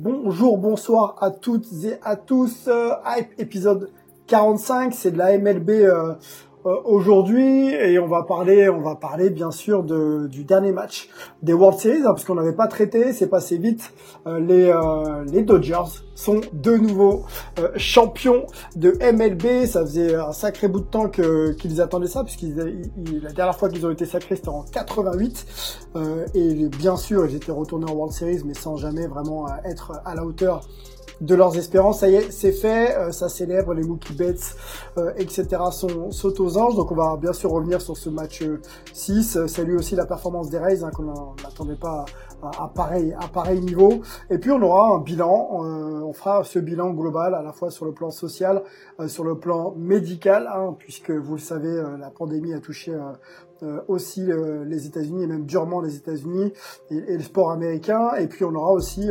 Bonjour, 0.00 0.58
bonsoir 0.58 1.16
à 1.20 1.32
toutes 1.32 1.66
et 1.82 1.98
à 2.04 2.14
tous. 2.14 2.68
Euh, 2.68 2.92
Hype 3.04 3.32
épisode 3.36 3.90
45, 4.28 4.94
c'est 4.94 5.10
de 5.10 5.18
la 5.18 5.36
MLB 5.36 5.70
euh, 5.70 6.14
aujourd'hui 6.84 7.68
et 7.74 7.98
on 7.98 8.06
va 8.06 8.22
parler, 8.22 8.68
on 8.68 8.80
va 8.80 8.94
parler 8.94 9.30
bien 9.30 9.50
sûr 9.50 9.82
de, 9.82 10.26
du 10.26 10.44
dernier 10.44 10.72
match 10.72 11.08
des 11.42 11.52
World 11.52 11.78
Series 11.78 11.98
hein, 12.00 12.08
parce 12.08 12.24
qu'on 12.24 12.34
n'avait 12.34 12.52
pas 12.52 12.66
traité, 12.66 13.12
c'est 13.12 13.28
passé 13.28 13.56
vite. 13.58 13.92
Euh, 14.26 14.38
les 14.40 14.70
euh, 14.70 15.24
les 15.26 15.42
Dodgers 15.42 16.02
sont 16.14 16.40
de 16.52 16.76
nouveau 16.76 17.24
euh, 17.58 17.68
champions 17.76 18.46
de 18.76 18.92
MLB. 19.12 19.66
Ça 19.66 19.82
faisait 19.82 20.14
un 20.14 20.32
sacré 20.32 20.68
bout 20.68 20.80
de 20.80 20.86
temps 20.86 21.08
que 21.08 21.52
qu'ils 21.52 21.80
attendaient 21.80 22.06
ça 22.08 22.24
puisqu'ils 22.24 22.90
ils- 22.96 23.20
la 23.22 23.32
dernière 23.32 23.56
fois 23.56 23.68
qu'ils 23.68 23.86
ont 23.86 23.90
été 23.90 24.04
sacrés 24.06 24.36
c'était 24.36 24.48
en 24.48 24.62
88 24.64 25.46
Euh, 25.96 26.26
et 26.34 26.68
bien 26.68 26.96
sûr 26.96 27.24
ils 27.26 27.34
étaient 27.36 27.52
retournés 27.52 27.90
en 27.90 27.94
World 27.94 28.12
Series 28.12 28.42
mais 28.44 28.54
sans 28.54 28.76
jamais 28.76 29.06
vraiment 29.06 29.46
euh, 29.46 29.50
être 29.64 29.92
à 30.04 30.14
la 30.14 30.24
hauteur 30.24 30.60
de 31.20 31.34
leurs 31.34 31.56
espérances. 31.56 32.00
Ça 32.00 32.08
y 32.08 32.14
est, 32.14 32.30
c'est 32.30 32.52
fait, 32.52 32.96
euh, 32.96 33.12
ça 33.12 33.28
célèbre, 33.28 33.74
les 33.74 33.82
Mookie 33.82 34.14
Betts, 34.14 34.56
euh, 34.96 35.12
etc. 35.16 35.46
sont, 35.72 36.10
sont 36.10 36.40
aux 36.40 36.58
anges. 36.58 36.76
Donc 36.76 36.92
on 36.92 36.94
va 36.94 37.16
bien 37.16 37.32
sûr 37.32 37.50
revenir 37.50 37.80
sur 37.80 37.96
ce 37.96 38.10
match 38.10 38.42
euh, 38.42 38.60
6. 38.92 39.36
Euh, 39.36 39.46
Salut 39.46 39.76
aussi 39.76 39.96
la 39.96 40.06
performance 40.06 40.50
des 40.50 40.58
Rays, 40.58 40.82
hein, 40.82 40.90
qu'on 40.90 41.34
n'attendait 41.42 41.76
pas 41.76 42.04
à, 42.42 42.64
à 42.64 42.68
pareil, 42.68 43.14
à 43.20 43.28
pareil 43.28 43.60
niveau. 43.60 44.02
Et 44.30 44.38
puis 44.38 44.50
on 44.50 44.62
aura 44.62 44.96
un 44.96 45.00
bilan, 45.00 45.64
euh, 45.64 46.02
on 46.02 46.12
fera 46.12 46.44
ce 46.44 46.58
bilan 46.58 46.90
global 46.90 47.34
à 47.34 47.42
la 47.42 47.52
fois 47.52 47.70
sur 47.70 47.84
le 47.84 47.92
plan 47.92 48.10
social, 48.10 48.62
sur 49.06 49.24
le 49.24 49.38
plan 49.38 49.74
médical, 49.76 50.48
hein, 50.52 50.74
puisque 50.78 51.10
vous 51.10 51.34
le 51.34 51.40
savez, 51.40 51.82
la 51.98 52.10
pandémie 52.10 52.54
a 52.54 52.60
touché 52.60 52.92
aussi 53.88 54.30
euh, 54.30 54.64
les 54.64 54.86
États-Unis 54.86 55.24
et 55.24 55.26
même 55.26 55.44
durement 55.44 55.80
les 55.80 55.96
États-Unis 55.96 56.52
et, 56.90 57.16
le 57.16 57.22
sport 57.22 57.50
américain. 57.50 58.14
Et 58.18 58.26
puis 58.26 58.44
on 58.44 58.54
aura 58.54 58.72
aussi 58.72 59.08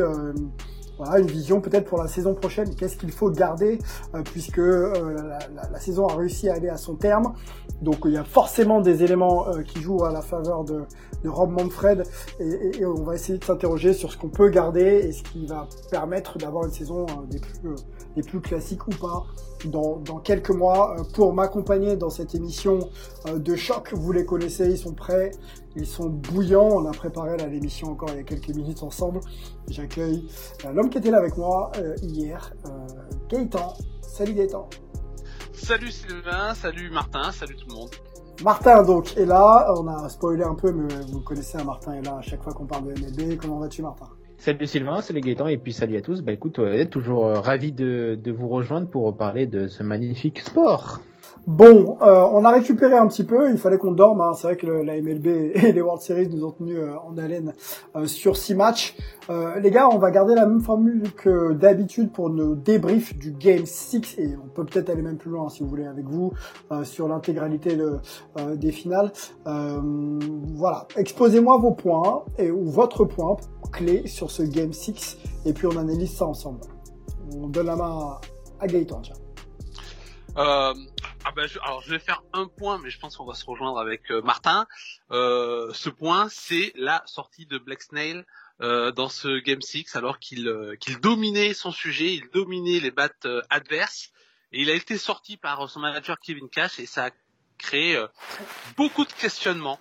voilà, 0.98 1.20
une 1.20 1.28
vision 1.28 1.62
peut-être 1.62 1.86
pour 1.86 2.00
la 2.02 2.08
saison 2.08 2.34
prochaine. 2.34 2.74
Qu'est-ce 2.76 2.98
qu'il 2.98 3.12
faut 3.12 3.30
garder 3.30 3.80
euh, 4.16 4.22
puisque 4.24 4.60
euh, 4.60 5.14
la, 5.16 5.40
la- 5.56 5.70
la 5.72 5.80
saison 5.80 6.08
a 6.08 6.16
réussi 6.16 6.50
à 6.50 6.54
aller 6.56 6.70
à 6.70 6.78
son 6.78 6.96
terme. 6.96 7.34
Donc 7.82 7.98
il 8.06 8.12
y 8.14 8.18
a 8.18 8.24
forcément 8.24 8.82
des 8.82 9.04
éléments 9.04 9.48
euh, 9.50 9.62
qui 9.62 9.80
jouent 9.82 10.04
à 10.06 10.12
la 10.12 10.22
faveur 10.22 10.64
de, 10.64 10.82
de 11.24 11.30
Rob 11.30 11.52
Manfred 11.52 12.04
et, 12.40 12.80
et- 12.80 12.86
on 12.86 13.04
va 13.04 13.16
essayer 13.16 13.38
de 13.38 13.44
s'interroger 13.44 13.94
sur 13.94 14.12
ce 14.12 14.18
qu'on 14.18 14.30
peut 14.30 14.50
garder 14.50 14.82
et 15.08 15.12
ce 15.12 15.24
qui 15.24 15.46
va 15.46 15.68
permettre 15.92 16.38
d'avoir 16.40 16.66
une 16.66 16.72
saison 16.74 17.06
euh, 17.06 17.26
des 17.30 17.40
plus, 17.40 17.70
euh, 17.70 18.22
plus 18.26 18.42
classiques 18.42 18.88
ou 18.88 18.92
pas 18.92 19.24
dans, 19.66 19.98
dans 19.98 20.18
quelques 20.18 20.50
mois. 20.50 20.96
Pour 21.14 21.34
m'accompagner 21.34 21.96
dans 21.98 22.10
cette 22.10 22.34
émission 22.34 22.80
de 23.36 23.56
choc, 23.56 23.94
vous 23.94 24.12
les 24.12 24.26
connaissez, 24.26 24.70
ils 24.72 24.78
sont 24.78 24.94
prêts, 24.94 25.32
ils 25.78 25.86
sont 25.86 26.10
bouillants. 26.10 26.70
On 26.70 26.86
a 26.86 26.92
préparé 26.92 27.38
là, 27.38 27.48
l'émission 27.48 27.92
encore 27.92 28.10
il 28.12 28.18
y 28.18 28.20
a 28.20 28.24
quelques 28.24 28.50
minutes 28.50 28.84
ensemble. 28.84 29.20
J'accueille 29.70 30.28
euh, 30.66 30.72
l'homme 30.74 30.90
qui 30.90 30.98
était 30.98 31.12
là 31.12 31.20
avec 31.20 31.38
moi 31.38 31.72
euh, 31.78 31.96
hier, 32.02 32.54
euh, 32.66 32.70
Gaëtan. 33.30 33.74
Salut 34.02 34.34
Gaëtan. 34.34 34.70
Salut 35.54 35.92
Sylvain, 35.92 36.54
salut 36.54 36.90
Martin, 36.92 37.32
salut 37.32 37.56
tout 37.56 37.68
le 37.70 37.76
monde. 37.76 37.90
Martin 38.44 38.84
donc 38.84 39.18
est 39.18 39.26
là, 39.26 39.68
on 39.78 39.88
a 39.88 40.08
spoilé 40.10 40.44
un 40.44 40.54
peu 40.54 40.72
mais 40.72 40.94
vous 41.12 41.22
connaissez, 41.22 41.58
hein, 41.58 41.64
Martin 41.64 41.94
est 41.94 42.04
là 42.04 42.18
à 42.18 42.22
chaque 42.22 42.44
fois 42.44 42.54
qu'on 42.54 42.66
parle 42.66 42.94
de 42.94 43.02
MLB. 43.02 43.38
Comment 43.38 43.60
vas-tu 43.60 43.82
Martin? 43.82 44.06
Salut 44.38 44.68
Sylvain, 44.68 45.02
salut 45.02 45.22
Gaëtan 45.22 45.48
et 45.48 45.58
puis 45.58 45.74
salut 45.74 45.98
à 45.98 46.02
tous. 46.02 46.22
Bah 46.22 46.32
écoute, 46.32 46.60
toujours 46.92 47.26
euh, 47.26 47.40
ravi 47.40 47.72
de, 47.72 48.20
de 48.22 48.32
vous 48.32 48.48
rejoindre 48.48 48.88
pour 48.88 49.18
parler 49.18 49.48
de 49.48 49.68
ce 49.68 49.82
magnifique 49.82 50.40
sport. 50.40 51.02
Bon, 51.48 51.98
euh, 52.02 52.28
on 52.34 52.44
a 52.44 52.52
récupéré 52.52 52.96
un 52.96 53.08
petit 53.08 53.24
peu, 53.24 53.50
il 53.50 53.58
fallait 53.58 53.78
qu'on 53.78 53.92
dorme, 53.94 54.20
hein. 54.20 54.34
c'est 54.36 54.48
vrai 54.48 54.58
que 54.58 54.68
la 54.68 55.02
MLB 55.02 55.28
et 55.56 55.72
les 55.72 55.82
World 55.82 56.02
Series 56.02 56.28
nous 56.28 56.44
ont 56.44 56.52
tenus 56.52 56.76
euh, 56.78 56.96
en 57.08 57.18
haleine 57.18 57.54
euh, 57.96 58.06
sur 58.06 58.36
six 58.36 58.54
matchs. 58.54 58.98
Les 59.62 59.72
gars, 59.72 59.90
on 59.92 59.98
va 59.98 60.10
garder 60.12 60.36
la 60.36 60.46
même 60.46 60.62
formule 60.62 61.04
que 61.14 61.52
d'habitude 61.54 62.12
pour 62.14 62.30
nos 62.30 62.56
débriefs 62.56 63.18
du 63.18 63.32
Game 63.32 63.66
6 63.66 64.16
et 64.20 64.36
on 64.42 64.48
peut 64.48 64.64
peut-être 64.66 64.90
aller 64.90 65.02
même 65.02 65.18
plus 65.18 65.30
loin 65.32 65.50
si 65.50 65.64
vous 65.64 65.70
voulez 65.70 65.86
avec 65.86 66.06
vous 66.06 66.32
sur 66.84 67.10
l'intégralité 67.10 67.76
de- 67.76 67.98
des 68.56 68.72
finales. 68.72 69.12
Voilà, 69.44 70.88
exposez-moi 70.96 71.58
vos 71.58 71.72
points 71.72 72.24
et 72.38 72.52
ou 72.52 72.64
votre 72.70 73.04
point 73.04 73.36
clé 73.74 74.08
sur 74.08 74.32
ce 74.32 74.44
Game 74.44 74.72
6 74.72 75.18
et 75.46 75.52
puis 75.52 75.68
on 75.68 75.76
analyse 75.78 76.16
ça 76.16 76.26
ensemble. 76.26 76.62
On 77.36 77.48
donne 77.48 77.66
la 77.66 77.76
main 77.76 77.90
à, 77.90 78.22
à 78.62 78.68
Gaëtan, 78.68 79.02
tiens. 79.02 79.16
Euh, 80.38 80.74
ah 81.26 81.32
bah, 81.36 81.48
je, 81.48 81.60
alors 81.60 81.82
je 81.82 81.90
vais 81.92 82.00
faire 82.00 82.22
un 82.34 82.48
point, 82.48 82.80
mais 82.84 82.90
je 82.90 83.00
pense 83.00 83.18
qu'on 83.18 83.26
va 83.26 83.34
se 83.34 83.46
rejoindre 83.46 83.80
avec 83.80 84.12
euh, 84.12 84.22
Martin. 84.22 84.68
Euh, 85.12 85.72
ce 85.74 85.90
point, 85.90 86.28
c'est 86.30 86.72
la 86.76 87.02
sortie 87.06 87.46
de 87.46 87.58
Black 87.58 87.82
Snail 87.82 88.24
euh, 88.62 88.92
dans 88.92 89.10
ce 89.10 89.40
Game 89.40 89.62
6, 89.62 89.96
alors 89.96 90.20
qu'il 90.20 90.48
euh, 90.48 90.76
qu'il 90.80 91.00
dominait 91.00 91.54
son 91.54 91.72
sujet, 91.72 92.14
il 92.14 92.30
dominait 92.34 92.80
les 92.80 92.92
battes 92.92 93.26
euh, 93.26 93.42
adverses, 93.50 94.12
et 94.52 94.62
il 94.62 94.70
a 94.70 94.74
été 94.74 94.98
sorti 94.98 95.38
par 95.38 95.68
son 95.70 95.80
manager 95.80 96.20
Kevin 96.20 96.50
Cash, 96.50 96.80
et 96.80 96.86
ça 96.86 97.06
a 97.06 97.10
créé 97.58 98.00
beaucoup 98.78 99.04
de 99.04 99.12
questionnements 99.14 99.80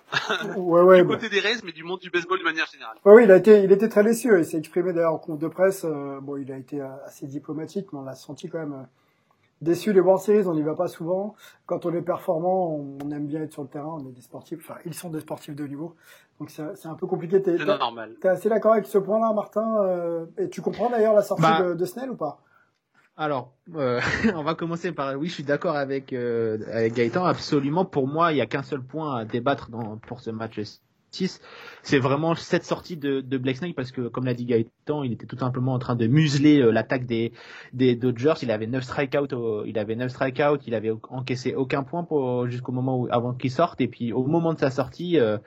Ouais, 0.55 0.81
ouais, 0.81 0.97
du 1.03 1.07
bah. 1.07 1.13
côté 1.13 1.29
des 1.29 1.39
Rays, 1.39 1.59
mais 1.63 1.71
du 1.71 1.83
monde 1.83 1.99
du 1.99 2.09
baseball 2.09 2.39
de 2.39 2.43
manière 2.43 2.65
générale. 2.71 2.97
Ouais, 3.05 3.13
oui, 3.13 3.23
il 3.25 3.31
a 3.31 3.37
été, 3.37 3.63
il 3.63 3.71
était 3.71 3.87
très 3.87 4.03
déçu. 4.03 4.35
Il 4.35 4.45
s'est 4.45 4.57
exprimé 4.57 4.93
d'ailleurs 4.93 5.13
en 5.13 5.19
compte 5.19 5.37
de 5.37 5.47
presse. 5.47 5.85
euh, 5.85 6.19
bon, 6.19 6.37
il 6.37 6.51
a 6.51 6.57
été 6.57 6.81
assez 6.81 7.27
diplomatique, 7.27 7.93
mais 7.93 7.99
on 7.99 8.03
l'a 8.03 8.15
senti 8.15 8.49
quand 8.49 8.57
même 8.57 8.73
euh, 8.73 8.83
déçu. 9.61 9.93
Les 9.93 9.99
World 9.99 10.21
Series, 10.21 10.47
on 10.47 10.53
n'y 10.53 10.61
va 10.61 10.75
pas 10.75 10.87
souvent. 10.87 11.35
Quand 11.65 11.85
on 11.85 11.93
est 11.93 12.01
performant, 12.01 12.75
on, 13.03 13.11
aime 13.11 13.27
bien 13.27 13.41
être 13.41 13.53
sur 13.53 13.63
le 13.63 13.67
terrain. 13.67 13.97
On 13.99 14.07
est 14.07 14.11
des 14.11 14.21
sportifs. 14.21 14.59
Enfin, 14.59 14.79
ils 14.85 14.93
sont 14.93 15.09
des 15.09 15.19
sportifs 15.19 15.55
de 15.55 15.63
haut 15.63 15.67
niveau. 15.67 15.95
Donc 16.39 16.51
c'est 16.51 16.87
un 16.87 16.93
peu 16.95 17.07
compliqué. 17.07 17.41
T'es 17.41 17.57
C'est 17.57 17.65
normal. 17.65 18.15
t'es 18.21 18.27
assez 18.27 18.49
d'accord 18.49 18.73
avec 18.73 18.85
ce 18.85 18.97
point-là, 18.97 19.33
Martin 19.33 19.83
euh, 19.83 20.25
Et 20.37 20.49
tu 20.49 20.61
comprends 20.61 20.89
d'ailleurs 20.89 21.13
la 21.13 21.23
sortie 21.23 21.41
Bah. 21.43 21.63
de, 21.63 21.73
de 21.73 21.85
Snell 21.85 22.11
ou 22.11 22.15
pas? 22.15 22.41
Alors, 23.19 23.51
euh, 23.75 23.99
on 24.35 24.43
va 24.43 24.53
commencer 24.53 24.91
par 24.91 25.15
oui, 25.17 25.27
je 25.27 25.33
suis 25.33 25.43
d'accord 25.43 25.75
avec 25.75 26.13
euh, 26.13 26.59
avec 26.71 26.93
Gaëtan. 26.93 27.25
Absolument, 27.25 27.83
pour 27.83 28.07
moi, 28.07 28.31
il 28.31 28.35
n'y 28.35 28.41
a 28.41 28.45
qu'un 28.45 28.61
seul 28.61 28.81
point 28.81 29.17
à 29.17 29.25
débattre 29.25 29.71
dans, 29.71 29.97
pour 29.97 30.21
ce 30.21 30.29
match 30.29 30.59
6. 31.17 31.41
C'est 31.83 31.99
vraiment 31.99 32.35
cette 32.35 32.65
sortie 32.65 32.97
de, 32.97 33.21
de 33.21 33.37
Black 33.37 33.57
Snake 33.57 33.75
parce 33.75 33.91
que, 33.91 34.07
comme 34.07 34.25
l'a 34.25 34.33
dit 34.33 34.45
Gaëtan, 34.45 35.03
il 35.03 35.13
était 35.13 35.25
tout 35.25 35.37
simplement 35.37 35.73
en 35.73 35.79
train 35.79 35.95
de 35.95 36.07
museler 36.07 36.59
euh, 36.59 36.71
l'attaque 36.71 37.05
des 37.05 37.31
Dodgers. 37.73 38.35
Il 38.41 38.51
avait 38.51 38.67
9 38.67 38.83
strikeouts, 38.83 39.65
il 39.65 39.79
avait 39.79 39.95
9 39.95 40.09
strikeouts, 40.09 40.59
il 40.65 40.75
avait 40.75 40.91
encaissé 41.09 41.55
aucun 41.55 41.83
point 41.83 42.05
jusqu'au 42.47 42.71
moment 42.71 42.99
où 42.99 43.07
avant 43.11 43.33
qu'il 43.33 43.51
sorte. 43.51 43.81
Et 43.81 43.87
puis 43.87 44.13
au 44.13 44.25
moment 44.25 44.53
de 44.53 44.59
sa 44.59 44.69
sortie. 44.71 45.19
euh, 45.19 45.37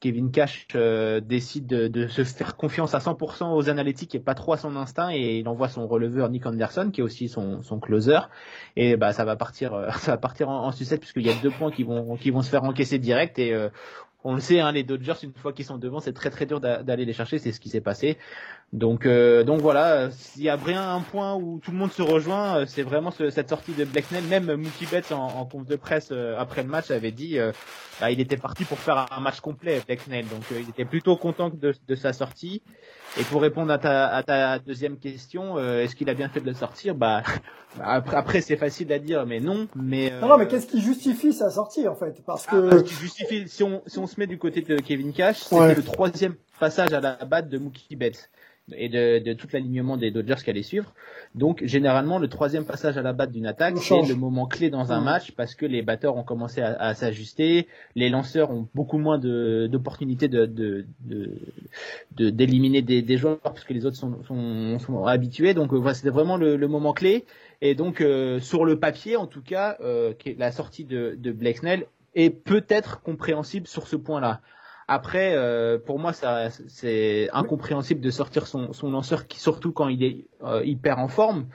Kevin 0.00 0.30
Cash 0.30 0.66
euh, 0.74 1.20
décide 1.20 1.66
de, 1.66 2.06
se 2.08 2.24
faire 2.24 2.56
confiance 2.56 2.94
à 2.94 2.98
100% 2.98 3.54
aux 3.54 3.70
analytiques 3.70 4.14
et 4.14 4.20
pas 4.20 4.34
trop 4.34 4.52
à 4.52 4.58
son 4.58 4.76
instinct 4.76 5.08
et 5.10 5.38
il 5.38 5.48
envoie 5.48 5.68
son 5.68 5.86
releveur 5.86 6.28
Nick 6.28 6.44
Anderson 6.44 6.90
qui 6.92 7.00
est 7.00 7.04
aussi 7.04 7.30
son, 7.30 7.62
closer 7.80 8.18
et 8.76 8.96
bah 8.98 9.14
ça 9.14 9.24
va 9.24 9.36
partir 9.36 9.72
ça 9.98 10.12
va 10.12 10.18
partir 10.18 10.50
en, 10.50 10.66
en 10.66 10.72
sucette 10.72 11.00
puisqu'il 11.00 11.26
y 11.26 11.30
a 11.30 11.34
deux 11.42 11.50
points 11.50 11.70
qui 11.70 11.84
vont 11.84 12.16
qui 12.16 12.30
vont 12.30 12.42
se 12.42 12.50
faire 12.50 12.64
encaisser 12.64 12.98
direct 12.98 13.38
et 13.38 13.54
on 14.24 14.34
le 14.34 14.40
sait 14.40 14.60
hein, 14.60 14.72
les 14.72 14.84
Dodgers 14.84 15.14
une 15.22 15.32
fois 15.34 15.52
qu'ils 15.52 15.64
sont 15.66 15.78
devant 15.78 16.00
c'est 16.00 16.12
très 16.14 16.30
très 16.30 16.46
dur 16.46 16.60
d'a- 16.60 16.82
d'aller 16.82 17.04
les 17.04 17.12
chercher. 17.12 17.38
C'est 17.38 17.52
ce 17.52 17.60
qui 17.60 17.68
s'est 17.68 17.80
passé 17.82 18.18
Donc, 18.74 19.06
euh, 19.06 19.44
donc 19.44 19.60
voilà, 19.60 20.10
s'il 20.10 20.42
y 20.42 20.48
a 20.48 20.56
bien 20.56 20.96
un 20.96 21.00
point 21.00 21.36
où 21.36 21.60
tout 21.62 21.70
le 21.70 21.76
monde 21.76 21.92
se 21.92 22.02
rejoint, 22.02 22.56
euh, 22.58 22.64
c'est 22.66 22.82
vraiment 22.82 23.12
ce, 23.12 23.30
cette 23.30 23.48
sortie 23.48 23.70
de 23.70 23.84
Blacknell. 23.84 24.24
Même 24.24 24.52
Mookie 24.56 24.86
Betts 24.90 25.12
en, 25.12 25.28
en 25.28 25.44
conf 25.44 25.64
de 25.64 25.76
presse 25.76 26.08
euh, 26.10 26.34
après 26.40 26.64
le 26.64 26.68
match 26.68 26.90
avait 26.90 27.12
dit, 27.12 27.38
euh, 27.38 27.52
bah, 28.00 28.10
il 28.10 28.18
était 28.18 28.36
parti 28.36 28.64
pour 28.64 28.80
faire 28.80 29.06
un 29.16 29.20
match 29.20 29.38
complet 29.38 29.80
Blacknell. 29.86 30.26
Donc 30.26 30.42
il 30.50 30.68
était 30.68 30.84
plutôt 30.84 31.16
content 31.16 31.50
de, 31.50 31.72
de, 31.86 31.94
sa 31.94 32.12
sortie. 32.12 32.62
Et 33.16 33.22
pour 33.22 33.42
répondre 33.42 33.70
à 33.70 33.78
ta, 33.78 34.08
à 34.08 34.24
ta 34.24 34.58
deuxième 34.58 34.98
question, 34.98 35.56
est-ce 35.56 35.94
qu'il 35.94 36.10
a 36.10 36.14
bien 36.14 36.28
fait 36.28 36.40
de 36.40 36.46
le 36.46 36.54
sortir? 36.54 36.96
Bah 37.04 37.22
après, 37.80 38.16
après 38.16 38.40
c'est 38.40 38.56
facile 38.56 38.92
à 38.92 39.00
dire, 39.00 39.26
mais 39.26 39.40
non. 39.40 39.66
Mais 39.74 40.12
non, 40.20 40.28
non 40.28 40.38
mais 40.38 40.46
qu'est-ce 40.46 40.66
qui 40.66 40.80
justifie 40.80 41.32
sa 41.32 41.50
sortie 41.50 41.88
en 41.88 41.96
fait? 41.96 42.22
Parce 42.24 42.46
que 42.46 42.70
ah, 42.72 42.82
qui 42.82 42.94
justifie, 42.94 43.48
si 43.48 43.64
on 43.64 43.82
si 43.86 43.98
on 43.98 44.06
se 44.06 44.18
met 44.18 44.28
du 44.28 44.38
côté 44.38 44.62
de 44.62 44.76
Kevin 44.76 45.12
Cash, 45.12 45.38
c'est 45.38 45.74
le 45.74 45.82
troisième 45.82 46.34
passage 46.60 46.92
à 46.92 47.00
la 47.00 47.16
batte 47.24 47.48
de 47.48 47.58
Mookie 47.58 47.96
Betts 47.96 48.30
et 48.72 48.88
de, 48.88 49.18
de 49.18 49.32
tout 49.34 49.46
l'alignement 49.52 49.96
des 49.96 50.10
Dodgers 50.10 50.42
qui 50.42 50.50
allait 50.50 50.62
suivre. 50.62 50.94
Donc 51.34 51.62
généralement 51.64 52.18
le 52.18 52.28
troisième 52.28 52.64
passage 52.64 52.96
à 52.96 53.02
la 53.02 53.12
batte 53.12 53.30
d'une 53.30 53.46
attaque 53.46 53.76
c'est 53.78 54.02
le 54.02 54.14
moment 54.14 54.46
clé 54.46 54.70
dans 54.70 54.92
un 54.92 55.00
match 55.00 55.32
parce 55.32 55.54
que 55.54 55.66
les 55.66 55.82
batteurs 55.82 56.16
ont 56.16 56.22
commencé 56.22 56.62
à, 56.62 56.74
à 56.80 56.94
s'ajuster, 56.94 57.68
les 57.94 58.08
lanceurs 58.08 58.50
ont 58.50 58.66
beaucoup 58.74 58.98
moins 58.98 59.18
d'opportunités 59.18 60.28
de, 60.28 60.46
de, 60.46 60.86
de, 61.00 62.30
d'éliminer 62.30 62.80
des, 62.80 63.02
des, 63.02 63.16
joueurs 63.18 63.38
parce 63.40 63.64
que 63.64 63.74
les 63.74 63.84
autres 63.84 63.96
sont, 63.96 64.22
sont, 64.24 64.78
sont 64.78 65.04
habitués. 65.04 65.52
Donc 65.52 65.72
euh, 65.72 65.76
voilà 65.76 65.94
c'était 65.94 66.10
vraiment 66.10 66.36
le, 66.36 66.56
le, 66.56 66.68
moment 66.68 66.94
clé 66.94 67.26
et 67.60 67.74
donc 67.74 68.00
euh, 68.00 68.40
sur 68.40 68.64
le 68.64 68.78
papier 68.78 69.16
en 69.16 69.26
tout 69.26 69.42
cas 69.42 69.76
euh, 69.80 70.14
la 70.38 70.52
sortie 70.52 70.84
de, 70.84 71.16
de 71.18 71.32
Blake 71.32 71.58
Snell 71.58 71.86
est 72.14 72.30
peut-être 72.30 73.02
compréhensible 73.02 73.66
sur 73.66 73.88
ce 73.88 73.96
point-là. 73.96 74.40
Après, 74.88 75.34
euh, 75.34 75.78
pour 75.78 75.98
moi, 75.98 76.12
ça, 76.12 76.50
c'est 76.50 77.28
incompréhensible 77.32 78.00
de 78.00 78.10
sortir 78.10 78.46
son, 78.46 78.72
son, 78.72 78.90
lanceur, 78.90 79.26
qui, 79.26 79.40
surtout 79.40 79.72
quand 79.72 79.88
il 79.88 80.02
est 80.02 80.26
euh, 80.42 80.62
hyper 80.64 80.98
en 80.98 81.08
forme. 81.08 81.46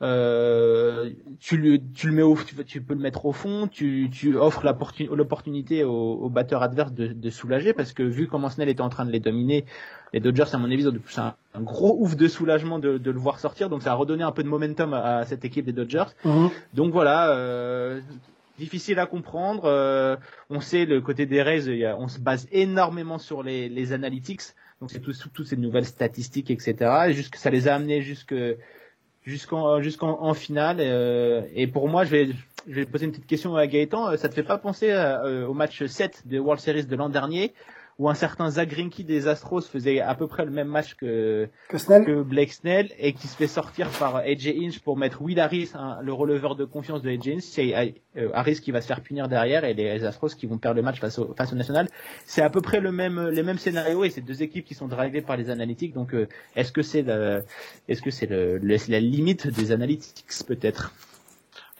Euh, 0.00 1.10
tu, 1.40 1.56
le, 1.56 1.78
tu 1.92 2.06
le 2.06 2.12
mets 2.12 2.22
au, 2.22 2.36
tu, 2.36 2.54
tu, 2.64 2.80
peux 2.80 2.94
le 2.94 3.00
mettre 3.00 3.26
au 3.26 3.32
fond, 3.32 3.66
tu, 3.66 4.08
tu 4.12 4.36
offres 4.36 4.62
l'opportunité 5.10 5.82
au, 5.82 5.90
au 5.90 6.28
batteur 6.30 6.62
adverse 6.62 6.92
de, 6.92 7.08
de, 7.08 7.30
soulager 7.30 7.72
parce 7.72 7.92
que 7.92 8.04
vu 8.04 8.28
comment 8.28 8.48
Snell 8.48 8.68
était 8.68 8.80
en 8.80 8.90
train 8.90 9.04
de 9.04 9.10
les 9.10 9.18
dominer, 9.18 9.64
les 10.12 10.20
Dodgers, 10.20 10.44
à 10.52 10.58
mon 10.58 10.70
avis, 10.70 10.88
c'est 11.08 11.18
un, 11.18 11.34
un, 11.54 11.62
gros 11.62 11.96
ouf 12.00 12.14
de 12.14 12.28
soulagement 12.28 12.78
de, 12.78 12.96
de, 12.96 13.10
le 13.10 13.18
voir 13.18 13.40
sortir, 13.40 13.68
donc 13.68 13.82
ça 13.82 13.90
a 13.90 13.94
redonné 13.94 14.22
un 14.22 14.30
peu 14.30 14.44
de 14.44 14.48
momentum 14.48 14.94
à, 14.94 15.24
cette 15.24 15.44
équipe 15.44 15.64
des 15.64 15.72
Dodgers. 15.72 16.04
Mhm. 16.24 16.50
Donc 16.74 16.92
voilà, 16.92 17.32
euh, 17.32 18.00
difficile 18.58 18.98
à 18.98 19.06
comprendre. 19.06 19.64
Euh, 19.64 20.16
on 20.50 20.60
sait 20.60 20.84
le 20.84 21.00
côté 21.00 21.26
des 21.26 21.42
Rays, 21.42 21.94
on 21.98 22.08
se 22.08 22.18
base 22.18 22.48
énormément 22.52 23.18
sur 23.18 23.42
les, 23.42 23.68
les 23.68 23.92
analytics, 23.92 24.42
donc 24.80 24.90
c'est 24.90 25.00
tout, 25.00 25.12
toutes 25.32 25.46
ces 25.46 25.56
nouvelles 25.56 25.86
statistiques, 25.86 26.50
etc. 26.50 26.74
Et 27.08 27.12
jusque 27.12 27.36
ça 27.36 27.50
les 27.50 27.68
a 27.68 27.74
amenés 27.74 28.02
jusque 28.02 28.34
jusqu'en 29.24 29.80
jusqu'en 29.80 30.20
en 30.22 30.34
finale. 30.34 30.78
Euh, 30.80 31.42
et 31.54 31.66
pour 31.66 31.88
moi, 31.88 32.04
je 32.04 32.10
vais 32.10 32.28
je 32.66 32.74
vais 32.74 32.86
poser 32.86 33.06
une 33.06 33.12
petite 33.12 33.26
question 33.26 33.56
à 33.56 33.66
Gaëtan. 33.66 34.16
Ça 34.16 34.28
te 34.28 34.34
fait 34.34 34.42
pas 34.42 34.58
penser 34.58 34.90
euh, 34.90 35.46
au 35.46 35.54
match 35.54 35.84
7 35.84 36.24
de 36.26 36.38
World 36.38 36.60
Series 36.60 36.84
de 36.84 36.96
l'an 36.96 37.08
dernier 37.08 37.54
où 37.98 38.08
un 38.08 38.14
certain 38.14 38.48
Zach 38.50 38.68
Greinke 38.68 39.02
des 39.02 39.26
Astros 39.26 39.62
faisait 39.62 40.00
à 40.00 40.14
peu 40.14 40.28
près 40.28 40.44
le 40.44 40.52
même 40.52 40.68
match 40.68 40.94
que, 40.94 41.48
que, 41.68 42.22
Blake 42.22 42.52
Snell 42.52 42.90
et 42.98 43.12
qui 43.12 43.26
se 43.26 43.36
fait 43.36 43.48
sortir 43.48 43.88
par 43.98 44.16
AJ 44.16 44.54
Hinch 44.56 44.78
pour 44.80 44.96
mettre 44.96 45.20
Will 45.20 45.40
Harris, 45.40 45.72
hein, 45.74 45.98
le 46.02 46.12
releveur 46.12 46.54
de 46.54 46.64
confiance 46.64 47.02
de 47.02 47.10
AJ 47.10 47.28
Hinch. 47.28 47.42
C'est 47.42 47.74
euh, 48.16 48.30
Harris 48.34 48.60
qui 48.60 48.70
va 48.70 48.80
se 48.80 48.86
faire 48.86 49.00
punir 49.00 49.28
derrière 49.28 49.64
et 49.64 49.74
les 49.74 50.04
Astros 50.04 50.28
qui 50.28 50.46
vont 50.46 50.58
perdre 50.58 50.76
le 50.76 50.82
match 50.82 51.00
face 51.00 51.18
au, 51.18 51.34
face 51.34 51.52
au 51.52 51.56
national. 51.56 51.88
C'est 52.24 52.42
à 52.42 52.50
peu 52.50 52.60
près 52.60 52.80
le 52.80 52.92
même, 52.92 53.30
les 53.30 53.42
mêmes 53.42 53.58
scénarios 53.58 54.04
et 54.04 54.10
c'est 54.10 54.20
deux 54.20 54.42
équipes 54.42 54.64
qui 54.64 54.74
sont 54.74 54.86
drivées 54.86 55.22
par 55.22 55.36
les 55.36 55.50
analytiques. 55.50 55.92
Donc, 55.92 56.14
euh, 56.14 56.28
est-ce 56.54 56.70
que 56.70 56.82
c'est 56.82 57.02
le, 57.02 57.44
est-ce 57.88 58.02
que 58.02 58.10
c'est 58.12 58.28
la 58.28 59.00
limite 59.00 59.48
des 59.48 59.72
analytics 59.72 60.24
peut-être? 60.46 60.92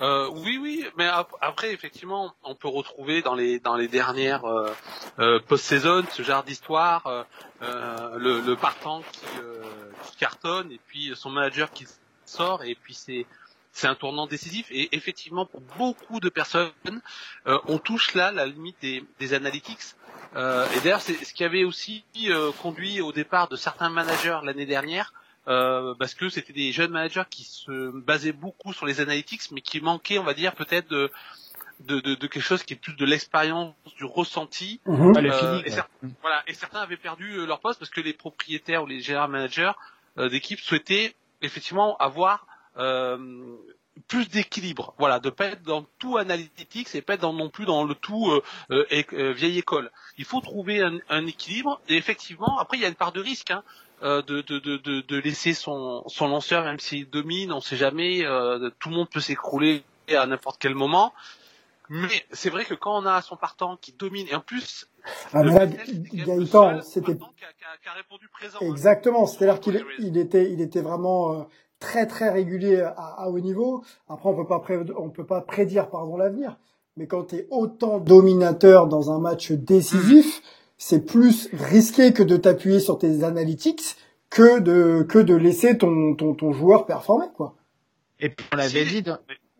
Euh, 0.00 0.28
oui, 0.30 0.58
oui, 0.62 0.86
mais 0.96 1.08
après 1.40 1.72
effectivement, 1.72 2.32
on 2.44 2.54
peut 2.54 2.68
retrouver 2.68 3.20
dans 3.20 3.34
les 3.34 3.58
dans 3.58 3.76
les 3.76 3.88
dernières 3.88 4.44
euh, 4.44 4.70
euh 5.18 5.40
post-saison 5.40 6.04
ce 6.12 6.22
genre 6.22 6.44
d'histoire, 6.44 7.06
euh, 7.08 7.24
euh 7.62 8.16
le, 8.16 8.54
partant 8.54 9.02
qui, 9.12 9.20
qui, 10.04 10.16
cartonne 10.16 10.70
et 10.70 10.80
puis 10.86 11.12
son 11.16 11.30
manager 11.30 11.72
qui 11.72 11.86
sort 12.26 12.62
et 12.62 12.76
puis 12.76 12.94
c'est 12.94 13.26
c'est 13.72 13.88
un 13.88 13.96
tournant 13.96 14.26
décisif 14.26 14.66
et 14.70 14.88
effectivement 14.96 15.46
pour 15.46 15.60
beaucoup 15.76 16.20
de 16.20 16.28
personnes, 16.28 16.70
on 17.46 17.78
touche 17.78 18.14
là 18.14 18.30
la 18.32 18.46
limite 18.46 18.76
des, 18.80 19.04
des 19.18 19.34
analytics. 19.34 19.94
et 20.34 20.80
d'ailleurs, 20.82 21.00
c'est 21.00 21.24
ce 21.24 21.32
qui 21.32 21.44
avait 21.44 21.64
aussi 21.64 22.04
conduit 22.62 23.00
au 23.00 23.12
départ 23.12 23.48
de 23.48 23.56
certains 23.56 23.88
managers 23.88 24.40
l'année 24.42 24.66
dernière 24.66 25.12
euh, 25.48 25.94
parce 25.98 26.14
que 26.14 26.28
c'était 26.28 26.52
des 26.52 26.72
jeunes 26.72 26.90
managers 26.90 27.24
qui 27.30 27.44
se 27.44 27.90
basaient 28.00 28.32
beaucoup 28.32 28.72
sur 28.72 28.86
les 28.86 29.00
analytics, 29.00 29.50
mais 29.50 29.60
qui 29.60 29.80
manquaient, 29.80 30.18
on 30.18 30.24
va 30.24 30.34
dire, 30.34 30.54
peut-être 30.54 30.88
de, 30.88 31.10
de, 31.80 32.00
de, 32.00 32.14
de, 32.14 32.26
quelque 32.26 32.42
chose 32.42 32.62
qui 32.62 32.74
est 32.74 32.76
plus 32.76 32.94
de 32.94 33.04
l'expérience, 33.04 33.74
du 33.96 34.04
ressenti. 34.04 34.80
Mhm. 34.86 35.16
Euh, 35.16 35.62
et, 35.64 35.70
voilà, 36.20 36.42
et 36.46 36.54
certains 36.54 36.80
avaient 36.80 36.96
perdu 36.96 37.38
euh, 37.38 37.46
leur 37.46 37.60
poste 37.60 37.78
parce 37.78 37.90
que 37.90 38.00
les 38.00 38.12
propriétaires 38.12 38.82
ou 38.82 38.86
les 38.86 39.00
general 39.00 39.30
managers 39.30 39.72
euh, 40.18 40.28
d'équipe 40.28 40.60
souhaitaient 40.60 41.14
effectivement 41.42 41.96
avoir 41.98 42.46
euh, 42.76 43.56
plus 44.08 44.28
d'équilibre. 44.28 44.94
Voilà, 44.98 45.18
de 45.20 45.30
pas 45.30 45.46
être 45.46 45.62
dans 45.62 45.86
tout 45.98 46.18
analytics 46.18 46.94
et 46.94 47.02
pas 47.02 47.14
être 47.14 47.20
dans, 47.20 47.32
non 47.32 47.48
plus 47.48 47.64
dans 47.64 47.84
le 47.84 47.94
tout 47.94 48.40
euh, 48.70 49.32
vieille 49.32 49.58
école. 49.58 49.90
Il 50.16 50.24
faut 50.24 50.40
trouver 50.40 50.82
un, 50.82 50.98
un, 51.08 51.26
équilibre 51.26 51.80
et 51.88 51.96
effectivement, 51.96 52.58
après 52.58 52.76
il 52.76 52.80
y 52.82 52.84
a 52.84 52.88
une 52.88 52.94
part 52.94 53.12
de 53.12 53.20
risque. 53.20 53.50
Hein. 53.50 53.62
Euh, 54.04 54.22
de, 54.22 54.42
de, 54.42 54.60
de, 54.60 55.00
de, 55.00 55.16
laisser 55.16 55.52
son, 55.54 56.04
son 56.06 56.28
lanceur, 56.28 56.62
même 56.62 56.78
s'il 56.78 57.10
domine, 57.10 57.50
on 57.50 57.60
sait 57.60 57.76
jamais, 57.76 58.24
euh, 58.24 58.70
tout 58.78 58.90
le 58.90 58.94
monde 58.94 59.08
peut 59.10 59.18
s'écrouler 59.18 59.82
à 60.08 60.24
n'importe 60.26 60.58
quel 60.60 60.76
moment. 60.76 61.12
Mais 61.88 62.24
c'est 62.30 62.50
vrai 62.50 62.64
que 62.64 62.74
quand 62.74 63.02
on 63.02 63.06
a 63.06 63.20
son 63.22 63.36
partant 63.36 63.76
qui 63.76 63.92
domine, 63.92 64.28
et 64.30 64.36
en 64.36 64.40
plus, 64.40 64.86
ah, 65.32 65.42
Gaëtan, 65.42 66.80
c'était 66.82 67.16
exactement, 68.60 69.26
c'est-à-dire 69.26 69.58
qu'il 69.58 69.84
il 69.98 70.16
était, 70.16 70.52
il 70.52 70.60
était 70.60 70.82
vraiment 70.82 71.32
euh, 71.32 71.42
très 71.80 72.06
très 72.06 72.30
régulier 72.30 72.80
à, 72.80 72.90
à, 72.90 73.28
haut 73.28 73.40
niveau. 73.40 73.82
Après, 74.08 74.28
on 74.28 74.36
peut 74.36 74.46
pas 74.46 74.62
on 74.96 75.10
peut 75.10 75.26
pas 75.26 75.40
prédire 75.40 75.88
pardon 75.90 76.16
l'avenir, 76.16 76.56
mais 76.96 77.08
quand 77.08 77.24
tu 77.24 77.36
es 77.36 77.48
autant 77.50 77.98
dominateur 77.98 78.86
dans 78.86 79.10
un 79.10 79.18
match 79.18 79.50
décisif, 79.50 80.40
c'est 80.78 81.04
plus 81.04 81.48
risqué 81.52 82.12
que 82.12 82.22
de 82.22 82.36
t'appuyer 82.36 82.80
sur 82.80 82.98
tes 82.98 83.24
analytics 83.24 83.96
que 84.30 84.60
de 84.60 85.02
que 85.02 85.18
de 85.18 85.34
laisser 85.34 85.76
ton 85.76 86.14
ton, 86.14 86.34
ton 86.34 86.52
joueur 86.52 86.86
performer 86.86 87.26
quoi. 87.34 87.56
Et 88.20 88.30
puis 88.30 88.46
on 88.52 88.56
l'avait 88.56 88.84
dit 88.84 89.02
dans... 89.02 89.18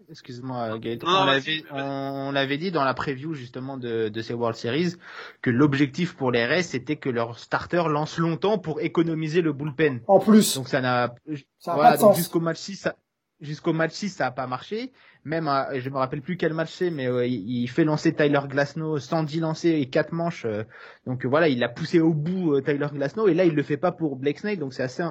excuse-moi 0.08 0.78
Gaëtan, 0.78 1.06
on 1.08 1.24
l'avait 1.24 1.64
on 1.72 2.30
l'avait 2.30 2.56
dit 2.56 2.70
dans 2.70 2.84
la 2.84 2.94
preview 2.94 3.34
justement 3.34 3.76
de 3.76 4.08
de 4.08 4.22
ces 4.22 4.32
World 4.32 4.56
Series 4.56 4.94
que 5.42 5.50
l'objectif 5.50 6.14
pour 6.14 6.30
les 6.30 6.44
Rays 6.46 6.62
c'était 6.62 6.96
que 6.96 7.10
leur 7.10 7.38
starter 7.38 7.82
lance 7.88 8.18
longtemps 8.18 8.58
pour 8.58 8.80
économiser 8.80 9.42
le 9.42 9.52
bullpen. 9.52 10.00
En 10.06 10.20
plus. 10.20 10.54
Donc 10.54 10.68
ça 10.68 10.80
n'a 10.80 11.14
ça 11.58 11.74
voilà, 11.74 11.90
pas 11.90 11.96
de 11.96 12.00
sens. 12.00 12.16
jusqu'au 12.16 12.40
match 12.40 12.58
6 12.58 12.76
ça 12.76 12.96
jusqu'au 13.40 13.72
match 13.72 13.92
6 13.92 14.10
ça 14.10 14.26
a 14.26 14.30
pas 14.30 14.46
marché 14.46 14.92
même 15.24 15.48
euh, 15.48 15.80
je 15.80 15.90
me 15.90 15.96
rappelle 15.96 16.22
plus 16.22 16.36
quel 16.36 16.54
match 16.54 16.72
c'est 16.72 16.90
mais 16.90 17.06
euh, 17.06 17.26
il, 17.26 17.66
fait 17.68 17.84
lancer 17.84 18.14
Tyler 18.14 18.40
Glasnow 18.48 18.98
110 18.98 19.40
lancers 19.40 19.74
et 19.74 19.86
4 19.86 20.12
manches 20.12 20.44
euh, 20.44 20.64
donc 21.06 21.24
voilà 21.26 21.48
il 21.48 21.62
a 21.62 21.68
poussé 21.68 22.00
au 22.00 22.12
bout 22.12 22.60
Tyler 22.60 22.88
Glasnow 22.92 23.28
et 23.28 23.34
là 23.34 23.44
il 23.44 23.54
le 23.54 23.62
fait 23.62 23.76
pas 23.76 23.92
pour 23.92 24.16
Blake 24.16 24.38
Snake 24.38 24.58
donc 24.58 24.74
c'est 24.74 24.82
assez 24.82 25.02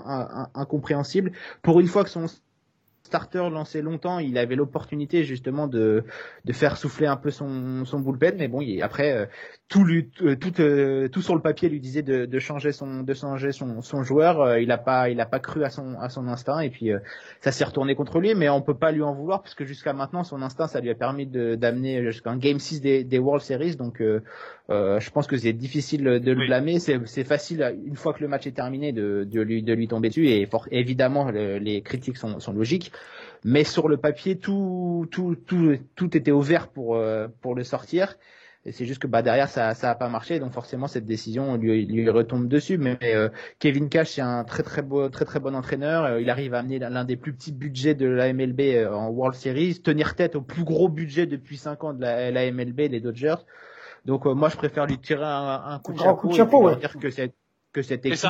incompréhensible. 0.53 1.31
Pour 1.61 1.79
une 1.79 1.87
fois 1.87 2.03
que 2.03 2.09
son 2.09 2.25
starter 3.07 3.49
lancé 3.49 3.81
longtemps, 3.81 4.19
il 4.19 4.37
avait 4.37 4.55
l'opportunité 4.55 5.23
justement 5.23 5.67
de, 5.67 6.03
de 6.43 6.53
faire 6.53 6.75
souffler 6.75 7.07
un 7.07 7.15
peu 7.15 7.31
son, 7.31 7.85
son 7.85 7.99
bullpen, 7.99 8.35
mais 8.37 8.49
bon, 8.49 8.59
il, 8.61 8.81
après 8.83 9.13
euh, 9.13 9.25
tout 9.69 9.85
lui 9.85 10.09
euh, 10.21 10.35
tout 10.35 10.59
euh, 10.59 11.07
tout 11.07 11.21
sur 11.21 11.33
le 11.33 11.41
papier 11.41 11.69
lui 11.69 11.79
disait 11.79 12.01
de, 12.01 12.25
de 12.25 12.39
changer 12.39 12.73
son 12.73 13.03
de 13.03 13.13
changer 13.13 13.53
son, 13.53 13.81
son 13.81 14.03
joueur, 14.03 14.57
il 14.57 14.71
a 14.71 14.77
pas 14.77 15.09
il 15.09 15.19
a 15.21 15.25
pas 15.25 15.39
cru 15.39 15.63
à 15.63 15.69
son 15.69 15.95
à 15.99 16.09
son 16.09 16.27
instinct 16.27 16.59
et 16.59 16.69
puis 16.69 16.91
ça 17.39 17.51
s'est 17.51 17.63
retourné 17.63 17.95
contre 17.95 18.19
lui, 18.19 18.35
mais 18.35 18.49
on 18.49 18.61
peut 18.61 18.77
pas 18.77 18.91
lui 18.91 19.01
en 19.01 19.13
vouloir 19.13 19.41
parce 19.41 19.55
que 19.55 19.63
jusqu'à 19.63 19.93
maintenant 19.93 20.23
son 20.23 20.41
instinct 20.41 20.67
ça 20.67 20.81
lui 20.81 20.89
a 20.89 20.95
permis 20.95 21.25
d'amener 21.25 22.11
jusqu'à 22.11 22.29
un 22.29 22.37
game 22.37 22.59
6 22.59 22.81
des, 22.81 23.03
des 23.05 23.19
World 23.19 23.41
Series, 23.41 23.77
donc 23.77 24.03
je 24.69 25.09
pense 25.11 25.27
que 25.27 25.37
c'est 25.37 25.53
difficile 25.53 26.03
de 26.03 26.31
le 26.31 26.45
blâmer, 26.45 26.79
c'est 26.79 27.23
facile 27.23 27.75
une 27.85 27.95
fois 27.95 28.13
que 28.13 28.21
le 28.21 28.27
match 28.27 28.47
est 28.47 28.51
terminé 28.51 28.91
de, 28.91 29.23
de 29.29 29.41
lui 29.41 29.63
de 29.63 29.73
lui 29.73 29.87
tomber 29.87 30.09
dessus. 30.09 30.27
Et 30.27 30.47
évidemment 30.71 31.31
les 31.31 31.81
critiques 31.81 32.17
sont, 32.17 32.39
sont 32.39 32.53
logiques. 32.53 32.91
Mais 33.43 33.63
sur 33.63 33.87
le 33.87 33.97
papier 33.97 34.37
tout 34.37 35.07
tout 35.11 35.35
tout 35.35 35.77
tout 35.95 36.17
était 36.17 36.31
ouvert 36.31 36.67
pour 36.67 36.95
euh, 36.95 37.27
pour 37.41 37.55
le 37.55 37.63
sortir. 37.63 38.17
Et 38.65 38.73
c'est 38.73 38.85
juste 38.85 39.01
que 39.01 39.07
bah 39.07 39.21
derrière 39.21 39.47
ça 39.47 39.73
ça 39.73 39.91
a 39.91 39.95
pas 39.95 40.09
marché. 40.09 40.39
Donc 40.39 40.51
forcément 40.51 40.87
cette 40.87 41.05
décision 41.05 41.55
lui 41.55 41.85
lui 41.85 42.09
retombe 42.09 42.47
dessus. 42.47 42.77
Mais 42.77 42.97
euh, 43.03 43.29
Kevin 43.59 43.89
Cash 43.89 44.11
c'est 44.11 44.21
un 44.21 44.43
très 44.43 44.63
très 44.63 44.81
beau 44.81 45.07
très 45.09 45.25
très 45.25 45.39
bon 45.39 45.55
entraîneur. 45.55 46.03
Euh, 46.05 46.21
il 46.21 46.29
arrive 46.29 46.53
à 46.53 46.59
amener 46.59 46.79
l'un 46.79 47.05
des 47.05 47.15
plus 47.15 47.33
petits 47.33 47.53
budgets 47.53 47.95
de 47.95 48.07
la 48.07 48.33
MLB 48.33 48.87
en 48.91 49.09
World 49.09 49.35
Series. 49.35 49.81
Tenir 49.81 50.15
tête 50.15 50.35
au 50.35 50.41
plus 50.41 50.63
gros 50.63 50.89
budget 50.89 51.25
depuis 51.25 51.57
5 51.57 51.83
ans 51.83 51.93
de 51.93 52.01
la, 52.01 52.31
la 52.31 52.51
MLB 52.51 52.79
les 52.91 52.99
Dodgers 52.99 53.35
donc 54.05 54.25
moi 54.25 54.49
je 54.49 54.57
préfère 54.57 54.85
lui 54.85 54.99
tirer 54.99 55.25
un, 55.25 55.63
un 55.65 55.79
coup 55.79 55.93
de 55.93 55.99
chapeau, 55.99 56.15
coup 56.15 56.27
de 56.29 56.33
chapeau 56.33 56.75
dire 56.75 56.97
que 56.99 57.09
cette 57.09 57.35
que 57.73 57.81
cette 57.81 58.05
équipe 58.05 58.29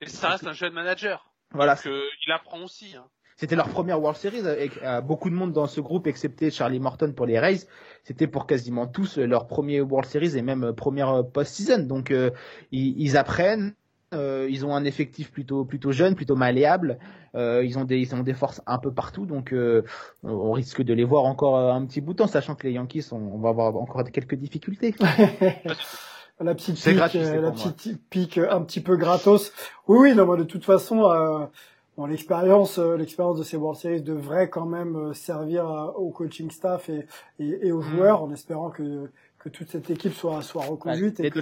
Et 0.00 0.08
ça 0.08 0.30
reste 0.30 0.46
un 0.46 0.52
jeune 0.52 0.72
manager. 0.72 1.30
Voilà. 1.52 1.74
Donc, 1.74 1.86
euh, 1.86 2.02
il 2.26 2.32
apprend 2.32 2.60
aussi. 2.62 2.94
Hein. 2.96 3.04
C'était 3.36 3.56
leur 3.56 3.68
première 3.68 4.00
World 4.00 4.18
Series 4.18 4.46
avec 4.46 4.82
euh, 4.82 5.00
beaucoup 5.00 5.30
de 5.30 5.34
monde 5.34 5.52
dans 5.52 5.66
ce 5.66 5.80
groupe, 5.80 6.06
excepté 6.06 6.50
Charlie 6.50 6.80
Morton 6.80 7.12
pour 7.12 7.26
les 7.26 7.38
Rays. 7.38 7.66
C'était 8.04 8.26
pour 8.26 8.46
quasiment 8.46 8.86
tous 8.86 9.18
euh, 9.18 9.26
leur 9.26 9.46
premier 9.46 9.80
World 9.80 10.08
Series 10.08 10.36
et 10.36 10.42
même 10.42 10.64
euh, 10.64 10.72
première 10.72 11.08
euh, 11.10 11.22
post-season. 11.22 11.84
Donc 11.86 12.10
euh, 12.10 12.30
ils, 12.70 13.00
ils 13.00 13.16
apprennent. 13.16 13.74
Euh, 14.12 14.46
ils 14.50 14.64
ont 14.66 14.74
un 14.74 14.84
effectif 14.84 15.30
plutôt 15.30 15.64
plutôt 15.64 15.92
jeune, 15.92 16.14
plutôt 16.14 16.36
malléable. 16.36 16.98
Euh, 17.34 17.64
ils 17.64 17.78
ont 17.78 17.84
des 17.84 17.98
ils 17.98 18.14
ont 18.14 18.22
des 18.22 18.34
forces 18.34 18.60
un 18.66 18.78
peu 18.78 18.92
partout, 18.92 19.24
donc 19.26 19.52
euh, 19.52 19.82
on 20.22 20.52
risque 20.52 20.82
de 20.82 20.92
les 20.94 21.04
voir 21.04 21.24
encore 21.24 21.56
euh, 21.56 21.72
un 21.72 21.84
petit 21.86 22.00
bout 22.00 22.12
de 22.12 22.18
temps, 22.18 22.26
sachant 22.26 22.54
que 22.54 22.66
les 22.66 22.74
Yankees, 22.74 23.06
on, 23.12 23.16
on 23.16 23.38
va 23.38 23.50
avoir 23.50 23.74
encore 23.76 24.04
quelques 24.10 24.34
difficultés. 24.34 24.94
la 26.40 26.54
petite 26.54 26.76
pique, 26.82 26.94
gratuit, 26.94 27.20
euh, 27.20 27.40
la 27.40 27.50
petite 27.52 28.08
pique 28.10 28.38
euh, 28.38 28.50
un 28.50 28.62
petit 28.62 28.80
peu 28.80 28.96
gratos. 28.96 29.52
Oui, 29.88 29.98
oui, 30.10 30.14
non, 30.14 30.26
mais 30.30 30.38
de 30.38 30.44
toute 30.44 30.64
façon, 30.64 31.10
euh, 31.10 31.46
bon, 31.96 32.06
l'expérience, 32.06 32.78
l'expérience 32.78 33.38
de 33.38 33.44
ces 33.44 33.56
World 33.56 33.78
Series 33.80 34.02
devrait 34.02 34.48
quand 34.50 34.66
même 34.66 35.14
servir 35.14 35.64
au 35.96 36.10
coaching 36.10 36.50
staff 36.50 36.88
et, 36.88 37.06
et, 37.38 37.68
et 37.68 37.72
aux 37.72 37.80
Mm. 37.80 37.90
joueurs, 37.90 38.22
en 38.22 38.32
espérant 38.32 38.70
que 38.70 39.10
que 39.38 39.48
toute 39.48 39.68
cette 39.70 39.90
équipe 39.90 40.12
soit 40.14 40.40
soit 40.42 40.62
reconduite. 40.64 41.18
et 41.18 41.30
que 41.30 41.40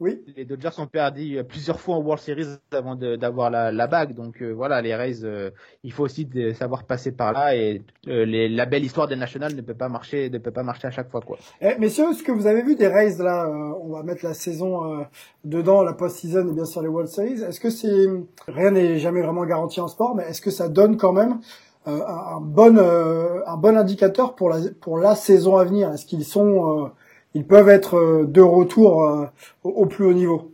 Oui. 0.00 0.22
les 0.36 0.44
Dodgers 0.44 0.78
ont 0.78 0.86
perdu 0.86 1.36
euh, 1.38 1.42
plusieurs 1.42 1.80
fois 1.80 1.96
en 1.96 2.00
World 2.00 2.22
Series 2.22 2.46
avant 2.72 2.94
d'avoir 2.94 3.50
la, 3.50 3.72
la 3.72 3.86
bague. 3.88 4.14
Donc 4.14 4.40
euh, 4.42 4.52
voilà, 4.52 4.80
les 4.80 4.94
Rays, 4.94 5.24
euh, 5.24 5.50
il 5.82 5.92
faut 5.92 6.04
aussi 6.04 6.24
de 6.24 6.52
savoir 6.52 6.84
passer 6.84 7.10
par 7.10 7.32
là 7.32 7.56
et 7.56 7.82
euh, 8.06 8.24
les- 8.24 8.48
la 8.48 8.64
belle 8.66 8.84
histoire 8.84 9.08
des 9.08 9.16
Nationals 9.16 9.54
ne 9.56 9.60
peut 9.60 9.74
pas 9.74 9.88
marcher, 9.88 10.30
ne 10.30 10.38
peut 10.38 10.52
pas 10.52 10.62
marcher 10.62 10.86
à 10.86 10.90
chaque 10.92 11.10
fois 11.10 11.20
quoi. 11.20 11.36
Eh, 11.60 11.76
messieurs, 11.78 12.10
est-ce 12.12 12.22
que 12.22 12.30
vous 12.32 12.46
avez 12.46 12.62
vu 12.62 12.76
des 12.76 12.86
Rays 12.86 13.16
là 13.18 13.46
euh, 13.46 13.72
On 13.82 13.88
va 13.88 14.02
mettre 14.04 14.24
la 14.24 14.34
saison 14.34 15.00
euh, 15.00 15.04
dedans, 15.44 15.82
la 15.82 15.94
post-season 15.94 16.48
et 16.48 16.52
bien 16.52 16.64
sûr 16.64 16.80
les 16.82 16.88
World 16.88 17.08
Series. 17.08 17.42
Est-ce 17.42 17.58
que 17.58 17.70
c'est 17.70 18.06
rien 18.46 18.70
n'est 18.70 18.98
jamais 18.98 19.22
vraiment 19.22 19.44
garanti 19.46 19.80
en 19.80 19.88
sport, 19.88 20.14
mais 20.14 20.22
est-ce 20.28 20.40
que 20.40 20.50
ça 20.52 20.68
donne 20.68 20.96
quand 20.96 21.12
même 21.12 21.40
euh, 21.88 22.00
un, 22.06 22.36
un 22.36 22.40
bon 22.40 22.76
euh, 22.78 23.40
un 23.46 23.56
bon 23.56 23.76
indicateur 23.76 24.36
pour 24.36 24.48
la 24.48 24.58
pour 24.80 24.98
la 24.98 25.16
saison 25.16 25.56
à 25.56 25.64
venir? 25.64 25.90
Est-ce 25.92 26.06
qu'ils 26.06 26.24
sont 26.24 26.84
euh, 26.84 26.88
ils 27.34 27.46
peuvent 27.46 27.68
être 27.68 27.96
euh, 27.96 28.26
de 28.26 28.40
retour 28.40 29.04
euh, 29.04 29.26
au, 29.64 29.70
au 29.70 29.86
plus 29.86 30.04
haut 30.04 30.12
niveau 30.12 30.52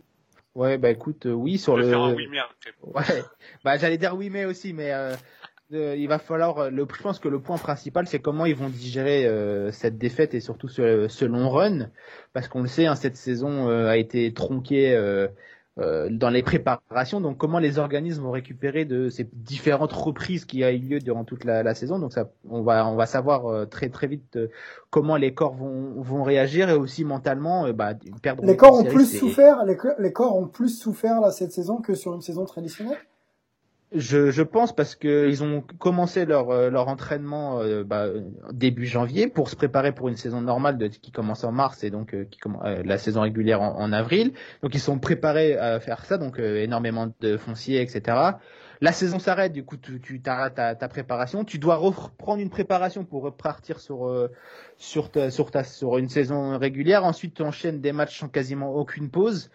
Ouais, 0.55 0.77
bah 0.77 0.89
écoute, 0.89 1.25
euh, 1.25 1.33
oui 1.33 1.57
sur 1.57 1.75
le. 1.75 1.89
faire 1.89 2.01
un 2.01 2.13
oui 2.13 2.27
mais 2.31 2.39
après. 2.39 2.71
Ouais, 3.15 3.23
bah 3.65 3.77
j'allais 3.77 3.97
dire 3.97 4.15
oui 4.15 4.29
mais 4.29 4.45
aussi, 4.45 4.71
mais 4.71 4.93
euh, 4.93 5.13
euh, 5.73 5.95
il 5.97 6.07
va 6.07 6.17
falloir. 6.17 6.71
Le, 6.71 6.87
je 6.95 7.01
pense 7.03 7.19
que 7.19 7.27
le 7.27 7.41
point 7.41 7.57
principal, 7.57 8.07
c'est 8.07 8.19
comment 8.19 8.45
ils 8.45 8.55
vont 8.55 8.69
digérer 8.69 9.25
euh, 9.25 9.71
cette 9.71 9.97
défaite 9.97 10.33
et 10.33 10.39
surtout 10.39 10.69
ce, 10.69 11.07
ce 11.09 11.25
long 11.25 11.49
run, 11.49 11.89
parce 12.31 12.47
qu'on 12.47 12.61
le 12.61 12.67
sait, 12.69 12.85
hein, 12.85 12.95
cette 12.95 13.17
saison 13.17 13.67
euh, 13.69 13.87
a 13.89 13.97
été 13.97 14.33
tronquée 14.33 14.95
euh, 15.79 16.07
dans 16.09 16.29
les 16.29 16.41
préparations. 16.43 17.19
Donc 17.21 17.37
comment 17.37 17.59
les 17.59 17.79
organismes 17.79 18.23
vont 18.23 18.31
récupérer 18.31 18.85
de 18.85 19.09
ces 19.09 19.29
différentes 19.33 19.91
reprises 19.91 20.45
qui 20.45 20.63
a 20.63 20.71
eu 20.71 20.79
lieu 20.79 20.99
durant 20.99 21.25
toute 21.25 21.43
la, 21.43 21.63
la 21.63 21.75
saison. 21.75 21.99
Donc 21.99 22.13
ça, 22.13 22.29
on 22.49 22.61
va 22.61 22.87
on 22.87 22.95
va 22.95 23.05
savoir 23.05 23.45
euh, 23.47 23.65
très 23.65 23.89
très 23.89 24.07
vite 24.07 24.35
euh, 24.37 24.47
comment 24.89 25.17
les 25.17 25.33
corps 25.33 25.55
vont 25.55 26.01
vont 26.01 26.23
réagir 26.23 26.69
et 26.69 26.75
aussi 26.75 27.03
mentalement, 27.03 27.65
euh, 27.65 27.73
bah 27.73 27.93
perdre. 28.21 28.45
Les 28.45 28.55
corps 28.55 28.73
ont 28.73 28.83
série, 28.83 28.95
plus 28.95 29.19
souffert, 29.19 29.65
les, 29.65 29.77
les 29.99 30.13
corps 30.13 30.37
ont 30.37 30.47
plus 30.47 30.69
souffert 30.69 31.19
là 31.21 31.31
cette 31.31 31.51
saison 31.51 31.81
que 31.81 31.93
sur 31.93 32.13
une 32.13 32.21
saison 32.21 32.45
traditionnelle? 32.45 32.97
Je, 33.95 34.41
pense 34.41 34.75
parce 34.75 34.95
que 34.95 35.29
ils 35.29 35.41
ont 35.41 35.61
commencé 35.79 36.25
leur 36.25 36.49
euh, 36.49 36.69
leur 36.69 36.89
entraînement 36.89 37.61
euh, 37.61 37.83
bah, 37.85 38.05
euh, 38.05 38.21
début 38.51 38.85
janvier 38.85 39.27
pour 39.27 39.49
se 39.49 39.55
préparer 39.55 39.93
pour 39.93 40.09
une 40.09 40.17
saison 40.17 40.41
normale 40.41 40.89
qui 40.89 41.11
commence 41.11 41.45
en 41.45 41.53
mars 41.53 41.83
et 41.83 41.91
donc 41.91 42.13
euh, 42.13 42.25
qui 42.29 42.37
commence 42.39 42.63
la 42.63 42.97
saison 42.97 43.21
régulière 43.21 43.61
en, 43.61 43.79
en 43.79 43.93
avril. 43.93 44.33
Donc 44.61 44.75
ils 44.75 44.81
sont 44.81 44.99
préparés 44.99 45.57
à 45.57 45.79
faire 45.79 46.03
ça, 46.03 46.17
donc 46.17 46.39
euh, 46.39 46.61
énormément 46.61 47.11
de 47.21 47.37
foncier, 47.37 47.81
etc. 47.81 48.17
La 48.81 48.91
saison 48.91 49.19
s'arrête, 49.19 49.53
du 49.53 49.63
coup 49.63 49.77
tu, 49.77 50.21
t'arrêtes 50.21 50.55
ta, 50.55 50.75
ta 50.75 50.87
préparation. 50.87 51.43
Tu 51.45 51.59
dois 51.59 51.75
reprendre 51.75 52.41
une 52.41 52.49
préparation 52.49 53.05
pour 53.05 53.23
repartir 53.23 53.79
sur 53.79 54.07
euh, 54.07 54.29
sur 54.77 55.09
ta, 55.11 55.31
sur 55.31 55.51
ta 55.51 55.63
sur 55.63 55.97
une 55.97 56.09
saison 56.09 56.57
régulière. 56.57 57.03
Ensuite 57.05 57.33
tu 57.35 57.41
enchaînes 57.43 57.81
des 57.81 57.91
matchs 57.93 58.19
sans 58.19 58.27
quasiment 58.27 58.73
aucune 58.75 59.09
pause. 59.09 59.49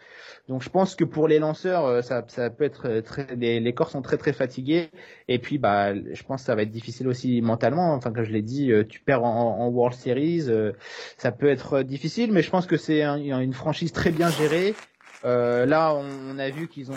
Donc 0.49 0.62
je 0.62 0.71
pense 0.71 0.95
que 0.95 1.05
pour 1.05 1.29
les 1.29 1.39
lanceurs, 1.39 1.85
euh, 1.85 2.03
ça, 2.03 2.25
ça 2.29 2.50
peut 2.50 2.65
être 2.65 2.89
euh, 2.89 3.03
très, 3.03 3.27
les, 3.37 3.61
les 3.61 3.75
corps 3.75 3.91
sont 3.91 4.03
très 4.03 4.17
très 4.17 4.33
fatigués. 4.33 4.91
Et 5.29 5.39
puis 5.39 5.59
bah, 5.59 5.95
je 5.95 6.23
pense 6.23 6.43
que 6.43 6.47
ça 6.47 6.55
va 6.55 6.62
être 6.62 6.71
difficile 6.71 7.07
aussi 7.09 7.41
mentalement. 7.43 7.95
Enfin 7.95 8.12
comme 8.12 8.25
je 8.25 8.33
l'ai 8.33 8.43
dit, 8.43 8.73
tu 8.89 9.00
perds 9.00 9.25
en, 9.25 9.59
en 9.61 9.69
World 9.69 9.97
Series, 9.97 10.47
ça 11.17 11.33
peut 11.33 11.49
être 11.49 11.83
difficile. 11.83 12.33
Mais 12.33 12.43
je 12.43 12.50
pense 12.50 12.67
que 12.67 12.77
c'est 12.77 13.03
un- 13.03 13.19
une 13.19 13.53
franchise 13.55 13.93
très 13.93 14.11
bien 14.11 14.31
gérée. 14.31 14.75
Euh, 15.25 15.67
là, 15.67 15.95
on, 15.95 16.05
on 16.35 16.39
a 16.39 16.49
vu 16.50 16.67
qu'ils 16.69 16.91
ont, 16.91 16.97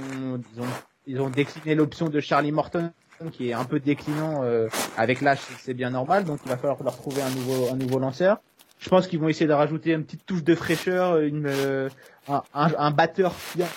ils 0.56 0.62
ont 0.62 0.66
ils 1.08 1.22
ont 1.22 1.30
décliné 1.30 1.76
l'option 1.76 2.10
de 2.10 2.20
Charlie 2.20 2.52
Morton 2.52 2.92
qui 3.32 3.50
est 3.50 3.54
un 3.54 3.64
peu 3.64 3.80
déclinant 3.80 4.44
euh, 4.44 4.68
avec 4.98 5.22
l'âge, 5.22 5.40
c'est 5.60 5.74
bien 5.74 5.92
normal. 5.92 6.26
Donc 6.26 6.40
il 6.46 6.50
va 6.50 6.58
falloir 6.58 6.82
leur 6.84 6.98
trouver 6.98 7.22
un 7.22 7.30
nouveau 7.30 7.70
un 7.72 7.76
nouveau 7.76 8.00
lanceur. 8.00 8.42
Je 8.84 8.90
pense 8.90 9.08
qu'ils 9.08 9.18
vont 9.20 9.30
essayer 9.30 9.48
de 9.48 9.54
rajouter 9.54 9.94
une 9.94 10.04
petite 10.04 10.26
touche 10.26 10.44
de 10.44 10.56
fraîcheur, 10.56 11.18
une, 11.20 11.48
euh, 11.48 11.88
un, 12.28 12.44
un, 12.54 12.68
un 12.78 12.92
batteur 12.92 13.34
bien, 13.56 13.68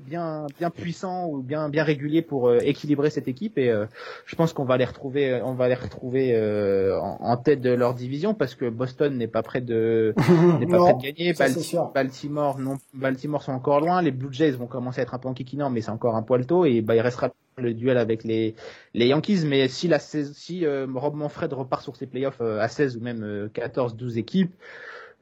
bien, 0.00 0.46
bien 0.58 0.70
puissant 0.70 1.28
ou 1.28 1.40
bien, 1.40 1.68
bien 1.68 1.84
régulier 1.84 2.20
pour 2.20 2.48
euh, 2.48 2.58
équilibrer 2.62 3.10
cette 3.10 3.28
équipe. 3.28 3.58
Et 3.58 3.70
euh, 3.70 3.86
je 4.24 4.34
pense 4.34 4.52
qu'on 4.52 4.64
va 4.64 4.76
les 4.76 4.84
retrouver, 4.84 5.40
on 5.44 5.54
va 5.54 5.68
les 5.68 5.76
retrouver 5.76 6.32
euh, 6.34 6.98
en, 7.00 7.16
en 7.20 7.36
tête 7.36 7.60
de 7.60 7.70
leur 7.70 7.94
division 7.94 8.34
parce 8.34 8.56
que 8.56 8.68
Boston 8.68 9.16
n'est 9.16 9.28
pas 9.28 9.44
prêt 9.44 9.60
de, 9.60 10.12
n'est 10.58 10.66
pas 10.66 10.78
Non, 10.78 10.98
prêt 10.98 11.12
de 11.12 11.16
gagner. 11.16 11.32
ça. 11.34 11.46
Baltimore, 11.94 12.58
non, 12.58 12.76
Baltimore 12.92 13.42
sont 13.44 13.52
encore 13.52 13.80
loin. 13.80 14.02
Les 14.02 14.10
Blue 14.10 14.32
Jays 14.32 14.50
vont 14.50 14.66
commencer 14.66 14.98
à 14.98 15.02
être 15.04 15.14
un 15.14 15.18
peu 15.18 15.28
enquiquinants, 15.28 15.70
mais 15.70 15.80
c'est 15.80 15.92
encore 15.92 16.16
un 16.16 16.22
poil 16.22 16.44
tôt. 16.44 16.64
Et 16.64 16.80
bah, 16.82 16.96
il 16.96 17.00
restera 17.00 17.30
le 17.58 17.74
duel 17.74 17.96
avec 17.96 18.24
les, 18.24 18.54
les 18.94 19.06
Yankees. 19.06 19.44
Mais 19.46 19.68
si 19.68 19.88
la 19.88 19.98
si 19.98 20.64
euh, 20.66 20.86
Rob 20.94 21.14
Manfred 21.14 21.52
repart 21.52 21.82
sur 21.82 21.96
ses 21.96 22.06
playoffs 22.06 22.40
euh, 22.40 22.60
à 22.60 22.68
16 22.68 22.96
ou 22.96 23.00
même 23.00 23.22
euh, 23.22 23.48
14, 23.52 23.96
12 23.96 24.18
équipes, 24.18 24.54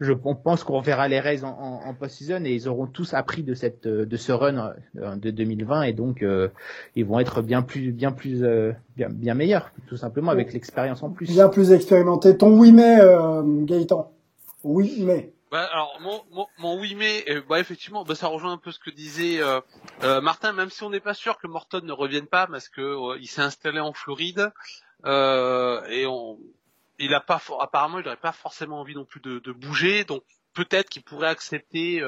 je 0.01 0.13
on 0.25 0.35
pense 0.35 0.65
qu'on 0.65 0.81
verra 0.81 1.07
les 1.07 1.21
Rays 1.21 1.45
en, 1.45 1.51
en, 1.51 1.89
en 1.89 1.95
post-season 1.95 2.45
et 2.45 2.53
ils 2.53 2.69
auront 2.69 2.87
tous 2.87 3.15
appris 3.15 3.45
de 3.45 3.55
cette 3.55 3.87
euh, 3.87 4.05
de 4.05 4.17
ce 4.17 4.33
run 4.33 4.75
euh, 4.99 5.15
de 5.15 5.31
2020 5.31 5.83
et 5.83 5.93
donc 5.93 6.23
euh, 6.23 6.49
ils 6.97 7.05
vont 7.05 7.21
être 7.21 7.43
bien 7.43 7.63
plus 7.63 7.93
bien 7.93 8.11
plus 8.11 8.43
euh, 8.43 8.73
bien, 8.97 9.09
bien 9.09 9.35
meilleurs 9.35 9.71
tout 9.87 9.97
simplement 9.97 10.33
avec 10.33 10.53
l'expérience 10.53 11.05
en 11.05 11.11
plus. 11.11 11.31
Bien 11.31 11.49
plus 11.49 11.71
expérimenté. 11.71 12.37
Ton 12.37 12.59
oui 12.59 12.73
mais 12.73 12.99
euh, 13.01 13.43
Gaëtan. 13.65 14.11
Oui 14.65 15.05
mais. 15.07 15.34
Bah, 15.55 15.69
alors 15.71 16.01
mon, 16.01 16.25
mon, 16.33 16.49
mon 16.59 16.81
oui 16.81 16.97
mais 16.97 17.25
euh, 17.29 17.41
bah 17.49 17.61
effectivement 17.61 18.03
bah, 18.03 18.17
ça 18.17 18.27
rejoint 18.27 18.51
un 18.51 18.59
peu 18.59 18.73
ce 18.73 18.81
que 18.81 18.91
disait 18.91 19.41
euh, 19.41 19.61
euh, 20.03 20.21
Martin. 20.21 20.53
Même 20.53 20.69
si 20.69 20.83
on 20.83 20.91
n'est 20.91 20.99
pas 20.99 21.15
sûr 21.15 21.39
que 21.39 21.47
Morton 21.47 21.81
ne 21.85 21.93
revienne 21.93 22.27
pas 22.27 22.49
parce 22.49 22.69
que 22.69 23.17
il 23.21 23.29
s'est 23.29 23.41
installé 23.41 23.79
en 23.79 23.93
Floride 23.93 24.53
euh, 25.05 25.81
et 25.85 26.07
on 26.07 26.41
il 26.99 27.15
a 27.15 27.21
pas 27.21 27.41
apparemment 27.61 28.01
il 28.01 28.05
n'aurait 28.05 28.17
pas 28.17 28.33
forcément 28.33 28.81
envie 28.81 28.97
non 28.97 29.05
plus 29.05 29.21
de, 29.21 29.39
de 29.39 29.53
bouger. 29.53 30.03
Donc 30.03 30.25
peut-être 30.55 30.91
qu'il 30.91 31.05
pourrait 31.05 31.29
accepter 31.29 32.03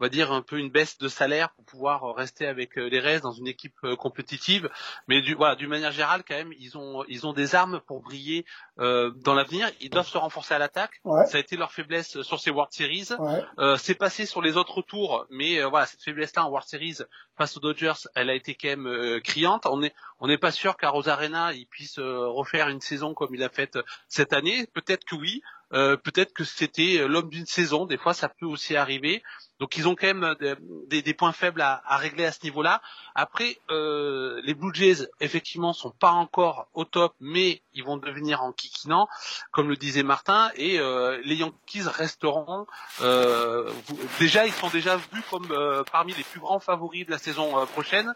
on 0.00 0.04
va 0.04 0.08
dire 0.08 0.32
un 0.32 0.42
peu 0.42 0.58
une 0.58 0.70
baisse 0.70 0.96
de 0.98 1.08
salaire 1.08 1.50
pour 1.50 1.64
pouvoir 1.66 2.04
euh, 2.04 2.12
rester 2.12 2.46
avec 2.46 2.78
euh, 2.78 2.88
les 2.88 2.98
restes 3.00 3.22
dans 3.22 3.32
une 3.32 3.46
équipe 3.46 3.76
euh, 3.84 3.96
compétitive 3.96 4.70
mais 5.08 5.20
du 5.20 5.34
voilà 5.34 5.56
d'une 5.56 5.68
manière 5.68 5.92
générale 5.92 6.22
quand 6.26 6.34
même 6.36 6.52
ils 6.58 6.78
ont 6.78 7.04
ils 7.08 7.26
ont 7.26 7.32
des 7.34 7.54
armes 7.54 7.80
pour 7.86 8.00
briller 8.00 8.44
euh, 8.78 9.10
dans 9.16 9.34
l'avenir 9.34 9.70
ils 9.80 9.90
doivent 9.90 10.08
se 10.08 10.18
renforcer 10.18 10.54
à 10.54 10.58
l'attaque 10.58 11.00
Ouais. 11.04 11.26
ça 11.26 11.36
a 11.36 11.40
été 11.40 11.56
leur 11.56 11.72
faiblesse 11.72 12.20
sur 12.22 12.40
ces 12.40 12.50
World 12.50 12.72
Series 12.72 13.08
Ouais. 13.18 13.42
euh, 13.58 13.76
c'est 13.76 13.94
passé 13.94 14.26
sur 14.26 14.40
les 14.42 14.56
autres 14.56 14.80
tours, 14.82 15.26
mais 15.30 15.58
euh, 15.60 15.66
voilà, 15.68 15.86
cette 15.86 16.02
faiblesse-là 16.02 16.44
en 16.46 16.48
World 16.50 16.66
Series 16.68 16.98
face 17.36 17.56
aux 17.56 17.60
Dodgers, 17.60 17.92
elle 18.14 18.30
a 18.30 18.34
été 18.34 18.54
quand 18.54 18.68
même 18.68 19.20
criante. 19.22 19.66
On 19.66 19.78
n'est 19.78 19.94
on 20.18 20.26
n'est 20.28 20.38
pas 20.38 20.50
sûr 20.50 20.76
qu'à 20.76 20.90
Rosarena, 20.90 21.52
il 21.54 21.66
puisse 21.66 21.98
refaire 21.98 22.68
une 22.68 22.80
saison 22.80 23.14
comme 23.14 23.34
il 23.34 23.42
a 23.42 23.48
fait 23.48 23.76
euh, 23.76 23.82
cette 24.08 24.32
année. 24.32 24.66
Peut-être 24.74 25.04
que 25.04 25.14
oui, 25.14 25.42
euh, 25.72 25.96
peut-être 25.96 26.32
que 26.32 26.44
c'était 26.44 26.98
euh, 26.98 27.06
l'homme 27.06 27.30
d'une 27.30 27.46
saison. 27.46 27.86
Des 27.86 27.98
fois, 27.98 28.14
ça 28.14 28.28
peut 28.28 28.46
aussi 28.46 28.76
arriver. 28.76 29.22
Donc, 29.58 29.76
ils 29.76 29.86
ont 29.86 29.94
quand 29.94 30.06
même 30.06 30.24
euh, 30.24 30.56
des, 30.88 31.02
des 31.02 31.14
points 31.14 31.32
faibles 31.32 31.60
à, 31.60 31.82
à 31.86 31.98
régler 31.98 32.24
à 32.24 32.32
ce 32.32 32.42
niveau-là. 32.44 32.80
Après, 33.14 33.58
euh, 33.70 34.40
les 34.42 34.54
Blue 34.54 34.74
Jays, 34.74 35.06
effectivement, 35.20 35.72
sont 35.74 35.90
pas 35.90 36.12
encore 36.12 36.68
au 36.72 36.84
top, 36.84 37.14
mais 37.20 37.62
ils 37.74 37.84
vont 37.84 37.98
devenir 37.98 38.42
en 38.42 38.52
kikinant, 38.52 39.06
comme 39.52 39.68
le 39.68 39.76
disait 39.76 40.02
Martin. 40.02 40.50
Et 40.56 40.80
euh, 40.80 41.20
les 41.24 41.36
Yankees 41.36 41.82
resteront 41.82 42.66
euh, 43.02 43.70
déjà, 44.18 44.46
ils 44.46 44.52
sont 44.52 44.70
déjà 44.70 44.96
vus 44.96 45.22
comme 45.30 45.48
parmi 45.92 46.14
les 46.14 46.24
plus 46.24 46.40
grands 46.40 46.60
favoris 46.60 47.04
de 47.06 47.10
la 47.10 47.18
saison 47.18 47.66
prochaine, 47.66 48.12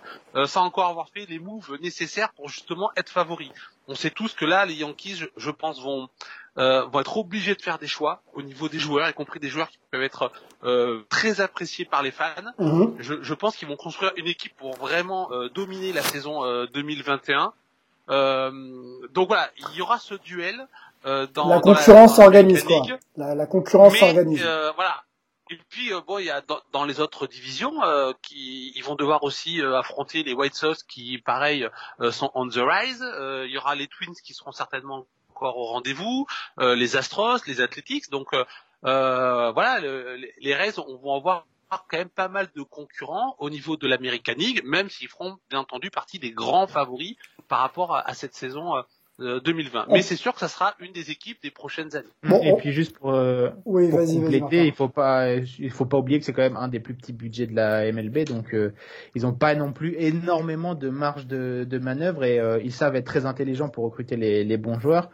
sans 0.47 0.63
encore 0.65 0.89
avoir 0.89 1.09
fait 1.11 1.27
les 1.27 1.39
moves 1.39 1.79
nécessaires 1.81 2.33
pour 2.33 2.49
justement 2.49 2.91
être 2.97 3.11
favoris. 3.11 3.51
On 3.87 3.95
sait 3.95 4.11
tous 4.11 4.33
que 4.33 4.47
là, 4.47 4.65
les 4.65 4.75
Yankees, 4.75 5.25
je 5.37 5.51
pense, 5.51 5.83
vont 5.83 6.09
euh, 6.59 6.85
vont 6.87 7.01
être 7.01 7.17
obligés 7.19 7.55
de 7.55 7.63
faire 7.63 7.79
des 7.79 7.87
choix 7.87 8.23
au 8.35 8.43
niveau 8.43 8.69
des 8.69 8.79
joueurs, 8.79 9.09
y 9.09 9.13
compris 9.15 9.41
des 9.41 9.49
joueurs 9.49 9.69
qui 9.69 9.79
peuvent 9.91 10.03
être 10.03 10.31
euh, 10.65 11.03
très 11.09 11.41
appréciés 11.41 11.85
par 11.85 12.03
les 12.03 12.11
fans. 12.13 12.27
Mhm. 12.59 12.97
Je, 12.99 13.15
je 13.23 13.35
pense 13.35 13.57
qu'ils 13.57 13.69
vont 13.69 13.77
construire 13.77 14.13
une 14.17 14.27
équipe 14.27 14.57
pour 14.57 14.75
vraiment 14.77 15.31
euh, 15.33 15.49
dominer 15.49 15.93
la 15.93 16.03
saison 16.03 16.45
euh, 16.45 16.67
2021. 16.73 17.53
Euh, 18.11 18.51
donc 19.13 19.29
voilà, 19.29 19.51
il 19.59 19.77
y 19.79 19.83
aura 19.83 19.99
ce 19.99 20.15
duel. 20.15 20.67
euh, 21.07 21.27
dans, 21.35 21.49
La 21.49 21.61
concurrence 21.61 22.17
s'organise 22.17 22.63
quoi. 22.65 22.83
La, 23.17 23.35
la 23.35 23.47
concurrence 23.47 23.97
s'organise. 23.97 24.43
euh, 24.45 24.73
voilà, 24.77 25.03
et 25.51 25.59
puis 25.71 25.93
euh, 25.93 26.01
bon, 26.07 26.19
il 26.19 26.27
y 26.27 26.31
a 26.31 26.41
dans, 26.43 26.61
dans 26.73 26.85
les 26.85 27.01
autres 27.01 27.27
divisions 27.27 27.83
euh, 27.83 28.13
qui 28.23 28.73
ils 28.77 28.83
vont 28.85 28.95
devoir 28.95 29.23
aussi 29.25 29.61
euh, 29.61 29.77
affronter 29.79 30.23
les 30.23 30.35
White 30.35 30.55
Sox 30.55 30.83
qui, 30.85 31.19
pareil, 31.19 31.69
sont 32.11 32.31
on 32.35 32.47
the 32.49 32.59
rise. 32.59 33.03
il 33.47 33.51
y 33.51 33.59
aura 33.59 33.75
les 33.75 33.87
Twins 33.89 34.15
qui 34.25 34.35
seront 34.35 34.53
certainement 34.53 35.07
encore 35.35 35.59
au 35.59 35.65
rendez-vous, 35.67 36.27
les 36.61 36.97
Astros, 36.97 37.39
les 37.47 37.61
Athletics. 37.61 38.11
Donc 38.11 38.29
voilà, 38.83 39.81
le, 39.81 40.17
les 40.39 40.55
Rays 40.55 40.79
on 40.79 40.97
va 40.97 41.17
avoir 41.17 41.47
quand 41.89 41.99
même 41.99 42.09
pas 42.09 42.29
mal 42.29 42.49
de 42.55 42.63
concurrents 42.63 43.35
au 43.39 43.51
niveau 43.51 43.77
de 43.77 43.89
l'American 43.89 44.35
League, 44.37 44.63
même 44.65 44.89
s'ils 44.89 45.09
feront 45.09 45.39
bien 45.51 45.59
entendu 45.59 45.91
partie 45.91 46.21
des 46.21 46.31
grands 46.31 46.69
favoris 46.69 47.17
par 47.49 47.59
rapport 47.59 47.97
à 47.97 48.15
cette 48.15 48.35
saison 48.35 48.75
2020. 49.19 49.87
Mais 49.91 50.03
c'est 50.03 50.17
sûr 50.17 50.33
que 50.35 50.41
ça 50.41 50.49
sera 50.49 50.75
une 50.81 50.93
des 50.93 51.11
équipes 51.11 51.41
des 51.43 51.51
prochaines 51.51 51.95
années. 51.95 52.09
Bon, 52.25 52.41
et 52.43 52.57
puis 52.57 52.73
juste 52.73 52.99
pour, 52.99 53.13
euh, 53.13 53.51
oui, 53.65 53.89
pour 53.89 54.01
compléter, 54.01 54.67
il 54.67 54.73
faut 54.73 54.89
pas, 54.89 55.37
il 55.37 55.71
faut 55.71 55.87
pas 55.87 55.99
oublier 55.99 56.19
que 56.19 56.25
c'est 56.25 56.33
quand 56.33 56.43
même 56.43 56.57
un 56.57 56.69
des 56.69 56.81
plus 56.81 56.95
petits 56.95 57.13
budgets 57.13 57.47
de 57.47 57.55
la 57.55 57.91
MLB, 57.93 58.25
donc 58.25 58.55
euh, 58.55 58.73
ils 59.15 59.23
n'ont 59.23 59.33
pas 59.33 59.55
non 59.55 59.73
plus 59.73 59.95
énormément 59.99 60.75
de 60.75 60.89
marge 60.89 61.27
de, 61.27 61.65
de 61.69 61.79
manœuvre 61.79 62.25
et 62.25 62.41
euh, 62.41 62.61
ils 62.65 62.73
savent 62.73 62.97
être 62.97 63.07
très 63.07 63.25
intelligents 63.25 63.69
pour 63.69 63.85
recruter 63.85 64.17
les, 64.17 64.43
les 64.43 64.57
bons 64.57 64.79
joueurs. 64.81 65.11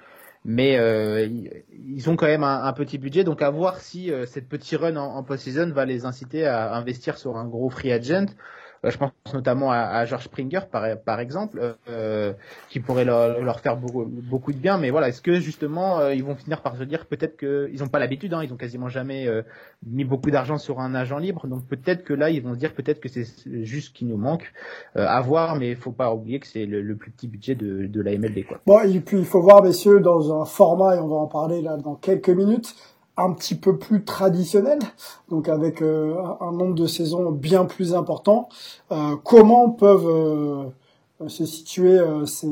Mais 0.46 0.78
ils 1.70 2.08
ont 2.08 2.16
quand 2.16 2.24
même 2.24 2.44
un, 2.44 2.64
un, 2.64 2.72
petit 2.72 2.96
budget, 2.96 3.24
donc 3.24 3.42
à 3.42 3.50
voir 3.50 3.78
si 3.78 4.10
cette 4.24 4.48
petite 4.48 4.80
run 4.80 4.96
en, 4.96 5.16
en 5.16 5.22
post-season 5.22 5.70
va 5.70 5.84
les 5.84 6.06
inciter 6.06 6.46
à 6.46 6.74
investir 6.74 7.18
sur 7.18 7.36
un 7.36 7.44
gros 7.46 7.68
free 7.68 7.92
agent 7.92 8.24
euh, 8.24 8.34
je 8.84 8.96
pense 8.96 9.12
notamment 9.34 9.70
à, 9.70 9.78
à 9.78 10.04
George 10.06 10.24
Springer 10.24 10.60
par, 10.70 10.84
par 11.04 11.20
exemple, 11.20 11.76
euh, 11.88 12.32
qui 12.70 12.80
pourrait 12.80 13.04
leur, 13.04 13.40
leur 13.42 13.60
faire 13.60 13.76
beaucoup, 13.76 14.04
beaucoup, 14.06 14.52
de 14.52 14.58
bien. 14.58 14.78
Mais 14.78 14.90
voilà, 14.90 15.08
est-ce 15.08 15.20
que 15.20 15.40
justement 15.40 15.98
euh, 15.98 16.14
ils 16.14 16.24
vont 16.24 16.34
finir 16.34 16.62
par 16.62 16.76
se 16.76 16.84
dire 16.84 17.06
peut-être 17.06 17.36
qu'ils 17.36 17.80
n'ont 17.80 17.88
pas 17.88 17.98
l'habitude, 17.98 18.32
hein, 18.32 18.42
ils 18.42 18.52
ont 18.52 18.56
quasiment 18.56 18.88
jamais 18.88 19.26
euh, 19.26 19.42
mis 19.86 20.04
beaucoup 20.04 20.30
d'argent 20.30 20.56
sur 20.56 20.80
un 20.80 20.94
agent 20.94 21.18
libre, 21.18 21.46
donc 21.46 21.66
peut-être 21.66 22.04
que 22.04 22.14
là 22.14 22.30
ils 22.30 22.42
vont 22.42 22.54
se 22.54 22.58
dire 22.58 22.72
peut-être 22.72 23.00
que 23.00 23.08
c'est 23.08 23.26
juste 23.64 23.88
ce 23.88 23.92
qui 23.92 24.04
nous 24.04 24.16
manque 24.16 24.52
à 24.94 25.20
voir, 25.20 25.56
mais 25.56 25.70
il 25.70 25.76
faut 25.76 25.92
pas 25.92 26.12
oublier 26.14 26.40
que 26.40 26.46
c'est 26.46 26.66
le, 26.66 26.80
le, 26.80 26.96
plus 26.96 27.10
petit 27.10 27.28
budget 27.28 27.54
de, 27.54 27.86
de 27.86 28.00
la 28.00 28.16
MLB. 28.16 28.44
Quoi. 28.46 28.60
Bon, 28.66 28.80
et 28.80 29.00
puis 29.00 29.18
il 29.18 29.24
faut 29.24 29.40
voir 29.40 29.62
messieurs 29.62 30.00
dans 30.00 30.40
un 30.40 30.44
format 30.44 30.96
et 30.96 30.98
on 30.98 31.08
va 31.08 31.16
en 31.16 31.26
parler 31.26 31.62
là 31.62 31.76
dans 31.76 31.94
quelques 31.94 32.30
minutes 32.30 32.74
un 33.20 33.32
petit 33.32 33.54
peu 33.54 33.76
plus 33.76 34.04
traditionnel, 34.04 34.78
donc 35.28 35.48
avec 35.48 35.82
euh, 35.82 36.14
un 36.40 36.52
nombre 36.52 36.74
de 36.74 36.86
saisons 36.86 37.30
bien 37.30 37.64
plus 37.64 37.94
important. 37.94 38.48
Euh, 38.92 39.16
comment 39.24 39.70
peuvent 39.70 40.08
euh, 40.08 41.28
se 41.28 41.44
situer 41.44 41.98
ces, 42.26 42.48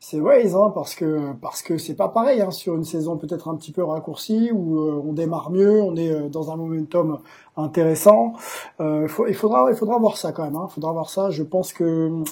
c'est 0.00 0.20
Waze, 0.20 0.54
hein, 0.54 0.70
parce 0.74 0.94
que 0.94 1.32
parce 1.42 1.60
que 1.60 1.76
c'est 1.76 1.96
pas 1.96 2.08
pareil 2.08 2.40
hein, 2.40 2.52
sur 2.52 2.76
une 2.76 2.84
saison 2.84 3.16
peut-être 3.16 3.48
un 3.48 3.56
petit 3.56 3.72
peu 3.72 3.82
raccourcie 3.82 4.52
où 4.52 4.78
euh, 4.78 5.02
on 5.04 5.12
démarre 5.12 5.50
mieux, 5.50 5.82
on 5.82 5.96
est 5.96 6.12
euh, 6.12 6.28
dans 6.28 6.52
un 6.52 6.56
momentum 6.56 7.18
intéressant. 7.56 8.34
Euh, 8.80 9.08
il 9.28 9.34
faudra 9.34 9.68
il 9.70 9.76
faudra 9.76 9.98
voir 9.98 10.16
ça 10.16 10.30
quand 10.30 10.44
même. 10.44 10.54
Hein, 10.54 10.68
il 10.70 10.72
faudra 10.72 10.92
voir 10.92 11.10
ça. 11.10 11.30
Je 11.30 11.42
pense 11.42 11.72
que 11.72 12.22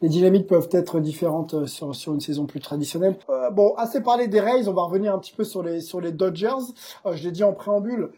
les 0.00 0.08
dynamiques 0.08 0.46
peuvent 0.46 0.70
être 0.72 0.98
différentes 0.98 1.66
sur 1.66 1.94
sur 1.94 2.14
une 2.14 2.20
saison 2.20 2.46
plus 2.46 2.60
traditionnelle. 2.60 3.18
bon, 3.52 3.74
assez 3.76 4.00
parlé 4.02 4.26
des 4.26 4.40
Rays, 4.40 4.66
on 4.66 4.72
va 4.72 4.82
revenir 4.82 5.14
un 5.14 5.18
petit 5.18 5.34
peu 5.34 5.44
sur 5.44 5.62
les 5.62 5.82
sur 5.82 6.00
les 6.00 6.12
Dodgers. 6.12 6.72
je 7.04 7.22
l'ai 7.22 7.32
dit 7.32 7.44
en 7.44 7.52
préambule, 7.52 8.12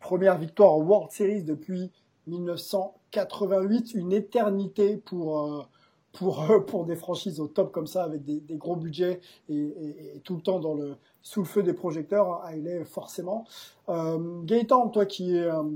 première 0.00 0.36
victoire 0.36 0.76
World 0.78 1.10
Series 1.10 1.42
depuis 1.42 1.90
1988, 2.26 3.94
une 3.94 4.12
éternité 4.12 4.98
pour 4.98 5.66
pour 6.12 6.46
pour 6.66 6.84
des 6.84 6.96
franchises 6.96 7.40
au 7.40 7.46
top 7.46 7.72
comme 7.72 7.86
ça 7.86 8.04
avec 8.04 8.24
des, 8.24 8.40
des 8.40 8.56
gros 8.56 8.76
budgets 8.76 9.20
et, 9.48 9.56
et, 9.56 10.16
et, 10.16 10.20
tout 10.20 10.36
le 10.36 10.42
temps 10.42 10.60
dans 10.60 10.74
le 10.74 10.96
sous 11.22 11.40
le 11.40 11.46
feu 11.46 11.62
des 11.62 11.72
projecteurs 11.72 12.42
il 12.54 12.66
est 12.66 12.84
forcément 12.84 13.44
euh, 13.88 14.42
Gaëtan 14.42 14.88
toi 14.88 15.06
qui 15.06 15.36
es 15.36 15.48
un, 15.48 15.66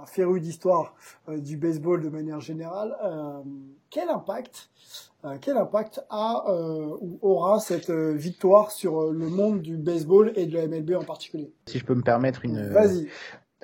un 0.00 0.06
féru 0.06 0.40
d'histoire 0.40 0.94
euh, 1.28 1.38
du 1.38 1.56
baseball 1.56 2.02
de 2.02 2.08
manière 2.08 2.40
générale 2.40 2.96
euh, 3.04 3.42
quel 3.90 4.08
impact 4.08 4.70
euh, 5.24 5.36
quel 5.40 5.56
impact 5.56 6.04
a 6.10 6.44
euh, 6.48 6.96
ou 7.00 7.18
aura 7.22 7.60
cette 7.60 7.90
victoire 7.90 8.72
sur 8.72 9.12
le 9.12 9.28
monde 9.28 9.62
du 9.62 9.76
baseball 9.76 10.32
et 10.34 10.46
de 10.46 10.54
la 10.54 10.66
MLB 10.66 10.94
en 10.96 11.04
particulier? 11.04 11.52
Si 11.66 11.78
je 11.78 11.84
peux 11.84 11.94
me 11.94 12.02
permettre 12.02 12.44
une, 12.44 12.68
Vas-y. 12.70 13.06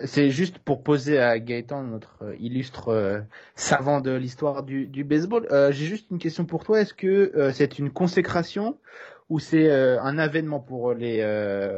C'est 0.05 0.31
juste 0.31 0.59
pour 0.59 0.83
poser 0.83 1.19
à 1.19 1.39
Gaëtan, 1.39 1.83
notre 1.83 2.23
euh, 2.23 2.37
illustre 2.39 2.89
euh, 2.89 3.21
savant 3.57 4.01
de 4.01 4.13
l'histoire 4.13 4.63
du, 4.63 4.87
du, 4.87 5.03
baseball. 5.03 5.49
Euh, 5.51 5.73
J'ai 5.73 5.87
juste 5.87 6.11
une 6.11 6.19
question 6.19 6.45
pour 6.45 6.65
toi. 6.65 6.81
Est-ce 6.81 6.95
que 6.95 7.33
euh, 7.37 7.51
c'est 7.53 7.79
une 7.79 7.91
consécration 7.91 8.77
ou 9.29 9.41
c'est 9.41 9.71
un 9.71 10.17
avènement 10.17 10.59
pour 10.59 10.95
les 10.95 11.23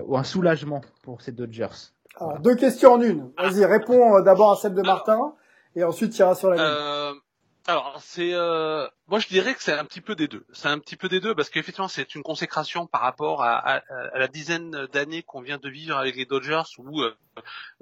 ou 0.07 0.17
un 0.17 0.23
soulagement 0.23 0.83
pour 1.03 1.21
ces 1.21 1.33
Dodgers? 1.33 1.91
Alors, 2.15 2.39
Deux 2.39 2.55
questions 2.55 2.93
en 2.93 3.01
une. 3.01 3.33
Vas-y, 3.37 3.65
réponds 3.65 4.21
d'abord 4.21 4.53
à 4.53 4.57
celle 4.57 4.75
de 4.75 4.83
Martin 4.83 5.35
et 5.75 5.83
ensuite 5.83 6.13
tu 6.13 6.21
iras 6.21 6.37
sur 6.37 6.51
la 6.51 6.57
mienne. 6.57 7.21
Alors 7.67 8.01
c'est, 8.01 8.33
euh... 8.33 8.89
moi 9.07 9.19
je 9.19 9.29
dirais 9.29 9.55
que 9.55 9.63
c'est 9.63 9.73
un 9.73 9.85
petit 9.85 10.01
peu 10.01 10.15
des 10.15 10.29
deux. 10.29 10.45
C'est 10.53 10.69
un 10.69 10.79
petit 10.79 10.97
peu 10.97 11.09
des 11.09 11.21
deux 11.21 11.35
parce 11.35 11.51
qu'effectivement 11.51 11.89
c'est 11.89 12.15
une 12.15 12.23
consécration 12.23 12.87
par 12.87 13.03
rapport 13.03 13.43
à, 13.43 13.57
à, 13.57 13.83
à 14.15 14.19
la 14.19 14.29
dizaine 14.29 14.87
d'années 14.93 15.23
qu'on 15.23 15.43
vient 15.43 15.59
de 15.59 15.69
vivre 15.69 15.97
avec 15.97 16.17
les 16.17 16.25
Dodgers 16.25 16.63
où 16.79 17.03
euh, 17.03 17.15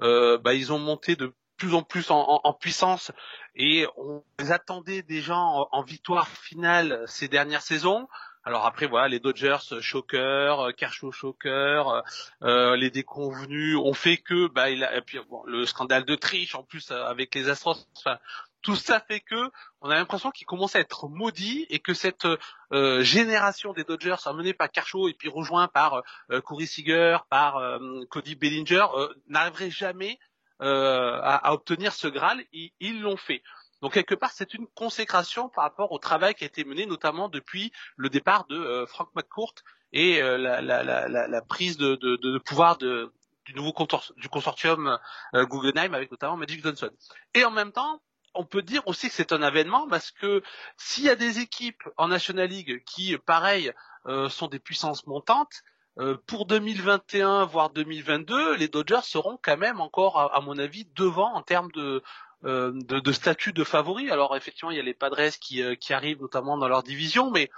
euh, 0.01 0.37
bah, 0.37 0.53
ils 0.53 0.73
ont 0.73 0.79
monté 0.79 1.15
de 1.15 1.33
plus 1.57 1.73
en 1.73 1.83
plus 1.83 2.09
en, 2.09 2.53
puissance 2.53 3.11
et 3.55 3.85
on 3.97 4.23
les 4.39 4.51
attendait 4.51 5.01
déjà 5.01 5.35
en, 5.35 5.67
en, 5.71 5.83
victoire 5.83 6.27
finale 6.27 7.03
ces 7.05 7.27
dernières 7.27 7.61
saisons. 7.61 8.07
Alors 8.45 8.65
après 8.65 8.87
voilà 8.87 9.09
les 9.09 9.19
Dodgers 9.19 9.81
choker, 9.81 10.73
Kershaw 10.75 11.11
choker, 11.11 12.03
euh, 12.43 12.75
les 12.77 12.89
déconvenus 12.89 13.75
ont 13.77 13.93
fait 13.93 14.17
que 14.17 14.47
bah 14.47 14.69
il 14.69 14.83
a, 14.83 14.95
et 14.95 15.01
puis 15.01 15.19
bon, 15.29 15.43
le 15.45 15.65
scandale 15.65 16.05
de 16.05 16.15
triche 16.15 16.55
en 16.55 16.63
plus 16.63 16.91
avec 16.91 17.35
les 17.35 17.49
Astros. 17.49 17.87
Enfin, 17.97 18.17
tout 18.61 18.75
ça 18.75 18.99
fait 18.99 19.19
que 19.19 19.51
on 19.81 19.89
a 19.89 19.95
l'impression 19.95 20.31
qu'il 20.31 20.45
commence 20.45 20.75
à 20.75 20.79
être 20.79 21.07
maudit 21.07 21.65
et 21.69 21.79
que 21.79 21.93
cette 21.93 22.27
euh, 22.73 23.01
génération 23.01 23.73
des 23.73 23.83
Dodgers 23.83 24.15
amenée 24.25 24.53
par 24.53 24.69
Kershaw 24.69 25.07
et 25.07 25.13
puis 25.13 25.29
rejoint 25.29 25.67
par 25.67 26.03
euh, 26.31 26.41
Corey 26.41 26.65
Seager, 26.65 27.17
par 27.29 27.57
euh, 27.57 27.79
Cody 28.09 28.35
Bellinger, 28.35 28.87
euh, 28.95 29.07
n'arriverait 29.27 29.71
jamais 29.71 30.19
euh, 30.61 31.19
à, 31.21 31.47
à, 31.47 31.53
obtenir 31.53 31.93
ce 31.93 32.07
Graal. 32.07 32.43
Ils 32.51 33.01
l'ont 33.01 33.17
fait. 33.17 33.41
Donc 33.81 33.93
quelque 33.93 34.15
part, 34.15 34.31
c'est 34.31 34.53
une 34.53 34.67
consécration 34.67 35.47
par 35.47 35.63
rapport 35.63 35.93
au 35.93 35.99
travail 35.99 36.35
qui 36.35 36.43
a 36.43 36.47
été 36.47 36.65
mené, 36.65 36.85
notamment 36.85 37.29
depuis 37.29 37.71
le 37.95 38.09
départ 38.09 38.45
de 38.47 38.85
Frank 38.89 39.09
McCourt 39.15 39.55
et 39.93 40.19
la, 40.19 40.61
la, 40.61 40.83
la, 40.83 41.07
la, 41.07 41.41
prise 41.41 41.77
de, 41.77 41.95
de, 41.95 42.17
de 42.17 42.37
pouvoir 42.39 42.77
de, 42.77 43.13
du 43.45 43.53
nouveau 43.53 43.73
du 44.17 44.27
consortium 44.27 44.99
Guggenheim 45.33 45.93
avec 45.93 46.11
notamment 46.11 46.35
Magic 46.35 46.61
Johnson. 46.61 46.89
Et 47.33 47.45
en 47.45 47.51
même 47.51 47.71
temps, 47.71 48.01
on 48.33 48.45
peut 48.45 48.61
dire 48.61 48.87
aussi 48.87 49.07
que 49.07 49.13
c'est 49.13 49.33
un 49.33 49.41
avènement 49.41 49.87
parce 49.87 50.11
que 50.11 50.41
s'il 50.77 51.05
y 51.05 51.09
a 51.09 51.15
des 51.15 51.39
équipes 51.39 51.83
en 51.97 52.07
National 52.07 52.47
League 52.47 52.83
qui, 52.85 53.17
pareil, 53.17 53.71
euh, 54.05 54.29
sont 54.29 54.47
des 54.47 54.59
puissances 54.59 55.07
montantes, 55.07 55.63
euh, 55.99 56.15
pour 56.27 56.45
2021 56.45 57.45
voire 57.45 57.71
2022, 57.71 58.55
les 58.55 58.69
Dodgers 58.69 59.03
seront 59.03 59.37
quand 59.41 59.57
même 59.57 59.81
encore, 59.81 60.33
à, 60.33 60.39
mon 60.39 60.57
avis, 60.57 60.85
devant 60.95 61.33
en 61.33 61.41
termes 61.41 61.71
de, 61.71 62.01
euh, 62.45 63.11
statut 63.11 63.51
de 63.51 63.65
favori. 63.65 64.09
Alors 64.09 64.37
effectivement, 64.37 64.71
il 64.71 64.77
y 64.77 64.79
a 64.79 64.83
les 64.83 64.93
Padres 64.93 65.37
qui, 65.41 65.61
euh, 65.61 65.75
qui 65.75 65.93
arrivent 65.93 66.21
notamment 66.21 66.57
dans 66.57 66.69
leur 66.69 66.83
division, 66.83 67.31
mais 67.31 67.49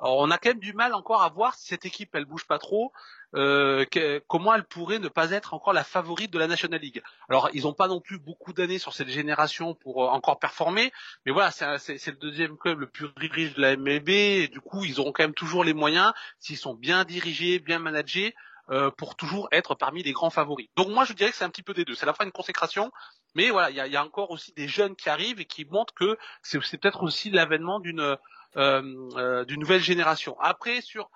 on 0.00 0.28
a 0.32 0.38
quand 0.38 0.50
même 0.50 0.58
du 0.58 0.72
mal 0.72 0.92
encore 0.92 1.22
à 1.22 1.28
voir 1.28 1.54
si 1.54 1.68
cette 1.68 1.86
équipe 1.86 2.12
elle 2.14 2.24
bouge 2.24 2.46
pas 2.46 2.58
trop, 2.58 2.92
euh, 3.34 3.84
que, 3.84 4.22
comment 4.26 4.54
elle 4.54 4.64
pourrait 4.64 4.98
ne 4.98 5.08
pas 5.08 5.30
être 5.30 5.54
encore 5.54 5.72
la 5.72 5.84
favorite 5.84 6.32
de 6.32 6.38
la 6.38 6.46
National 6.46 6.80
League? 6.80 7.02
Alors 7.28 7.48
ils 7.52 7.62
n'ont 7.62 7.72
pas 7.72 7.88
non 7.88 8.00
plus 8.00 8.18
beaucoup 8.18 8.52
d'années 8.52 8.78
sur 8.78 8.92
cette 8.92 9.08
génération 9.08 9.74
pour 9.74 10.04
euh, 10.04 10.08
encore 10.08 10.38
performer, 10.38 10.92
mais 11.26 11.32
voilà 11.32 11.50
c'est 11.50 12.06
le 12.06 12.16
deuxième 12.16 12.56
club 12.56 12.80
le 12.80 12.86
plus 12.86 13.06
riche 13.16 13.54
de 13.54 13.60
la 13.60 13.76
MLB 13.76 14.08
et 14.08 14.48
du 14.48 14.60
coup 14.60 14.84
ils 14.84 15.00
auront 15.00 15.12
quand 15.12 15.24
même 15.24 15.34
toujours 15.34 15.64
les 15.64 15.74
moyens 15.74 16.12
s'ils 16.38 16.58
sont 16.58 16.74
bien 16.74 17.04
dirigés, 17.04 17.58
bien 17.58 17.78
managés. 17.78 18.34
Euh, 18.70 18.90
pour 18.90 19.14
toujours 19.14 19.46
être 19.52 19.74
parmi 19.74 20.02
les 20.02 20.12
grands 20.12 20.30
favoris. 20.30 20.68
Donc 20.74 20.88
moi 20.88 21.04
je 21.04 21.12
dirais 21.12 21.30
que 21.30 21.36
c'est 21.36 21.44
un 21.44 21.50
petit 21.50 21.62
peu 21.62 21.74
des 21.74 21.84
deux. 21.84 21.94
C'est 21.94 22.04
à 22.04 22.06
la 22.06 22.14
fois 22.14 22.24
une 22.24 22.32
consécration, 22.32 22.90
mais 23.34 23.50
voilà, 23.50 23.68
il 23.68 23.76
y 23.76 23.80
a, 23.80 23.86
y 23.86 23.94
a, 23.94 24.02
encore 24.02 24.30
aussi 24.30 24.54
des 24.54 24.68
jeunes 24.68 24.96
qui 24.96 25.10
arrivent 25.10 25.38
et 25.38 25.44
qui 25.44 25.66
montrent 25.66 25.92
que 25.92 26.16
c'est 26.40 26.58
peut-être 26.58 27.02
aussi 27.02 27.28
l'avènement 27.28 27.78
d'une 27.78 28.16
euh, 28.56 28.80
euh, 29.16 29.44
d'une 29.44 29.60
nouvelle 29.60 29.80
génération. 29.80 30.36
Après, 30.38 30.80
sur 30.80 31.10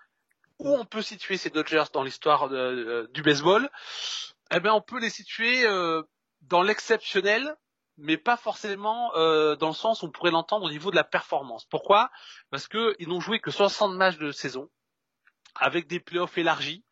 où 0.59 0.75
on 0.75 0.85
peut 0.85 1.03
situer 1.03 1.37
ces 1.37 1.51
Dodgers 1.51 1.85
dans 1.93 2.03
l'histoire 2.03 2.49
du 2.49 3.23
baseball, 3.23 3.71
eh 4.51 4.61
bien, 4.61 4.75
on 4.75 4.81
peut 4.81 4.99
les 4.99 5.11
situer 5.11 5.67
euh, 5.67 6.03
dans 6.43 6.63
l'exceptionnel, 6.63 7.57
mais 7.97 8.17
pas 8.17 8.37
forcément 8.37 9.15
euh, 9.15 9.57
dans 9.57 9.69
le 9.69 9.75
sens 9.75 10.03
où 10.03 10.07
on 10.07 10.11
pourrait 10.11 10.31
l'entendre 10.31 10.67
au 10.67 10.71
niveau 10.71 10.91
de 10.91 10.97
la 10.97 11.05
performance. 11.05 11.65
Pourquoi? 11.67 12.11
Parce 12.51 12.67
que 12.67 12.95
ils 12.99 13.09
n'ont 13.09 13.21
joué 13.21 13.41
que 13.41 13.51
60 13.51 13.95
matchs 13.95 14.19
de 14.19 14.33
saison, 14.33 14.71
avec 15.57 15.87
des 15.87 16.01
playoffs 16.01 16.39
élargis. 16.39 16.85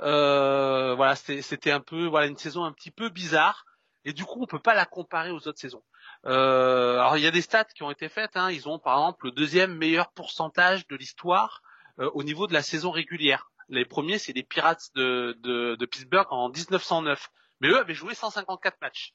Euh, 0.00 0.94
voilà, 0.94 1.14
c'était 1.14 1.72
un 1.72 1.80
peu, 1.80 2.06
voilà, 2.06 2.26
une 2.26 2.38
saison 2.38 2.64
un 2.64 2.72
petit 2.72 2.90
peu 2.90 3.10
bizarre, 3.10 3.66
et 4.04 4.12
du 4.12 4.24
coup, 4.24 4.42
on 4.42 4.46
peut 4.46 4.60
pas 4.60 4.74
la 4.74 4.86
comparer 4.86 5.30
aux 5.30 5.46
autres 5.46 5.58
saisons. 5.58 5.82
Euh, 6.26 6.98
alors 6.98 7.16
il 7.16 7.24
y 7.24 7.26
a 7.26 7.30
des 7.30 7.42
stats 7.42 7.64
qui 7.64 7.82
ont 7.82 7.90
été 7.90 8.08
faites. 8.08 8.36
Hein. 8.36 8.50
Ils 8.50 8.68
ont 8.68 8.78
par 8.78 8.98
exemple 8.98 9.26
le 9.26 9.32
deuxième 9.32 9.76
meilleur 9.76 10.10
pourcentage 10.12 10.86
de 10.86 10.96
l'histoire 10.96 11.62
euh, 11.62 11.69
au 12.14 12.22
niveau 12.22 12.46
de 12.46 12.52
la 12.52 12.62
saison 12.62 12.90
régulière. 12.90 13.50
Les 13.68 13.84
premiers, 13.84 14.18
c'est 14.18 14.32
les 14.32 14.42
Pirates 14.42 14.90
de, 14.94 15.36
de, 15.40 15.76
de, 15.76 15.86
Pittsburgh 15.86 16.26
en 16.30 16.48
1909. 16.48 17.30
mais 17.60 17.68
eux 17.68 17.78
avaient 17.78 17.94
joué 17.94 18.14
154 18.14 18.80
matchs. 18.80 19.14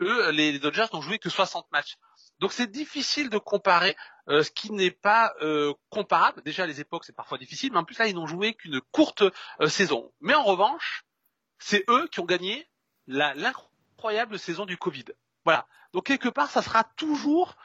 Eux, 0.00 0.30
les, 0.30 0.52
les 0.52 0.58
Dodgers 0.58 0.86
n'ont 0.92 1.02
joué 1.02 1.18
que 1.18 1.28
60 1.28 1.66
matchs. 1.70 1.96
Donc 2.40 2.52
c'est 2.54 2.70
difficile 2.70 3.28
de 3.28 3.36
comparer 3.36 3.96
euh, 4.28 4.42
ce 4.42 4.50
qui 4.50 4.72
n'est 4.72 4.90
pas 4.90 5.34
euh, 5.42 5.74
comparable. 5.90 6.42
Déjà, 6.42 6.66
les 6.66 6.80
époques, 6.80 7.04
c'est 7.04 7.14
parfois 7.14 7.36
difficile, 7.36 7.70
mais 7.72 7.78
en 7.78 7.84
plus 7.84 7.98
là, 7.98 8.06
ils 8.06 8.14
n'ont 8.14 8.26
joué 8.26 8.54
qu'une 8.54 8.80
courte 8.92 9.22
euh, 9.60 9.68
saison. 9.68 10.10
Mais 10.20 10.34
en 10.34 10.42
revanche, 10.42 11.04
c'est 11.58 11.84
eux 11.88 12.08
qui 12.08 12.20
ont 12.20 12.24
gagné 12.24 12.66
l'incroyable 13.06 14.38
saison 14.38 14.64
du 14.64 14.78
Covid. 14.78 15.04
Voilà. 15.44 15.66
Donc 15.92 16.06
quelque 16.06 16.28
part, 16.30 16.50
ça 16.50 16.62
sera 16.62 16.84
toujours, 16.96 17.56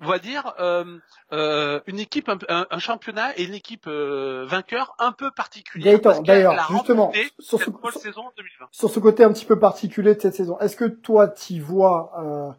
on 0.00 0.06
va 0.06 0.18
dire, 0.18 0.54
euh, 0.60 0.98
euh, 1.32 1.80
une 1.86 1.98
équipe, 1.98 2.30
un, 2.48 2.78
championnat 2.78 3.36
et 3.38 3.44
une 3.44 3.54
équipe 3.54 3.86
euh, 3.86 4.44
vainqueur 4.48 4.94
un 4.98 5.12
peu 5.12 5.30
particulière. 5.30 5.98
D'ailleurs, 6.22 6.54
justement, 6.70 7.12
sur 7.38 7.58
ce- 7.60 7.70
bonne 7.70 7.92
sur- 7.92 8.00
saison 8.00 8.22
2020. 8.36 8.66
sur 8.70 8.90
ce 8.90 8.98
côté 9.00 9.24
un 9.24 9.32
petit 9.32 9.46
peu 9.46 9.58
particulier 9.58 10.14
de 10.14 10.20
cette 10.20 10.34
saison, 10.34 10.58
est-ce 10.58 10.76
que 10.76 10.84
toi, 10.84 11.28
tu 11.28 11.60
vois 11.60 12.12
euh, 12.18 12.52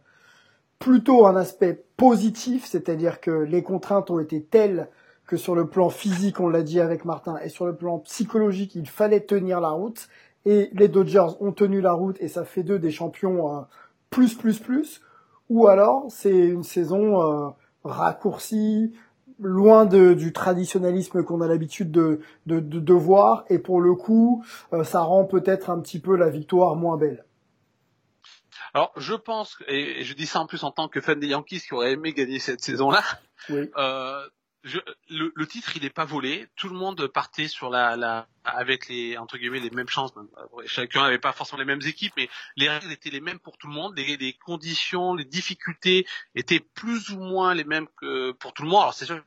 plutôt 0.80 1.26
un 1.26 1.36
aspect 1.36 1.84
positif, 1.98 2.66
c'est-à-dire 2.66 3.20
que 3.22 3.32
les 3.32 3.64
contraintes 3.64 4.10
ont 4.12 4.20
été 4.20 4.44
telles 4.44 4.90
que 5.28 5.38
sur 5.38 5.56
le 5.56 5.68
plan 5.68 5.90
physique, 5.90 6.40
on 6.40 6.50
l'a 6.50 6.62
dit 6.62 6.80
avec 6.80 7.04
Martin, 7.06 7.38
et 7.40 7.50
sur 7.50 7.66
le 7.66 7.76
plan 7.76 8.00
psychologique, 8.00 8.76
il 8.76 8.88
fallait 8.88 9.22
tenir 9.22 9.60
la 9.60 9.70
route, 9.70 10.08
et 10.46 10.70
les 10.74 10.88
Dodgers 10.88 11.28
ont 11.40 11.52
tenu 11.52 11.82
la 11.82 11.94
route, 11.94 12.18
et 12.20 12.28
ça 12.28 12.46
fait 12.46 12.62
d'eux 12.64 12.78
des 12.80 12.92
champions 12.92 13.58
euh, 13.58 13.62
plus, 14.12 14.36
plus, 14.36 14.60
plus, 14.60 15.02
ou 15.50 15.68
alors 15.68 16.06
c'est 16.10 16.30
une 16.48 16.64
saison 16.64 17.22
euh, 17.22 17.50
raccourcie, 17.84 18.94
loin 19.40 19.86
de, 19.86 20.14
du 20.14 20.32
traditionnalisme 20.34 21.24
qu'on 21.24 21.42
a 21.42 21.48
l'habitude 21.48 21.92
de, 21.92 22.22
de, 22.46 22.60
de, 22.60 22.80
de 22.80 22.94
voir, 22.94 23.44
et 23.50 23.60
pour 23.60 23.82
le 23.82 23.94
coup, 23.94 24.44
euh, 24.74 24.84
ça 24.84 25.02
rend 25.02 25.26
peut-être 25.26 25.70
un 25.70 25.80
petit 25.80 26.00
peu 26.00 26.16
la 26.16 26.30
victoire 26.30 26.76
moins 26.76 26.98
belle. 26.98 27.26
Alors, 28.74 28.92
je 28.98 29.14
pense, 29.14 29.58
et 29.68 30.02
et 30.02 30.04
je 30.04 30.14
dis 30.14 30.26
ça 30.26 30.40
en 30.40 30.48
plus 30.48 30.64
en 30.64 30.72
tant 30.72 30.88
que 30.90 31.00
fan 31.02 31.20
des 31.20 31.28
Yankees 31.28 31.62
qui 31.62 31.74
aurait 31.74 31.94
aimé 31.94 32.14
gagner 32.14 32.40
cette 32.40 32.62
saison-là, 32.62 33.04
Oui. 33.50 33.70
euh, 33.78 34.22
le, 34.66 35.32
le 35.36 35.48
titre, 35.48 35.76
il 35.76 35.84
n'est 35.84 35.90
pas 35.90 36.06
volé. 36.06 36.48
Tout 36.56 36.70
le 36.70 36.76
monde 36.76 37.08
partait 37.08 37.48
sur 37.48 37.70
la, 37.70 37.96
la, 37.96 38.28
avec 38.44 38.88
les 38.88 39.18
entre 39.18 39.38
guillemets 39.38 39.60
les 39.60 39.70
mêmes 39.70 39.90
chances. 39.90 40.12
Chacun 40.66 41.04
n'avait 41.04 41.20
pas 41.20 41.34
forcément 41.34 41.60
les 41.60 41.66
mêmes 41.66 41.86
équipes, 41.86 42.14
mais 42.18 42.30
les 42.56 42.68
règles 42.70 42.92
étaient 42.92 43.12
les 43.12 43.22
mêmes 43.22 43.40
pour 43.40 43.58
tout 43.58 43.68
le 43.68 43.74
monde. 43.74 43.96
Les, 43.98 44.18
les 44.18 44.34
conditions, 44.34 45.14
les 45.14 45.26
difficultés 45.26 46.08
étaient 46.34 46.60
plus 46.60 47.12
ou 47.12 47.20
moins 47.20 47.54
les 47.54 47.64
mêmes 47.64 47.88
que 47.98 48.32
pour 48.32 48.54
tout 48.54 48.64
le 48.64 48.70
monde. 48.70 48.82
Alors 48.82 48.94
c'est 48.94 49.06
sûr. 49.06 49.22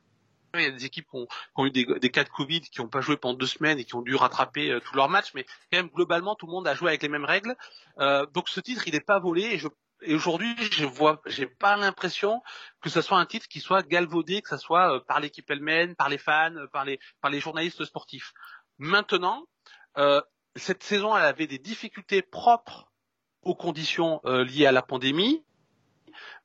Il 0.55 0.61
y 0.61 0.65
a 0.65 0.71
des 0.71 0.85
équipes 0.85 1.05
qui 1.07 1.15
ont, 1.15 1.27
qui 1.27 1.51
ont 1.57 1.65
eu 1.67 1.71
des, 1.71 2.09
cas 2.09 2.23
de 2.23 2.29
Covid, 2.29 2.61
qui 2.61 2.81
n'ont 2.81 2.87
pas 2.87 3.01
joué 3.01 3.17
pendant 3.17 3.37
deux 3.37 3.45
semaines 3.45 3.77
et 3.77 3.85
qui 3.85 3.93
ont 3.93 4.01
dû 4.01 4.15
rattraper 4.15 4.71
euh, 4.71 4.79
tous 4.79 4.95
leurs 4.95 5.07
matchs, 5.07 5.31
mais 5.35 5.43
quand 5.43 5.77
même 5.77 5.89
globalement 5.89 6.33
tout 6.33 6.47
le 6.47 6.51
monde 6.51 6.67
a 6.67 6.73
joué 6.73 6.87
avec 6.87 7.03
les 7.03 7.07
mêmes 7.07 7.25
règles. 7.25 7.55
Euh, 7.99 8.25
donc 8.33 8.49
ce 8.49 8.59
titre, 8.59 8.87
il 8.87 8.93
n'est 8.93 8.99
pas 8.99 9.19
volé 9.19 9.59
et 10.01 10.15
aujourd'hui, 10.15 10.55
je 10.71 10.85
vois, 10.85 11.21
j'ai 11.25 11.45
pas 11.47 11.75
l'impression 11.77 12.41
que 12.81 12.89
ce 12.89 13.01
soit 13.01 13.17
un 13.17 13.25
titre 13.25 13.47
qui 13.47 13.59
soit 13.59 13.83
galvaudé, 13.87 14.41
que 14.41 14.49
ce 14.49 14.57
soit 14.57 14.95
euh, 14.95 14.99
par 14.99 15.19
l'équipe 15.19 15.49
elle-même, 15.51 15.95
par 15.95 16.09
les 16.09 16.17
fans, 16.17 16.55
euh, 16.55 16.67
par 16.67 16.85
les 16.85 16.99
par 17.21 17.29
les 17.31 17.39
journalistes 17.39 17.83
sportifs. 17.85 18.31
Maintenant, 18.77 19.43
euh, 19.97 20.21
cette 20.55 20.83
saison, 20.83 21.15
elle 21.15 21.25
avait 21.25 21.47
des 21.47 21.59
difficultés 21.59 22.21
propres 22.21 22.91
aux 23.43 23.55
conditions 23.55 24.21
euh, 24.25 24.43
liées 24.43 24.65
à 24.65 24.71
la 24.71 24.81
pandémie, 24.81 25.43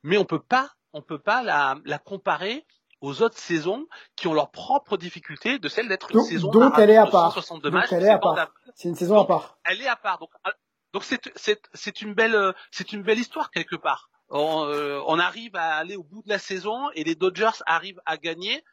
mais 0.03 0.17
on 0.17 0.25
peut 0.25 0.41
pas, 0.41 0.71
on 0.93 1.01
peut 1.01 1.19
pas 1.19 1.43
la, 1.43 1.75
la 1.85 1.97
comparer 1.97 2.65
aux 3.01 3.21
autres 3.21 3.37
saisons 3.37 3.85
qui 4.15 4.27
ont 4.27 4.33
leurs 4.33 4.51
propres 4.51 4.97
difficultés 4.97 5.59
de 5.59 5.67
celle 5.67 5.87
d'être 5.89 6.11
une 6.11 6.17
Donc- 6.19 6.27
saison 6.27 6.49
donc 6.49 6.73
elle 6.77 6.89
est 6.89 6.97
à 6.97 7.05
part. 7.05 7.33
162 7.33 7.69
Donc 7.69 7.79
matchs, 7.81 7.91
elle 7.91 8.03
est 8.03 8.09
à 8.09 8.13
c'est 8.15 8.19
part. 8.21 8.53
C'est 8.73 8.87
une 8.89 8.95
saison 8.95 9.19
à 9.19 9.25
part. 9.25 9.57
elle 9.65 9.81
est 9.81 9.87
à 9.87 9.95
part. 9.95 10.17
Donc, 10.19 10.29
donc 10.95 11.03
c'est 11.03 11.29
c'est 11.35 11.61
c'est 11.73 12.01
une 12.01 12.13
belle 12.13 12.35
euh, 12.35 12.53
c'est 12.71 12.93
une 12.93 13.03
belle 13.03 13.19
histoire 13.19 13.51
quelque 13.51 13.75
part. 13.75 14.09
On, 14.29 14.63
euh, 14.63 15.01
on 15.07 15.19
arrive 15.19 15.53
à 15.57 15.75
aller 15.75 15.97
au 15.97 16.03
bout 16.05 16.23
de 16.23 16.29
la 16.29 16.39
saison 16.39 16.89
et 16.91 17.03
les 17.03 17.15
Dodgers 17.15 17.59
arrivent 17.65 17.99
à 18.05 18.15
gagner, 18.15 18.63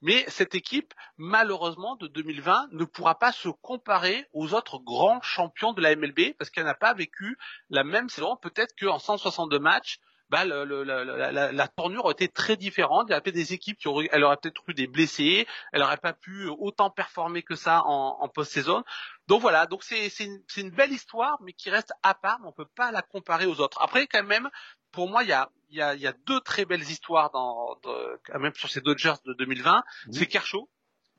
mais 0.00 0.24
cette 0.28 0.54
équipe 0.54 0.94
malheureusement 1.16 1.96
de 1.96 2.06
2020 2.06 2.68
ne 2.70 2.84
pourra 2.84 3.18
pas 3.18 3.32
se 3.32 3.48
comparer 3.48 4.28
aux 4.32 4.54
autres 4.54 4.78
grands 4.78 5.20
champions 5.22 5.72
de 5.72 5.82
la 5.82 5.96
MLB 5.96 6.34
parce 6.38 6.50
qu'elle 6.50 6.66
n'a 6.66 6.76
pas 6.76 6.94
vécu 6.94 7.36
la 7.68 7.82
même 7.82 8.08
saison. 8.08 8.36
Peut-être 8.36 8.76
qu'en 8.78 9.00
162 9.00 9.58
matchs. 9.58 9.98
Bah, 10.32 10.46
le, 10.46 10.64
le- 10.64 10.82
la, 10.82 11.04
la- 11.04 11.30
la- 11.30 11.52
la 11.52 11.68
tournure 11.68 12.06
aurait 12.06 12.12
été 12.14 12.26
très 12.26 12.56
différente. 12.56 13.04
Il 13.08 13.12
y 13.12 13.14
a 13.14 13.20
peut-être 13.20 13.34
des 13.34 13.52
équipes 13.52 13.76
qui 13.76 13.86
auraient, 13.86 14.08
elle 14.12 14.24
aurait 14.24 14.38
peut-être 14.38 14.62
eu 14.66 14.72
des 14.72 14.86
blessés. 14.86 15.46
Elle 15.74 15.82
aurait 15.82 15.98
pas 15.98 16.14
pu 16.14 16.48
autant 16.58 16.88
performer 16.88 17.42
que 17.42 17.54
ça 17.54 17.82
en, 17.84 18.16
en 18.18 18.28
post-saison. 18.30 18.82
Donc 19.28 19.42
voilà, 19.42 19.66
donc 19.66 19.84
c'est 19.84 20.08
une, 20.56 20.70
belle 20.70 20.90
histoire, 20.90 21.36
mais 21.42 21.52
qui 21.52 21.68
reste 21.68 21.92
à 22.02 22.14
part, 22.14 22.40
mais 22.40 22.48
on 22.48 22.52
peut 22.52 22.64
pas 22.64 22.90
la 22.92 23.02
comparer 23.02 23.44
aux 23.44 23.60
autres. 23.60 23.76
Après, 23.82 24.06
quand 24.06 24.22
même, 24.24 24.48
pour 24.90 25.06
moi, 25.10 25.22
il 25.22 25.28
y 25.28 25.32
a, 25.34 25.50
il 25.68 25.76
y 25.76 25.82
a, 25.82 25.94
il 25.94 26.00
y 26.00 26.06
a 26.06 26.14
deux 26.26 26.40
très 26.40 26.64
belles 26.64 26.80
histoires 26.88 27.30
dans, 27.30 27.76
de- 27.84 28.18
quand 28.24 28.38
même 28.38 28.54
sur 28.54 28.70
ces 28.70 28.80
Dodgers 28.80 29.16
de 29.26 29.34
2020. 29.34 29.84
C'est 30.12 30.26
Kershaw, 30.26 30.66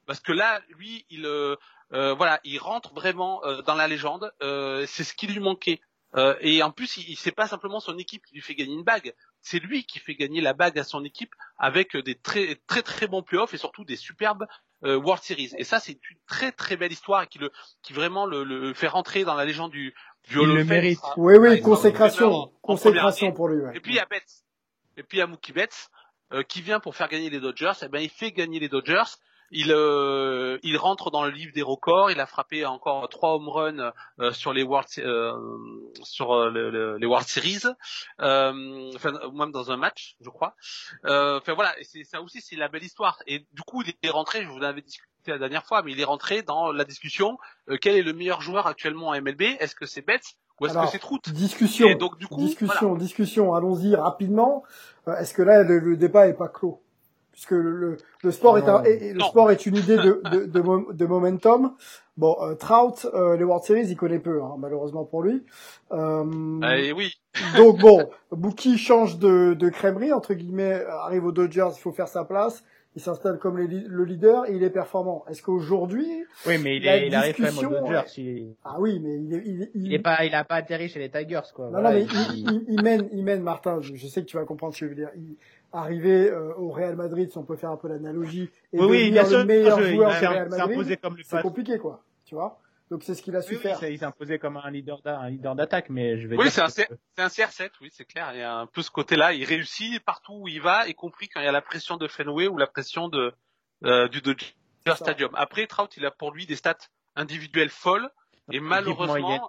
parce 0.08 0.22
que 0.22 0.32
là, 0.32 0.60
lui, 0.70 1.06
il, 1.12 1.28
euh, 1.28 1.56
euh, 1.94 2.16
voilà, 2.16 2.40
il 2.44 2.58
rentre 2.58 2.96
vraiment 2.96 3.44
euh, 3.46 3.62
dans 3.62 3.76
la 3.76 3.88
légende. 3.88 4.32
Euh, 4.42 4.88
c'est 4.88 5.04
ce 5.04 5.14
qui 5.14 5.28
lui 5.28 5.40
manquait. 5.40 5.82
Euh, 6.16 6.36
et 6.42 6.62
en 6.62 6.72
plus, 6.72 6.98
il, 6.98 7.10
il 7.12 7.16
c'est 7.18 7.32
pas 7.32 7.48
simplement 7.48 7.80
son 7.80 7.98
équipe 7.98 8.24
qui 8.26 8.36
lui 8.36 8.42
fait 8.42 8.54
gagner 8.56 8.74
une 8.74 8.84
bague, 8.84 9.14
c'est 9.42 9.60
lui 9.60 9.84
qui 9.84 10.00
fait 10.00 10.14
gagner 10.16 10.42
la 10.42 10.54
bague 10.54 10.78
à 10.78 10.84
son 10.84 11.04
équipe 11.04 11.34
avec 11.58 11.98
des 11.98 12.16
très 12.16 12.56
très 12.68 12.82
très 12.84 13.08
bons 13.08 13.24
playoffs 13.24 13.54
et 13.54 13.58
surtout 13.58 13.84
des 13.84 13.96
superbes 13.96 14.46
euh, 14.84 14.96
World 14.98 15.24
Series. 15.24 15.54
Et 15.58 15.64
ça, 15.64 15.80
c'est 15.80 15.94
une 15.94 16.18
très 16.28 16.52
très 16.52 16.78
belle 16.78 16.92
histoire 16.92 17.28
qui 17.28 17.40
le 17.40 17.52
qui 17.82 17.94
vraiment 17.94 18.26
le, 18.28 18.44
le 18.44 18.74
fait 18.74 18.88
rentrer 18.88 19.24
dans 19.24 19.34
la 19.36 19.46
légende 19.46 19.72
du 19.72 19.94
du 20.30 20.34
Il 20.36 20.40
Hall 20.40 20.54
le 20.56 20.64
mérite. 20.64 21.00
Oui, 21.18 21.36
oui, 21.38 21.62
consécration. 21.62 22.32
en- 22.32 22.42
en 22.44 22.52
Consécration 22.62 23.32
pour 23.32 23.48
lui, 23.50 23.62
ouais. 23.62 23.76
Et 23.76 23.80
puis 23.80 23.94
il 23.94 23.96
y 23.96 24.00
a 24.00 24.06
Betts. 24.06 24.44
Et 24.98 25.04
puis 25.04 25.18
il 25.18 25.20
y 25.20 25.24
a 25.24 25.28
Mookie 25.28 25.52
Betts 25.52 25.90
euh, 26.32 26.44
qui 26.44 26.62
vient 26.62 26.80
pour 26.80 26.96
faire 26.96 27.08
gagner 27.10 27.30
les 27.32 27.40
Dodgers. 27.40 27.74
Et 27.82 27.88
ben 27.88 28.00
il 28.00 28.10
fait 28.10 28.32
gagner 28.32 28.60
les 28.60 28.70
Dodgers. 28.70 29.04
Il 29.56 29.72
euh, 29.72 30.58
il 30.64 30.78
rentre 30.78 31.12
dans 31.12 31.24
le 31.24 31.30
livre 31.30 31.54
des 31.54 31.62
records. 31.62 32.10
Il 32.12 32.20
a 32.20 32.26
frappé 32.26 32.66
encore 32.66 33.08
trois 33.10 33.36
home 33.36 33.48
runs 33.50 33.92
euh, 34.20 34.32
sur 34.32 34.52
les 34.52 34.64
World 34.64 34.88
euh, 34.98 35.34
sur 36.02 36.34
euh, 36.34 36.50
le- 36.50 36.70
le- 36.72 36.98
les 36.98 37.06
World 37.06 37.28
Series. 37.28 37.62
Euh, 38.22 38.92
enfin 38.96 39.12
même 39.34 39.52
dans 39.52 39.72
un 39.72 39.78
match, 39.78 40.16
je 40.22 40.30
crois. 40.30 40.56
Euh, 41.06 41.38
Enfin 41.40 41.54
voilà, 41.54 41.74
c'est 41.84 42.04
ça 42.04 42.22
aussi 42.22 42.42
c'est 42.42 42.56
la 42.56 42.68
belle 42.68 42.84
histoire. 42.84 43.20
Et 43.28 43.40
du 43.54 43.62
coup 43.66 43.82
il 43.84 43.94
est 44.02 44.10
rentré. 44.10 44.44
Je 44.44 44.48
vous 44.50 44.58
en 44.58 44.62
avais 44.64 44.82
discuté 44.82 45.08
la 45.28 45.38
dernière 45.38 45.66
fois, 45.66 45.84
mais 45.84 45.92
il 45.92 46.00
est 46.02 46.04
rentré 46.06 46.42
dans 46.42 46.72
la 46.72 46.84
discussion. 46.84 47.38
euh, 47.70 47.78
quel 47.82 47.96
est 47.96 48.02
le 48.04 48.14
meilleur 48.14 48.42
joueur 48.42 48.68
actuellement 48.68 49.10
en 49.10 49.22
MLB 49.22 49.42
Est-ce 49.60 49.76
que 49.76 49.86
c'est 49.86 50.02
Betts 50.02 50.36
ou 50.60 50.66
est-ce 50.68 50.76
que 50.86 50.92
c'est 50.92 51.00
Trout 51.00 51.30
Discussion. 51.32 51.88
Et 51.88 51.96
donc, 51.96 52.18
du 52.20 52.28
coup, 52.28 52.36
discussion, 52.38 52.96
discussion. 52.96 53.54
Allons-y 53.56 53.96
rapidement. 53.96 54.64
Euh, 55.08 55.16
Est-ce 55.18 55.34
que 55.34 55.42
là, 55.42 55.64
le, 55.64 55.80
le 55.80 55.98
débat 55.98 56.28
est 56.28 56.36
pas 56.36 56.48
clos? 56.48 56.82
Puisque 57.34 57.52
le, 57.52 57.76
le, 57.76 57.98
le 58.24 58.32
sport 58.32 58.58
est, 58.60 58.70
un, 58.70 58.84
et- 58.84 59.08
et 59.08 59.14
le 59.14 59.20
Non. 59.20 59.26
sport 59.26 59.50
est 59.52 59.66
une 59.66 59.76
idée 59.76 59.98
de, 59.98 60.22
de, 60.32 60.46
de, 60.46 60.94
de 60.94 61.06
momentum. 61.06 61.74
Bon, 62.16 62.36
euh, 62.42 62.54
Trout, 62.54 63.08
euh, 63.14 63.36
les 63.36 63.44
World 63.44 63.64
Series, 63.66 63.88
il 63.88 63.98
connaît 63.98 64.20
peu, 64.20 64.42
hein, 64.44 64.56
malheureusement 64.60 65.04
pour 65.04 65.24
lui. 65.24 65.44
Euh, 65.92 66.60
Eh 66.78 66.94
oui. 66.94 67.12
donc 67.58 67.80
bon, 67.80 68.08
Bookie 68.32 68.78
change 68.78 69.18
de, 69.18 69.56
de 69.56 69.70
crèmerie 69.70 70.14
entre 70.14 70.34
guillemets, 70.36 70.84
arrive 70.88 71.26
aux 71.26 71.32
Dodgers, 71.32 71.70
il 71.76 71.80
faut 71.82 71.92
faire 71.92 72.08
sa 72.08 72.24
place. 72.24 72.64
Il 72.96 73.02
s'installe 73.02 73.40
comme 73.40 73.58
les 73.58 73.66
le 73.66 74.04
leader 74.06 74.46
et 74.48 74.54
il 74.54 74.62
est 74.62 74.70
performant. 74.70 75.26
Est-ce 75.28 75.42
qu'aujourd'hui, 75.42 76.06
Oui, 76.46 76.60
mais 76.60 76.78
il, 76.78 76.86
est, 76.86 77.08
il 77.08 77.16
arrive 77.16 77.36
quand 77.36 77.42
même 77.42 77.58
aux 77.58 77.80
Dodgers. 77.80 77.96
ouais. 77.96 78.04
Il, 78.18 78.54
ah 78.64 78.76
oui, 78.78 79.00
mais 79.04 79.16
il 79.16 79.34
est, 79.34 79.42
il, 79.44 79.62
est- 79.64 79.72
il 79.74 79.94
est 79.96 79.98
pas, 80.00 80.24
il 80.26 80.36
a 80.36 80.44
pas 80.44 80.58
atterri 80.58 80.88
chez 80.90 81.00
les 81.00 81.10
Tigers, 81.10 81.40
quoi. 81.56 81.66
Non, 81.66 81.72
Voilà, 81.72 81.94
non, 81.94 81.96
mais 81.98 82.04
il- 82.04 82.38
il, 82.38 82.52
il- 82.52 82.66
il 82.68 82.84
mène, 82.84 83.10
il 83.12 83.24
mène, 83.24 83.42
Martin. 83.42 83.82
Je, 83.82 83.96
je 83.96 84.06
sais 84.06 84.22
que 84.22 84.28
tu 84.28 84.38
vas 84.38 84.46
comprendre 84.46 84.76
ce 84.76 84.82
que 84.82 84.86
je 84.86 84.90
veux 84.92 84.96
dire. 84.96 85.10
Il, 85.74 85.78
arrivé 85.78 86.30
euh, 86.30 86.54
au 86.56 86.70
Real 86.72 86.96
Madrid, 86.96 87.32
si 87.32 87.38
on 87.38 87.44
peut 87.44 87.56
faire 87.56 87.72
un 87.72 87.78
peu 87.78 87.88
l'analogie, 87.88 88.50
et 88.72 88.80
oui, 88.80 88.86
oui, 88.86 89.12
devenir 89.12 89.40
le 89.40 89.46
meilleur 89.46 89.80
je- 89.80 89.92
joueur 89.94 90.12
il 90.12 90.20
du 90.20 90.26
Real 90.28 90.52
s'est 90.52 90.58
Madrid, 90.58 90.76
imposé 90.78 90.98
comme 90.98 91.18
le 91.18 91.24
c'est 91.24 91.42
compliqué, 91.42 91.78
quoi. 91.80 92.04
Tu 92.26 92.36
vois 92.36 92.60
Donc 92.92 93.04
c'est 93.04 93.16
ce 93.16 93.22
qu'il 93.24 93.36
a 93.36 93.42
su 93.42 93.56
Oui, 93.56 93.60
faire. 93.62 93.84
il 93.84 93.98
s'est 93.98 94.06
imposé 94.06 94.38
comme 94.40 94.58
un 94.58 94.70
leader 94.70 95.02
d'a- 95.02 95.20
un 95.20 95.30
leader 95.30 95.56
d'attaque, 95.56 95.90
mais 95.90 96.18
je 96.20 96.28
vais 96.28 96.38
Oui, 96.38 96.44
dire 96.44 96.52
c'est 96.52 96.62
un, 96.62 96.66
que- 96.68 96.72
C- 96.72 96.88
c'est 97.16 97.22
un 97.24 97.28
CR7, 97.28 97.72
oui, 97.82 97.90
c'est 97.92 98.06
clair. 98.06 98.30
Il 98.34 98.40
y 98.40 98.44
a 98.44 98.56
un 98.56 98.68
peu 98.68 98.82
ce 98.82 98.92
côté-là. 98.92 99.34
Il 99.34 99.44
réussit 99.46 100.00
partout 100.04 100.34
où 100.34 100.48
il 100.48 100.62
va, 100.62 100.88
y 100.88 100.94
compris 100.94 101.28
quand 101.28 101.40
il 101.42 101.46
y 101.46 101.48
a 101.50 101.52
la 101.52 101.62
pression 101.62 101.98
de 101.98 102.08
Fenway 102.08 102.48
ou 102.48 102.58
la 102.58 102.68
pression 102.68 103.08
de 103.10 103.34
euh, 103.86 104.08
du 104.08 104.22
Dodger. 104.22 104.46
Stadium. 104.96 105.32
Après, 105.36 105.66
Trout, 105.66 105.96
il 105.98 106.06
a 106.06 106.12
pour 106.12 106.32
lui 106.34 106.46
des 106.46 106.56
stats 106.58 106.76
individuelles 107.16 107.70
folles 107.70 108.10
et 108.52 108.60
malheureusement, 108.60 109.18
moyenne. 109.20 109.42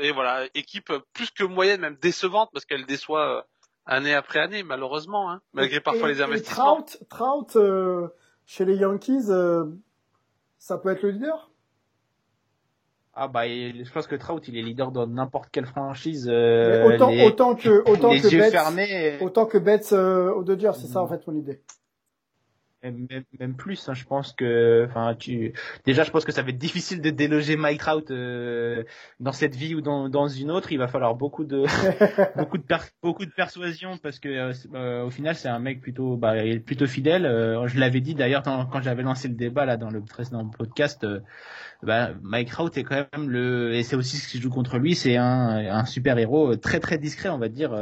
et 0.00 0.12
voilà, 0.12 0.46
équipe 0.54 0.90
plus 1.12 1.30
que 1.30 1.44
moyenne, 1.44 1.80
même 1.82 1.96
décevante 2.00 2.48
parce 2.52 2.64
qu'elle 2.64 2.86
déçoit 2.86 3.38
euh, 3.38 3.42
année 3.88 4.14
après 4.14 4.38
année, 4.38 4.62
malheureusement, 4.62 5.30
hein, 5.30 5.40
malgré 5.52 5.78
Et- 5.78 5.80
parfois 5.80 6.08
et- 6.08 6.12
les 6.14 6.20
et 6.20 6.22
investissements. 6.22 6.82
Trout, 6.82 6.98
Trout 7.08 7.56
euh, 7.56 8.06
chez 8.46 8.64
les 8.64 8.76
Yankees, 8.76 9.26
euh, 9.30 9.64
ça 10.58 10.78
peut 10.78 10.90
être 10.90 11.02
le 11.02 11.10
leader? 11.10 11.50
Ah 13.20 13.26
bah, 13.26 13.46
il- 13.48 13.84
je 13.84 13.92
pense 13.92 14.06
que 14.06 14.14
Trout, 14.14 14.46
il 14.46 14.56
est 14.56 14.62
leader 14.62 14.92
dans 14.92 15.06
n'importe 15.08 15.48
quelle 15.50 15.66
franchise. 15.66 16.28
Euh, 16.30 16.84
autant, 16.94 17.10
les, 17.10 17.24
autant 17.26 17.54
que, 17.56 17.90
autant 17.90 18.12
les 18.12 18.20
que 18.20 18.28
yeux 18.28 18.38
Betts, 18.38 18.52
fermés. 18.52 19.18
autant 19.20 19.44
que 19.46 19.58
Betts 19.58 19.92
euh, 19.92 20.32
aux 20.32 20.44
Dodgers, 20.44 20.72
c'est 20.76 20.86
ça 20.86 21.02
en 21.02 21.08
fait 21.08 21.26
mon 21.26 21.34
idée. 21.34 21.60
Même, 22.82 23.06
même 23.38 23.56
plus. 23.56 23.88
Hein, 23.88 23.94
je 23.94 24.04
pense 24.04 24.32
que, 24.32 24.86
enfin, 24.88 25.14
tu, 25.14 25.52
déjà, 25.84 26.04
je 26.04 26.10
pense 26.10 26.24
que 26.24 26.32
ça 26.32 26.42
va 26.42 26.50
être 26.50 26.58
difficile 26.58 27.00
de 27.00 27.10
déloger 27.10 27.56
Mike 27.56 27.80
Trout 27.80 28.10
euh, 28.10 28.84
dans 29.20 29.32
cette 29.32 29.54
vie 29.54 29.74
ou 29.74 29.80
dans, 29.80 30.08
dans 30.08 30.28
une 30.28 30.50
autre. 30.50 30.72
Il 30.72 30.78
va 30.78 30.88
falloir 30.88 31.14
beaucoup 31.14 31.44
de, 31.44 31.64
beaucoup 32.38 32.58
de, 32.58 32.64
beaucoup 33.02 33.24
de 33.24 33.30
persuasion 33.30 33.98
parce 33.98 34.18
que 34.18 34.28
euh, 34.28 34.52
euh, 34.74 35.04
au 35.04 35.10
final, 35.10 35.34
c'est 35.34 35.48
un 35.48 35.58
mec 35.58 35.80
plutôt, 35.80 36.16
bah, 36.16 36.34
plutôt 36.64 36.86
fidèle. 36.86 37.22
je 37.66 37.78
l'avais 37.78 38.00
dit 38.00 38.14
d'ailleurs 38.14 38.42
quand 38.42 38.80
j'avais 38.82 39.02
lancé 39.02 39.28
le 39.28 39.34
débat 39.34 39.64
là 39.64 39.76
dans 39.76 39.90
le 39.90 40.00
précédent 40.00 40.46
podcast. 40.48 41.06
Bah, 41.82 42.10
Mike 42.22 42.50
Trout 42.50 42.76
est 42.76 42.82
quand 42.82 43.06
même 43.12 43.30
le, 43.30 43.72
et 43.74 43.84
c'est 43.84 43.94
aussi 43.94 44.16
ce 44.16 44.26
qui 44.28 44.40
joue 44.40 44.50
contre 44.50 44.78
lui, 44.78 44.96
c'est 44.96 45.16
un, 45.16 45.58
un 45.70 45.84
super 45.84 46.18
héros 46.18 46.56
très 46.56 46.80
très 46.80 46.98
discret, 46.98 47.28
on 47.28 47.38
va 47.38 47.48
dire. 47.48 47.72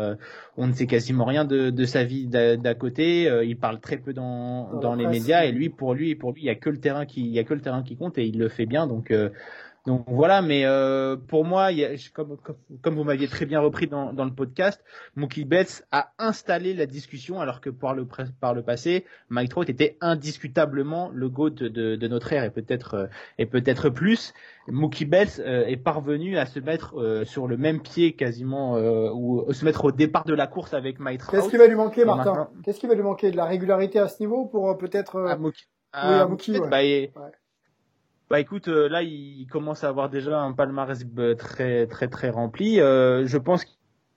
on 0.57 0.67
ne 0.67 0.73
sait 0.73 0.87
quasiment 0.87 1.25
rien 1.25 1.45
de, 1.47 1.71
de 1.71 1.85
sa 1.87 2.05
vie 2.05 2.27
d'à 2.27 2.75
côté. 2.75 3.23
il 3.45 3.59
parle 3.59 3.81
très 3.81 3.97
peu 3.97 4.13
dans, 4.13 4.75
dans 4.81 4.95
les 4.95 5.07
médias 5.07 5.45
et 5.45 5.53
lui 5.53 5.71
pour 5.71 5.95
lui 5.95 6.15
pour 6.15 6.33
lui 6.33 6.43
il 6.43 6.47
y 6.47 6.51
a 6.51 6.55
que 6.55 6.71
le 6.71 6.79
terrain 6.79 7.07
qui 7.07 7.23
il 7.23 7.33
y 7.33 7.39
a 7.39 7.45
que 7.45 7.55
le 7.55 7.61
terrain 7.61 7.83
qui 7.83 7.97
compte 7.97 8.19
et 8.19 8.27
il 8.27 8.39
le 8.39 8.49
fait 8.49 8.67
bien 8.67 8.87
donc 8.87 9.11
euh, 9.11 9.31
donc 9.87 10.05
voilà, 10.09 10.43
mais 10.43 10.65
euh, 10.65 11.17
pour 11.17 11.45
moi, 11.45 11.71
il 11.71 11.79
y 11.79 11.85
a, 11.85 11.91
comme, 12.13 12.37
comme, 12.83 12.95
vous 12.97 13.05
m'aviez 13.05 13.29
très 13.29 13.47
bien 13.47 13.61
repris 13.61 13.87
dans, 13.87 14.13
dans 14.13 14.25
le 14.25 14.33
podcast, 14.33 14.83
Mookie 15.15 15.45
Betts 15.45 15.87
a 15.93 16.13
installé 16.19 16.75
la 16.75 16.87
discussion 16.87 17.41
alors 17.41 17.61
que 17.61 17.71
par 17.71 17.95
le, 17.95 18.05
par 18.41 18.53
le 18.53 18.63
passé, 18.63 19.07
Mike 19.29 19.51
Trout 19.51 19.71
était 19.71 19.97
indiscutablement 20.01 21.09
le 21.15 21.29
GOAT 21.29 21.51
de, 21.51 21.95
de, 21.95 22.09
notre 22.09 22.33
ère 22.33 22.43
et 22.43 22.51
peut-être 22.51 22.95
euh, 22.95 23.07
et 23.39 23.47
peut-être 23.47 23.89
plus. 23.89 24.35
Mookie 24.67 25.05
Betts 25.05 25.39
est 25.39 25.77
parvenu 25.77 26.37
à 26.37 26.47
se 26.47 26.59
mettre 26.59 27.23
sur 27.25 27.47
le 27.47 27.57
même 27.57 27.81
pied 27.81 28.17
quasiment 28.17 28.77
ou 29.13 29.47
se 29.53 29.65
mettre 29.65 29.85
au 29.85 29.93
départ 29.93 30.25
de 30.25 30.35
la 30.35 30.49
course 30.49 30.75
avec 30.75 30.99
Mike 30.99 31.21
Trout. 31.21 31.39
Qu'est-ce 31.39 31.51
qui 31.51 31.57
va 31.57 31.69
lui 31.69 31.77
manquer, 31.77 32.05
Martin? 32.05 32.49
Qu'est-ce 32.65 32.81
qui 32.81 32.89
va 32.89 32.97
lui 32.97 33.05
manquer? 33.05 33.31
De 33.31 33.37
la 33.37 33.45
régularité 33.45 34.01
à 34.01 34.09
ce 34.09 34.21
niveau 34.21 34.47
pour 34.47 34.77
peut-être 34.77 35.21
à 35.21 35.37
Mookie, 35.37 35.67
oui, 35.95 36.01
à 36.01 36.27
Mookie, 36.27 36.59
ouais. 36.59 37.13
Bah, 37.15 37.31
bah 38.29 38.41
écoute, 38.41 38.67
euh, 38.69 38.89
là 38.89 39.03
il 39.03 39.47
commence 39.47 39.85
à 39.85 39.89
avoir 39.89 40.11
déjà 40.11 40.41
un 40.41 40.53
palmarès 40.53 41.05
euh, 41.19 41.35
très 41.37 41.87
très 41.87 42.09
très 42.09 42.31
rempli. 42.31 42.81
Euh, 42.81 43.25
je 43.27 43.39
pense 43.39 43.65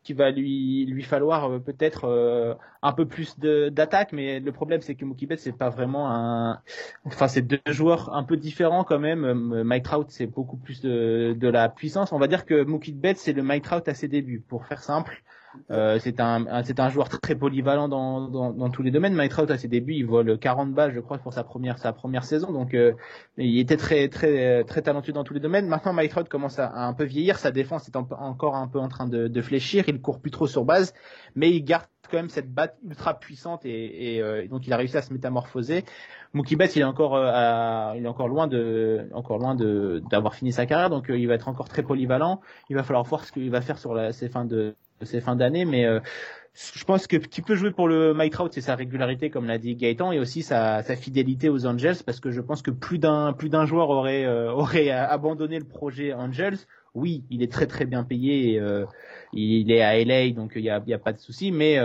qu'il 0.04 0.16
va 0.16 0.32
lui 0.32 0.86
lui 0.88 1.04
falloir 1.04 1.62
peut-être 1.62 2.58
un 2.82 2.94
peu 2.94 3.06
plus 3.08 3.38
d'attaque, 3.40 4.12
mais 4.12 4.40
le 4.40 4.52
problème 4.52 4.82
c'est 4.82 4.96
que 4.96 5.06
Mookie 5.06 5.28
c'est 5.38 5.56
pas 5.56 5.70
vraiment 5.70 6.10
un, 6.10 6.62
enfin 7.06 7.28
c'est 7.28 7.44
deux 7.44 7.60
joueurs 7.68 8.16
un 8.16 8.24
peu 8.24 8.38
différents 8.38 8.84
quand 8.84 8.98
même. 9.00 9.64
Mike 9.64 9.84
Trout 9.84 10.08
c'est 10.10 10.26
beaucoup 10.26 10.58
plus 10.58 10.82
de 10.82 11.36
de 11.38 11.48
la 11.48 11.70
puissance. 11.70 12.12
On 12.12 12.18
va 12.18 12.28
dire 12.28 12.46
que 12.46 12.64
Mookie 12.64 12.98
c'est 13.16 13.34
le 13.34 13.44
Mike 13.44 13.66
Trout 13.66 13.88
à 13.88 13.94
ses 13.94 14.08
débuts, 14.08 14.40
pour 14.40 14.66
faire 14.66 14.82
simple. 14.82 15.22
Euh, 15.72 16.00
c'est 16.00 16.20
un, 16.20 16.46
un 16.48 16.90
joueur 16.90 17.10
très 17.10 17.36
polyvalent 17.36 17.88
dans, 17.88 18.28
dans, 18.28 18.70
tous 18.70 18.84
les 18.84 18.92
domaines. 18.92 19.14
Mike 19.14 19.32
Trout 19.32 19.50
à 19.50 19.58
ses 19.58 19.68
débuts, 19.68 19.94
il 19.94 20.06
vole 20.06 20.38
40 20.38 20.74
balles, 20.74 20.94
je 20.94 21.00
crois, 21.00 21.18
pour 21.18 21.34
sa 21.34 21.44
première 21.44 21.78
sa 21.80 21.94
première 21.94 22.24
saison. 22.24 22.52
Donc, 22.52 22.74
euh, 22.74 22.94
il 23.38 23.60
était 23.60 23.78
très 23.78 24.10
très 24.10 24.64
très 24.64 24.82
talentueux 24.82 25.14
dans 25.14 25.24
tous 25.24 25.34
les 25.34 25.40
domaines. 25.40 25.68
Maintenant, 25.68 25.94
Mike 25.94 26.12
Trout 26.12 26.30
commence 26.30 26.60
à, 26.60 26.72
un 26.74 26.94
peu 26.94 27.04
vieillir. 27.04 27.40
Sa 27.40 27.52
défense 27.52 27.88
est 27.88 27.96
encore 27.96 28.56
un 28.56 28.68
peu 28.68 28.80
en 28.80 28.90
train 28.90 29.08
de, 29.08 29.42
fléchir. 29.42 29.86
Il 29.88 30.02
court 30.02 30.20
plus 30.20 30.32
trop 30.32 30.48
sur 30.48 30.66
base, 30.66 30.94
mais 31.36 31.50
il 31.52 31.64
garde 31.64 31.86
quand 32.12 32.18
même 32.18 32.30
cette 32.30 32.52
batte 32.52 32.76
ultra 32.84 33.20
puissante 33.20 33.66
et, 33.66 34.20
euh, 34.20 34.48
donc 34.48 34.66
il 34.66 34.74
a 34.74 34.78
réussi 34.78 34.98
à 34.98 35.02
se 35.04 35.14
métamorphoser. 35.14 35.86
Mookie 36.34 36.56
Betts, 36.56 36.76
il 36.76 36.82
est 36.82 36.84
encore 36.84 37.18
il 37.96 38.04
est 38.04 38.08
encore 38.08 38.28
loin 38.28 38.48
de 38.48 39.08
encore 39.14 39.38
loin 39.38 39.56
de 39.56 40.02
d'avoir 40.10 40.34
fini 40.34 40.52
sa 40.52 40.66
carrière, 40.66 40.90
donc 40.90 41.06
il 41.10 41.28
va 41.28 41.36
être 41.36 41.48
encore 41.48 41.70
très 41.70 41.84
polyvalent. 41.84 42.42
Il 42.70 42.76
va 42.76 42.84
falloir 42.84 43.04
voir 43.04 43.26
ce 43.26 43.32
qu'il 43.32 43.50
va 43.50 43.62
faire 43.62 43.78
sur 43.78 44.14
ses 44.14 44.28
fins 44.28 44.46
de 44.46 44.76
ces 45.06 45.22
fins 45.22 45.36
d'année, 45.36 45.66
mais 45.66 45.86
euh, 45.86 46.00
je 46.76 46.84
pense 46.84 47.08
que 47.08 47.18
tu 47.18 47.42
peux 47.42 47.56
jouer 47.56 47.72
pour 47.72 47.88
le 47.88 48.14
Mike 48.14 48.34
Trout, 48.34 48.54
c'est 48.54 48.62
sa 48.62 48.76
régularité, 48.76 49.30
comme 49.30 49.46
l'a 49.46 49.58
dit 49.58 49.76
Gaëtan, 49.76 50.12
et 50.12 50.20
aussi 50.20 50.44
sa, 50.44 50.84
sa, 50.84 50.96
fidélité 50.96 51.50
aux 51.50 51.66
Angels, 51.66 51.98
parce 52.06 52.20
que 52.20 52.32
je 52.32 52.42
pense 52.42 52.62
que 52.62 52.72
plus 52.72 53.00
d'un 53.00 53.34
plus 53.34 53.50
d'un 53.50 53.66
joueur 53.66 53.90
aurait 53.90 54.26
euh, 54.26 54.52
aurait 54.52 54.90
abandonné 54.90 55.60
le 55.60 55.66
projet 55.66 56.14
Angels. 56.14 56.58
Oui, 56.96 57.24
il 57.30 57.44
est 57.44 57.52
très 57.52 57.68
très 57.68 57.86
bien 57.86 58.04
payé, 58.04 58.60
euh, 58.60 58.86
il 59.32 59.72
est 59.72 59.82
à 59.82 60.04
LA, 60.04 60.32
donc 60.32 60.54
il 60.56 60.64
y 60.64 60.70
a, 60.70 60.82
y 60.86 60.94
a 60.94 61.00
pas 61.00 61.14
de 61.14 61.20
souci, 61.20 61.52
mais 61.52 61.78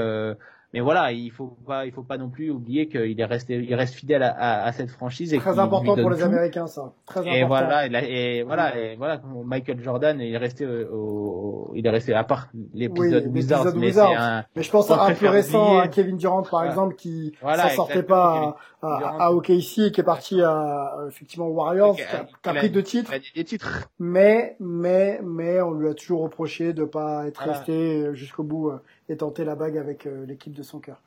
mais 0.75 0.81
voilà, 0.81 1.13
il 1.13 1.31
faut 1.31 1.57
pas, 1.65 1.87
il 1.87 1.93
faut 1.93 2.03
pas 2.03 2.19
non 2.19 2.29
plus 2.29 2.51
oublier 2.51 2.89
qu'il 2.89 3.21
est 3.21 3.25
resté, 3.25 3.55
il 3.55 3.75
reste 3.77 3.95
fidèle 3.95 4.25
à, 4.25 4.65
à, 4.65 4.73
cette 4.73 4.91
franchise. 4.91 5.33
Et 5.33 5.39
très 5.39 5.61
important 5.61 5.95
pour 5.95 6.11
les 6.11 6.21
Américains, 6.21 6.67
ça. 6.67 6.95
Très 7.07 7.21
important. 7.21 7.37
Et 7.37 7.45
voilà, 7.45 7.87
et, 7.87 8.43
voilà, 8.43 8.77
et 8.77 8.97
voilà, 8.97 9.23
Michael 9.45 9.81
Jordan, 9.81 10.21
il 10.21 10.35
est 10.35 10.37
resté 10.37 10.67
au, 10.67 11.71
il 11.77 11.87
est 11.87 11.91
resté 11.91 12.13
à 12.13 12.25
part 12.25 12.49
l'épisode 12.73 13.29
Wizards, 13.29 13.77
mais 13.77 13.97
un. 14.01 14.45
Mais 14.57 14.65
je 14.65 14.71
pense 14.73 14.91
à 14.91 15.05
un 15.05 15.15
plus 15.15 15.29
récent, 15.29 15.79
à 15.79 15.87
Kevin 15.87 16.17
Durant 16.17 16.43
par 16.43 16.65
exemple, 16.65 16.97
qui 16.97 17.37
voilà, 17.41 17.69
s'en 17.69 17.77
sortait 17.77 18.03
pas 18.03 18.57
à, 18.83 18.89
à, 18.89 19.27
à, 19.27 19.31
OKC 19.31 19.79
et 19.79 19.93
qui 19.93 20.01
est 20.01 20.03
parti 20.03 20.43
à 20.43 20.97
effectivement 21.07 21.47
Warriors, 21.47 21.95
qui 21.95 22.49
a, 22.49 22.53
pris 22.53 22.71
deux 22.71 22.83
titres. 22.83 23.13
Des 23.37 23.45
titres. 23.45 23.89
Mais 24.01 24.57
mais 24.59 25.21
mais 25.23 25.61
on 25.61 25.71
lui 25.71 25.89
a 25.89 25.95
toujours 25.95 26.23
reproché 26.23 26.73
de 26.73 26.83
pas 26.83 27.29
être 27.29 27.43
resté 27.43 28.13
jusqu'au 28.15 28.43
bout 28.43 28.71
euh, 28.71 28.83
et 29.09 29.17
tenter 29.17 29.45
la 29.45 29.55
bague 29.55 29.77
avec 29.77 30.07
euh, 30.07 30.25
l'équipe 30.27 30.53
de 30.53 30.63
son 30.63 30.81
cœur. 30.81 31.01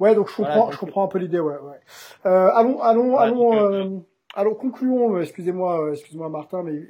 Ouais, 0.00 0.14
donc 0.14 0.30
je 0.30 0.36
comprends, 0.36 0.70
je 0.70 0.78
comprends 0.78 1.04
un 1.04 1.08
peu 1.08 1.18
l'idée. 1.18 1.40
Ouais, 1.40 1.54
ouais. 1.54 1.80
Euh, 2.26 2.48
allons, 2.54 2.80
allons, 2.80 3.16
allons, 3.16 3.56
euh, 3.56 3.88
allons, 4.34 4.54
concluons. 4.54 5.18
Excusez-moi, 5.20 5.90
excuse-moi 5.92 6.28
Martin, 6.28 6.62
mais 6.62 6.82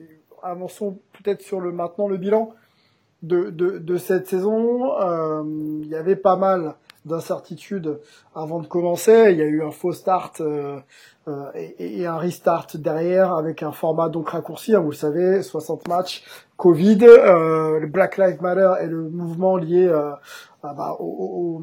avançons 0.42 0.98
peut-être 1.12 1.42
sur 1.42 1.60
le 1.60 1.72
maintenant 1.72 2.08
le 2.08 2.16
bilan 2.16 2.50
de 3.22 3.50
de, 3.50 3.78
de 3.78 3.96
cette 3.96 4.26
saison. 4.28 4.92
Il 5.82 5.88
y 5.88 5.96
avait 5.96 6.16
pas 6.16 6.36
mal 6.36 6.76
d'incertitudes 7.04 7.98
avant 8.34 8.60
de 8.60 8.66
commencer. 8.66 9.28
Il 9.30 9.38
y 9.38 9.42
a 9.42 9.46
eu 9.46 9.62
un 9.62 9.70
faux 9.70 9.92
start 9.92 10.40
euh, 10.40 10.80
et, 11.54 12.00
et, 12.00 12.06
un 12.06 12.16
restart 12.16 12.68
derrière 12.74 13.34
avec 13.34 13.62
un 13.62 13.72
format 13.72 14.08
donc 14.08 14.30
raccourci. 14.30 14.74
Hein, 14.74 14.80
vous 14.80 14.90
le 14.90 14.96
savez, 14.96 15.42
60 15.42 15.88
matchs, 15.88 16.24
Covid, 16.56 16.98
euh, 17.02 17.78
le 17.78 17.86
Black 17.86 18.18
Lives 18.18 18.42
Matter 18.42 18.72
et 18.82 18.86
le 18.86 19.08
mouvement 19.08 19.56
lié 19.56 19.90
ah 20.64 20.74
bah, 20.74 20.96
aux, 21.00 21.60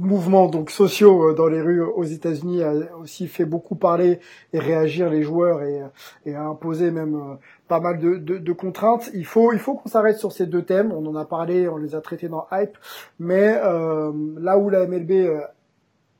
mouvements 0.00 0.46
donc 0.48 0.70
sociaux 0.70 1.30
euh, 1.30 1.34
dans 1.34 1.46
les 1.46 1.60
rues 1.60 1.82
aux 1.82 2.04
États-Unis 2.04 2.62
a 2.62 2.72
aussi 2.98 3.28
fait 3.28 3.44
beaucoup 3.44 3.76
parler 3.76 4.20
et 4.52 4.58
réagir 4.58 5.08
les 5.08 5.22
joueurs 5.22 5.62
et, 5.62 5.80
et 6.26 6.34
a 6.34 6.44
imposé 6.44 6.90
même 6.90 7.14
euh, 7.14 7.34
pas 7.68 7.80
mal 7.80 7.98
de, 7.98 8.16
de, 8.16 8.38
de, 8.38 8.52
contraintes. 8.52 9.10
Il 9.14 9.24
faut 9.24 9.52
il 9.52 9.58
faut 9.58 9.74
qu'on 9.74 9.88
s'arrête 9.88 10.18
sur 10.18 10.32
ces 10.32 10.46
deux 10.46 10.62
thèmes. 10.62 10.92
On 10.92 11.06
en 11.06 11.16
a 11.16 11.24
parlé, 11.24 11.68
on 11.68 11.76
les 11.76 11.94
a 11.94 12.00
traités 12.00 12.28
dans 12.28 12.46
Hype, 12.52 12.76
mais 13.18 13.58
euh, 13.62 14.12
là 14.38 14.58
où 14.58 14.68
la 14.70 14.86
MLB 14.86 15.10
euh, 15.12 15.40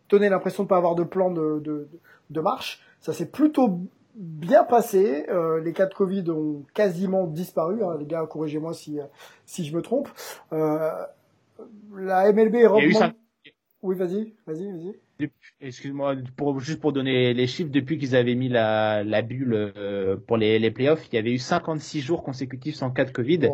tenait 0.09 0.31
l'impression 0.31 0.63
de 0.63 0.69
pas 0.69 0.77
avoir 0.77 0.95
de 0.95 1.05
plan 1.05 1.31
de, 1.31 1.61
de, 1.61 1.89
de 2.31 2.41
marche, 2.41 2.83
ça 3.01 3.13
s'est 3.13 3.27
plutôt 3.27 3.81
bien 4.15 4.65
passé. 4.65 5.27
Euh, 5.29 5.61
les 5.61 5.73
cas 5.73 5.87
de 5.87 5.95
Covid 5.95 6.31
ont 6.31 6.65
quasiment 6.75 7.27
disparu. 7.27 7.85
Hein. 7.85 7.97
Les 7.99 8.07
gars, 8.07 8.27
corrigez-moi 8.27 8.73
si 8.73 8.99
si 9.45 9.65
je 9.65 9.77
me 9.77 9.83
trompe. 9.83 10.09
Euh, 10.53 10.91
la 11.97 12.33
MLB 12.33 12.67
remonte... 12.67 13.15
Oui, 13.83 13.97
vas-y, 13.97 14.35
vas-y, 14.47 14.71
vas-y 14.73 15.04
excuse-moi, 15.61 16.17
pour, 16.37 16.61
juste 16.61 16.81
pour 16.81 16.93
donner 16.93 17.35
les 17.35 17.47
chiffres, 17.47 17.71
depuis 17.71 17.99
qu'ils 17.99 18.17
avaient 18.17 18.35
mis 18.35 18.49
la, 18.49 19.05
la 19.05 19.23
bulle 19.23 19.55
euh, 19.55 20.17
pour 20.17 20.37
les, 20.37 20.59
les 20.59 20.71
playoffs, 20.71 21.07
il 21.11 21.15
y 21.15 21.19
avait 21.19 21.33
eu 21.33 21.39
56 21.39 22.01
jours 22.01 22.23
consécutifs 22.23 22.75
sans 22.75 22.91
cas 22.91 23.05
de 23.05 23.11
Covid, 23.11 23.51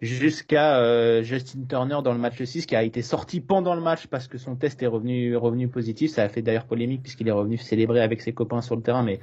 jusqu'à 0.00 0.78
euh, 0.78 1.22
Justin 1.22 1.64
Turner 1.68 1.98
dans 2.04 2.12
le 2.12 2.18
match 2.18 2.42
6 2.42 2.66
qui 2.66 2.76
a 2.76 2.82
été 2.82 3.02
sorti 3.02 3.40
pendant 3.40 3.74
le 3.74 3.80
match 3.80 4.06
parce 4.06 4.28
que 4.28 4.38
son 4.38 4.56
test 4.56 4.82
est 4.82 4.86
revenu 4.86 5.36
revenu 5.36 5.68
positif. 5.68 6.10
Ça 6.10 6.22
a 6.22 6.28
fait 6.28 6.42
d'ailleurs 6.42 6.66
polémique 6.66 7.02
puisqu'il 7.02 7.28
est 7.28 7.32
revenu 7.32 7.56
célébrer 7.56 8.00
avec 8.00 8.20
ses 8.20 8.32
copains 8.32 8.60
sur 8.60 8.76
le 8.76 8.82
terrain, 8.82 9.02
mais 9.02 9.20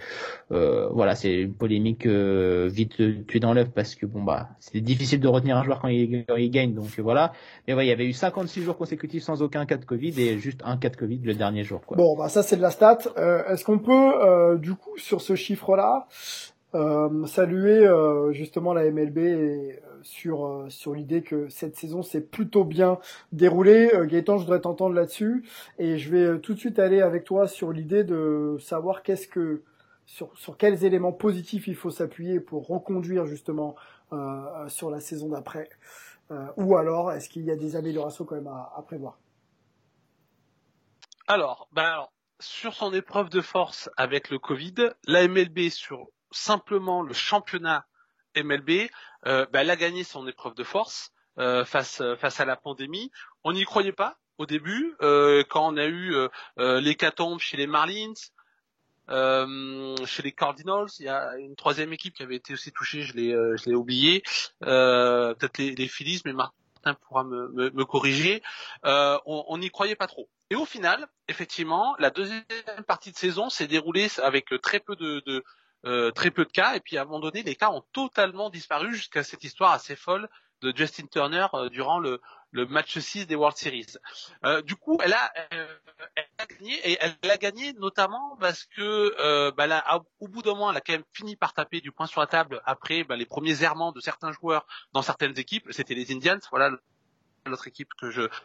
euh, 0.52 0.90
voilà, 0.90 1.16
c'est 1.16 1.42
une 1.42 1.54
polémique 1.54 2.06
vite 2.06 3.26
tuée 3.28 3.40
dans 3.40 3.54
l'œuf 3.54 3.70
parce 3.74 3.96
que 3.96 4.06
bon 4.06 4.24
bah 4.24 4.50
c'est 4.60 4.82
difficile 4.82 5.20
de 5.20 5.28
retenir 5.28 5.58
un 5.58 5.64
joueur 5.64 5.80
quand 5.80 5.88
il, 5.88 6.26
quand 6.28 6.36
il 6.36 6.50
gagne, 6.52 6.74
donc 6.74 7.00
voilà. 7.00 7.34
Mais 7.68 7.74
ouais, 7.74 7.86
il 7.86 7.90
y 7.90 7.94
avait 7.94 8.08
eu 8.08 8.14
56 8.14 8.64
jours 8.64 8.78
consécutifs 8.78 9.24
sans 9.24 9.42
aucun 9.42 9.66
cas 9.66 9.78
de 9.78 9.86
Covid 9.86 10.20
et 10.20 10.38
juste 10.38 10.62
un 10.64 10.78
cas 10.78 10.90
de 10.90 10.96
Covid 10.96 11.20
le 11.24 11.34
dernier 11.34 11.64
jour. 11.64 11.69
Bon, 11.96 12.16
bah 12.16 12.30
ça 12.30 12.44
c'est 12.44 12.58
de 12.58 12.62
la 12.62 12.72
stat. 12.72 13.00
Euh, 13.18 13.44
est-ce 13.46 13.64
qu'on 13.66 13.80
peut, 13.80 13.92
euh, 13.92 14.58
du 14.58 14.76
coup, 14.76 14.98
sur 14.98 15.22
ce 15.22 15.36
chiffre-là, 15.36 16.08
euh, 16.76 17.26
saluer 17.26 17.88
justement 18.32 18.74
la 18.74 18.90
MLB 18.92 19.80
sur 20.02 20.66
sur 20.70 20.94
l'idée 20.94 21.24
que 21.24 21.50
cette 21.50 21.76
saison 21.76 22.04
s'est 22.04 22.22
plutôt 22.22 22.64
bien 22.64 23.00
déroulée? 23.32 23.92
Gaëtan, 24.06 24.38
je 24.38 24.44
voudrais 24.44 24.62
t'entendre 24.62 24.96
là-dessus 24.96 25.44
et 25.80 25.98
je 25.98 26.12
vais 26.12 26.40
tout 26.40 26.54
de 26.54 26.60
suite 26.60 26.80
aller 26.80 27.02
avec 27.02 27.24
toi 27.24 27.48
sur 27.48 27.72
l'idée 27.72 28.04
de 28.04 28.58
savoir 28.60 29.02
qu'est-ce 29.04 29.28
que 29.28 29.62
sur, 30.06 30.32
sur 30.38 30.58
quels 30.58 30.86
éléments 30.86 31.12
positifs 31.12 31.68
il 31.68 31.76
faut 31.76 31.92
s'appuyer 31.92 32.40
pour 32.40 32.68
reconduire 32.68 33.26
justement 33.26 33.76
sur 34.68 34.90
la 34.90 35.00
saison 35.00 35.30
d'après. 35.30 35.70
ou 36.58 36.76
alors, 36.78 37.12
est-ce 37.12 37.30
qu'il 37.30 37.44
y 37.44 37.52
a 37.52 37.56
des 37.56 37.76
améliorations 37.76 38.26
quand 38.26 38.36
même 38.36 38.48
à 38.48 38.84
prévoir? 38.86 39.18
Alors, 41.30 41.68
ben 41.72 41.84
alors, 41.84 42.12
sur 42.40 42.74
son 42.74 42.92
épreuve 42.92 43.30
de 43.30 43.42
force 43.42 43.88
avec 43.98 44.32
le 44.32 44.40
Covid, 44.40 44.74
la 45.06 45.28
MLB 45.28 45.70
sur 45.70 46.08
simplement 46.32 47.04
le 47.04 47.14
championnat 47.14 47.86
MLB, 48.36 48.90
euh, 49.28 49.46
ben, 49.54 49.60
elle 49.60 49.70
a 49.70 49.76
gagné 49.76 50.04
son 50.04 50.28
épreuve 50.28 50.56
de 50.56 50.64
force 50.64 51.12
euh, 51.38 51.64
face 51.66 52.02
face 52.18 52.40
à 52.40 52.46
la 52.46 52.56
pandémie. 52.56 53.12
On 53.44 53.54
n'y 53.54 53.64
croyait 53.64 53.92
pas 53.92 54.18
au 54.40 54.48
début, 54.48 54.96
euh, 55.04 55.44
quand 55.48 55.72
on 55.72 55.78
a 55.78 55.86
eu 55.86 56.16
euh, 56.16 56.30
euh, 56.58 56.82
l'hécatombe 56.82 57.40
chez 57.40 57.58
les 57.58 57.68
Marlins, 57.68 58.14
euh, 59.12 59.96
chez 60.08 60.24
les 60.24 60.32
Cardinals, 60.32 60.88
il 60.98 61.06
y 61.06 61.10
a 61.10 61.38
une 61.38 61.56
troisième 61.56 61.94
équipe 61.94 62.16
qui 62.16 62.24
avait 62.24 62.38
été 62.38 62.54
aussi 62.54 62.72
touchée, 62.72 63.04
je 63.04 63.14
l'ai, 63.14 63.34
euh, 63.34 63.56
je 63.56 63.70
l'ai 63.70 63.76
oublié, 63.76 64.24
euh, 64.64 65.36
peut-être 65.36 65.60
les, 65.60 65.76
les 65.76 65.88
Phillies, 65.88 66.24
mais 66.26 66.34
Martin 66.34 66.96
pourra 67.08 67.24
me, 67.24 67.50
me, 67.50 67.70
me 67.70 67.86
corriger. 67.86 68.42
Euh, 68.86 69.20
on 69.28 69.60
n'y 69.60 69.70
croyait 69.70 69.96
pas 69.96 70.08
trop. 70.08 70.28
Et 70.50 70.56
au 70.56 70.66
final, 70.66 71.08
effectivement, 71.28 71.96
la 72.00 72.10
deuxième 72.10 72.44
partie 72.88 73.12
de 73.12 73.18
saison 73.18 73.50
s'est 73.50 73.68
déroulée 73.68 74.08
avec 74.24 74.48
très 74.62 74.80
peu 74.80 74.96
de, 74.96 75.22
de 75.26 75.44
euh, 75.86 76.12
très 76.12 76.32
peu 76.32 76.44
de 76.46 76.52
cas, 76.52 76.76
et 76.76 76.80
puis 76.80 76.98
à 76.98 77.04
un 77.04 77.06
moment 77.06 77.20
donné, 77.20 77.44
les 77.44 77.56
cas 77.56 77.70
ont 77.70 77.84
totalement 77.94 78.50
disparu 78.50 78.94
jusqu'à 78.94 79.24
cette 79.24 79.44
histoire 79.44 79.72
assez 79.72 79.96
folle 79.96 80.28
de 80.62 80.74
Justin 80.76 81.06
Turner 81.08 81.48
euh, 81.54 81.70
durant 81.70 82.00
le, 82.00 82.20
le 82.52 82.66
match 82.66 82.98
6 82.98 83.28
des 83.28 83.36
World 83.36 83.58
Series. 83.58 83.86
Euh, 84.44 84.62
du 84.62 84.76
coup, 84.76 84.98
elle 85.02 85.14
a, 85.14 85.32
elle, 85.52 85.68
elle 86.16 86.26
a 86.38 86.46
gagné 86.46 86.92
et 86.92 86.98
elle 87.00 87.32
a 87.32 87.38
gagné 87.38 87.74
notamment 87.74 88.36
parce 88.40 88.66
que 88.66 89.16
euh, 89.20 89.52
bah 89.52 89.68
là, 89.68 90.02
au 90.20 90.28
bout 90.28 90.42
d'un 90.42 90.52
moment, 90.52 90.72
elle 90.72 90.78
a 90.78 90.82
quand 90.82 90.94
même 90.94 91.04
fini 91.14 91.36
par 91.36 91.54
taper 91.54 91.82
du 91.82 91.92
poing 91.92 92.08
sur 92.08 92.22
la 92.22 92.28
table 92.28 92.62
après 92.66 93.04
bah, 93.04 93.16
les 93.16 93.26
premiers 93.26 93.64
errements 93.64 93.92
de 93.92 94.00
certains 94.00 94.32
joueurs 94.32 94.66
dans 94.94 95.02
certaines 95.02 95.38
équipes. 95.38 95.68
C'était 95.72 95.96
les 95.96 96.12
Indians, 96.12 96.40
voilà 96.52 96.72
l'autre 97.46 97.68
équipe 97.68 97.90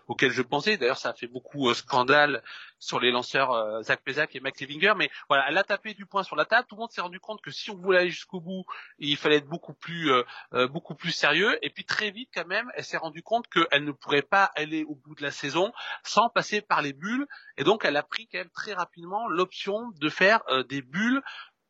auquel 0.08 0.30
je 0.30 0.42
pensais. 0.42 0.76
D'ailleurs, 0.76 0.98
ça 0.98 1.10
a 1.10 1.14
fait 1.14 1.26
beaucoup 1.26 1.68
euh, 1.68 1.74
scandale 1.74 2.42
sur 2.84 3.00
les 3.00 3.10
lanceurs 3.10 3.52
euh, 3.52 3.82
Zach 3.82 4.02
Pezak 4.04 4.36
et 4.36 4.40
Max 4.40 4.60
Levinger. 4.60 4.94
Mais 4.96 5.10
voilà, 5.28 5.46
elle 5.48 5.58
a 5.58 5.64
tapé 5.64 5.94
du 5.94 6.06
poing 6.06 6.22
sur 6.22 6.36
la 6.36 6.44
table. 6.44 6.66
Tout 6.68 6.76
le 6.76 6.80
monde 6.80 6.90
s'est 6.90 7.00
rendu 7.00 7.18
compte 7.20 7.40
que 7.40 7.50
si 7.50 7.70
on 7.70 7.76
voulait 7.76 8.00
aller 8.00 8.10
jusqu'au 8.10 8.40
bout, 8.40 8.64
il 8.98 9.16
fallait 9.16 9.36
être 9.36 9.48
beaucoup 9.48 9.72
plus, 9.72 10.12
euh, 10.12 10.22
euh, 10.52 10.68
beaucoup 10.68 10.94
plus 10.94 11.12
sérieux. 11.12 11.58
Et 11.62 11.70
puis 11.70 11.84
très 11.84 12.10
vite, 12.10 12.28
quand 12.34 12.46
même, 12.46 12.70
elle 12.76 12.84
s'est 12.84 12.98
rendue 12.98 13.22
compte 13.22 13.48
qu'elle 13.48 13.84
ne 13.84 13.92
pourrait 13.92 14.22
pas 14.22 14.44
aller 14.54 14.84
au 14.84 14.94
bout 14.94 15.14
de 15.14 15.22
la 15.22 15.30
saison 15.30 15.72
sans 16.02 16.28
passer 16.28 16.60
par 16.60 16.82
les 16.82 16.92
bulles. 16.92 17.26
Et 17.56 17.64
donc, 17.64 17.84
elle 17.84 17.96
a 17.96 18.02
pris 18.02 18.28
quand 18.30 18.38
même 18.38 18.50
très 18.50 18.74
rapidement 18.74 19.28
l'option 19.28 19.90
de 19.98 20.08
faire 20.08 20.42
euh, 20.48 20.62
des 20.62 20.82
bulles 20.82 21.22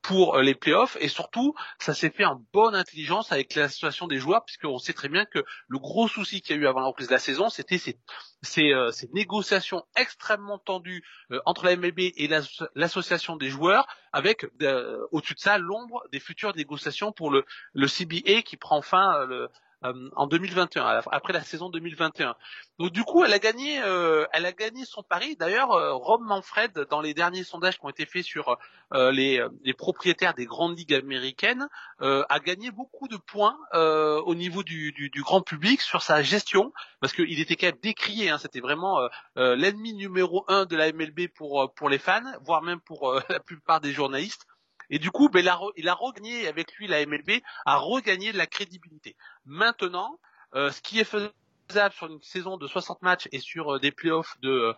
pour 0.05 0.37
euh, 0.37 0.43
les 0.43 0.55
playoffs. 0.55 0.97
Et 1.01 1.09
surtout 1.09 1.55
ça 1.79 1.95
s'est 1.95 2.11
fait 2.11 2.25
en 2.25 2.41
bonne 2.53 2.75
intelligence 2.75 3.33
avec 3.33 3.55
la 3.57 3.69
situation 3.69 4.07
des 4.07 4.19
joueurs 4.19 4.45
puisqu'on 4.45 4.79
sait 4.79 4.93
très 4.93 5.09
bien 5.09 5.25
que 5.25 5.43
le 5.67 5.79
gros 5.79 6.07
souci 6.07 6.43
qu'il 6.43 6.55
y 6.55 6.59
a 6.59 6.63
eu 6.63 6.67
avant 6.67 6.81
la 6.81 6.87
reprise 6.87 7.09
de 7.09 7.13
la 7.13 7.19
saison 7.19 7.49
c'était 7.49 7.79
ces, 7.79 7.99
ces, 8.43 8.73
euh, 8.73 8.93
ces 8.93 9.09
négociations 9.15 9.83
extrêmement 9.97 10.59
tendues 10.59 11.03
euh, 11.33 11.41
entre 11.47 11.65
la 11.65 11.77
MLB 11.77 12.13
et 12.17 12.29
l'association 12.75 13.37
des 13.37 13.49
joueurs 13.49 13.87
avec 14.13 14.47
euh, 14.63 14.99
au-dessus 15.11 15.35
de 15.35 15.41
ça 15.41 15.59
l'ombre 15.59 16.05
des 16.13 16.21
futures 16.21 16.55
négociations 16.55 17.11
pour 17.11 17.31
le, 17.31 17.45
le 17.73 17.89
CBA 17.89 18.43
qui 18.43 18.57
prend 18.57 18.83
fin 18.83 19.19
euh, 19.23 19.49
euh, 19.85 20.11
en 20.17 20.27
2021, 20.27 21.03
après 21.11 21.33
la 21.33 21.43
saison 21.43 21.69
2021. 21.69 22.35
Donc 22.79 22.91
du 22.91 23.05
coup, 23.05 23.25
elle 23.25 23.33
a 23.33 23.39
gagné, 23.39 23.81
euh, 23.83 24.27
elle 24.33 24.47
a 24.47 24.53
gagné 24.53 24.85
son 24.85 25.03
pari. 25.03 25.37
D'ailleurs, 25.37 25.71
euh, 25.73 25.93
Rob 25.95 26.23
Manfred, 26.23 26.87
dans 26.91 27.01
les 27.01 27.15
derniers 27.15 27.45
sondages 27.45 27.79
qui 27.79 27.87
ont 27.87 27.91
été 27.91 28.05
faits 28.05 28.25
sur 28.25 28.57
euh, 28.93 29.13
les, 29.13 29.45
les, 29.63 29.75
propriétaires 29.75 30.35
des 30.35 30.45
grandes 30.45 30.77
ligues 30.77 30.95
américaines, 30.95 31.69
a 32.01 32.41
gagné 32.41 32.71
beaucoup 32.71 33.09
de 33.09 33.17
points 33.17 33.57
au 33.73 34.35
niveau 34.35 34.63
du, 34.63 34.93
du, 34.93 35.11
du, 35.11 35.23
grand 35.23 35.41
public 35.41 35.81
sur 35.81 36.03
sa 36.03 36.23
gestion, 36.23 36.73
parce 37.01 37.13
qu'il 37.13 37.41
était 37.41 37.57
quand 37.57 37.67
même 37.67 37.79
décrié. 37.83 38.31
Hein, 38.31 38.39
C'était 38.39 38.61
vraiment 38.61 38.99
l'ennemi 39.37 39.95
numéro 39.95 40.45
un 40.49 40.67
de 40.67 40.77
la 40.77 40.93
MLB 40.93 41.29
pour 41.35 41.73
pour 41.75 41.89
les 41.89 41.99
fans, 41.99 42.23
voire 42.43 42.63
même 42.63 42.81
pour 42.81 43.15
la 43.29 43.41
plupart 43.41 43.81
des 43.81 43.93
journalistes. 43.93 44.47
Et 44.91 44.99
du 44.99 45.11
coup, 45.11 45.29
ben, 45.29 45.41
il, 45.77 45.89
a, 45.89 45.95
regagné 45.95 46.47
avec 46.47 46.73
lui 46.75 46.87
la 46.87 47.05
MLB, 47.05 47.43
a 47.67 47.77
regagné 47.77 48.33
de 48.33 48.39
la 48.39 48.47
crédibilité. 48.47 49.17
Maintenant, 49.45 50.19
euh, 50.55 50.71
ce 50.71 50.81
qui 50.81 51.01
est 51.01 51.05
faisable 51.05 51.95
sur 51.95 52.07
une 52.07 52.23
saison 52.23 52.57
de 52.57 52.67
60 52.67 53.03
matchs 53.03 53.29
et 53.33 53.41
sur 53.41 53.75
euh, 53.75 53.79
des 53.81 53.93
playoffs 53.93 54.39
de, 54.41 54.75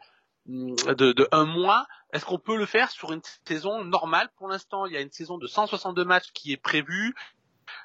euh, 0.49 0.95
de, 0.95 1.13
de 1.13 1.29
un 1.33 1.45
mois, 1.45 1.87
est-ce 2.13 2.25
qu'on 2.25 2.39
peut 2.39 2.57
le 2.57 2.67
faire 2.67 2.91
sur 2.91 3.13
une 3.13 3.23
saison 3.47 3.85
normale? 3.85 4.29
Pour 4.37 4.49
l'instant, 4.49 4.87
il 4.87 4.93
y 4.93 4.97
a 4.97 5.01
une 5.01 5.11
saison 5.11 5.39
de 5.39 5.47
162 5.47 6.05
matchs 6.05 6.31
qui 6.33 6.53
est 6.53 6.57
prévue. 6.57 7.15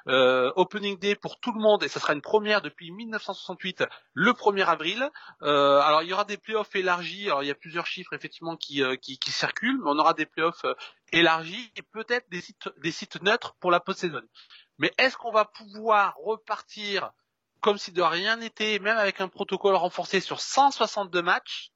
Euh, 0.08 0.52
opening 0.56 0.98
day 0.98 1.14
pour 1.14 1.38
tout 1.38 1.52
le 1.52 1.60
monde 1.60 1.82
et 1.82 1.88
ça 1.88 2.00
sera 2.00 2.12
une 2.12 2.22
première 2.22 2.60
depuis 2.60 2.90
1968 2.90 3.84
le 4.14 4.32
1er 4.32 4.64
avril. 4.64 5.10
Euh, 5.42 5.78
alors 5.80 6.02
il 6.02 6.08
y 6.08 6.12
aura 6.12 6.24
des 6.24 6.36
playoffs 6.36 6.74
élargis. 6.74 7.26
Alors 7.26 7.42
il 7.42 7.46
y 7.46 7.50
a 7.50 7.54
plusieurs 7.54 7.86
chiffres 7.86 8.12
effectivement 8.12 8.56
qui, 8.56 8.82
euh, 8.82 8.96
qui, 8.96 9.18
qui 9.18 9.30
circulent, 9.30 9.78
mais 9.82 9.90
on 9.90 9.98
aura 9.98 10.14
des 10.14 10.26
playoffs 10.26 10.64
euh, 10.64 10.74
élargis 11.12 11.72
et 11.76 11.82
peut-être 11.82 12.28
des 12.30 12.40
sites 12.40 12.68
des 12.78 12.92
sites 12.92 13.22
neutres 13.22 13.54
pour 13.60 13.70
la 13.70 13.80
post-saison. 13.80 14.22
Mais 14.78 14.92
est-ce 14.98 15.16
qu'on 15.16 15.32
va 15.32 15.44
pouvoir 15.44 16.16
repartir 16.16 17.12
comme 17.60 17.78
si 17.78 17.92
de 17.92 18.02
rien 18.02 18.36
n'était, 18.36 18.78
même 18.80 18.98
avec 18.98 19.20
un 19.20 19.28
protocole 19.28 19.76
renforcé 19.76 20.20
sur 20.20 20.40
162 20.40 21.22
matchs? 21.22 21.70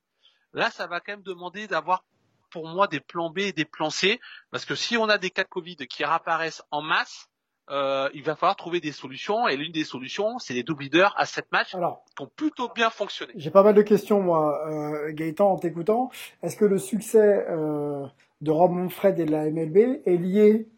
Là, 0.52 0.70
ça 0.70 0.86
va 0.86 1.00
quand 1.00 1.12
même 1.12 1.22
demander 1.22 1.68
d'avoir 1.68 2.04
pour 2.50 2.66
moi 2.66 2.86
des 2.86 3.00
plans 3.00 3.30
B 3.30 3.38
et 3.38 3.52
des 3.52 3.64
plans 3.64 3.90
C, 3.90 4.20
parce 4.50 4.64
que 4.64 4.74
si 4.74 4.96
on 4.96 5.08
a 5.08 5.18
des 5.18 5.30
cas 5.30 5.44
de 5.44 5.48
Covid 5.48 5.76
qui 5.76 6.04
réapparaissent 6.04 6.62
en 6.70 6.80
masse, 6.80 7.28
euh, 7.68 8.08
il 8.14 8.22
va 8.22 8.36
falloir 8.36 8.54
trouver 8.54 8.80
des 8.80 8.92
solutions 8.92 9.48
et 9.48 9.56
l'une 9.56 9.72
des 9.72 9.82
solutions, 9.82 10.38
c'est 10.38 10.54
les 10.54 10.62
double 10.62 10.84
leaders 10.84 11.14
à 11.18 11.26
7 11.26 11.46
matchs 11.50 11.74
Alors, 11.74 12.04
qui 12.16 12.22
ont 12.22 12.30
plutôt 12.36 12.70
bien 12.72 12.90
fonctionné. 12.90 13.32
J'ai 13.36 13.50
pas 13.50 13.64
mal 13.64 13.74
de 13.74 13.82
questions 13.82 14.20
moi, 14.20 14.64
euh, 14.68 15.12
Gaëtan, 15.12 15.50
en 15.50 15.58
t'écoutant. 15.58 16.10
Est-ce 16.42 16.56
que 16.56 16.64
le 16.64 16.78
succès 16.78 17.44
euh, 17.48 18.06
de 18.40 18.50
Rob 18.52 18.70
Manfred 18.72 19.18
et 19.18 19.24
de 19.24 19.32
la 19.32 19.50
MLB 19.50 20.02
est 20.06 20.16
lié 20.16 20.68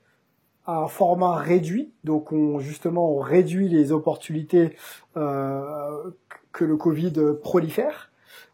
à 0.65 0.79
un 0.79 0.89
format 0.89 1.37
réduit, 1.37 1.93
donc 2.05 2.31
on 2.31 2.59
justement 2.59 3.13
on 3.13 3.21
réduit 3.21 3.69
les 3.71 3.91
opportunités 3.91 4.77
euh, 5.17 6.11
que 6.53 6.65
le 6.65 6.77
Covid 6.77 7.15
prolifère, 7.43 8.11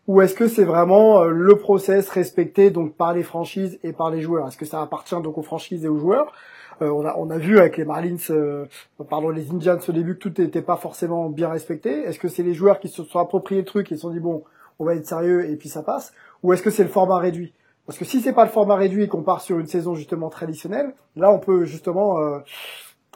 ou 0.07 0.21
est-ce 0.21 0.35
que 0.35 0.47
c'est 0.47 0.65
vraiment 0.65 1.25
le 1.25 1.57
process 1.57 2.09
respecté 2.11 2.71
donc 2.71 2.95
par 2.95 3.15
les 3.15 3.25
franchises 3.25 3.81
et 3.83 3.93
par 3.93 4.11
les 4.11 4.21
joueurs? 4.21 4.47
Est-ce 4.47 4.57
que 4.57 4.65
ça 4.65 4.81
appartient 4.81 5.21
donc 5.23 5.39
aux 5.39 5.43
franchises 5.43 5.85
et 5.85 5.89
aux 5.89 5.99
joueurs? 5.99 6.33
On, 6.81 7.05
a, 7.05 7.15
on 7.17 7.31
a 7.31 7.39
vu 7.39 7.59
avec 7.59 7.77
les 7.77 7.85
Marlins, 7.85 8.17
euh, 8.31 8.67
pardon, 9.09 9.31
les 9.31 9.51
Indians 9.51 9.79
au 9.89 9.93
début 9.93 10.15
que 10.15 10.29
tout 10.29 10.43
n'était 10.43 10.63
pas 10.63 10.77
forcément 10.77 11.29
bien 11.29 11.49
respecté. 11.49 11.91
Est-ce 12.03 12.19
que 12.19 12.29
c'est 12.29 12.43
les 12.43 12.55
joueurs 12.55 12.81
qui 12.81 12.89
se 12.89 13.05
sont 13.05 13.19
appropriés 13.19 13.61
le 13.61 13.67
truc 13.67 13.93
et 13.93 13.97
se 13.97 14.03
sont 14.03 14.11
dit 14.11 14.21
bon, 14.21 14.45
on 14.79 14.85
va 14.85 14.95
être 14.95 15.07
sérieux 15.07 15.49
et 15.49 15.57
puis 15.57 15.69
ça 15.69 15.83
passe? 15.83 16.13
Ou 16.43 16.53
est-ce 16.53 16.63
que 16.63 16.71
c'est 16.71 16.83
le 16.83 16.89
format 16.89 17.19
réduit? 17.19 17.53
Parce 17.87 17.99
que 17.99 18.05
si 18.05 18.21
c'est 18.21 18.33
pas 18.33 18.45
le 18.45 18.51
format 18.51 18.77
réduit 18.77 19.05
et 19.05 19.09
qu'on 19.09 19.23
part 19.23 19.41
sur 19.41 19.59
une 19.59 19.67
saison 19.67 19.95
justement 19.95 20.31
traditionnelle, 20.31 20.95
là 21.17 21.31
on 21.31 21.39
peut 21.39 21.65
justement 21.65 22.19
euh, 22.19 22.39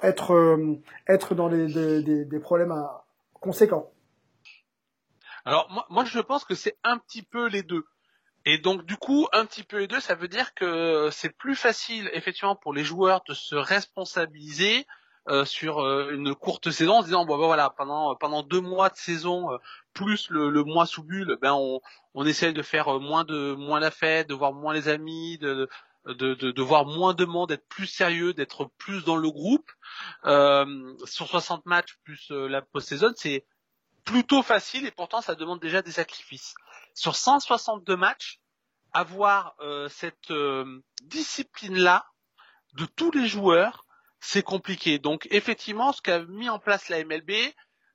être 0.02 0.34
euh, 0.34 0.78
être 1.08 1.34
dans 1.34 1.48
des, 1.48 2.02
des, 2.02 2.24
des 2.24 2.38
problèmes 2.38 2.74
conséquents. 3.40 3.90
Alors 5.44 5.86
moi 5.88 6.04
je 6.04 6.20
pense 6.20 6.44
que 6.44 6.54
c'est 6.54 6.76
un 6.84 6.98
petit 6.98 7.22
peu 7.22 7.48
les 7.48 7.62
deux. 7.62 7.84
Et 8.44 8.58
donc 8.58 8.84
du 8.84 8.96
coup, 8.96 9.28
un 9.32 9.44
petit 9.44 9.62
peu 9.62 9.78
les 9.78 9.86
deux, 9.86 10.00
ça 10.00 10.14
veut 10.14 10.28
dire 10.28 10.54
que 10.54 11.10
c'est 11.12 11.36
plus 11.36 11.54
facile 11.54 12.10
effectivement 12.12 12.56
pour 12.56 12.72
les 12.72 12.84
joueurs 12.84 13.22
de 13.28 13.34
se 13.34 13.54
responsabiliser 13.54 14.86
euh, 15.30 15.44
sur 15.44 15.80
euh, 15.80 16.10
une 16.12 16.34
courte 16.34 16.70
saison 16.70 16.94
en 16.94 17.02
disant 17.02 17.26
bon 17.26 17.36
ben 17.36 17.44
voilà 17.44 17.68
pendant 17.76 18.16
pendant 18.16 18.42
deux 18.42 18.62
mois 18.62 18.88
de 18.88 18.96
saison 18.96 19.52
euh, 19.52 19.58
plus 19.92 20.30
le, 20.30 20.64
mois 20.64 20.86
sous 20.86 21.02
bulle, 21.02 21.36
ben 21.42 21.52
on 21.52 21.80
on 22.14 22.24
essaye 22.24 22.54
de 22.54 22.62
faire 22.62 22.98
moins 22.98 23.24
de 23.24 23.54
moins 23.54 23.78
la 23.78 23.90
fête, 23.90 24.26
de 24.30 24.34
voir 24.34 24.54
moins 24.54 24.72
les 24.72 24.88
amis, 24.88 25.36
de 25.36 25.68
de, 26.06 26.32
de, 26.32 26.50
de 26.50 26.62
voir 26.62 26.86
moins 26.86 27.12
de 27.12 27.26
monde, 27.26 27.50
d'être 27.50 27.68
plus 27.68 27.86
sérieux, 27.86 28.32
d'être 28.32 28.70
plus 28.78 29.04
dans 29.04 29.16
le 29.16 29.30
groupe. 29.30 29.70
Sur 30.24 31.28
60 31.28 31.66
matchs 31.66 31.98
plus 32.04 32.30
la 32.30 32.62
post-saison, 32.62 33.12
c'est 33.14 33.44
plutôt 34.06 34.42
facile 34.42 34.86
et 34.86 34.90
pourtant 34.90 35.20
ça 35.20 35.34
demande 35.34 35.60
déjà 35.60 35.82
des 35.82 35.92
sacrifices. 35.92 36.54
Sur 36.98 37.14
162 37.14 37.96
matchs, 37.96 38.40
avoir 38.92 39.54
euh, 39.60 39.88
cette 39.88 40.32
euh, 40.32 40.82
discipline-là 41.04 42.04
de 42.72 42.86
tous 42.86 43.12
les 43.12 43.28
joueurs, 43.28 43.86
c'est 44.18 44.42
compliqué. 44.42 44.98
Donc 44.98 45.28
effectivement, 45.30 45.92
ce 45.92 46.02
qu'a 46.02 46.24
mis 46.24 46.48
en 46.48 46.58
place 46.58 46.88
la 46.88 47.04
MLB, 47.04 47.30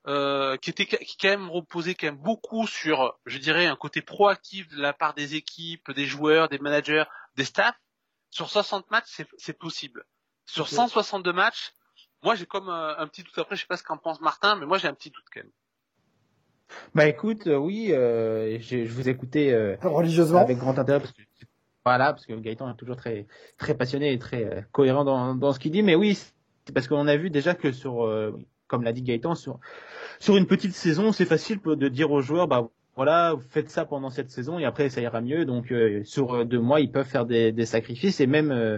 euh, 0.08 0.56
qui 0.56 0.70
était 0.70 0.86
qui 0.86 1.18
quand 1.18 1.28
même 1.28 1.50
reposait 1.50 1.96
quand 1.96 2.08
même 2.08 2.16
beaucoup 2.16 2.66
sur, 2.66 3.20
je 3.26 3.40
dirais, 3.40 3.66
un 3.66 3.76
côté 3.76 4.02
proactif 4.02 4.70
de 4.70 4.82
la 4.82 4.94
part 4.94 5.14
des 5.14 5.36
équipes, 5.36 5.92
des 5.92 6.06
joueurs, 6.06 6.48
des 6.48 6.60
managers, 6.60 7.04
des 7.36 7.44
staffs, 7.44 7.76
sur 8.30 8.50
60 8.50 8.90
matchs, 8.90 9.22
c'est 9.38 9.60
possible. 9.60 10.06
Sur 10.46 10.64
okay. 10.64 10.76
162 10.76 11.34
matchs, 11.34 11.74
moi 12.22 12.36
j'ai 12.36 12.46
comme 12.46 12.70
un, 12.70 12.96
un, 12.98 13.08
petit 13.08 13.24
doute. 13.24 13.38
Après, 13.38 13.58
je 13.58 13.62
sais 13.64 13.68
pas 13.68 13.76
ce 13.76 13.84
qu'en 13.84 13.98
pense 13.98 14.22
Martin, 14.22 14.56
mais 14.56 14.66
moi 14.66 14.78
j'ai 14.78 14.88
un 14.88 14.94
petit 14.94 15.10
doute 15.10 15.26
quand 15.34 15.42
même. 15.42 15.52
Bah 16.96 17.08
écoute, 17.08 17.48
euh, 17.48 17.58
oui, 17.58 17.90
euh, 17.92 18.58
je, 18.60 18.86
je, 18.86 18.94
vous 18.94 19.10
écoutais 19.10 19.52
euh, 19.52 19.76
religieusement 19.82 20.40
avec 20.40 20.58
grand 20.58 20.78
intérêt 20.78 21.00
parce 21.00 21.12
que 21.12 21.22
voilà, 21.86 22.14
parce 22.14 22.26
que 22.26 22.34
Gaëtan 22.34 22.72
est 22.72 22.78
toujours 22.78 22.96
très 22.96 23.28
très 23.58 23.76
passionné 23.76 24.14
et 24.14 24.20
très 24.20 24.66
cohérent 24.72 25.04
dans, 25.04 25.36
dans 25.36 25.52
ce 25.52 25.60
qu'il 25.60 25.72
dit. 25.72 25.84
Mais 25.84 25.96
oui, 25.96 26.18
c'est 26.66 26.74
parce 26.74 26.88
qu'on 26.88 27.08
a 27.08 27.18
vu 27.18 27.30
déjà 27.30 27.56
que 27.56 27.72
sur, 27.72 28.10
comme 28.68 28.84
l'a 28.84 28.94
dit 28.94 29.02
Gaëtan, 29.02 29.36
sur 29.36 29.60
sur 30.20 30.38
une 30.38 30.48
petite 30.48 30.74
saison, 30.74 31.12
c'est 31.12 31.26
facile 31.26 31.60
de 31.66 31.88
dire 31.90 32.12
aux 32.12 32.22
joueurs, 32.22 32.48
bah 32.48 32.70
voilà, 32.96 33.36
faites 33.50 33.70
ça 33.70 33.86
pendant 33.86 34.12
cette 34.12 34.30
saison 34.30 34.60
et 34.60 34.66
après 34.66 34.90
ça 34.90 35.02
ira 35.02 35.20
mieux. 35.22 35.46
Donc 35.46 35.72
euh, 35.72 36.04
sur 36.04 36.46
deux 36.46 36.60
mois, 36.60 36.80
ils 36.80 36.92
peuvent 36.92 37.08
faire 37.08 37.26
des, 37.26 37.52
des 37.52 37.66
sacrifices 37.66 38.20
et 38.20 38.28
même 38.28 38.52
euh, 38.52 38.78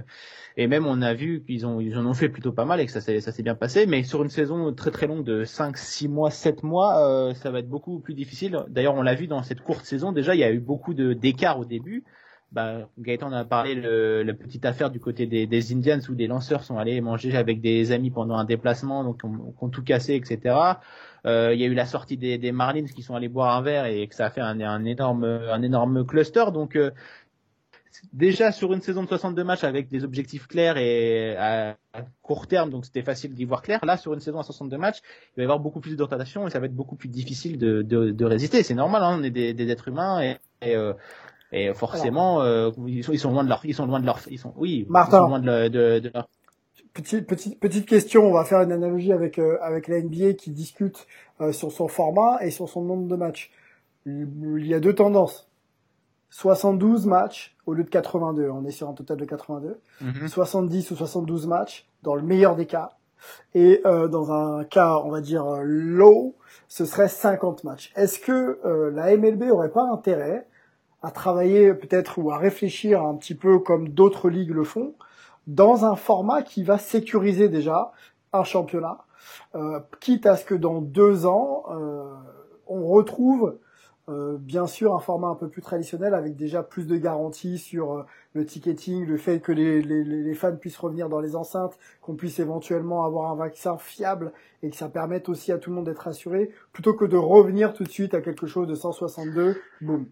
et 0.55 0.67
même 0.67 0.85
on 0.85 1.01
a 1.01 1.13
vu 1.13 1.43
qu'ils 1.45 1.65
ont 1.65 1.81
ils 1.81 1.97
en 1.97 2.05
ont 2.05 2.13
fait 2.13 2.29
plutôt 2.29 2.53
pas 2.53 2.63
mal 2.63 2.79
et 2.79 2.85
que 2.85 2.91
ça 2.91 3.01
s'est 3.01 3.19
ça 3.19 3.33
s'est 3.33 3.43
bien 3.43 3.55
passé. 3.55 3.85
Mais 3.85 4.03
sur 4.03 4.23
une 4.23 4.29
saison 4.29 4.73
très 4.73 4.91
très 4.91 5.07
longue 5.07 5.25
de 5.25 5.43
5, 5.43 5.77
6 5.77 6.07
mois, 6.07 6.31
7 6.31 6.63
mois, 6.63 7.05
euh, 7.05 7.33
ça 7.33 7.51
va 7.51 7.59
être 7.59 7.69
beaucoup 7.69 7.99
plus 7.99 8.13
difficile. 8.13 8.57
D'ailleurs, 8.69 8.95
on 8.95 9.01
l'a 9.01 9.15
vu 9.15 9.27
dans 9.27 9.43
cette 9.43 9.61
courte 9.61 9.83
saison. 9.85 10.13
Déjà, 10.13 10.33
il 10.33 10.39
y 10.39 10.45
a 10.45 10.51
eu 10.51 10.59
beaucoup 10.59 10.93
de 10.93 11.13
d'écart 11.13 11.59
au 11.59 11.65
début. 11.65 12.05
Bah, 12.51 12.87
Gaëtan 12.97 13.33
a 13.33 13.43
parlé 13.43 13.75
le, 13.75 14.23
la 14.23 14.33
petite 14.33 14.65
affaire 14.65 14.89
du 14.89 15.01
côté 15.01 15.25
des, 15.25 15.45
des 15.45 15.73
Indians 15.73 15.99
où 16.07 16.15
des 16.15 16.27
lanceurs 16.27 16.63
sont 16.63 16.77
allés 16.77 17.01
manger 17.01 17.35
avec 17.35 17.59
des 17.59 17.91
amis 17.91 18.11
pendant 18.11 18.37
un 18.37 18.45
déplacement, 18.45 19.03
donc 19.03 19.19
ont 19.25 19.69
tout 19.69 19.83
cassé, 19.83 20.15
etc. 20.15 20.55
Euh, 21.25 21.53
il 21.53 21.59
y 21.59 21.63
a 21.63 21.67
eu 21.67 21.73
la 21.73 21.85
sortie 21.85 22.17
des, 22.17 22.37
des, 22.37 22.51
Marlins 22.51 22.85
qui 22.85 23.01
sont 23.01 23.15
allés 23.15 23.29
boire 23.29 23.55
un 23.55 23.61
verre 23.61 23.85
et 23.85 24.07
que 24.07 24.15
ça 24.15 24.27
a 24.27 24.29
fait 24.29 24.41
un, 24.41 24.61
un 24.61 24.85
énorme, 24.85 25.23
un 25.23 25.61
énorme 25.61 26.05
cluster. 26.05 26.45
Donc 26.53 26.75
euh, 26.75 26.91
déjà 28.13 28.51
sur 28.51 28.73
une 28.73 28.81
saison 28.81 29.03
de 29.03 29.07
62 29.07 29.43
matchs 29.43 29.63
avec 29.63 29.87
des 29.87 30.03
objectifs 30.03 30.47
clairs 30.47 30.77
et 30.77 31.35
à, 31.37 31.77
court 32.21 32.47
terme, 32.47 32.69
donc 32.69 32.85
c'était 32.85 33.03
facile 33.03 33.33
d'y 33.33 33.45
voir 33.45 33.61
clair. 33.61 33.79
Là, 33.83 33.97
sur 33.97 34.13
une 34.13 34.19
saison 34.19 34.39
à 34.39 34.43
62 34.43 34.77
matchs, 34.77 34.99
il 35.03 35.37
va 35.37 35.43
y 35.43 35.45
avoir 35.45 35.59
beaucoup 35.59 35.79
plus 35.79 35.95
de 35.95 36.03
et 36.03 36.49
ça 36.49 36.59
va 36.59 36.65
être 36.65 36.75
beaucoup 36.75 36.95
plus 36.95 37.09
difficile 37.09 37.57
de, 37.57 37.81
de, 37.81 38.11
de 38.11 38.25
résister. 38.25 38.63
C'est 38.63 38.75
normal, 38.75 39.03
hein, 39.03 39.17
on 39.19 39.23
est 39.23 39.31
des, 39.31 39.53
des 39.53 39.69
êtres 39.69 39.87
humains 39.87 40.21
et, 40.21 40.37
et, 40.61 40.75
euh, 40.75 40.93
et 41.51 41.73
forcément, 41.73 42.41
euh, 42.41 42.71
ils, 42.87 43.03
sont, 43.03 43.13
ils 43.13 43.19
sont 43.19 43.31
loin 43.31 43.43
de 43.43 43.49
leur, 43.49 43.65
ils 43.65 43.73
sont 43.73 43.85
loin 43.85 43.99
de 43.99 44.05
leur, 44.05 44.19
ils 44.29 44.39
sont, 44.39 44.53
oui, 44.57 44.85
Martin. 44.89 45.17
ils 45.17 45.21
sont 45.21 45.27
loin 45.27 45.39
de, 45.39 45.67
de, 45.69 45.99
de 45.99 46.11
leur 46.13 46.27
Petite, 46.95 47.27
petite, 47.27 47.59
petite 47.59 47.85
question, 47.85 48.25
on 48.25 48.31
va 48.31 48.45
faire 48.45 48.61
une 48.61 48.71
analogie 48.71 49.11
avec, 49.11 49.37
euh, 49.37 49.57
avec 49.61 49.89
la 49.89 49.99
NBA 50.01 50.33
qui 50.33 50.49
discute 50.49 51.05
euh, 51.41 51.51
sur 51.51 51.69
son 51.71 51.89
format 51.89 52.39
et 52.41 52.51
sur 52.51 52.69
son 52.69 52.83
nombre 52.83 53.07
de 53.07 53.17
matchs. 53.17 53.51
Il 54.05 54.65
y 54.65 54.73
a 54.73 54.79
deux 54.79 54.95
tendances. 54.95 55.49
72 56.29 57.05
matchs 57.05 57.55
au 57.65 57.73
lieu 57.73 57.83
de 57.83 57.89
82, 57.89 58.49
on 58.49 58.65
est 58.65 58.71
sur 58.71 58.87
un 58.87 58.93
total 58.93 59.17
de 59.17 59.25
82. 59.25 59.81
Mm 59.99 60.09
-hmm. 60.09 60.27
70 60.29 60.91
ou 60.91 60.95
72 60.95 61.47
matchs 61.47 61.85
dans 62.01 62.15
le 62.15 62.21
meilleur 62.21 62.55
des 62.55 62.65
cas. 62.65 62.91
Et 63.53 63.81
euh, 63.85 64.07
dans 64.07 64.31
un 64.31 64.63
cas, 64.63 64.97
on 65.03 65.09
va 65.11 65.21
dire 65.21 65.45
low, 65.63 66.35
ce 66.67 66.85
serait 66.85 67.09
50 67.09 67.63
matchs. 67.63 67.91
Est-ce 67.95 68.19
que 68.19 68.59
euh, 68.65 68.91
la 68.91 69.15
MLB 69.15 69.51
aurait 69.51 69.71
pas 69.71 69.83
intérêt 69.83 70.47
à 71.01 71.11
travailler 71.11 71.73
peut-être 71.73 72.19
ou 72.19 72.31
à 72.31 72.37
réfléchir 72.37 73.03
un 73.03 73.15
petit 73.15 73.35
peu 73.35 73.59
comme 73.59 73.89
d'autres 73.89 74.29
ligues 74.29 74.51
le 74.51 74.63
font, 74.63 74.93
dans 75.47 75.85
un 75.85 75.95
format 75.95 76.41
qui 76.41 76.63
va 76.63 76.77
sécuriser 76.77 77.49
déjà 77.49 77.91
un 78.33 78.43
championnat, 78.43 79.05
euh, 79.55 79.79
quitte 79.99 80.25
à 80.25 80.35
ce 80.35 80.45
que 80.45 80.55
dans 80.55 80.81
deux 80.81 81.25
ans, 81.25 81.63
euh, 81.69 82.13
on 82.67 82.85
retrouve 82.85 83.57
euh, 84.07 84.37
bien 84.37 84.67
sûr 84.67 84.93
un 84.93 84.99
format 84.99 85.29
un 85.29 85.35
peu 85.35 85.49
plus 85.49 85.63
traditionnel 85.63 86.13
avec 86.13 86.35
déjà 86.35 86.61
plus 86.61 86.85
de 86.85 86.95
garanties 86.95 87.57
sur 87.57 87.93
euh, 87.93 88.03
le 88.33 88.45
ticketing, 88.45 89.03
le 89.03 89.17
fait 89.17 89.39
que 89.39 89.51
les, 89.51 89.81
les, 89.81 90.03
les, 90.03 90.33
fans 90.35 90.55
puissent 90.55 90.77
revenir 90.77 91.09
dans 91.09 91.19
les 91.19 91.35
enceintes, 91.35 91.79
qu'on 92.01 92.15
puisse 92.15 92.37
éventuellement 92.37 93.03
avoir 93.03 93.31
un 93.31 93.35
vaccin 93.35 93.79
fiable 93.79 94.31
et 94.61 94.69
que 94.69 94.75
ça 94.75 94.89
permette 94.89 95.27
aussi 95.27 95.51
à 95.51 95.57
tout 95.57 95.71
le 95.71 95.77
monde 95.77 95.85
d'être 95.85 96.07
assuré, 96.07 96.51
plutôt 96.71 96.93
que 96.93 97.05
de 97.05 97.17
revenir 97.17 97.73
tout 97.73 97.83
de 97.83 97.89
suite 97.89 98.13
à 98.13 98.21
quelque 98.21 98.45
chose 98.45 98.67
de 98.67 98.75
162, 98.75 99.59
boum. 99.81 100.05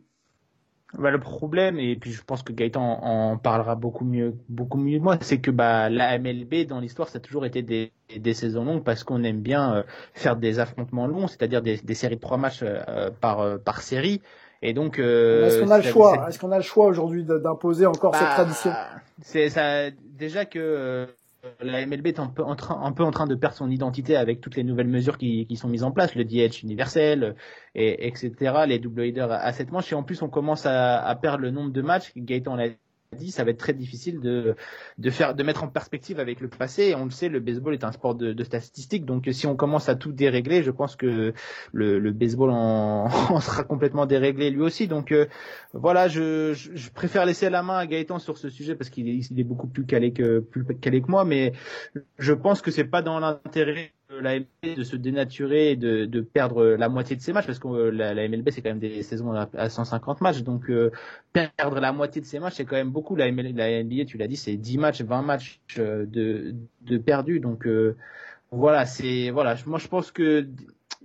Bah, 0.98 1.10
le 1.10 1.20
problème, 1.20 1.80
et 1.80 1.96
puis 1.96 2.12
je 2.12 2.24
pense 2.24 2.44
que 2.44 2.54
Gaëtan 2.54 3.00
en, 3.02 3.38
parlera 3.38 3.76
beaucoup 3.76 4.06
mieux, 4.06 4.36
beaucoup 4.48 4.78
mieux 4.78 5.00
que 5.00 5.04
moi, 5.04 5.18
c'est 5.22 5.40
que 5.40 5.50
bah, 5.50 5.90
la 5.90 6.20
MLB 6.20 6.68
dans 6.68 6.80
l'histoire, 6.80 7.10
ça 7.10 7.18
a 7.18 7.22
toujours 7.22 7.46
été 7.46 7.64
des, 7.64 7.92
des 8.16 8.34
saisons 8.36 8.64
longues 8.64 8.84
parce 8.84 9.04
qu'on 9.04 9.24
aime 9.24 9.42
bien 9.42 9.76
euh, 9.76 9.84
faire 10.14 10.36
des 10.36 10.60
affrontements 10.60 11.08
longs, 11.08 11.28
c'est-à-dire 11.28 11.64
des, 11.64 11.78
des, 11.78 11.96
séries 11.96 12.18
de 12.18 12.22
trois 12.22 12.38
matchs 12.38 12.60
euh, 12.62 13.10
par, 13.10 13.40
euh, 13.40 13.58
par 13.58 13.82
série. 13.82 14.22
Et 14.62 14.74
donc, 14.74 15.00
est-ce 15.00 15.62
qu'on 15.62 15.72
a 15.72 15.78
le 15.78 15.84
choix? 15.84 16.26
Est-ce 16.30 16.40
qu'on 16.40 16.52
a 16.52 16.58
le 16.58 16.64
choix 16.64 16.86
aujourd'hui 16.86 17.26
d'imposer 17.26 17.86
encore 17.86 18.12
bah, 18.12 18.20
cette 18.20 18.30
tradition? 18.30 18.72
C'est 19.22 19.50
ça. 19.50 19.90
Déjà 19.92 20.46
que 20.46 21.08
la 21.62 21.86
MLB 21.86 22.08
est 22.08 22.20
un 22.20 22.28
peu, 22.28 22.44
en 22.44 22.56
train, 22.56 22.82
un 22.82 22.92
peu 22.92 23.04
en 23.04 23.12
train 23.12 23.28
de 23.28 23.36
perdre 23.36 23.56
son 23.56 23.70
identité 23.70 24.16
avec 24.16 24.42
toutes 24.42 24.56
les 24.56 24.64
nouvelles 24.64 24.88
mesures 24.88 25.18
qui, 25.18 25.48
sont 25.56 25.68
mises 25.68 25.84
en 25.84 25.92
place, 25.92 26.16
le 26.16 26.24
DH 26.24 26.64
universel, 26.64 27.36
et, 27.76 28.08
etc., 28.08 28.64
les 28.68 28.80
double 28.80 29.04
headers 29.04 29.32
à 29.32 29.52
7 29.52 29.72
manches. 29.72 29.92
Et 29.92 29.96
en 29.96 30.04
plus, 30.04 30.22
on 30.22 30.30
commence 30.30 30.66
à, 30.66 31.04
à 31.04 31.16
perdre 31.16 31.40
le 31.40 31.52
nombre 31.52 31.72
de 31.72 31.82
matchs. 31.82 32.12
Gaëtan 32.16 32.56
l'a 32.56 32.68
dit, 33.14 33.32
ça 33.32 33.44
va 33.44 33.52
être 33.52 33.58
très 33.58 33.74
difficile 33.74 34.20
de, 34.20 34.56
de 34.98 35.10
faire, 35.10 35.36
de 35.36 35.44
mettre 35.44 35.64
en 35.64 35.68
perspective 35.68 36.20
avec 36.20 36.42
le 36.42 36.48
passé. 36.48 36.84
Et 36.84 36.96
on 36.96 37.06
le 37.06 37.12
sait, 37.12 37.30
le 37.30 37.40
baseball 37.40 37.74
est 37.74 37.84
un 37.84 37.92
sport 37.92 38.16
de, 38.16 38.34
de 38.34 38.44
statistiques. 38.44 39.06
Donc, 39.06 39.28
si 39.32 39.48
on 39.48 39.56
commence 39.56 39.90
à 39.90 39.96
tout 39.96 40.12
dérégler, 40.12 40.64
je 40.64 40.72
pense 40.72 40.96
que 40.96 41.34
le, 41.72 42.00
le 42.00 42.12
baseball 42.12 42.50
en, 42.52 43.06
en, 43.30 43.40
sera 43.40 43.64
complètement 43.64 44.06
déréglé 44.06 44.50
lui 44.50 44.62
aussi. 44.62 44.88
Donc, 44.88 45.12
euh, 45.12 45.28
voilà, 45.74 46.08
je, 46.08 46.54
je, 46.54 46.72
je, 46.76 46.90
préfère 46.92 47.26
laisser 47.26 47.50
la 47.50 47.64
main 47.64 47.78
à 47.78 47.88
Gaëtan 47.88 48.20
sur 48.20 48.38
ce 48.38 48.50
sujet 48.50 48.76
parce 48.76 48.90
qu'il 48.90 49.08
est, 49.08 49.30
il 49.32 49.40
est 49.40 49.44
beaucoup 49.44 49.68
plus 49.68 49.86
calé 49.86 50.14
que, 50.14 50.40
plus 50.40 50.66
calé 50.80 51.02
que 51.02 51.10
moi. 51.10 51.26
Mais 51.26 51.54
je 52.18 52.34
pense 52.34 52.62
que 52.62 52.72
c'est 52.72 52.84
pas 52.86 53.02
dans 53.02 53.20
l'intérêt 53.20 53.94
la 54.22 54.40
MLB 54.40 54.76
de 54.78 54.84
se 54.84 54.96
dénaturer 54.96 55.72
et 55.72 55.76
de, 55.76 56.06
de, 56.06 56.22
perdre 56.22 56.66
la 56.66 56.90
moitié 56.90 57.16
de 57.16 57.22
ses 57.22 57.34
matchs 57.34 57.46
parce 57.46 57.60
que 57.60 57.68
euh, 57.68 57.92
la, 57.92 58.28
MLB 58.28 58.50
c'est 58.52 58.62
quand 58.62 58.70
même 58.70 58.80
des 58.80 59.04
saisons 59.04 59.34
à, 59.34 59.50
à 59.58 59.70
150 59.70 60.22
matchs 60.22 60.42
donc 60.42 60.70
euh, 60.70 60.92
perdre 61.32 61.80
la 61.80 61.92
moitié 61.92 62.22
de 62.22 62.26
ses 62.26 62.40
matchs 62.40 62.56
c'est 62.56 62.66
quand 62.66 62.76
même 62.76 62.92
beaucoup. 62.92 63.16
La, 63.16 63.32
MLB, 63.32 64.06
tu 64.06 64.18
l'as 64.18 64.28
dit 64.28 64.38
c'est 64.38 64.56
10 64.56 64.78
matchs 64.78 65.02
20 65.02 65.22
matchs 65.22 65.60
euh, 65.78 66.06
de, 66.06 66.56
de 66.82 66.98
perdus 66.98 67.40
donc 67.40 67.68
voilà 68.52 68.86
c'est 68.86 69.32
voilà 69.32 69.56
moi 69.66 69.80
je 69.80 69.88
pense 69.88 70.12
que 70.12 70.48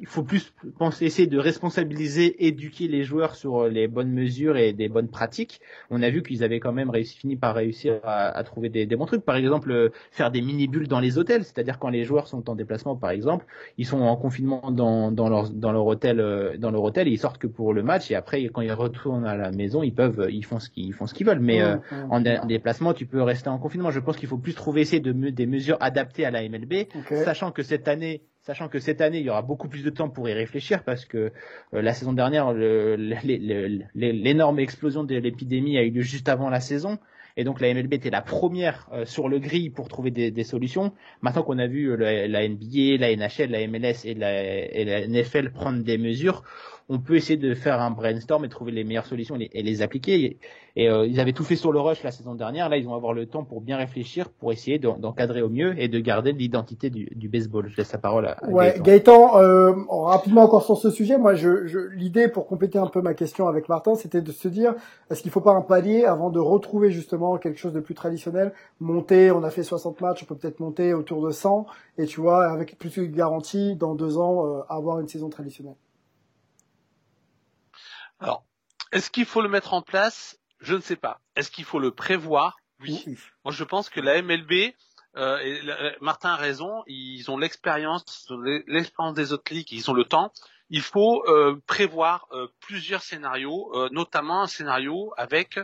il 0.01 0.07
faut 0.07 0.23
plus 0.23 0.53
penser, 0.79 1.07
essayer 1.07 1.27
de 1.27 1.39
responsabiliser, 1.39 2.47
éduquer 2.47 2.89
les 2.89 3.03
joueurs 3.03 3.35
sur 3.35 3.67
les 3.69 3.89
bonnes 3.89 4.13
mesures 4.13 4.57
et 4.57 4.73
des 4.73 4.89
bonnes 4.89 5.09
pratiques. 5.09 5.61
On 5.91 6.03
a 6.03 6.11
vu 6.11 6.23
qu'ils 6.23 6.45
avaient 6.45 6.61
quand 6.61 6.73
même 6.73 6.91
réussi, 6.91 7.19
fini 7.19 7.37
par 7.37 7.55
réussir 7.55 8.01
à, 8.05 8.29
à 8.29 8.45
trouver 8.45 8.69
des, 8.69 8.87
des, 8.87 8.97
bons 8.97 9.07
trucs. 9.07 9.25
Par 9.25 9.37
exemple, 9.37 9.91
faire 10.11 10.31
des 10.31 10.41
mini-bulles 10.41 10.89
dans 10.89 11.01
les 11.01 11.19
hôtels, 11.19 11.45
c'est-à-dire 11.45 11.79
quand 11.79 11.89
les 11.89 12.05
joueurs 12.05 12.29
sont 12.29 12.49
en 12.49 12.55
déplacement, 12.55 12.97
par 12.97 13.11
exemple, 13.11 13.47
ils 13.77 13.87
sont 13.87 14.01
en 14.01 14.17
confinement 14.17 14.71
dans, 14.71 15.11
dans, 15.11 15.29
leur, 15.29 15.51
dans 15.51 15.73
leur 15.73 15.87
hôtel, 15.87 16.19
dans 16.59 16.71
leur 16.71 16.83
hôtel, 16.83 17.09
et 17.09 17.11
ils 17.11 17.19
sortent 17.19 17.39
que 17.39 17.47
pour 17.47 17.73
le 17.75 17.83
match, 17.83 18.11
et 18.11 18.15
après, 18.15 18.45
quand 18.45 18.63
ils 18.63 18.73
retournent 18.73 19.27
à 19.27 19.37
la 19.37 19.51
maison, 19.51 19.83
ils 19.83 19.95
peuvent, 19.95 20.29
ils 20.31 20.45
font 20.45 20.61
ce 20.61 20.71
qu'ils 20.71 20.93
font 20.93 21.07
ce 21.07 21.15
qu'ils 21.15 21.27
veulent. 21.27 21.41
Mais 21.41 21.61
mmh, 21.61 21.81
euh, 21.93 22.05
en, 22.11 22.25
en, 22.25 22.47
déplacement, 22.47 22.95
tu 22.95 23.07
peux 23.07 23.23
rester 23.23 23.49
en 23.49 23.59
confinement. 23.59 23.91
Je 23.91 24.01
pense 24.01 24.17
qu'il 24.17 24.29
faut 24.29 24.39
plus 24.39 24.55
trouver 24.55 24.83
essayer 24.83 25.01
de 25.01 25.13
des 25.31 25.47
mesures 25.47 25.77
adaptées 25.81 26.25
à 26.25 26.31
la 26.31 26.49
MLB, 26.49 26.87
okay. 26.95 27.25
sachant 27.25 27.51
que 27.51 27.63
cette 27.63 27.89
année 27.89 28.23
sachant 28.49 28.69
que 28.71 28.79
cette 28.79 29.03
année 29.03 29.19
il 29.19 29.27
y 29.27 29.31
aura 29.31 29.43
beaucoup 29.43 29.69
plus 29.69 29.85
de 29.85 29.91
temps 29.91 30.09
pour 30.09 30.27
y 30.27 30.33
réfléchir 30.33 30.83
parce 30.83 31.05
que 31.05 31.19
euh, 31.75 31.83
la 31.83 31.93
saison 31.93 32.15
dernière 32.15 32.55
l'énorme 33.95 34.59
explosion 34.59 35.05
de 35.05 35.15
l'épidémie 35.17 35.77
a 35.77 35.83
eu 35.83 35.91
lieu 35.91 36.01
juste 36.01 36.31
avant 36.31 36.49
la 36.49 36.61
saison 36.61 36.99
et 37.39 37.45
donc 37.45 37.61
la 37.61 37.72
MLB 37.72 37.95
était 37.95 38.11
la 38.11 38.20
première 38.20 38.89
euh, 38.93 39.05
sur 39.05 39.28
le 39.28 39.39
gris 39.39 39.70
pour 39.70 39.86
trouver 39.86 40.11
des, 40.11 40.32
des 40.32 40.43
solutions. 40.43 40.93
Maintenant 41.22 41.45
qu'on 41.45 41.61
a 41.61 41.68
vu 41.68 41.97
la, 41.97 42.26
la, 42.26 42.49
NBA, 42.49 42.99
la 42.99 43.14
NHL, 43.14 43.53
la 43.53 43.66
MLS 43.68 44.05
et 44.05 44.14
la, 44.14 44.45
et 44.45 44.84
la 44.84 45.07
NFL 45.07 45.53
prendre 45.53 45.84
des 45.84 45.99
mesures, 45.99 46.43
on 46.89 46.99
peut 46.99 47.16
essayer 47.16 47.36
de 47.36 47.55
faire 47.55 47.80
un 47.80 47.91
brainstorm 47.91 48.45
et 48.45 48.49
trouver 48.49 48.72
les 48.72 48.82
meilleures 48.82 49.07
solutions 49.07 49.36
et 49.36 49.39
les, 49.39 49.51
et 49.53 49.62
les 49.62 49.82
appliquer. 49.82 50.24
Et, 50.24 50.39
et 50.76 50.89
euh, 50.89 51.07
ils 51.07 51.20
avaient 51.20 51.32
tout 51.32 51.45
fait 51.45 51.57
sur 51.57 51.72
le 51.72 51.80
rush 51.80 52.03
la 52.03 52.11
saison 52.11 52.34
dernière. 52.34 52.68
Là, 52.68 52.78
ils 52.78 52.86
vont 52.86 52.95
avoir 52.95 53.12
le 53.12 53.26
temps 53.26 53.45
pour 53.45 53.61
bien 53.61 53.76
réfléchir, 53.76 54.30
pour 54.30 54.53
essayer 54.53 54.78
d'encadrer 54.78 55.43
au 55.43 55.49
mieux 55.49 55.74
et 55.78 55.89
de 55.89 55.99
garder 55.99 56.32
l'identité 56.32 56.89
du, 56.89 57.09
du, 57.14 57.28
baseball. 57.28 57.68
Je 57.68 57.76
laisse 57.76 57.93
la 57.93 57.99
parole 57.99 58.26
à, 58.26 58.32
à 58.32 58.49
ouais, 58.49 58.74
Gaëtan. 58.80 58.82
Gaëtan 58.82 59.43
euh, 59.43 59.72
rapidement 59.91 60.43
encore 60.43 60.64
sur 60.64 60.78
ce 60.78 60.91
sujet. 60.91 61.18
Moi, 61.18 61.34
je, 61.34 61.66
je 61.66 61.78
l'idée 61.78 62.28
pour 62.28 62.47
compléter 62.47 62.78
un 62.78 62.86
peu 62.86 63.03
ma 63.03 63.12
question 63.12 63.49
avec 63.49 63.68
Martin, 63.68 63.97
c'était 63.97 64.22
de 64.22 64.32
se 64.32 64.49
dire 64.49 64.74
est-ce 65.11 65.20
qu'il 65.20 65.30
faut 65.30 65.41
pas 65.41 65.53
un 65.53 65.62
palier 65.62 66.05
avant 66.05 66.30
de 66.30 66.39
retrouver 66.39 66.91
justement 66.91 67.28
quelque 67.37 67.59
chose 67.59 67.74
de 67.74 67.81
plus 67.81 67.95
traditionnel, 67.95 68.55
monter. 68.81 69.31
On 69.31 69.45
a 69.45 69.51
fait 69.51 69.62
60 69.62 70.01
matchs, 70.01 70.22
on 70.22 70.26
peut 70.26 70.37
peut-être 70.37 70.61
monter 70.61 70.95
autour 70.95 71.26
de 71.26 71.31
100 71.31 71.66
et 71.99 72.07
tu 72.07 72.20
vois 72.20 72.51
avec 72.51 72.79
plus 72.79 72.97
de 72.97 73.05
garantie 73.05 73.76
dans 73.76 73.95
deux 73.95 74.16
ans 74.16 74.47
euh, 74.47 74.62
avoir 74.70 75.01
une 75.01 75.09
saison 75.09 75.29
traditionnelle. 75.29 75.76
Alors, 78.20 78.45
est-ce 78.93 79.11
qu'il 79.11 79.26
faut 79.26 79.43
le 79.43 79.49
mettre 79.49 79.74
en 79.74 79.83
place? 79.83 80.39
Je 80.61 80.74
ne 80.74 80.81
sais 80.81 80.97
pas. 80.97 81.20
Est-ce 81.37 81.51
qu'il 81.51 81.64
faut 81.64 81.79
le 81.79 81.91
prévoir? 81.91 82.57
Oui. 82.81 83.05
oui. 83.07 83.18
Moi, 83.45 83.53
je 83.53 83.64
pense 83.64 83.91
que 83.91 84.01
la 84.01 84.20
MLB, 84.22 84.72
euh, 85.16 85.39
et 85.39 85.61
Martin 86.01 86.31
a 86.31 86.37
raison, 86.37 86.83
ils 86.87 87.31
ont 87.31 87.39
l'expérience, 87.39 88.31
l'expérience 88.66 89.14
des 89.14 89.33
autres 89.33 89.53
ligues, 89.53 89.72
ils 89.72 89.91
ont 89.91 89.95
le 89.95 90.05
temps. 90.05 90.33
Il 90.70 90.83
faut 90.83 91.24
euh, 91.26 91.61
prévoir 91.66 92.26
euh, 92.33 92.47
plusieurs 92.61 93.03
scénarios, 93.03 93.72
notamment 93.91 94.43
un 94.43 94.47
scénario 94.47 95.12
avec 95.16 95.59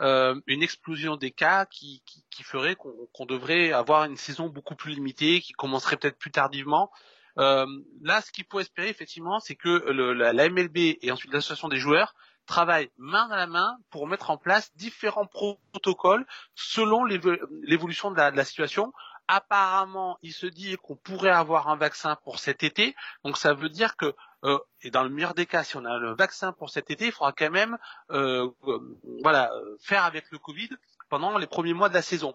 euh, 0.00 0.40
une 0.46 0.62
explosion 0.62 1.16
des 1.16 1.30
cas 1.30 1.66
qui, 1.66 2.02
qui, 2.06 2.24
qui 2.30 2.42
ferait 2.42 2.76
qu'on 2.76 2.92
qu 3.12 3.26
devrait 3.26 3.72
avoir 3.72 4.04
une 4.04 4.16
saison 4.16 4.48
beaucoup 4.48 4.76
plus 4.76 4.94
limitée, 4.94 5.40
qui 5.40 5.52
commencerait 5.52 5.96
peut-être 5.96 6.18
plus 6.18 6.30
tardivement. 6.30 6.90
Euh, 7.38 7.66
là, 8.02 8.20
ce 8.20 8.32
qu'il 8.32 8.44
faut 8.50 8.60
espérer 8.60 8.88
effectivement, 8.88 9.38
c'est 9.40 9.54
que 9.54 9.68
le, 9.90 10.12
la, 10.12 10.32
la, 10.32 10.48
MLB 10.48 10.98
et 11.00 11.12
ensuite 11.12 11.32
l'association 11.32 11.68
des 11.68 11.78
joueurs 11.78 12.14
travaillent 12.46 12.90
main 12.96 13.28
dans 13.28 13.36
la 13.36 13.46
main 13.46 13.78
pour 13.90 14.08
mettre 14.08 14.30
en 14.30 14.38
place 14.38 14.74
différents 14.76 15.26
protocoles 15.26 16.26
selon 16.54 17.04
l'évolution 17.04 18.10
de, 18.10 18.16
de 18.16 18.36
la, 18.36 18.44
situation. 18.44 18.92
Apparemment, 19.28 20.18
il 20.22 20.32
se 20.32 20.46
dit 20.46 20.76
qu'on 20.82 20.96
pourrait 20.96 21.30
avoir 21.30 21.68
un 21.68 21.76
vaccin 21.76 22.16
pour 22.24 22.38
cet 22.38 22.62
été, 22.62 22.96
donc 23.24 23.36
ça 23.36 23.52
veut 23.52 23.68
dire 23.68 23.96
que 23.96 24.14
euh, 24.44 24.58
et 24.82 24.90
dans 24.90 25.02
le 25.02 25.08
meilleur 25.08 25.34
des 25.34 25.46
cas, 25.46 25.64
si 25.64 25.76
on 25.76 25.84
a 25.84 25.98
le 25.98 26.14
vaccin 26.14 26.52
pour 26.52 26.70
cet 26.70 26.90
été, 26.90 27.06
il 27.06 27.12
faudra 27.12 27.32
quand 27.32 27.50
même 27.50 27.76
euh, 28.10 28.48
voilà 29.22 29.50
faire 29.80 30.04
avec 30.04 30.30
le 30.30 30.38
Covid 30.38 30.70
pendant 31.08 31.36
les 31.38 31.46
premiers 31.46 31.74
mois 31.74 31.88
de 31.88 31.94
la 31.94 32.02
saison. 32.02 32.34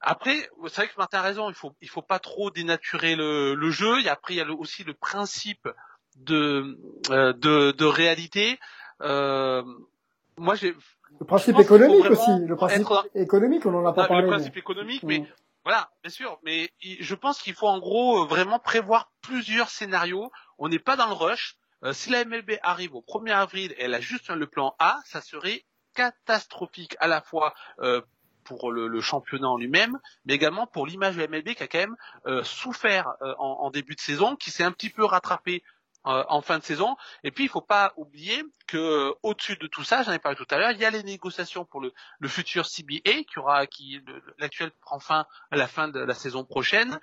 Après, 0.00 0.48
c'est 0.68 0.76
vrai 0.76 0.88
que 0.88 0.94
Martin 0.96 1.18
a 1.18 1.22
raison, 1.22 1.48
il 1.50 1.54
faut 1.54 1.72
il 1.82 1.88
faut 1.88 2.02
pas 2.02 2.18
trop 2.18 2.50
dénaturer 2.50 3.16
le, 3.16 3.54
le 3.54 3.70
jeu. 3.70 4.00
Et 4.00 4.08
après, 4.08 4.34
il 4.34 4.36
y 4.36 4.40
a 4.40 4.50
aussi 4.50 4.84
le 4.84 4.94
principe 4.94 5.68
de 6.16 6.78
de, 7.08 7.72
de 7.72 7.84
réalité. 7.84 8.58
moi, 9.00 10.54
j'ai 10.54 10.74
le 11.20 11.26
principe 11.26 11.58
économique 11.58 12.10
aussi, 12.10 12.30
le 12.46 12.56
principe 12.56 12.86
économique, 13.14 13.66
on 13.66 13.74
en 13.74 13.86
a 13.86 13.92
pas 13.92 14.06
parlé. 14.06 14.22
Le 14.22 14.28
principe 14.28 14.56
économique, 14.56 15.02
mais 15.02 15.20
mm. 15.20 15.26
Voilà, 15.68 15.90
bien 16.02 16.10
sûr, 16.10 16.38
mais 16.44 16.72
je 16.80 17.14
pense 17.14 17.42
qu'il 17.42 17.52
faut 17.52 17.68
en 17.68 17.78
gros 17.78 18.24
vraiment 18.24 18.58
prévoir 18.58 19.12
plusieurs 19.20 19.68
scénarios. 19.68 20.32
On 20.56 20.70
n'est 20.70 20.78
pas 20.78 20.96
dans 20.96 21.08
le 21.08 21.12
rush. 21.12 21.58
Euh, 21.84 21.92
si 21.92 22.08
la 22.08 22.24
MLB 22.24 22.52
arrive 22.62 22.94
au 22.94 23.02
1er 23.02 23.34
avril 23.34 23.72
et 23.72 23.82
elle 23.82 23.92
a 23.92 24.00
juste 24.00 24.30
le 24.30 24.46
plan 24.46 24.74
A, 24.78 24.98
ça 25.04 25.20
serait 25.20 25.66
catastrophique 25.94 26.96
à 27.00 27.06
la 27.06 27.20
fois 27.20 27.52
euh, 27.80 28.00
pour 28.44 28.72
le, 28.72 28.98
championnat 29.02 29.46
en 29.46 29.58
lui-même, 29.58 29.98
mais 30.24 30.32
également 30.32 30.66
pour 30.66 30.86
l'image 30.86 31.16
de 31.16 31.20
la 31.20 31.28
MLB 31.28 31.50
qui 31.50 31.62
a 31.62 31.68
quand 31.68 31.80
même 31.80 31.96
euh, 32.24 32.42
souffert 32.44 33.12
en, 33.20 33.58
en, 33.60 33.70
début 33.70 33.94
de 33.94 34.00
saison, 34.00 34.36
qui 34.36 34.50
s'est 34.50 34.64
un 34.64 34.72
petit 34.72 34.88
peu 34.88 35.04
rattrapé 35.04 35.62
euh, 36.08 36.24
en 36.28 36.40
fin 36.40 36.58
de 36.58 36.64
saison. 36.64 36.96
Et 37.22 37.30
puis 37.30 37.44
il 37.44 37.50
faut 37.50 37.60
pas 37.60 37.92
oublier 37.96 38.42
que 38.66 38.78
euh, 38.78 39.12
au-dessus 39.22 39.56
de 39.56 39.66
tout 39.66 39.84
ça, 39.84 40.02
j'en 40.02 40.12
ai 40.12 40.18
parlé 40.18 40.38
tout 40.38 40.46
à 40.50 40.56
l'heure, 40.56 40.70
il 40.70 40.78
y 40.78 40.86
a 40.86 40.90
les 40.90 41.02
négociations 41.02 41.66
pour 41.66 41.82
le, 41.82 41.92
le 42.18 42.28
futur 42.28 42.66
CBA 42.66 43.24
qui 43.24 43.38
aura 43.38 43.66
qui 43.66 44.00
l'actuel 44.38 44.70
prend 44.80 45.00
fin 45.00 45.26
à 45.50 45.56
la 45.56 45.68
fin 45.68 45.88
de 45.88 46.00
la 46.00 46.14
saison 46.14 46.46
prochaine 46.46 46.98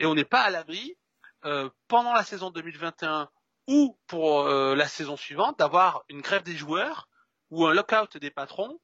et 0.00 0.06
on 0.06 0.14
n'est 0.16 0.24
pas 0.24 0.40
à 0.40 0.50
l'abri 0.50 0.96
euh, 1.44 1.70
pendant 1.86 2.12
la 2.12 2.24
saison 2.24 2.50
2021 2.50 3.28
ou 3.68 3.96
pour 4.08 4.48
la 4.48 4.88
saison 4.88 5.16
suivante 5.16 5.58
d'avoir 5.58 6.02
une 6.08 6.22
grève 6.22 6.42
des 6.42 6.56
joueurs 6.56 7.08
ou 7.50 7.66
un 7.66 7.74
lockout 7.74 8.16
des 8.16 8.30
patrons. 8.30 8.80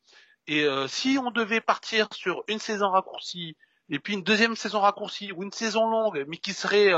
Et 0.46 0.68
si 0.88 1.18
on 1.18 1.30
devait 1.30 1.62
partir 1.62 2.06
sur 2.12 2.44
une 2.48 2.58
saison 2.58 2.90
raccourcie 2.90 3.56
et 3.88 3.98
puis 3.98 4.12
une 4.12 4.22
deuxième 4.22 4.56
saison 4.56 4.80
raccourcie 4.80 5.32
ou 5.32 5.42
une 5.42 5.52
saison 5.52 5.88
longue, 5.88 6.26
mais 6.28 6.36
qui 6.36 6.52
serait 6.52 6.92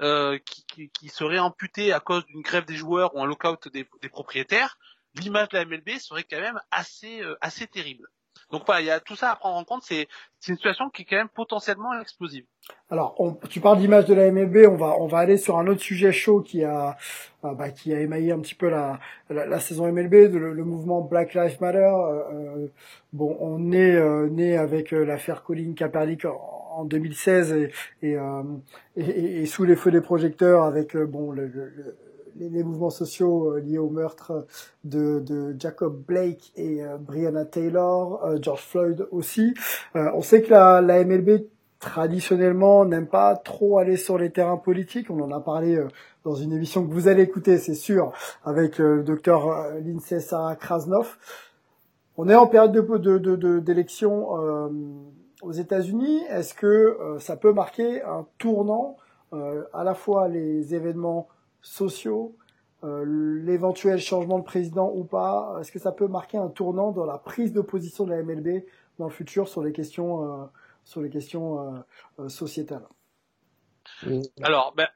euh, 0.00 0.38
qui, 0.46 0.90
qui, 0.90 1.08
serait 1.08 1.38
amputé 1.38 1.92
à 1.92 2.00
cause 2.00 2.24
d'une 2.26 2.40
grève 2.40 2.64
des 2.64 2.74
joueurs 2.74 3.14
ou 3.14 3.22
un 3.22 3.26
lockout 3.26 3.68
des, 3.68 3.86
des 4.00 4.08
propriétaires, 4.08 4.78
l'image 5.14 5.50
de 5.50 5.58
la 5.58 5.64
MLB 5.66 5.90
serait 5.98 6.24
quand 6.24 6.40
même 6.40 6.58
assez 6.70 7.20
euh, 7.20 7.36
assez 7.40 7.66
terrible. 7.66 8.08
Donc 8.50 8.62
voilà, 8.66 8.80
il 8.80 8.86
y 8.86 8.90
a 8.90 9.00
tout 9.00 9.16
ça 9.16 9.30
à 9.30 9.36
prendre 9.36 9.56
en 9.56 9.64
compte. 9.64 9.82
C'est 9.82 10.08
une 10.48 10.56
situation 10.56 10.88
qui 10.90 11.02
est 11.02 11.04
quand 11.04 11.16
même 11.16 11.28
potentiellement 11.28 11.98
explosive. 12.00 12.44
Alors, 12.90 13.14
on, 13.18 13.34
tu 13.48 13.60
parles 13.60 13.78
d'image 13.78 14.06
de 14.06 14.14
la 14.14 14.30
MLB, 14.30 14.66
on 14.68 14.76
va 14.76 14.96
on 14.98 15.06
va 15.06 15.18
aller 15.18 15.36
sur 15.36 15.58
un 15.58 15.66
autre 15.66 15.82
sujet 15.82 16.10
chaud 16.10 16.40
qui 16.40 16.64
a 16.64 16.96
euh, 17.44 17.54
bah, 17.54 17.70
qui 17.70 17.92
a 17.92 18.00
émaillé 18.00 18.32
un 18.32 18.40
petit 18.40 18.54
peu 18.54 18.70
la 18.70 18.98
la, 19.28 19.60
saison 19.60 19.92
MLB, 19.92 20.32
le, 20.32 20.52
le, 20.52 20.64
mouvement 20.64 21.02
Black 21.02 21.34
Lives 21.34 21.60
Matter. 21.60 21.92
bon, 23.12 23.36
on 23.40 23.72
est 23.72 24.00
né 24.30 24.56
avec 24.56 24.90
l'affaire 24.90 25.42
Colin 25.42 25.74
Kaepernick 25.74 26.24
2016 26.84 27.52
euh, 27.52 28.42
et, 28.96 29.42
et, 29.42 29.46
sous 29.46 29.64
les 29.64 29.76
feux 29.76 29.90
des 29.90 30.00
projecteurs 30.00 30.64
avec 30.64 30.96
euh, 30.96 31.06
bon 31.06 31.32
le, 31.32 31.50
les, 32.36 32.62
mouvements 32.62 32.90
sociaux 32.90 33.52
euh, 33.52 33.60
liés 33.60 33.78
au 33.78 33.90
meurtre 33.90 34.46
de, 34.84 35.20
de 35.20 35.54
Jacob 35.58 36.02
Blake 36.06 36.52
et 36.56 36.80
Brianna 37.00 37.44
Taylor, 37.44 38.36
George 38.40 38.62
Floyd 38.62 39.06
aussi. 39.10 39.54
on 39.94 40.22
sait 40.22 40.42
que 40.42 40.50
la, 40.50 40.80
la 40.80 41.04
MLB 41.04 41.46
traditionnellement 41.78 42.84
n'aime 42.84 43.08
pas 43.08 43.36
trop 43.36 43.78
aller 43.78 43.96
sur 43.96 44.16
les 44.16 44.30
terrains 44.30 44.56
politiques. 44.56 45.10
On 45.10 45.20
en 45.20 45.32
a 45.32 45.40
parlé 45.40 45.84
dans 46.24 46.34
une 46.34 46.52
émission 46.52 46.86
que 46.86 46.92
vous 46.92 47.08
allez 47.08 47.22
écouter, 47.22 47.58
c'est 47.58 47.74
sûr, 47.74 48.12
avec 48.44 48.78
le 48.78 49.02
docteur 49.02 49.72
Lindsay 49.84 50.20
Sarah 50.20 50.54
Krasnov. 50.54 51.18
On 52.16 52.28
est 52.28 52.34
en 52.34 52.46
période 52.46 52.72
de 52.72 53.58
d'élection 53.58 54.28
aux 55.42 55.52
États-Unis, 55.52 56.22
est-ce 56.28 56.54
que 56.54 56.66
euh, 56.66 57.18
ça 57.18 57.36
peut 57.36 57.52
marquer 57.52 58.02
un 58.02 58.26
tournant 58.38 58.96
euh, 59.32 59.64
à 59.72 59.84
la 59.84 59.94
fois 59.94 60.28
les 60.28 60.74
événements 60.74 61.28
sociaux, 61.60 62.36
euh, 62.84 63.04
l'éventuel 63.44 63.98
changement 63.98 64.38
de 64.38 64.44
président 64.44 64.90
ou 64.94 65.04
pas? 65.04 65.58
Est-ce 65.60 65.72
que 65.72 65.78
ça 65.78 65.92
peut 65.92 66.06
marquer 66.08 66.38
un 66.38 66.48
tournant 66.48 66.92
dans 66.92 67.04
la 67.04 67.18
prise 67.18 67.52
de 67.52 67.60
position 67.60 68.04
de 68.04 68.10
la 68.10 68.22
MLB 68.22 68.64
dans 68.98 69.06
le 69.06 69.12
futur 69.12 69.48
sur 69.48 69.62
les 69.62 69.72
questions 69.72 70.48
sur 70.84 71.00
les 71.00 71.10
questions 71.10 71.84
sociétales? 72.28 72.86
Alors, 74.42 74.74
ben, 74.76 74.88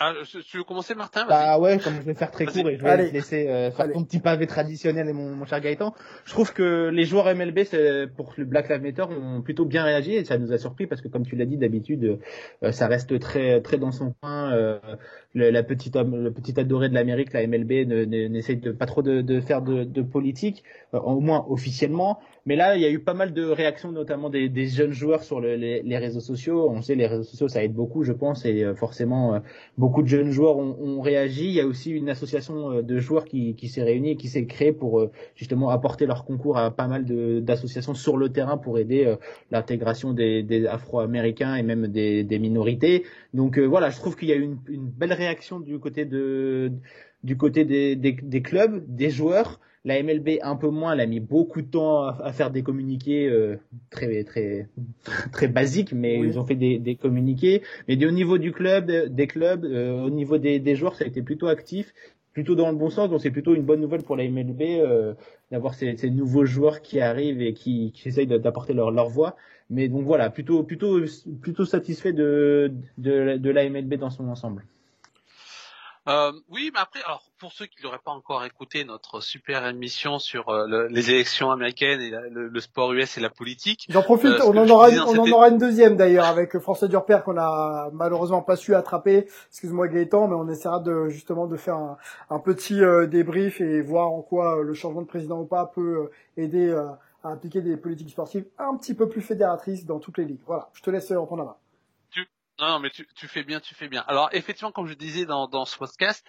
ah, 0.00 0.12
tu 0.50 0.56
veux 0.56 0.64
commencer, 0.64 0.94
Martin? 0.94 1.24
Bah 1.28 1.58
ouais, 1.58 1.78
comme 1.78 1.94
je 1.94 2.02
vais 2.02 2.14
faire 2.14 2.32
très 2.32 2.46
court 2.46 2.68
et 2.68 2.76
je 2.76 2.82
vais 2.82 3.08
te 3.08 3.12
laisser 3.12 3.48
euh, 3.48 3.70
faire 3.70 3.92
ton 3.92 4.02
petit 4.02 4.18
pavé 4.18 4.46
traditionnel 4.48 5.08
et 5.08 5.12
mon, 5.12 5.36
mon 5.36 5.44
cher 5.44 5.60
Gaëtan. 5.60 5.94
Je 6.24 6.32
trouve 6.32 6.52
que 6.52 6.90
les 6.92 7.04
joueurs 7.04 7.32
MLB 7.32 7.60
pour 8.16 8.34
le 8.36 8.44
Black 8.44 8.68
Lives 8.68 8.82
Matter 8.82 9.02
ont 9.02 9.42
plutôt 9.42 9.64
bien 9.64 9.84
réagi 9.84 10.14
et 10.14 10.24
ça 10.24 10.36
nous 10.36 10.52
a 10.52 10.58
surpris 10.58 10.88
parce 10.88 11.00
que 11.00 11.06
comme 11.06 11.24
tu 11.24 11.36
l'as 11.36 11.44
dit 11.46 11.58
d'habitude, 11.58 12.18
euh, 12.62 12.72
ça 12.72 12.88
reste 12.88 13.18
très 13.20 13.60
très 13.60 13.78
dans 13.78 13.92
son 13.92 14.14
coin. 14.20 14.52
Euh, 14.52 14.78
la 15.34 15.62
petite 15.62 15.96
le 15.96 16.30
petit 16.30 16.58
adoré 16.58 16.88
de 16.88 16.94
l'Amérique, 16.94 17.32
la 17.32 17.46
MLB, 17.46 17.86
n'essaye 18.30 18.56
de 18.56 18.72
pas 18.72 18.86
trop 18.86 19.02
de, 19.02 19.20
de 19.20 19.40
faire 19.40 19.62
de, 19.62 19.84
de 19.84 20.02
politique, 20.02 20.62
euh, 20.94 21.00
au 21.00 21.20
moins 21.20 21.44
officiellement. 21.48 22.18
Mais 22.46 22.56
là, 22.56 22.76
il 22.76 22.82
y 22.82 22.84
a 22.84 22.90
eu 22.90 22.98
pas 22.98 23.14
mal 23.14 23.32
de 23.32 23.44
réactions, 23.44 23.90
notamment 23.90 24.30
des, 24.30 24.48
des 24.48 24.66
jeunes 24.66 24.92
joueurs 24.92 25.24
sur 25.24 25.40
le, 25.40 25.56
les, 25.56 25.82
les, 25.82 25.98
réseaux 25.98 26.20
sociaux. 26.20 26.68
On 26.70 26.82
sait 26.82 26.94
les 26.94 27.06
réseaux 27.06 27.22
sociaux, 27.24 27.48
ça 27.48 27.64
aide 27.64 27.72
beaucoup, 27.72 28.04
je 28.04 28.12
pense, 28.12 28.44
et 28.44 28.62
euh, 28.62 28.74
forcément, 28.74 29.34
euh, 29.34 29.38
beaucoup 29.78 30.02
de 30.02 30.08
jeunes 30.08 30.30
joueurs 30.30 30.56
ont, 30.58 30.76
ont, 30.78 31.00
réagi. 31.00 31.46
Il 31.46 31.54
y 31.54 31.60
a 31.60 31.66
aussi 31.66 31.90
une 31.90 32.10
association 32.10 32.82
de 32.82 32.98
joueurs 32.98 33.24
qui, 33.24 33.54
qui 33.54 33.68
s'est 33.68 33.82
réunie 33.82 34.12
et 34.12 34.16
qui 34.16 34.28
s'est 34.28 34.46
créée 34.46 34.72
pour 34.72 35.08
justement 35.34 35.70
apporter 35.70 36.06
leur 36.06 36.24
concours 36.24 36.58
à 36.58 36.70
pas 36.70 36.86
mal 36.86 37.04
d'associations 37.42 37.94
sur 37.94 38.16
le 38.16 38.28
terrain 38.30 38.56
pour 38.56 38.78
aider 38.78 39.14
l'intégration 39.50 40.12
des, 40.12 40.42
des 40.42 40.66
Afro-Américains 40.66 41.56
et 41.56 41.62
même 41.62 41.88
des, 41.88 42.24
des 42.24 42.38
minorités. 42.38 43.04
Donc 43.34 43.58
voilà, 43.58 43.90
je 43.90 43.96
trouve 43.96 44.16
qu'il 44.16 44.28
y 44.28 44.32
a 44.32 44.36
eu 44.36 44.42
une, 44.42 44.58
une 44.68 44.88
belle 44.88 45.12
réaction 45.12 45.60
du 45.60 45.78
côté 45.78 46.04
de 46.04 46.72
du 47.24 47.36
côté 47.38 47.64
des, 47.64 47.96
des, 47.96 48.42
clubs, 48.42 48.84
des 48.86 49.10
joueurs. 49.10 49.60
La 49.86 50.02
MLB 50.02 50.38
un 50.42 50.56
peu 50.56 50.68
moins, 50.68 50.92
elle 50.92 51.00
a 51.00 51.06
mis 51.06 51.20
beaucoup 51.20 51.60
de 51.60 51.66
temps 51.66 52.04
à, 52.04 52.32
faire 52.32 52.50
des 52.50 52.62
communiqués 52.62 53.28
euh, 53.28 53.56
très 53.90 54.24
très 54.24 54.68
très 55.30 55.48
basiques, 55.48 55.92
mais 55.92 56.18
ils 56.20 56.38
ont 56.38 56.44
fait 56.44 56.54
des, 56.54 56.78
des 56.78 56.94
communiqués. 56.96 57.62
Mais 57.86 58.02
au 58.06 58.10
niveau 58.10 58.38
du 58.38 58.52
club, 58.52 58.90
des 58.90 59.26
clubs, 59.26 59.64
euh, 59.64 60.02
au 60.02 60.10
niveau 60.10 60.38
des, 60.38 60.58
des 60.58 60.74
joueurs, 60.74 60.94
ça 60.94 61.04
a 61.04 61.06
été 61.06 61.20
plutôt 61.20 61.48
actif, 61.48 61.92
plutôt 62.34 62.54
dans 62.54 62.70
le 62.70 62.76
bon 62.76 62.90
sens. 62.90 63.08
Donc 63.08 63.22
c'est 63.22 63.30
plutôt 63.30 63.54
une 63.54 63.62
bonne 63.62 63.80
nouvelle 63.80 64.02
pour 64.02 64.16
la 64.16 64.28
MLB 64.28 64.60
euh, 64.62 65.14
d'avoir 65.50 65.74
ces, 65.74 65.94
nouveaux 66.10 66.44
joueurs 66.44 66.82
qui 66.82 67.00
arrivent 67.00 67.40
et 67.40 67.54
qui, 67.54 67.92
qui 67.92 68.08
essayent 68.08 68.26
d'apporter 68.26 68.74
leur 68.74 68.90
leur 68.90 69.08
voix. 69.08 69.36
Mais 69.70 69.88
donc 69.88 70.04
voilà, 70.04 70.28
plutôt 70.30 70.62
plutôt 70.64 71.00
plutôt 71.40 71.64
satisfait 71.64 72.12
de 72.12 72.72
de, 72.98 73.38
de 73.38 73.50
la 73.50 73.68
MLB 73.70 73.94
dans 73.94 74.10
son 74.10 74.28
ensemble. 74.28 74.66
Euh, 76.06 76.32
oui, 76.50 76.70
mais 76.74 76.80
après, 76.80 77.00
alors 77.04 77.22
pour 77.38 77.52
ceux 77.52 77.66
qui 77.66 77.82
n'auraient 77.82 78.00
pas 78.04 78.10
encore 78.10 78.44
écouté 78.44 78.84
notre 78.84 79.20
super 79.20 79.66
émission 79.66 80.18
sur 80.18 80.50
euh, 80.50 80.86
les 80.90 81.10
élections 81.10 81.50
américaines 81.50 82.00
et 82.00 82.10
le, 82.10 82.60
sport 82.60 82.92
US 82.92 83.16
et 83.16 83.20
la 83.20 83.30
politique, 83.30 83.86
j'en 83.88 84.02
profite. 84.02 84.32
Euh, 84.32 84.44
on 84.44 84.56
en 84.56 84.68
aura, 84.68 84.90
une, 84.90 85.00
on 85.00 85.18
en 85.18 85.30
aura 85.30 85.48
une 85.48 85.56
deuxième 85.56 85.96
d'ailleurs 85.96 86.26
avec 86.26 86.58
François 86.58 86.88
Durper 86.88 87.20
qu'on 87.24 87.38
a 87.38 87.90
malheureusement 87.92 88.42
pas 88.42 88.56
su 88.56 88.74
attraper. 88.74 89.26
Excuse-moi 89.48 89.88
Gaëtan, 89.88 90.28
mais 90.28 90.34
on 90.34 90.48
essaiera 90.48 90.80
de 90.80 91.08
justement 91.08 91.46
de 91.46 91.56
faire 91.56 91.76
un, 91.76 91.96
un 92.28 92.38
petit 92.38 92.80
débrief 93.08 93.62
et 93.62 93.80
voir 93.80 94.12
en 94.12 94.20
quoi 94.20 94.62
le 94.62 94.74
changement 94.74 95.02
de 95.02 95.06
président 95.06 95.40
ou 95.40 95.46
pas 95.46 95.70
peut 95.74 96.10
aider 96.36 96.70
à 97.22 97.30
appliquer 97.30 97.62
des 97.62 97.78
politiques 97.78 98.10
sportives 98.10 98.44
un 98.58 98.76
petit 98.76 98.92
peu 98.92 99.08
plus 99.08 99.22
fédératrices 99.22 99.86
dans 99.86 99.98
toutes 99.98 100.18
les 100.18 100.26
ligues. 100.26 100.42
Voilà, 100.46 100.68
je 100.74 100.82
te 100.82 100.90
laisse 100.90 101.10
reprendre 101.10 101.42
la 101.42 101.48
main. 101.48 101.56
Non, 102.60 102.78
mais 102.78 102.90
tu, 102.90 103.28
fais 103.28 103.42
bien, 103.42 103.60
tu 103.60 103.74
fais 103.74 103.88
bien. 103.88 104.04
Alors 104.06 104.28
effectivement, 104.32 104.70
comme 104.70 104.86
je 104.86 104.94
disais 104.94 105.26
dans, 105.26 105.48
dans 105.48 105.64
ce 105.64 105.76
podcast, 105.76 106.24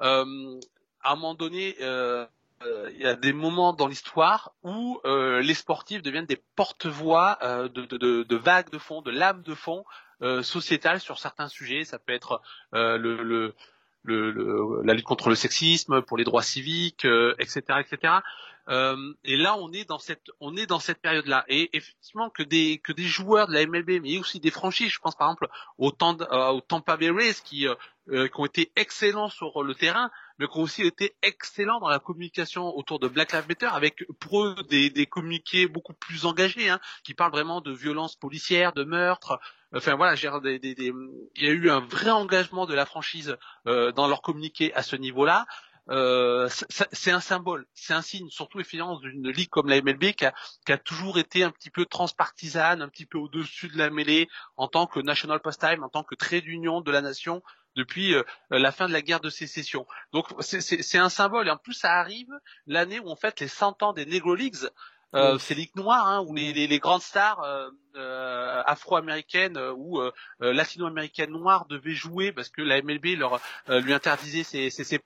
euh, 0.00 0.60
à 1.02 1.12
un 1.12 1.14
moment 1.16 1.34
donné, 1.34 1.76
euh, 1.80 2.26
euh, 2.62 2.90
il 2.94 3.00
y 3.00 3.06
a 3.06 3.14
des 3.16 3.32
moments 3.32 3.72
dans 3.72 3.88
l'histoire 3.88 4.52
où 4.62 5.00
les 5.04 5.54
sportifs 5.54 6.02
deviennent 6.02 6.26
des 6.26 6.42
porte-voix 6.56 7.38
de, 7.42 8.22
de, 8.22 8.36
vagues 8.36 8.70
de 8.70 8.78
fond, 8.78 9.02
de 9.02 9.10
lames 9.10 9.42
de 9.42 9.54
fond 9.54 9.84
sociétales 10.42 11.00
sur 11.00 11.18
certains 11.18 11.48
sujets. 11.48 11.84
Ça 11.84 11.98
peut 11.98 12.12
être 12.12 12.40
le, 12.72 12.96
le, 12.96 13.54
le, 14.04 14.82
la 14.84 14.94
lutte 14.94 15.04
contre 15.04 15.28
le 15.28 15.34
sexisme, 15.34 16.02
pour 16.02 16.16
les 16.16 16.24
droits 16.24 16.42
civiques, 16.42 17.04
etc., 17.38 17.80
etc. 17.80 18.14
Euh, 18.68 19.12
et 19.24 19.36
là, 19.36 19.56
on 19.58 19.72
est 19.72 19.84
dans 19.84 19.98
cette, 19.98 20.30
on 20.40 20.56
est 20.56 20.66
dans 20.66 20.78
cette 20.78 21.00
période-là. 21.00 21.44
Et 21.48 21.76
effectivement, 21.76 22.30
que 22.30 22.42
des 22.42 22.78
que 22.78 22.92
des 22.92 23.04
joueurs 23.04 23.46
de 23.46 23.52
la 23.52 23.66
MLB, 23.66 24.00
mais 24.02 24.18
aussi 24.18 24.40
des 24.40 24.50
franchises, 24.50 24.90
je 24.90 24.98
pense 24.98 25.16
par 25.16 25.28
exemple 25.28 25.48
au, 25.78 25.90
euh, 25.90 26.48
au 26.48 26.60
Tampa 26.60 26.96
Bay 26.96 27.10
Rays 27.10 27.34
qui, 27.44 27.68
euh, 27.68 28.28
qui 28.28 28.40
ont 28.40 28.46
été 28.46 28.72
excellents 28.76 29.28
sur 29.28 29.62
le 29.62 29.74
terrain, 29.74 30.10
mais 30.38 30.46
qui 30.46 30.58
ont 30.58 30.62
aussi 30.62 30.82
été 30.82 31.14
excellents 31.22 31.78
dans 31.78 31.88
la 31.88 31.98
communication 31.98 32.74
autour 32.76 32.98
de 32.98 33.08
Black 33.08 33.32
Lives 33.32 33.48
Matter, 33.48 33.68
avec 33.70 34.06
pour 34.18 34.44
eux 34.44 34.56
des, 34.68 34.88
des 34.88 35.06
communiqués 35.06 35.66
beaucoup 35.66 35.94
plus 35.94 36.24
engagés, 36.24 36.70
hein, 36.70 36.80
qui 37.02 37.12
parlent 37.12 37.32
vraiment 37.32 37.60
de 37.60 37.72
violences 37.72 38.16
policières, 38.16 38.72
de 38.72 38.84
meurtres. 38.84 39.38
Enfin 39.74 39.96
voilà, 39.96 40.14
des, 40.40 40.58
des, 40.58 40.74
des, 40.74 40.92
il 41.34 41.44
y 41.44 41.48
a 41.48 41.52
eu 41.52 41.68
un 41.68 41.80
vrai 41.80 42.10
engagement 42.10 42.64
de 42.64 42.74
la 42.74 42.86
franchise 42.86 43.36
euh, 43.66 43.92
dans 43.92 44.06
leur 44.06 44.22
communiqué 44.22 44.72
à 44.74 44.82
ce 44.82 44.96
niveau-là. 44.96 45.46
Euh, 45.90 46.48
c'est 46.92 47.10
un 47.10 47.20
symbole, 47.20 47.66
c'est 47.74 47.92
un 47.92 48.00
signe, 48.00 48.30
surtout 48.30 48.58
effectivement 48.58 48.98
d'une 49.00 49.28
ligue 49.28 49.50
comme 49.50 49.68
la 49.68 49.80
MLB 49.82 50.12
qui 50.12 50.24
a, 50.24 50.32
qui 50.64 50.72
a, 50.72 50.78
toujours 50.78 51.18
été 51.18 51.42
un 51.42 51.50
petit 51.50 51.70
peu 51.70 51.84
transpartisane, 51.84 52.80
un 52.80 52.88
petit 52.88 53.04
peu 53.04 53.18
au-dessus 53.18 53.68
de 53.68 53.76
la 53.76 53.90
mêlée 53.90 54.28
en 54.56 54.66
tant 54.66 54.86
que 54.86 55.00
national 55.00 55.40
pastime, 55.40 55.82
en 55.82 55.90
tant 55.90 56.02
que 56.02 56.14
trait 56.14 56.40
d'union 56.40 56.80
de 56.80 56.90
la 56.90 57.02
nation 57.02 57.42
depuis 57.76 58.14
euh, 58.14 58.22
la 58.50 58.72
fin 58.72 58.88
de 58.88 58.92
la 58.92 59.02
guerre 59.02 59.20
de 59.20 59.28
sécession. 59.28 59.86
Donc 60.12 60.26
c'est 60.40 60.98
un 60.98 61.10
symbole 61.10 61.48
et 61.48 61.50
en 61.50 61.58
plus 61.58 61.74
ça 61.74 61.92
arrive 61.92 62.30
l'année 62.66 63.00
où 63.00 63.08
on 63.08 63.16
fête 63.16 63.40
les 63.40 63.48
100 63.48 63.82
ans 63.82 63.92
des 63.92 64.06
Negro 64.06 64.34
Leagues. 64.34 64.70
Euh, 65.14 65.38
ces 65.38 65.54
ligues 65.54 65.76
noires 65.76 66.08
hein, 66.08 66.24
où 66.26 66.34
les, 66.34 66.52
les, 66.52 66.66
les, 66.66 66.78
grandes 66.80 67.02
stars 67.02 67.40
euh, 67.44 67.70
euh 67.94 68.62
afro-américaines 68.66 69.56
euh, 69.56 69.72
ou 69.72 70.00
latino-américaines 70.40 71.30
noires 71.30 71.66
devaient 71.66 71.92
jouer 71.92 72.32
parce 72.32 72.48
que 72.48 72.62
la 72.62 72.82
MLB 72.82 73.16
leur 73.16 73.40
lui 73.68 73.92
interdisait 73.92 74.42
ces, 74.42 74.70
ces, 74.70 74.82
ces, 74.82 74.98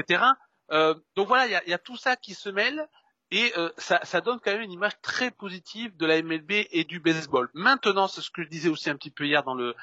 terrains. 0.00 0.36
donc 0.70 1.28
voilà, 1.28 1.46
il 1.46 1.70
y 1.70 1.74
a, 1.74 1.78
tout 1.78 1.96
ça 1.96 2.16
qui 2.16 2.34
se 2.34 2.48
mêle 2.48 2.88
et 3.30 3.52
ça, 3.78 4.00
ça, 4.04 4.20
donne 4.20 4.40
quand 4.40 4.52
même 4.52 4.62
une 4.62 4.72
image 4.72 5.00
très 5.00 5.30
positive 5.30 5.96
de 5.96 6.06
la 6.06 6.20
MLB 6.22 6.66
et 6.70 6.84
du 6.84 7.00
baseball. 7.00 7.50
Maintenant, 7.54 8.08
c'est 8.08 8.20
ce 8.20 8.30
que 8.30 8.42
je 8.42 8.48
disais 8.48 8.68
aussi 8.68 8.90
un 8.90 8.96
petit 8.96 9.10
peu 9.10 9.26
hier 9.26 9.42
dans 9.42 9.54
le 9.54 9.74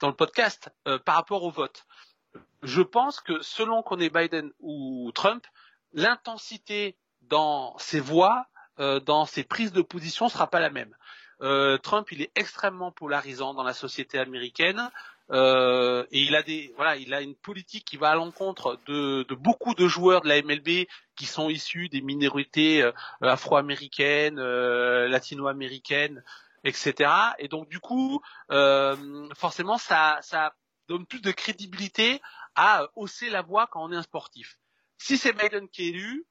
dans 0.00 0.08
le 0.08 0.14
podcast 0.14 0.70
euh, 0.86 0.98
par 0.98 1.16
rapport 1.16 1.42
au 1.44 1.50
vote. 1.50 1.86
Je 2.62 2.82
pense 2.82 3.20
que 3.20 3.40
selon 3.42 3.82
qu'on 3.82 3.98
est 3.98 4.10
Biden 4.10 4.50
ou 4.60 5.10
Trump, 5.14 5.46
l'intensité 5.92 6.96
dans 7.22 7.76
ses 7.78 8.00
voix, 8.00 8.46
euh, 8.80 9.00
dans 9.00 9.24
ses 9.24 9.44
prises 9.44 9.72
de 9.72 9.82
position, 9.82 10.28
sera 10.28 10.48
pas 10.48 10.60
la 10.60 10.70
même. 10.70 10.94
Euh, 11.40 11.78
Trump, 11.78 12.10
il 12.12 12.22
est 12.22 12.32
extrêmement 12.34 12.90
polarisant 12.90 13.54
dans 13.54 13.62
la 13.62 13.74
société 13.74 14.18
américaine. 14.18 14.90
Et 15.34 16.20
il 16.20 16.36
a 16.36 16.42
des 16.42 16.72
voilà, 16.76 16.96
il 16.96 17.12
a 17.12 17.20
une 17.20 17.34
politique 17.34 17.84
qui 17.84 17.96
va 17.96 18.10
à 18.10 18.14
l'encontre 18.14 18.78
de, 18.86 19.24
de, 19.24 19.34
beaucoup 19.34 19.74
de 19.74 19.88
joueurs 19.88 20.20
de 20.20 20.28
la 20.28 20.40
MLB 20.40 20.86
qui 21.16 21.26
sont 21.26 21.48
issus 21.48 21.88
des 21.88 22.00
minorités 22.00 22.88
afro-américaines, 23.20 24.40
latino-américaines, 24.40 26.22
etc. 26.64 27.10
Et 27.38 27.48
donc 27.48 27.68
du 27.68 27.78
coup, 27.78 28.20
euh, 28.50 29.28
forcément, 29.34 29.78
ça, 29.78 30.18
ça 30.22 30.54
donne 30.88 31.06
plus 31.06 31.20
de 31.20 31.30
crédibilité 31.30 32.20
à 32.54 32.88
hausser 32.96 33.30
la 33.30 33.42
voix 33.42 33.66
quand 33.66 33.84
on 33.84 33.92
est 33.92 33.96
un 33.96 34.02
sportif. 34.02 34.58
Si 34.98 35.18
c'est 35.18 35.32
Biden 35.32 35.68
qui 35.68 35.84
est 35.84 35.88
élu, 35.88 36.26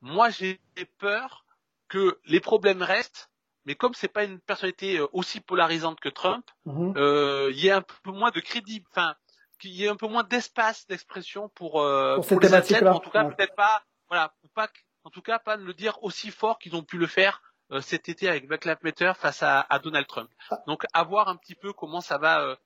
moi 0.00 0.30
j'ai 0.30 0.60
peur 0.98 1.44
que 1.88 2.18
les 2.24 2.40
problèmes 2.40 2.82
restent, 2.82 3.30
mais 3.64 3.74
comme 3.74 3.94
c'est 3.94 4.08
pas 4.08 4.24
une 4.24 4.40
personnalité 4.40 4.98
euh, 4.98 5.06
aussi 5.12 5.40
polarisante 5.40 6.00
que 6.00 6.08
Trump, 6.08 6.44
mhm. 6.64 6.94
euh, 6.96 7.50
il 7.52 7.64
y 7.64 7.70
a 7.70 7.76
un 7.76 7.82
peu 7.82 8.10
moins 8.10 8.30
de 8.30 8.40
crédit, 8.40 8.84
enfin, 8.90 9.14
qu'il 9.60 9.72
y 9.72 9.84
ait 9.84 9.88
un 9.88 9.96
peu 9.96 10.08
moins 10.08 10.24
d'espace 10.24 10.86
d'expression 10.86 11.48
pour, 11.50 11.80
euh, 11.80 12.18
pour, 12.20 12.40
les 12.40 12.54
athlètes, 12.54 12.82
en 12.82 12.98
tout 12.98 13.10
cas 13.10 13.24
peut-être 13.24 13.54
pas, 13.54 13.82
voilà, 14.08 14.34
pas, 14.54 14.68
en 15.04 15.10
tout 15.10 15.22
cas 15.22 15.38
pas 15.38 15.56
le 15.56 15.74
dire 15.74 16.02
aussi 16.02 16.30
fort 16.30 16.58
qu'ils 16.58 16.76
ont 16.76 16.82
pu 16.82 16.98
le 16.98 17.06
faire 17.06 17.42
euh, 17.72 17.80
cet 17.80 18.08
été 18.10 18.28
avec 18.28 18.46
Black 18.46 18.66
Lives 18.66 18.78
Matter 18.82 19.12
face 19.16 19.42
à, 19.42 19.66
Donald 19.82 20.06
Trump. 20.06 20.28
Ah. 20.50 20.58
Donc 20.66 20.84
à 20.92 21.04
voir 21.04 21.28
un 21.28 21.36
petit 21.36 21.54
peu 21.54 21.72
comment 21.72 22.02
ça 22.02 22.18
va, 22.18 22.42
euh, 22.42 22.56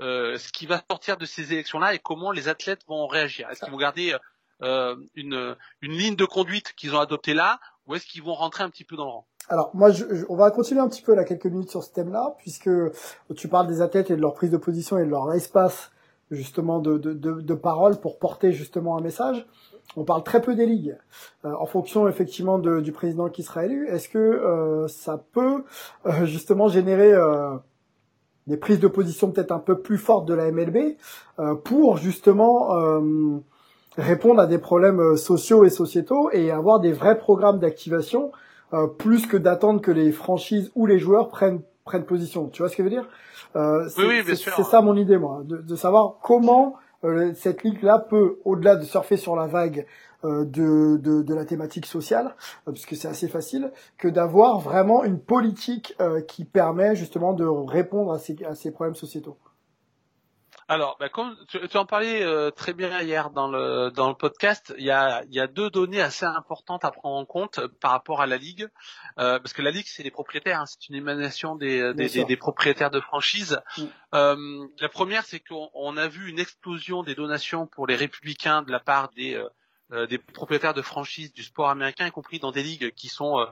euh, 0.00 0.38
ce 0.38 0.52
qui 0.52 0.66
va 0.66 0.80
sortir 0.88 1.16
de 1.16 1.26
ces 1.26 1.52
élections-là 1.52 1.94
et 1.94 1.98
comment 1.98 2.30
les 2.30 2.48
athlètes 2.48 2.82
vont 2.86 3.06
réagir. 3.06 3.50
Est-ce 3.50 3.60
qu'ils 3.60 3.72
vont 3.72 3.78
garder 3.78 4.16
une, 4.60 5.56
une 5.82 5.92
ligne 5.92 6.16
de 6.16 6.24
conduite 6.24 6.72
qu'ils 6.74 6.94
ont 6.94 7.00
adoptée 7.00 7.34
là 7.34 7.58
ou 7.86 7.94
est-ce 7.94 8.06
qu'ils 8.06 8.22
vont 8.22 8.34
rentrer 8.34 8.64
un 8.64 8.70
petit 8.70 8.84
peu 8.84 8.96
dans 8.96 9.04
le 9.04 9.10
rang? 9.10 9.26
Alors 9.48 9.70
moi, 9.74 9.90
on 10.28 10.36
va 10.36 10.50
continuer 10.50 10.80
un 10.80 10.88
petit 10.88 11.02
peu 11.02 11.14
là 11.14 11.24
quelques 11.24 11.46
minutes 11.46 11.70
sur 11.70 11.84
ce 11.84 11.92
thème-là, 11.92 12.34
puisque 12.38 12.70
tu 13.36 13.48
parles 13.48 13.66
des 13.66 13.82
athlètes 13.82 14.10
et 14.10 14.16
de 14.16 14.20
leur 14.20 14.32
prise 14.34 14.50
de 14.50 14.56
position 14.56 14.98
et 14.98 15.04
de 15.04 15.10
leur 15.10 15.32
espace 15.34 15.90
justement 16.30 16.78
de, 16.78 16.96
de, 16.96 17.12
de, 17.12 17.40
de 17.42 17.54
parole 17.54 18.00
pour 18.00 18.18
porter 18.18 18.52
justement 18.52 18.96
un 18.96 19.02
message 19.02 19.46
on 19.96 20.04
parle 20.04 20.22
très 20.22 20.40
peu 20.40 20.54
des 20.54 20.66
ligues. 20.66 20.96
Euh, 21.44 21.52
en 21.58 21.66
fonction 21.66 22.08
effectivement 22.08 22.58
du 22.58 22.92
président 22.92 23.28
qui 23.28 23.42
sera 23.42 23.64
élu, 23.64 23.86
est-ce 23.88 24.08
que 24.08 24.18
euh, 24.18 24.88
ça 24.88 25.22
peut 25.32 25.64
euh, 26.06 26.24
justement 26.24 26.68
générer 26.68 27.12
des 28.46 28.56
prises 28.56 28.80
de 28.80 28.88
position 28.88 29.30
peut-être 29.30 29.52
un 29.52 29.58
peu 29.58 29.80
plus 29.80 29.98
fortes 29.98 30.26
de 30.26 30.34
la 30.34 30.50
MLB 30.50 30.96
pour 31.64 31.96
justement 31.96 33.00
répondre 33.96 34.40
à 34.40 34.46
des 34.46 34.58
problèmes 34.58 35.16
sociaux 35.16 35.64
et 35.64 35.70
sociétaux 35.70 36.30
et 36.32 36.50
avoir 36.50 36.80
des 36.80 36.92
vrais 36.92 37.18
programmes 37.18 37.58
d'activation 37.58 38.32
plus 38.98 39.26
que 39.26 39.36
d'attendre 39.36 39.80
que 39.80 39.92
les 39.92 40.10
franchises 40.10 40.72
ou 40.74 40.86
les 40.86 40.98
joueurs 40.98 41.28
prennent 41.28 41.60
prennent 41.84 42.06
position. 42.06 42.48
Tu 42.48 42.62
vois 42.62 42.68
ce 42.68 42.76
que 42.76 42.82
je 42.82 42.88
veux 42.88 42.94
dire? 42.94 43.08
C'est 44.56 44.64
ça 44.64 44.80
mon 44.80 44.96
idée 44.96 45.18
moi, 45.18 45.42
de, 45.44 45.58
de 45.58 45.76
savoir 45.76 46.16
comment 46.22 46.76
euh, 47.04 47.32
cette 47.34 47.62
ligue-là 47.62 47.98
peut, 47.98 48.38
au-delà 48.44 48.76
de 48.76 48.84
surfer 48.84 49.16
sur 49.16 49.36
la 49.36 49.46
vague 49.46 49.86
euh, 50.24 50.44
de, 50.44 50.96
de, 50.96 51.34
la 51.34 51.44
thématique 51.44 51.86
sociale, 51.86 52.34
euh, 52.66 52.72
puisque 52.72 52.96
c'est 52.96 53.08
assez 53.08 53.28
facile, 53.28 53.72
que 53.98 54.08
d'avoir 54.08 54.58
vraiment 54.60 55.04
une 55.04 55.20
politique 55.20 55.96
qui 56.28 56.44
permet 56.44 56.96
justement 56.96 57.34
de 57.34 57.44
répondre 57.44 58.12
à 58.12 58.18
ces, 58.18 58.42
à 58.44 58.54
ces 58.54 58.70
problèmes 58.70 58.94
sociétaux. 58.94 59.36
Alors, 60.68 60.96
bah, 60.98 61.08
comme 61.08 61.36
tu, 61.48 61.76
en 61.76 61.84
parlais 61.84 62.22
euh, 62.22 62.50
très 62.50 62.72
bien 62.72 63.02
hier 63.02 63.30
dans 63.30 63.48
le 63.48 63.90
dans 63.90 64.08
le 64.08 64.14
podcast, 64.14 64.74
il 64.78 64.84
y 64.84 64.90
a 64.90 65.22
il 65.24 65.34
y 65.34 65.40
a 65.40 65.46
deux 65.46 65.68
données 65.68 66.00
assez 66.00 66.24
importantes 66.24 66.84
à 66.84 66.90
prendre 66.90 67.16
en 67.16 67.26
compte 67.26 67.58
euh, 67.58 67.68
par 67.80 67.90
rapport 67.90 68.22
à 68.22 68.26
la 68.26 68.38
ligue, 68.38 68.68
euh, 69.18 69.38
parce 69.38 69.52
que 69.52 69.60
la 69.60 69.70
ligue 69.70 69.86
c'est 69.86 70.02
les 70.02 70.10
propriétaires, 70.10 70.60
hein, 70.60 70.66
c'est 70.66 70.88
une 70.88 70.94
émanation 70.94 71.54
des 71.54 71.92
des, 71.92 72.24
des, 72.24 72.36
propriétaires 72.36 72.90
de 72.90 73.00
franchise. 73.00 73.60
Mm. 73.76 74.66
la 74.80 74.88
première, 74.88 75.24
c'est 75.24 75.40
qu'on 75.40 75.96
a 75.96 76.08
vu 76.08 76.30
une 76.30 76.38
explosion 76.38 77.02
des 77.02 77.14
donations 77.14 77.66
pour 77.66 77.86
les 77.86 77.96
républicains 77.96 78.62
de 78.62 78.72
la 78.72 78.80
part 78.80 79.10
des 79.10 79.42
des 80.08 80.18
propriétaires 80.18 80.74
de 80.74 80.82
franchise 80.82 81.32
du 81.32 81.42
sport 81.42 81.68
américain, 81.68 82.06
y 82.06 82.10
compris 82.10 82.38
dans 82.38 82.52
des 82.52 82.62
ligues 82.62 82.92
qui 82.94 83.08
sont 83.08 83.46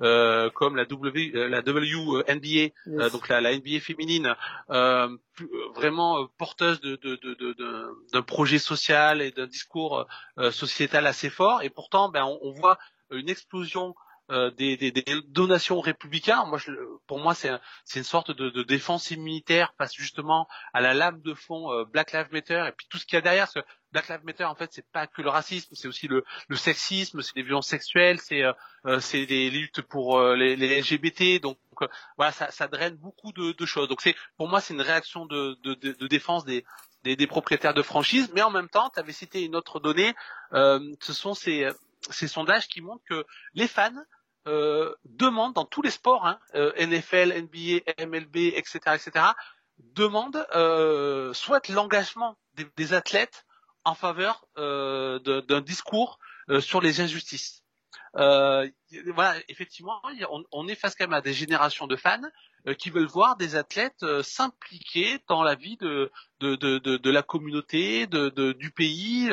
euh, 0.00 0.50
comme 0.50 0.76
la 0.76 0.84
W, 0.84 1.32
euh, 1.34 1.48
la 1.48 1.60
WNBA, 1.60 2.72
euh, 2.88 3.10
donc 3.10 3.28
la, 3.28 3.40
la, 3.40 3.56
NBA 3.56 3.80
féminine, 3.80 4.34
vraiment 5.74 6.26
porteuse 6.38 6.80
de, 6.80 6.96
de, 6.96 7.16
de, 7.16 8.04
d'un 8.12 8.22
projet 8.22 8.58
social 8.58 9.22
et 9.22 9.30
d'un 9.30 9.46
discours 9.46 10.06
sociétal 10.50 11.06
assez 11.06 11.30
fort. 11.30 11.62
Et 11.62 11.70
pourtant, 11.70 12.08
ben, 12.08 12.24
on, 12.24 12.38
on 12.42 12.52
voit 12.52 12.78
une 13.10 13.28
explosion 13.28 13.94
des, 14.28 14.76
des, 14.76 14.90
des, 14.92 15.04
donations 15.28 15.80
républicains. 15.80 16.44
Moi, 16.46 16.58
je, 16.58 16.72
pour 17.06 17.18
moi, 17.18 17.34
c'est 17.34 17.50
une 17.96 18.04
sorte 18.04 18.30
de, 18.30 18.50
de, 18.50 18.62
défense 18.62 19.10
immunitaire 19.10 19.74
face 19.76 19.94
justement 19.94 20.48
à 20.72 20.80
la 20.80 20.94
lame 20.94 21.20
de 21.20 21.34
fond 21.34 21.84
Black 21.92 22.12
Lives 22.12 22.32
Matter 22.32 22.64
et 22.68 22.72
puis 22.72 22.86
tout 22.88 22.98
ce 22.98 23.04
qu'il 23.04 23.16
y 23.16 23.18
a 23.18 23.20
derrière. 23.20 23.44
Parce 23.44 23.54
que 23.54 23.72
Black 23.92 24.08
Lives 24.08 24.24
Matter, 24.24 24.44
en 24.44 24.54
fait, 24.54 24.70
c'est 24.72 24.86
pas 24.90 25.06
que 25.06 25.20
le 25.20 25.28
racisme, 25.28 25.74
c'est 25.74 25.86
aussi 25.86 26.08
le, 26.08 26.24
le 26.48 26.56
sexisme, 26.56 27.20
c'est 27.20 27.36
les 27.36 27.42
violences 27.42 27.68
sexuelles, 27.68 28.18
c'est 28.18 28.42
euh, 28.42 28.52
euh 28.86 29.00
les 29.12 29.50
luttes 29.50 29.82
pour 29.82 30.18
euh, 30.18 30.34
les, 30.34 30.56
les, 30.56 30.80
LGBT. 30.80 31.40
Donc 31.40 31.58
euh, 31.82 31.88
voilà, 32.16 32.32
ça, 32.32 32.50
ça, 32.50 32.68
draine 32.68 32.96
beaucoup 32.96 33.32
de, 33.32 33.52
de 33.52 33.66
choses. 33.66 33.88
Donc 33.88 34.00
c'est 34.00 34.16
pour 34.36 34.48
moi, 34.48 34.60
c'est 34.60 34.72
une 34.74 34.80
réaction 34.80 35.26
de, 35.26 35.58
de, 35.62 35.74
de, 35.74 36.06
défense 36.06 36.44
des, 36.44 36.64
des, 37.04 37.16
des, 37.16 37.26
propriétaires 37.26 37.74
de 37.74 37.82
franchise. 37.82 38.30
Mais 38.34 38.42
en 38.42 38.50
même 38.50 38.68
temps, 38.68 38.90
tu 38.90 38.98
avais 38.98 39.12
cité 39.12 39.42
une 39.42 39.56
autre 39.56 39.78
donnée. 39.78 40.14
ce 40.52 41.12
sont 41.12 41.34
ces, 41.34 41.68
ces 42.10 42.28
sondages 42.28 42.68
qui 42.68 42.80
montrent 42.80 43.04
que 43.08 43.24
les 43.54 43.68
fans 43.68 44.04
demandent 45.04 45.54
dans 45.54 45.64
tous 45.64 45.82
les 45.82 45.90
sports, 45.90 46.26
hein, 46.26 46.40
NFL, 46.54 47.32
NBA, 47.42 48.06
MLB, 48.06 48.36
etc., 48.56 48.80
etc., 48.94 49.26
demandent, 49.78 50.44
soit 51.32 51.68
l'engagement 51.68 52.36
des, 52.76 52.92
athlètes 52.92 53.44
en 53.84 53.94
faveur 53.94 54.46
euh, 54.58 55.18
d'un 55.42 55.60
discours 55.60 56.18
euh, 56.48 56.60
sur 56.60 56.80
les 56.80 57.00
injustices. 57.00 57.61
Euh, 58.16 58.68
voilà, 59.14 59.34
effectivement, 59.48 60.00
on, 60.52 60.68
est 60.68 60.74
face 60.74 60.94
quand 60.94 61.04
même 61.04 61.14
à 61.14 61.20
des 61.20 61.32
générations 61.32 61.86
de 61.86 61.96
fans 61.96 62.20
qui 62.78 62.90
veulent 62.90 63.06
voir 63.06 63.36
des 63.36 63.56
athlètes 63.56 64.04
s'impliquer 64.22 65.18
dans 65.28 65.42
la 65.42 65.54
vie 65.54 65.76
de, 65.78 66.10
de, 66.40 66.54
de, 66.56 66.78
de, 66.78 67.10
la 67.10 67.22
communauté, 67.22 68.06
de, 68.06 68.52
du 68.52 68.70
pays, 68.70 69.30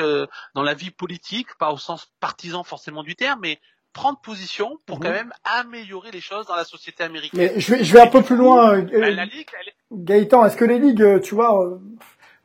dans 0.56 0.64
la 0.64 0.74
vie 0.74 0.92
politique, 0.92 1.48
pas 1.60 1.72
au 1.72 1.78
sens 1.78 2.12
partisan 2.20 2.64
forcément 2.64 3.04
du 3.04 3.16
terme, 3.16 3.42
mais 3.42 3.60
prendre 3.94 4.20
position 4.22 4.78
pour 4.86 5.00
quand 5.00 5.10
mhm. 5.10 5.16
même 5.16 5.34
améliorer 5.44 6.12
les 6.12 6.22
choses 6.22 6.46
dans 6.48 6.56
la 6.56 6.64
société 6.64 7.04
américaine. 7.04 7.52
Mais 7.54 7.60
je 7.60 7.74
vais, 7.74 7.84
je 7.84 7.94
vais 7.94 8.02
un 8.02 8.08
peu 8.08 8.22
plus 8.22 8.36
loin. 8.36 8.82
la 8.82 9.26
Ligue, 9.26 9.50
Gaëtan, 9.92 10.46
est-ce 10.46 10.58
que 10.58 10.66
les 10.66 10.80
ligues, 10.80 11.22
tu 11.22 11.36
vois, 11.36 11.80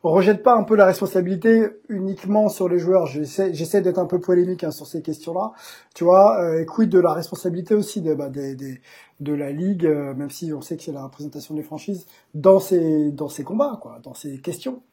on 0.05 0.11
rejette 0.11 0.43
pas 0.43 0.53
un 0.53 0.61
peu 0.61 0.75
la 0.75 0.85
responsabilité 0.85 1.65
uniquement 1.89 2.47
sur 2.47 2.69
les 2.69 2.77
joueurs. 2.77 3.07
J'essaie, 3.07 3.81
d'être 3.81 3.97
un 3.97 4.05
peu 4.05 4.19
polémique 4.19 4.63
hein, 4.63 4.69
sur 4.69 4.85
ces 4.85 5.01
questions-là. 5.01 5.53
Tu 5.95 6.03
vois, 6.03 6.39
euh, 6.43 6.61
et 6.61 6.65
quid 6.67 6.91
de 6.91 6.99
la 6.99 7.11
responsabilité 7.11 7.73
aussi 7.73 8.01
de, 8.01 8.13
bah, 8.13 8.29
des, 8.29 8.55
des, 8.55 8.81
de 9.19 9.33
la 9.33 9.51
ligue, 9.51 9.87
euh, 9.87 10.13
même 10.13 10.29
si 10.29 10.53
on 10.53 10.61
sait 10.61 10.77
que 10.77 10.83
c'est 10.83 10.91
la 10.91 11.03
représentation 11.03 11.55
des 11.55 11.63
franchises 11.63 12.05
dans 12.35 12.59
ces 12.59 13.09
dans 13.13 13.29
ces 13.29 13.43
combats, 13.43 13.79
quoi, 13.81 13.97
dans 14.03 14.13
ces 14.13 14.39
questions. 14.41 14.83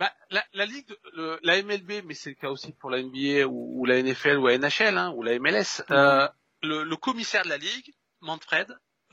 bah, 0.00 0.10
la, 0.32 0.42
la 0.52 0.66
ligue, 0.66 0.92
le, 1.16 1.38
la 1.44 1.62
MLB, 1.62 2.04
mais 2.06 2.14
c'est 2.14 2.30
le 2.30 2.34
cas 2.34 2.50
aussi 2.50 2.72
pour 2.72 2.90
la 2.90 3.00
NBA 3.00 3.46
ou, 3.46 3.82
ou 3.82 3.84
la 3.84 4.02
NFL 4.02 4.38
ou 4.38 4.48
la 4.48 4.58
NHL 4.58 4.98
hein, 4.98 5.14
ou 5.16 5.22
la 5.22 5.38
MLS. 5.38 5.84
Euh, 5.92 6.26
le, 6.64 6.82
le, 6.82 6.96
commissaire 6.96 7.44
de 7.44 7.50
la 7.50 7.58
ligue, 7.58 7.94
Manfred, 8.20 8.66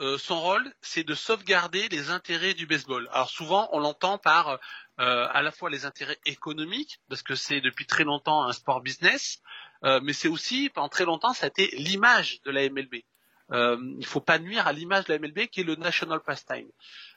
euh, 0.03 0.17
son 0.17 0.41
rôle, 0.41 0.69
c'est 0.81 1.05
de 1.05 1.15
sauvegarder 1.15 1.87
les 1.87 2.09
intérêts 2.09 2.53
du 2.53 2.65
baseball. 2.65 3.07
Alors 3.13 3.29
souvent, 3.29 3.69
on 3.71 3.79
l'entend 3.79 4.17
par 4.17 4.49
euh, 4.49 4.57
à 5.31 5.41
la 5.41 5.49
fois 5.49 5.69
les 5.69 5.85
intérêts 5.85 6.19
économiques, 6.25 6.99
parce 7.07 7.23
que 7.23 7.35
c'est 7.35 7.61
depuis 7.61 7.85
très 7.85 8.03
longtemps 8.03 8.43
un 8.43 8.51
sport 8.51 8.81
business, 8.81 9.39
euh, 9.85 10.01
mais 10.03 10.11
c'est 10.11 10.27
aussi 10.27 10.69
pendant 10.69 10.89
très 10.89 11.05
longtemps, 11.05 11.33
ça 11.33 11.45
a 11.45 11.49
été 11.49 11.67
l'image 11.77 12.41
de 12.41 12.51
la 12.51 12.69
MLB. 12.69 12.95
Il 13.51 14.05
faut 14.05 14.19
pas 14.19 14.39
nuire 14.39 14.67
à 14.67 14.73
l'image 14.73 15.05
de 15.05 15.13
la 15.13 15.19
MLB 15.19 15.47
qui 15.47 15.61
est 15.61 15.63
le 15.63 15.75
national 15.75 16.19
pastime. 16.21 16.67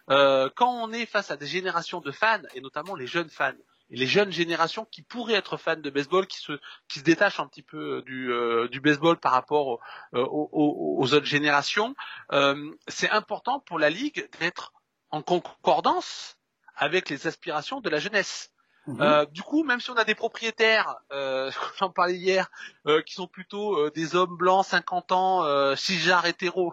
Quand 0.09 0.85
on 0.85 0.93
est 0.93 1.07
face 1.07 1.31
à 1.31 1.37
des 1.37 1.47
générations 1.47 2.01
de 2.01 2.13
fans, 2.13 2.43
et 2.55 2.61
notamment 2.61 2.95
les 2.95 3.07
jeunes 3.07 3.31
fans, 3.31 3.55
et 3.91 3.97
les 3.97 4.07
jeunes 4.07 4.33
générations 4.33 4.85
qui 4.85 5.03
pourraient 5.03 5.35
être 5.35 5.57
fans 5.57 5.77
de 5.77 5.91
baseball, 5.91 6.27
qui 6.27 6.39
se, 6.39 6.59
qui 6.89 6.99
se 6.99 7.05
détachent 7.05 7.41
un 7.41 7.47
petit 7.47 7.63
peu 7.63 8.03
du, 8.03 8.33
euh, 8.33 8.69
du 8.69 8.81
baseball 8.81 9.19
par 9.19 9.33
rapport 9.33 9.81
euh, 10.15 10.25
aux, 10.29 11.15
autres 11.15 11.27
générations, 11.27 11.95
euh, 12.33 12.71
c'est 12.89 13.11
important 13.11 13.61
pour 13.61 13.79
la 13.79 13.91
Ligue 13.91 14.29
d'être 14.41 14.73
en 15.11 15.23
concordance 15.23 16.37
avec 16.75 17.09
les 17.09 17.27
aspirations 17.27 17.81
de 17.81 17.89
la 17.89 17.99
jeunesse. 17.99 18.51
Mmh. 18.87 19.01
Euh, 19.01 19.27
du 19.27 19.43
coup, 19.43 19.65
même 19.65 19.81
si 19.81 19.91
on 19.91 19.97
a 19.97 20.05
des 20.05 20.15
propriétaires, 20.15 20.95
euh, 21.11 21.51
j'en 21.79 21.91
parlais 21.91 22.17
hier, 22.17 22.49
euh, 22.87 23.03
qui 23.03 23.15
sont 23.15 23.27
plutôt 23.27 23.77
euh, 23.77 23.91
des 23.91 24.15
hommes 24.15 24.37
blancs, 24.37 24.65
50 24.65 25.13
ans, 25.13 25.45
euh, 25.45 25.75
cisgenres 25.75 26.27
hétéros, 26.27 26.73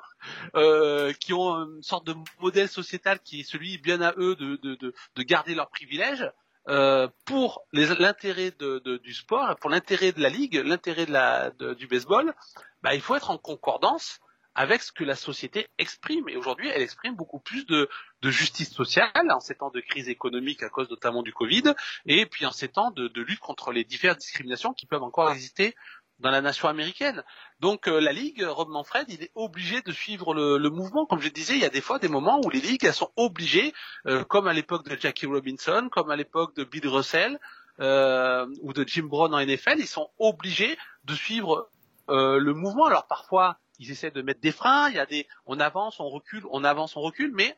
euh, 0.56 1.12
qui 1.14 1.34
ont 1.34 1.56
une 1.56 1.82
sorte 1.82 2.06
de 2.06 2.16
modèle 2.40 2.70
sociétal 2.70 3.20
qui 3.20 3.42
est 3.42 3.44
celui 3.44 3.80
bien 3.80 4.02
à 4.02 4.14
eux 4.18 4.36
de, 4.36 4.58
de, 4.58 4.76
de, 4.76 4.94
de 5.16 5.24
garder 5.24 5.56
leurs 5.56 5.70
privilèges, 5.70 6.32
euh, 6.70 7.08
pour 7.26 7.66
l'intérêt 7.74 8.52
de, 8.52 8.80
de, 8.80 8.98
du 8.98 9.14
sport, 9.14 9.56
pour 9.60 9.70
l'intérêt 9.70 10.12
de 10.12 10.22
la 10.22 10.30
ligue, 10.30 10.56
l'intérêt 10.56 11.06
de 11.06 11.74
du 11.74 11.88
baseball, 11.88 12.34
bah, 12.82 12.96
il 12.96 13.02
faut 13.02 13.16
être 13.16 13.32
en 13.32 13.38
concordance 13.38 14.20
avec 14.56 14.82
ce 14.82 14.92
que 14.92 15.04
la 15.04 15.16
société 15.16 15.68
exprime. 15.78 16.30
Et 16.30 16.38
aujourd'hui, 16.38 16.70
elle 16.70 16.82
exprime 16.82 17.16
beaucoup 17.16 17.40
plus 17.40 17.66
de, 17.66 17.90
de, 18.22 18.30
justice 18.30 18.72
sociale 18.72 19.12
en 19.32 19.40
ces 19.40 19.56
temps 19.56 19.72
de 19.72 19.82
crise 19.82 20.10
économique 20.10 20.62
à 20.64 20.70
cause 20.70 20.90
notamment 20.90 21.24
du 21.24 21.34
Covid, 21.34 21.74
et 22.06 22.26
puis 22.26 22.46
en 22.46 22.52
ces 22.52 22.70
temps 22.70 22.92
de, 22.92 23.08
de 23.08 23.22
lutte 23.22 23.40
contre 23.40 23.72
les 23.72 23.84
diverses 23.84 24.18
discriminations 24.18 24.74
qui 24.74 24.86
peuvent 24.86 25.04
encore 25.04 25.32
exister 25.32 25.76
dans 26.24 26.32
la 26.32 26.42
nation 26.42 26.68
américaine. 26.68 27.24
Donc 27.60 27.88
euh, 27.88 28.00
la 28.00 28.14
ligue, 28.14 28.44
Rob 28.44 28.70
Manfred, 28.70 29.06
il 29.10 29.22
est 29.22 29.32
obligé 29.36 29.82
de 29.82 29.92
suivre 29.92 30.34
le, 30.34 30.58
le, 30.58 30.70
mouvement. 30.70 31.06
Comme 31.06 31.22
je 31.22 31.30
disais, 31.30 31.54
il 31.54 31.60
y 31.60 31.66
a 31.66 31.70
des 31.70 31.82
fois 31.82 32.00
des 32.00 32.08
moments 32.08 32.42
où 32.44 32.50
les 32.50 32.62
ligues 32.62 32.86
elles 32.86 32.94
sont 32.94 33.12
obligées, 33.18 33.74
euh, 34.08 34.24
comme 34.24 34.48
à 34.48 34.54
l'époque 34.54 34.90
de 34.90 35.00
Jackie 35.00 35.28
Robinson, 35.28 35.90
comme 35.92 36.10
à 36.10 36.16
l'époque 36.16 36.56
de 36.56 36.64
Bill 36.64 36.88
Russell 36.88 37.40
euh, 37.80 38.48
ou 38.62 38.74
de 38.74 38.88
Jim 38.88 39.04
Brown 39.04 39.34
en 39.34 39.46
NFL, 39.46 39.76
ils 39.78 39.88
sont 39.88 40.10
obligés 40.18 40.78
de 41.04 41.14
suivre 41.14 41.70
euh, 42.10 42.40
le 42.40 42.54
mouvement. 42.54 42.86
Alors 42.86 43.06
parfois 43.08 43.60
ils 43.80 43.92
essaient 43.92 44.12
de 44.12 44.22
mettre 44.22 44.40
des 44.40 44.52
freins, 44.52 44.90
il 44.90 44.96
y 44.96 45.00
a 45.00 45.06
des, 45.06 45.28
on 45.46 45.60
avance, 45.60 46.00
on 46.00 46.08
recule, 46.08 46.44
on 46.52 46.64
avance, 46.64 46.96
on 46.96 47.02
recule, 47.02 47.32
mais 47.34 47.58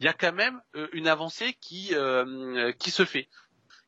il 0.00 0.06
y 0.06 0.08
a 0.08 0.14
quand 0.14 0.32
même 0.32 0.60
euh, 0.74 0.88
une 0.92 1.06
avancée 1.06 1.54
qui 1.60 1.90
euh, 1.94 2.72
qui 2.72 2.90
se 2.90 3.04
fait, 3.04 3.28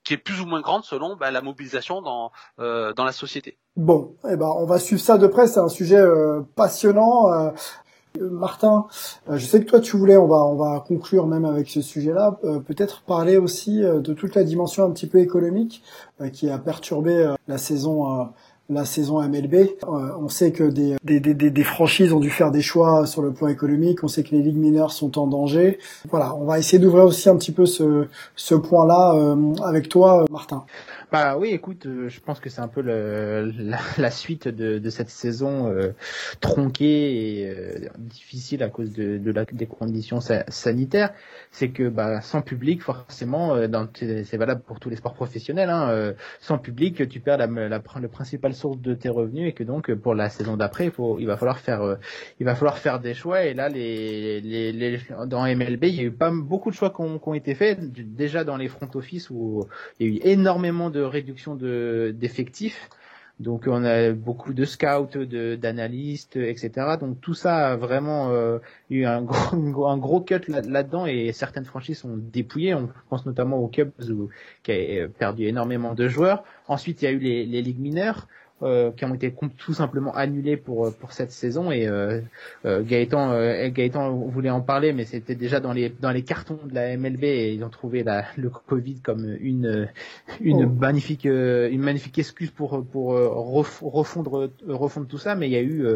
qui 0.04 0.14
est 0.14 0.18
plus 0.18 0.40
ou 0.40 0.46
moins 0.46 0.60
grande 0.60 0.84
selon 0.84 1.16
bah, 1.16 1.32
la 1.32 1.42
mobilisation 1.42 2.02
dans 2.02 2.30
dans 2.58 3.04
la 3.04 3.12
société. 3.12 3.58
Bon, 3.76 4.14
eh 4.30 4.36
ben 4.36 4.50
on 4.58 4.66
va 4.66 4.78
suivre 4.78 5.00
ça 5.00 5.16
de 5.16 5.26
près, 5.26 5.46
c'est 5.46 5.60
un 5.60 5.68
sujet 5.68 5.96
euh, 5.96 6.42
passionnant. 6.56 7.32
Euh, 7.32 7.50
Martin, 8.20 8.86
je 9.30 9.46
sais 9.46 9.60
que 9.60 9.64
toi 9.64 9.80
tu 9.80 9.96
voulais, 9.96 10.18
on 10.18 10.26
va 10.26 10.44
on 10.44 10.56
va 10.56 10.84
conclure 10.86 11.26
même 11.26 11.46
avec 11.46 11.70
ce 11.70 11.80
sujet-là, 11.80 12.38
peut-être 12.66 13.04
parler 13.04 13.38
aussi 13.38 13.80
de 13.80 14.12
toute 14.12 14.34
la 14.34 14.44
dimension 14.44 14.84
un 14.84 14.90
petit 14.90 15.06
peu 15.06 15.18
économique 15.18 15.82
qui 16.34 16.50
a 16.50 16.58
perturbé 16.58 17.34
la 17.48 17.56
saison 17.56 18.28
la 18.72 18.84
saison 18.84 19.20
MLB. 19.20 19.54
Euh, 19.54 20.12
on 20.18 20.28
sait 20.28 20.52
que 20.52 20.64
des, 20.64 21.64
franchises 21.64 22.12
ont 22.12 22.20
dû 22.20 22.30
faire 22.30 22.50
des 22.50 22.62
choix 22.62 23.06
sur 23.06 23.22
le 23.22 23.32
plan 23.32 23.48
économique. 23.48 24.02
On 24.02 24.08
sait 24.08 24.22
que 24.22 24.34
les 24.34 24.42
ligues 24.42 24.56
mineures 24.56 24.92
sont 24.92 25.18
en 25.18 25.26
danger. 25.26 25.78
Voilà, 26.10 26.34
on 26.36 26.44
va 26.44 26.58
essayer 26.58 26.78
d'ouvrir 26.78 27.04
aussi 27.04 27.28
un 27.28 27.36
petit 27.36 27.52
peu 27.52 27.66
ce, 27.66 28.54
point-là 28.54 29.14
euh, 29.14 29.54
avec 29.64 29.88
toi, 29.88 30.24
Martin. 30.30 30.64
Bah 31.12 31.36
oui, 31.36 31.50
écoute, 31.50 31.84
euh, 31.84 32.08
je 32.08 32.20
pense 32.20 32.40
que 32.40 32.48
c'est 32.48 32.62
un 32.62 32.68
peu 32.68 32.80
la, 32.80 34.10
suite 34.10 34.48
de, 34.48 34.88
cette 34.88 35.10
saison 35.10 35.68
euh, 35.70 35.92
tronquée 36.40 37.42
et 37.42 37.50
euh, 37.50 37.90
difficile 37.98 38.62
à 38.62 38.70
cause 38.70 38.94
de, 38.94 39.18
des 39.52 39.66
conditions 39.66 40.22
sa, 40.22 40.50
sanitaires. 40.50 41.12
C'est 41.50 41.68
que 41.68 41.90
bah, 41.90 42.22
sans 42.22 42.40
public, 42.40 42.82
forcément, 42.82 43.54
c'est 43.94 44.36
valable 44.38 44.62
pour 44.62 44.80
tous 44.80 44.88
les 44.88 44.96
sports 44.96 45.12
professionnels. 45.12 45.68
Hein, 45.68 46.14
sans 46.40 46.56
public, 46.56 47.06
tu 47.06 47.20
perds 47.20 47.36
la, 47.36 47.46
la, 47.46 47.80
principale 47.80 48.54
source 48.54 48.80
de 48.80 48.94
tes 48.94 49.10
revenus 49.10 49.50
et 49.50 49.52
que 49.52 49.64
donc 49.64 49.92
pour 49.92 50.14
la 50.14 50.30
saison 50.30 50.56
d'après, 50.56 50.86
il, 50.86 50.92
il 51.18 51.26
va 51.26 51.36
falloir 51.36 51.58
faire, 51.58 51.98
il 52.40 52.46
va 52.46 52.54
falloir 52.54 52.78
faire 52.78 53.00
des 53.00 53.12
choix. 53.12 53.44
Et 53.44 53.52
là, 53.52 53.68
les, 53.68 54.40
les, 54.40 54.98
dans 55.26 55.44
MLB, 55.44 55.84
il 55.84 55.94
y 55.94 56.00
a 56.00 56.04
eu 56.04 56.10
pas 56.10 56.30
beaucoup 56.30 56.70
de 56.70 56.74
choix 56.74 56.88
qui 56.88 57.02
ont, 57.02 57.18
qui 57.18 57.28
ont 57.28 57.34
été 57.34 57.54
faits. 57.54 57.78
Déjà 57.82 58.44
dans 58.44 58.56
les 58.56 58.68
front 58.68 58.88
office 58.94 59.28
où 59.28 59.66
il 60.00 60.06
y 60.06 60.10
a 60.10 60.14
eu 60.14 60.20
énormément 60.32 60.88
de 60.88 61.01
réduction 61.04 61.54
de 61.54 62.14
d'effectifs. 62.18 62.88
Donc 63.40 63.64
on 63.66 63.84
a 63.84 64.12
beaucoup 64.12 64.52
de 64.52 64.64
scouts, 64.64 65.08
de 65.14 65.56
d'analystes, 65.56 66.36
etc. 66.36 66.96
Donc 67.00 67.20
tout 67.20 67.34
ça 67.34 67.72
a 67.72 67.76
vraiment 67.76 68.30
euh, 68.30 68.58
eu 68.90 69.04
un 69.04 69.22
gros, 69.22 69.88
un 69.88 69.98
gros 69.98 70.20
cut 70.20 70.40
là-dedans 70.48 71.06
et 71.06 71.32
certaines 71.32 71.64
franchises 71.64 71.98
sont 71.98 72.16
dépouillées. 72.16 72.74
On 72.74 72.88
pense 73.08 73.26
notamment 73.26 73.58
aux 73.58 73.68
Cubs 73.68 73.90
qui 74.62 74.72
a 74.72 75.08
perdu 75.08 75.44
énormément 75.44 75.94
de 75.94 76.08
joueurs. 76.08 76.44
Ensuite 76.68 77.02
il 77.02 77.04
y 77.06 77.08
a 77.08 77.10
eu 77.10 77.18
les 77.18 77.62
ligues 77.62 77.80
mineures. 77.80 78.28
Euh, 78.62 78.92
qui 78.92 79.04
ont 79.04 79.14
été 79.14 79.34
tout 79.58 79.74
simplement 79.74 80.14
annulés 80.14 80.56
pour 80.56 80.86
euh, 80.86 80.90
pour 80.92 81.12
cette 81.12 81.32
saison 81.32 81.72
et 81.72 81.88
euh, 81.88 82.20
euh 82.64 82.82
Gaëtan 82.82 83.32
euh, 83.32 83.68
Gaëtan 83.70 84.12
voulait 84.12 84.50
en 84.50 84.60
parler 84.60 84.92
mais 84.92 85.04
c'était 85.04 85.34
déjà 85.34 85.58
dans 85.58 85.72
les 85.72 85.88
dans 85.88 86.12
les 86.12 86.22
cartons 86.22 86.60
de 86.64 86.72
la 86.72 86.96
MLB 86.96 87.24
et 87.24 87.54
ils 87.54 87.64
ont 87.64 87.70
trouvé 87.70 88.04
la, 88.04 88.24
le 88.36 88.50
Covid 88.50 89.00
comme 89.00 89.36
une 89.40 89.88
une 90.40 90.64
oh. 90.64 90.68
magnifique 90.68 91.24
une 91.24 91.80
magnifique 91.80 92.18
excuse 92.18 92.52
pour 92.52 92.84
pour 92.84 93.08
refondre 93.08 94.50
refondre 94.68 95.08
tout 95.08 95.18
ça 95.18 95.34
mais 95.34 95.48
il 95.48 95.52
y 95.52 95.56
a 95.56 95.62
eu 95.62 95.86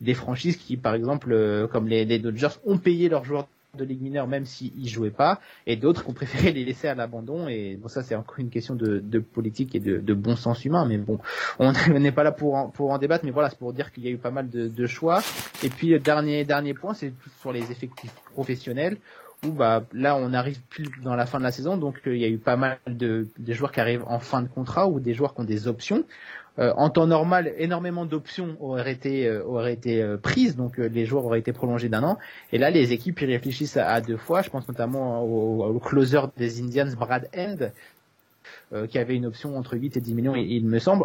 des 0.00 0.14
franchises 0.14 0.56
qui 0.56 0.78
par 0.78 0.94
exemple 0.94 1.68
comme 1.72 1.88
les, 1.88 2.06
les 2.06 2.18
Dodgers 2.18 2.56
ont 2.64 2.78
payé 2.78 3.10
leurs 3.10 3.24
joueurs 3.24 3.48
de 3.76 3.84
Ligue 3.84 4.02
mineure 4.02 4.26
même 4.26 4.44
s'ils 4.44 4.88
jouaient 4.88 5.10
pas, 5.10 5.40
et 5.66 5.76
d'autres 5.76 6.04
qui 6.04 6.10
ont 6.10 6.14
préféré 6.14 6.52
les 6.52 6.64
laisser 6.64 6.88
à 6.88 6.94
l'abandon. 6.94 7.48
Et 7.48 7.76
bon, 7.76 7.88
ça 7.88 8.02
c'est 8.02 8.14
encore 8.14 8.38
une 8.38 8.50
question 8.50 8.74
de, 8.74 8.98
de 8.98 9.18
politique 9.18 9.74
et 9.74 9.80
de, 9.80 9.98
de, 9.98 10.14
bon 10.14 10.36
sens 10.36 10.64
humain. 10.64 10.86
Mais 10.86 10.98
bon, 10.98 11.18
on 11.58 11.72
n'est 11.98 12.12
pas 12.12 12.24
là 12.24 12.32
pour 12.32 12.54
en, 12.54 12.68
pour 12.68 12.90
en 12.90 12.98
débattre. 12.98 13.24
Mais 13.24 13.30
voilà, 13.30 13.50
c'est 13.50 13.58
pour 13.58 13.72
dire 13.72 13.92
qu'il 13.92 14.04
y 14.04 14.08
a 14.08 14.10
eu 14.10 14.18
pas 14.18 14.30
mal 14.30 14.48
de, 14.48 14.68
de 14.68 14.86
choix. 14.86 15.20
Et 15.62 15.68
puis 15.68 15.88
le 15.88 15.98
dernier 15.98 16.44
dernier 16.44 16.74
point, 16.74 16.94
c'est 16.94 17.12
sur 17.40 17.52
les 17.52 17.70
effectifs 17.70 18.14
professionnels 18.32 18.98
où 19.44 19.52
bah 19.52 19.84
là 19.92 20.16
on 20.16 20.32
arrive 20.32 20.60
plus 20.70 20.88
dans 21.02 21.14
la 21.14 21.26
fin 21.26 21.38
de 21.38 21.44
la 21.44 21.52
saison, 21.52 21.76
donc 21.76 22.00
euh, 22.06 22.16
il 22.16 22.22
y 22.22 22.24
a 22.24 22.28
eu 22.28 22.38
pas 22.38 22.56
mal 22.56 22.78
de, 22.86 23.28
de 23.38 23.52
joueurs 23.52 23.72
qui 23.72 23.80
arrivent 23.80 24.04
en 24.06 24.18
fin 24.18 24.42
de 24.42 24.48
contrat 24.48 24.88
ou 24.88 25.00
des 25.00 25.14
joueurs 25.14 25.34
qui 25.34 25.40
ont 25.40 25.44
des 25.44 25.68
options. 25.68 26.04
Euh, 26.60 26.72
en 26.76 26.88
temps 26.88 27.06
normal, 27.08 27.52
énormément 27.58 28.04
d'options 28.04 28.56
auraient 28.60 28.92
été 28.92 29.26
euh, 29.26 29.42
auraient 29.44 29.72
été 29.72 30.00
euh, 30.00 30.16
prises, 30.16 30.54
donc 30.54 30.78
les 30.78 31.04
joueurs 31.04 31.24
auraient 31.24 31.40
été 31.40 31.52
prolongés 31.52 31.88
d'un 31.88 32.04
an. 32.04 32.18
Et 32.52 32.58
là, 32.58 32.70
les 32.70 32.92
équipes 32.92 33.20
y 33.22 33.26
réfléchissent 33.26 33.76
à, 33.76 34.00
deux 34.00 34.16
fois. 34.16 34.42
Je 34.42 34.50
pense 34.50 34.68
notamment 34.68 35.24
au, 35.24 35.64
au 35.64 35.78
closer 35.80 36.20
des 36.36 36.62
Indians, 36.62 36.88
Brad 36.96 37.28
End, 37.36 37.70
qui 38.88 38.98
avait 38.98 39.14
une 39.14 39.26
option 39.26 39.56
entre 39.56 39.76
8 39.76 39.96
et 39.96 40.00
10 40.00 40.14
millions, 40.14 40.34
il, 40.34 40.66
me 40.66 40.80
semble. 40.80 41.04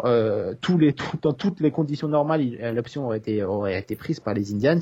tous 0.60 0.76
les, 0.76 0.94
dans 1.22 1.32
toutes 1.32 1.60
les 1.60 1.70
conditions 1.70 2.08
normales, 2.08 2.42
l'option 2.74 3.06
aurait 3.06 3.18
été, 3.18 3.44
aurait 3.44 3.78
été 3.78 3.94
prise 3.94 4.18
par 4.18 4.34
les 4.34 4.52
Indians. 4.52 4.80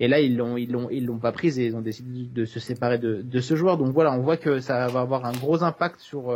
Et 0.00 0.06
là, 0.06 0.20
ils 0.20 0.36
l'ont, 0.36 0.58
ils 0.58 0.70
l'ont, 0.70 0.88
ils 0.90 1.06
l'ont 1.06 1.18
pas 1.18 1.32
prise 1.32 1.58
et 1.58 1.64
ils 1.64 1.74
ont 1.76 1.80
décidé 1.80 2.28
de 2.30 2.44
se 2.44 2.60
séparer 2.60 2.98
de, 2.98 3.22
de 3.22 3.40
ce 3.40 3.56
joueur. 3.56 3.78
Donc 3.78 3.92
voilà, 3.94 4.12
on 4.12 4.20
voit 4.20 4.36
que 4.36 4.60
ça 4.60 4.86
va 4.88 5.00
avoir 5.00 5.24
un 5.24 5.32
gros 5.32 5.62
impact 5.64 6.00
sur 6.00 6.30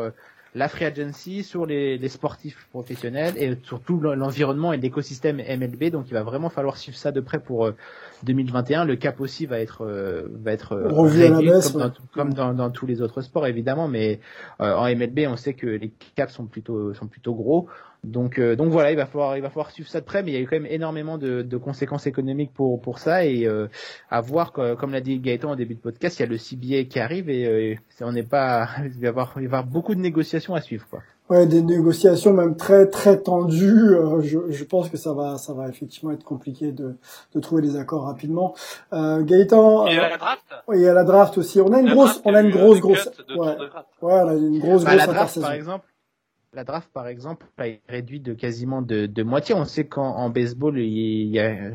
la 0.54 0.68
free 0.68 0.84
agency, 0.84 1.44
sur 1.44 1.66
les, 1.66 1.96
les 1.98 2.08
sportifs 2.08 2.66
professionnels 2.70 3.34
et 3.36 3.56
surtout 3.62 4.00
l'environnement 4.00 4.72
et 4.72 4.78
l'écosystème 4.78 5.36
MLB. 5.36 5.90
Donc 5.90 6.06
il 6.08 6.14
va 6.14 6.22
vraiment 6.22 6.50
falloir 6.50 6.76
suivre 6.76 6.96
ça 6.96 7.12
de 7.12 7.20
près 7.20 7.38
pour 7.38 7.66
euh, 7.66 7.76
2021. 8.24 8.84
Le 8.84 8.96
cap 8.96 9.20
aussi 9.20 9.46
va 9.46 9.60
être 9.60 9.82
euh, 9.82 10.28
va 10.42 10.52
être 10.52 10.72
euh, 10.72 11.40
baisse, 11.40 11.70
comme, 11.70 11.80
dans, 11.80 11.92
comme 12.12 12.34
dans, 12.34 12.54
dans, 12.54 12.70
tous 12.70 12.86
les 12.86 13.00
autres 13.00 13.22
sports 13.22 13.46
évidemment, 13.46 13.88
mais 13.88 14.20
euh, 14.60 14.74
en 14.74 14.84
MLB 14.84 15.20
on 15.28 15.36
sait 15.36 15.54
que 15.54 15.66
les 15.66 15.92
caps 16.14 16.32
sont 16.32 16.46
plutôt 16.46 16.94
sont 16.94 17.06
plutôt 17.06 17.34
gros. 17.34 17.68
Donc, 18.04 18.38
euh, 18.38 18.56
donc 18.56 18.70
voilà, 18.70 18.90
il 18.90 18.96
va 18.96 19.06
falloir, 19.06 19.36
il 19.36 19.42
va 19.42 19.50
falloir 19.50 19.70
suivre 19.70 19.88
ça 19.88 20.00
de 20.00 20.06
près, 20.06 20.22
mais 20.22 20.30
il 20.30 20.34
y 20.34 20.36
a 20.38 20.40
eu 20.40 20.46
quand 20.46 20.56
même 20.56 20.70
énormément 20.70 21.18
de, 21.18 21.42
de 21.42 21.56
conséquences 21.56 22.06
économiques 22.06 22.52
pour 22.54 22.80
pour 22.80 22.98
ça 22.98 23.24
et 23.24 23.46
euh, 23.46 23.68
à 24.10 24.20
voir, 24.20 24.52
comme 24.52 24.92
l'a 24.92 25.00
dit 25.00 25.18
Gaëtan 25.18 25.52
au 25.52 25.56
début 25.56 25.74
de 25.74 25.80
podcast, 25.80 26.18
il 26.18 26.22
y 26.22 26.26
a 26.26 26.28
le 26.28 26.38
CBA 26.38 26.84
qui 26.88 26.98
arrive 26.98 27.28
et 27.28 27.78
on 28.00 28.12
n'est 28.12 28.22
pas, 28.22 28.68
il 28.84 29.00
va 29.00 29.06
y 29.06 29.06
avoir, 29.06 29.32
il 29.36 29.40
va 29.40 29.42
y 29.42 29.46
avoir 29.46 29.64
beaucoup 29.64 29.94
de 29.94 30.00
négociations 30.00 30.54
à 30.54 30.60
suivre, 30.60 30.86
quoi. 30.88 31.00
Ouais, 31.30 31.46
des 31.46 31.62
négociations 31.62 32.32
même 32.32 32.56
très 32.56 32.88
très 32.88 33.16
tendues. 33.20 33.94
Euh, 33.94 34.20
je, 34.20 34.50
je, 34.50 34.64
pense 34.64 34.88
que 34.88 34.96
ça 34.96 35.12
va 35.12 35.38
ça 35.38 35.52
va 35.52 35.68
effectivement 35.68 36.10
être 36.10 36.24
compliqué 36.24 36.72
de, 36.72 36.96
de 37.32 37.40
trouver 37.40 37.62
des 37.62 37.76
accords 37.76 38.02
rapidement. 38.02 38.52
Euh, 38.92 39.22
Gaëtan. 39.22 39.86
Et 39.86 39.96
à 39.96 40.08
la 40.08 40.18
draft. 40.18 40.42
Oui, 40.66 40.82
et 40.82 40.88
à 40.88 40.92
la 40.92 41.04
draft 41.04 41.38
aussi. 41.38 41.60
On 41.60 41.72
a 41.72 41.78
une 41.78 41.90
grosse 41.90 42.20
on 42.24 42.34
a 42.34 42.40
une 42.40 42.50
grosse 42.50 42.80
grosse. 42.80 43.08
Ouais. 43.28 43.36
ouais, 43.36 43.54
on 44.00 44.28
a 44.28 44.34
une 44.34 44.58
grosse 44.58 44.82
bah, 44.82 44.96
grosse 44.96 45.06
la 45.06 45.12
draft, 45.12 45.40
par 45.40 45.52
exemple. 45.52 45.86
La 46.52 46.64
draft, 46.64 46.90
par 46.92 47.06
exemple, 47.06 47.46
a 47.58 47.68
été 47.68 47.80
réduite 47.88 48.24
de 48.24 48.34
quasiment 48.34 48.82
de, 48.82 49.06
de 49.06 49.22
moitié. 49.22 49.54
On 49.54 49.64
sait 49.64 49.86
qu'en 49.86 50.30
baseball, 50.30 50.80
il 50.80 51.28
y 51.28 51.38
a 51.38 51.70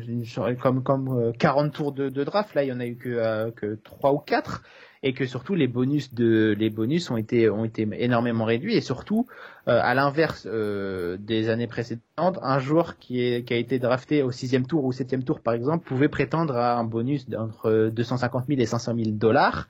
comme, 0.60 0.82
comme 0.82 1.32
40 1.38 1.72
tours 1.72 1.92
de, 1.92 2.10
de 2.10 2.24
draft. 2.24 2.54
Là, 2.54 2.62
il 2.62 2.68
y 2.68 2.72
en 2.72 2.80
a 2.80 2.86
eu 2.86 2.96
que, 2.96 3.08
euh, 3.08 3.50
que 3.52 3.78
3 3.82 4.12
ou 4.12 4.18
4 4.18 4.62
et 5.02 5.14
que 5.14 5.24
surtout 5.24 5.54
les 5.54 5.66
bonus 5.66 6.12
de 6.12 6.54
les 6.58 6.68
bonus 6.68 7.10
ont 7.10 7.16
été 7.16 7.48
ont 7.48 7.64
été 7.64 7.88
énormément 7.92 8.44
réduits 8.44 8.74
et 8.74 8.80
surtout 8.80 9.26
euh, 9.68 9.78
à 9.82 9.94
l'inverse 9.94 10.46
euh, 10.50 11.16
des 11.20 11.48
années 11.48 11.66
précédentes 11.66 12.38
un 12.42 12.58
joueur 12.58 12.98
qui 12.98 13.22
est 13.22 13.44
qui 13.44 13.52
a 13.52 13.56
été 13.56 13.78
drafté 13.78 14.22
au 14.22 14.32
sixième 14.32 14.66
tour 14.66 14.84
ou 14.84 14.92
septième 14.92 15.22
tour 15.22 15.40
par 15.40 15.54
exemple 15.54 15.86
pouvait 15.86 16.08
prétendre 16.08 16.56
à 16.56 16.76
un 16.76 16.84
bonus 16.84 17.28
d'entre 17.28 17.90
250 17.90 18.46
000 18.48 18.60
et 18.60 18.66
500 18.66 18.94
000 18.96 19.10
dollars 19.12 19.68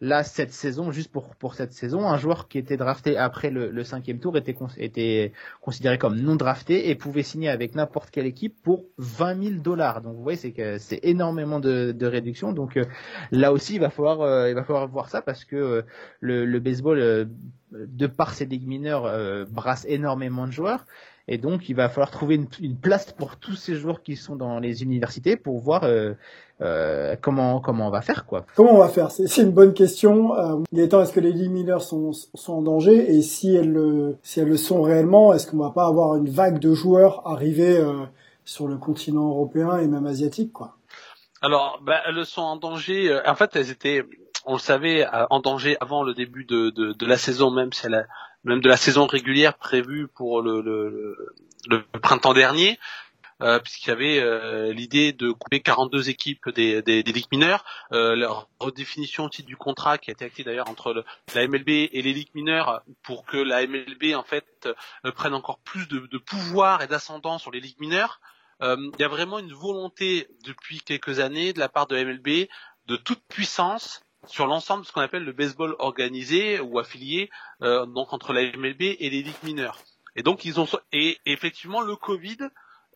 Là, 0.00 0.24
cette 0.24 0.52
saison, 0.52 0.92
juste 0.92 1.10
pour, 1.10 1.34
pour 1.36 1.54
cette 1.54 1.72
saison, 1.72 2.06
un 2.06 2.18
joueur 2.18 2.48
qui 2.48 2.58
était 2.58 2.76
drafté 2.76 3.16
après 3.16 3.50
le, 3.50 3.84
cinquième 3.84 4.18
tour 4.18 4.36
était, 4.36 4.56
était 4.76 5.32
considéré 5.62 5.96
comme 5.96 6.16
non 6.20 6.36
drafté 6.36 6.90
et 6.90 6.94
pouvait 6.94 7.22
signer 7.22 7.48
avec 7.48 7.74
n'importe 7.74 8.10
quelle 8.10 8.26
équipe 8.26 8.60
pour 8.62 8.84
20 8.98 9.42
000 9.42 9.54
dollars. 9.62 10.02
Donc 10.02 10.16
vous 10.16 10.22
voyez, 10.22 10.36
c'est 10.36 10.52
que 10.52 10.76
c'est 10.78 11.00
énormément 11.02 11.60
de, 11.60 11.92
de 11.92 12.06
réduction. 12.06 12.52
Donc 12.52 12.76
euh, 12.76 12.84
là 13.30 13.52
aussi, 13.52 13.76
il 13.76 13.80
va 13.80 13.88
falloir, 13.88 14.20
euh, 14.20 14.50
il 14.50 14.54
va 14.54 14.64
falloir 14.64 14.86
voir 14.88 15.08
ça 15.08 15.22
parce 15.22 15.46
que 15.46 15.56
euh, 15.56 15.82
le, 16.20 16.44
le, 16.44 16.60
baseball, 16.60 17.28
de 17.72 18.06
par 18.06 18.34
ses 18.34 18.44
ligues 18.44 18.66
mineures, 18.66 19.46
brasse 19.50 19.86
énormément 19.88 20.46
de 20.46 20.52
joueurs. 20.52 20.84
Et 21.28 21.38
donc, 21.38 21.68
il 21.68 21.74
va 21.74 21.88
falloir 21.88 22.10
trouver 22.10 22.36
une, 22.36 22.46
une, 22.60 22.76
place 22.76 23.12
pour 23.12 23.36
tous 23.36 23.56
ces 23.56 23.74
joueurs 23.74 24.02
qui 24.02 24.14
sont 24.14 24.36
dans 24.36 24.60
les 24.60 24.84
universités 24.84 25.36
pour 25.36 25.58
voir 25.58 25.82
euh, 25.82 26.12
euh, 26.62 27.16
comment 27.20 27.60
comment 27.60 27.88
on 27.88 27.90
va 27.90 28.00
faire 28.00 28.24
quoi. 28.24 28.46
Comment 28.54 28.74
on 28.74 28.78
va 28.78 28.88
faire? 28.88 29.10
C'est 29.10 29.42
une 29.42 29.50
bonne 29.50 29.74
question. 29.74 30.34
Euh, 30.36 30.56
Gaëtan, 30.72 31.02
est-ce 31.02 31.12
que 31.12 31.20
les 31.20 31.32
ligues 31.32 31.50
mineures 31.50 31.82
sont, 31.82 32.12
sont 32.12 32.52
en 32.52 32.62
danger? 32.62 33.14
Et 33.14 33.22
si 33.22 33.54
elles 33.54 33.72
le 33.72 34.16
si 34.22 34.40
elles 34.40 34.48
le 34.48 34.56
sont 34.56 34.82
réellement, 34.82 35.34
est-ce 35.34 35.50
qu'on 35.50 35.58
va 35.58 35.70
pas 35.70 35.86
avoir 35.86 36.16
une 36.16 36.30
vague 36.30 36.58
de 36.60 36.72
joueurs 36.72 37.26
arriver 37.26 37.76
euh, 37.76 38.04
sur 38.44 38.68
le 38.68 38.76
continent 38.76 39.28
européen 39.28 39.78
et 39.78 39.86
même 39.88 40.06
asiatique 40.06 40.52
quoi? 40.52 40.76
Alors, 41.42 41.80
bah, 41.82 42.00
elles 42.06 42.24
sont 42.24 42.42
en 42.42 42.56
danger. 42.56 43.10
Euh, 43.10 43.20
en 43.26 43.34
fait, 43.34 43.54
elles 43.56 43.70
étaient 43.70 44.04
on 44.48 44.52
le 44.52 44.58
savait, 44.60 45.04
en 45.30 45.40
danger 45.40 45.76
avant 45.80 46.04
le 46.04 46.14
début 46.14 46.44
de, 46.44 46.70
de, 46.70 46.92
de 46.92 47.06
la 47.06 47.16
saison, 47.16 47.50
même 47.50 47.72
si 47.72 47.84
elle 47.84 47.94
a, 47.94 48.04
même 48.46 48.60
de 48.60 48.68
la 48.68 48.76
saison 48.76 49.06
régulière 49.06 49.58
prévue 49.58 50.08
pour 50.08 50.40
le, 50.40 50.60
le, 50.60 51.34
le 51.68 51.82
printemps 52.00 52.34
dernier. 52.34 52.78
Euh, 53.42 53.58
puisqu'il 53.58 53.90
y 53.90 53.92
avait 53.92 54.18
euh, 54.18 54.72
l'idée 54.72 55.12
de 55.12 55.30
couper 55.30 55.60
42 55.60 56.08
équipes 56.08 56.48
des, 56.48 56.80
des, 56.80 57.02
des 57.02 57.12
ligues 57.12 57.30
mineures. 57.30 57.66
Euh, 57.92 58.16
leur 58.16 58.48
redéfinition 58.60 59.24
au 59.24 59.28
titre 59.28 59.46
du 59.46 59.58
contrat 59.58 59.98
qui 59.98 60.10
a 60.10 60.12
été 60.12 60.24
acté 60.24 60.42
d'ailleurs 60.42 60.70
entre 60.70 60.94
le, 60.94 61.04
la 61.34 61.46
MLB 61.46 61.68
et 61.68 62.00
les 62.00 62.14
ligues 62.14 62.34
mineures 62.34 62.82
pour 63.02 63.26
que 63.26 63.36
la 63.36 63.66
MLB 63.66 64.14
en 64.14 64.22
fait 64.22 64.46
euh, 65.04 65.12
prenne 65.12 65.34
encore 65.34 65.58
plus 65.58 65.86
de, 65.86 66.06
de 66.06 66.18
pouvoir 66.18 66.80
et 66.82 66.86
d'ascendant 66.86 67.36
sur 67.36 67.50
les 67.50 67.60
ligues 67.60 67.80
mineures. 67.80 68.20
Il 68.62 68.92
y 68.98 69.04
a 69.04 69.08
vraiment 69.08 69.38
une 69.38 69.52
volonté 69.52 70.28
depuis 70.44 70.80
quelques 70.80 71.20
années 71.20 71.52
de 71.52 71.58
la 71.58 71.68
part 71.68 71.86
de 71.86 72.02
MLB 72.02 72.48
de 72.86 72.96
toute 72.96 73.20
puissance 73.28 74.00
sur 74.26 74.46
l'ensemble 74.46 74.82
de 74.82 74.86
ce 74.86 74.92
qu'on 74.92 75.00
appelle 75.00 75.24
le 75.24 75.32
baseball 75.32 75.74
organisé 75.78 76.60
ou 76.60 76.78
affilié, 76.78 77.30
euh, 77.62 77.86
donc 77.86 78.12
entre 78.12 78.32
la 78.32 78.42
MLB 78.42 78.82
et 78.82 79.10
les 79.10 79.22
ligues 79.22 79.42
mineures. 79.42 79.78
Et 80.16 80.22
donc 80.22 80.44
ils 80.44 80.58
ont 80.60 80.66
et 80.92 81.18
effectivement 81.26 81.82
le 81.82 81.94
Covid, 81.96 82.38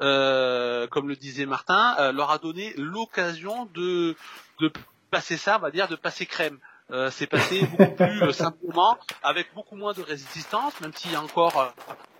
euh, 0.03 0.87
comme 0.89 1.09
le 1.09 1.16
disait 1.16 1.47
Martin, 1.47 1.95
euh, 1.99 2.12
leur 2.12 2.31
a 2.31 2.39
donné 2.39 2.72
l'occasion 2.76 3.66
de 3.74 4.16
de 4.61 4.72
passer 5.11 5.37
ça, 5.37 5.57
on 5.57 5.61
va 5.61 5.70
dire, 5.70 5.89
de 5.89 5.97
passer 5.97 6.26
crème. 6.26 6.59
Euh, 6.91 7.11
c'est 7.11 7.26
passé 7.26 7.64
beaucoup 7.66 7.95
plus 7.95 8.22
euh, 8.22 8.33
simplement, 8.33 8.99
avec 9.22 9.55
beaucoup 9.55 9.76
moins 9.76 9.93
de 9.93 10.03
résistance, 10.03 10.81
même 10.81 10.93
s'il 10.93 11.12
y 11.12 11.14
a 11.14 11.22
encore 11.22 11.72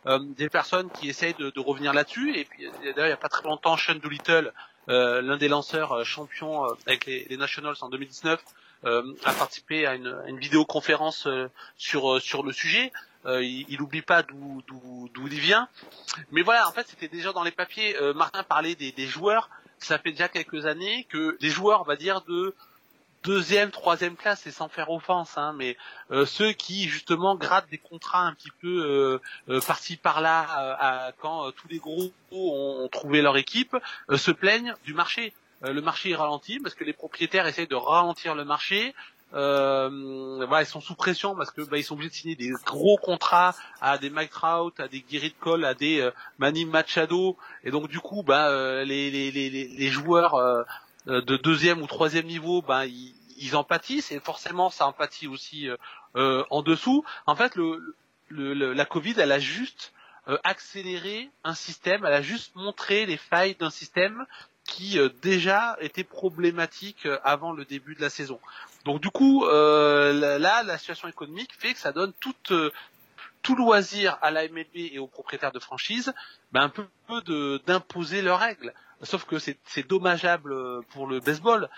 des 0.07 0.49
personnes 0.49 0.89
qui 0.91 1.11
essayent 1.11 1.35
de, 1.35 1.51
de 1.51 1.61
revenir 1.61 1.93
là-dessus. 1.93 2.35
Et 2.37 2.45
puis 2.45 2.71
d'ailleurs, 2.83 3.07
il 3.07 3.07
n'y 3.07 3.13
a 3.13 3.17
pas 3.17 3.29
très 3.29 3.43
longtemps, 3.43 3.77
Sean 3.77 3.97
Doolittle, 3.97 4.53
l'un 4.87 5.37
des 5.37 5.49
lanceurs 5.49 6.05
champions 6.05 6.65
avec 6.87 7.05
les, 7.07 7.27
les 7.29 7.37
Nationals 7.37 7.77
en 7.81 7.89
2019, 7.89 8.41
euh, 8.41 8.60
a 8.85 9.33
participé 9.33 9.87
à 9.87 9.95
une, 9.95 10.15
une 10.27 10.39
vidéoconférence 10.39 11.27
euh, 11.27 11.49
sur 11.77 12.17
euh, 12.17 12.21
sur 12.21 12.43
le 12.43 12.53
sujet. 12.53 12.93
il, 13.27 13.67
il 13.69 13.83
oublie 13.83 14.03
pas 14.03 14.23
d'où 14.23 14.63
d'où 14.69 15.27
il 15.27 15.41
vient. 15.41 15.69
Mais 16.33 16.43
voilà, 16.43 16.67
en 16.69 16.73
fait, 16.73 16.87
c'était 16.89 17.09
déjà 17.09 17.33
dans 17.33 17.43
les 17.43 17.51
papiers. 17.51 17.97
Martin 18.15 18.43
parlait 18.43 18.75
des, 18.75 18.93
des 18.93 19.07
joueurs. 19.07 19.51
Ça 19.79 19.99
fait 19.99 20.13
déjà 20.13 20.29
quelques 20.29 20.67
années 20.67 21.07
que 21.11 21.37
les 21.41 21.51
joueurs, 21.51 21.81
on 21.83 21.85
va 21.85 21.97
dire, 21.97 22.21
de 22.23 22.55
deuxième, 23.23 23.71
troisième 23.71 24.17
classe, 24.17 24.47
et 24.47 24.51
sans 24.51 24.69
faire 24.69 24.91
offense, 24.91 25.37
hein, 25.37 25.55
mais 25.57 25.77
euh, 26.11 26.25
ceux 26.25 26.53
qui 26.53 26.89
justement 26.89 27.35
grattent 27.37 27.71
des 27.71 27.79
contrats 27.79 28.23
un 28.23 28.35
petit 28.35 28.51
peu 28.61 28.69
euh, 28.69 29.21
euh, 29.53 29.61
par-ci 29.61 29.97
par-là, 29.97 31.13
quand 31.21 31.51
tous 31.53 31.69
les 31.69 31.79
gros 31.79 32.13
ont, 32.33 32.83
ont 32.85 32.89
trouvé 32.89 33.23
leur 33.23 33.37
équipe, 33.37 33.77
se 34.15 34.31
plaignent 34.31 34.75
du 34.85 34.95
marché. 34.95 35.33
Euh, 35.65 35.73
le 35.73 35.83
marché 35.83 36.11
est 36.11 36.17
ralenti 36.17 36.59
parce 36.61 36.75
que 36.75 36.85
les 36.85 36.93
propriétaires 36.93 37.47
essayent 37.47 37.67
de 37.67 37.75
ralentir 37.75 38.35
le 38.35 38.45
marché. 38.45 38.95
Euh, 39.33 40.45
voilà, 40.47 40.63
ils 40.63 40.67
sont 40.67 40.81
sous 40.81 40.95
pression 40.95 41.37
parce 41.37 41.51
que 41.51 41.63
bah, 41.63 41.79
ils 41.79 41.85
sont 41.85 41.95
obligés 41.95 42.11
de 42.11 42.15
signer 42.15 42.37
des 42.37 42.51
gros 42.65 42.97
contrats 42.97 43.55
à 43.81 43.97
des 43.99 44.11
Mike 44.11 44.31
Trout, 44.31 44.79
à 44.81 44.89
des 44.89 45.05
Gerrit 45.09 45.35
Cole, 45.39 45.65
à 45.65 45.75
des 45.75 46.01
euh, 46.01 46.11
Manny 46.39 46.65
Machado, 46.65 47.37
et 47.63 47.71
donc 47.71 47.89
du 47.89 48.01
coup, 48.01 48.23
bah, 48.23 48.49
euh, 48.49 48.85
les, 48.85 49.11
les, 49.11 49.31
les, 49.31 49.51
les, 49.51 49.89
joueurs 49.89 50.35
euh, 50.35 50.65
de 51.07 51.37
deuxième 51.37 51.81
ou 51.81 51.87
troisième 51.87 52.27
niveau, 52.27 52.61
bah, 52.63 52.87
ils, 52.87 53.15
ils 53.37 53.55
en 53.55 53.63
pâtissent 53.63 54.11
et 54.11 54.19
forcément 54.19 54.69
ça 54.69 54.87
empathie 54.87 55.29
aussi 55.29 55.69
en 56.15 56.63
dessous. 56.63 57.05
En 57.27 57.37
fait, 57.37 57.55
le, 57.55 57.95
le, 58.29 58.53
la 58.75 58.85
Covid, 58.85 59.15
elle 59.17 59.33
a 59.33 59.39
juste 59.39 59.95
accéléré 60.45 61.31
un 61.43 61.55
système, 61.55 62.05
elle 62.05 62.13
a 62.13 62.21
juste 62.21 62.55
montré 62.55 63.07
les 63.07 63.17
failles 63.17 63.55
d'un 63.55 63.71
système 63.71 64.27
qui 64.65 64.99
euh, 64.99 65.09
déjà 65.23 65.77
était 65.81 66.05
problématique 66.05 67.07
euh, 67.07 67.19
avant 67.25 67.53
le 67.53 67.65
début 67.65 67.95
de 67.95 68.01
la 68.01 68.11
saison. 68.11 68.41
Donc 68.85 69.01
du 69.01 69.11
coup, 69.11 69.45
euh, 69.45 70.39
là, 70.39 70.63
la 70.63 70.79
situation 70.79 71.09
économique 71.09 71.51
fait 71.59 71.73
que 71.73 71.79
ça 71.79 71.93
donne 71.93 72.13
tout 73.43 73.57
loisir 73.57 74.19
à 74.23 74.31
la 74.31 74.49
MLB 74.49 74.77
et 74.77 74.99
aux 74.99 75.07
propriétaires 75.07 75.53
de 75.53 75.59
franchise, 75.59 76.13
ben 76.53 76.63
un 76.63 76.69
peu, 76.69 76.87
peu 77.07 77.61
d'imposer 77.67 78.23
leurs 78.23 78.41
règles. 78.41 78.73
Sauf 79.03 79.25
que 79.25 79.39
c'est 79.39 79.89
dommageable 79.89 80.83
pour 80.91 81.07
le 81.07 81.21
baseball 81.21 81.71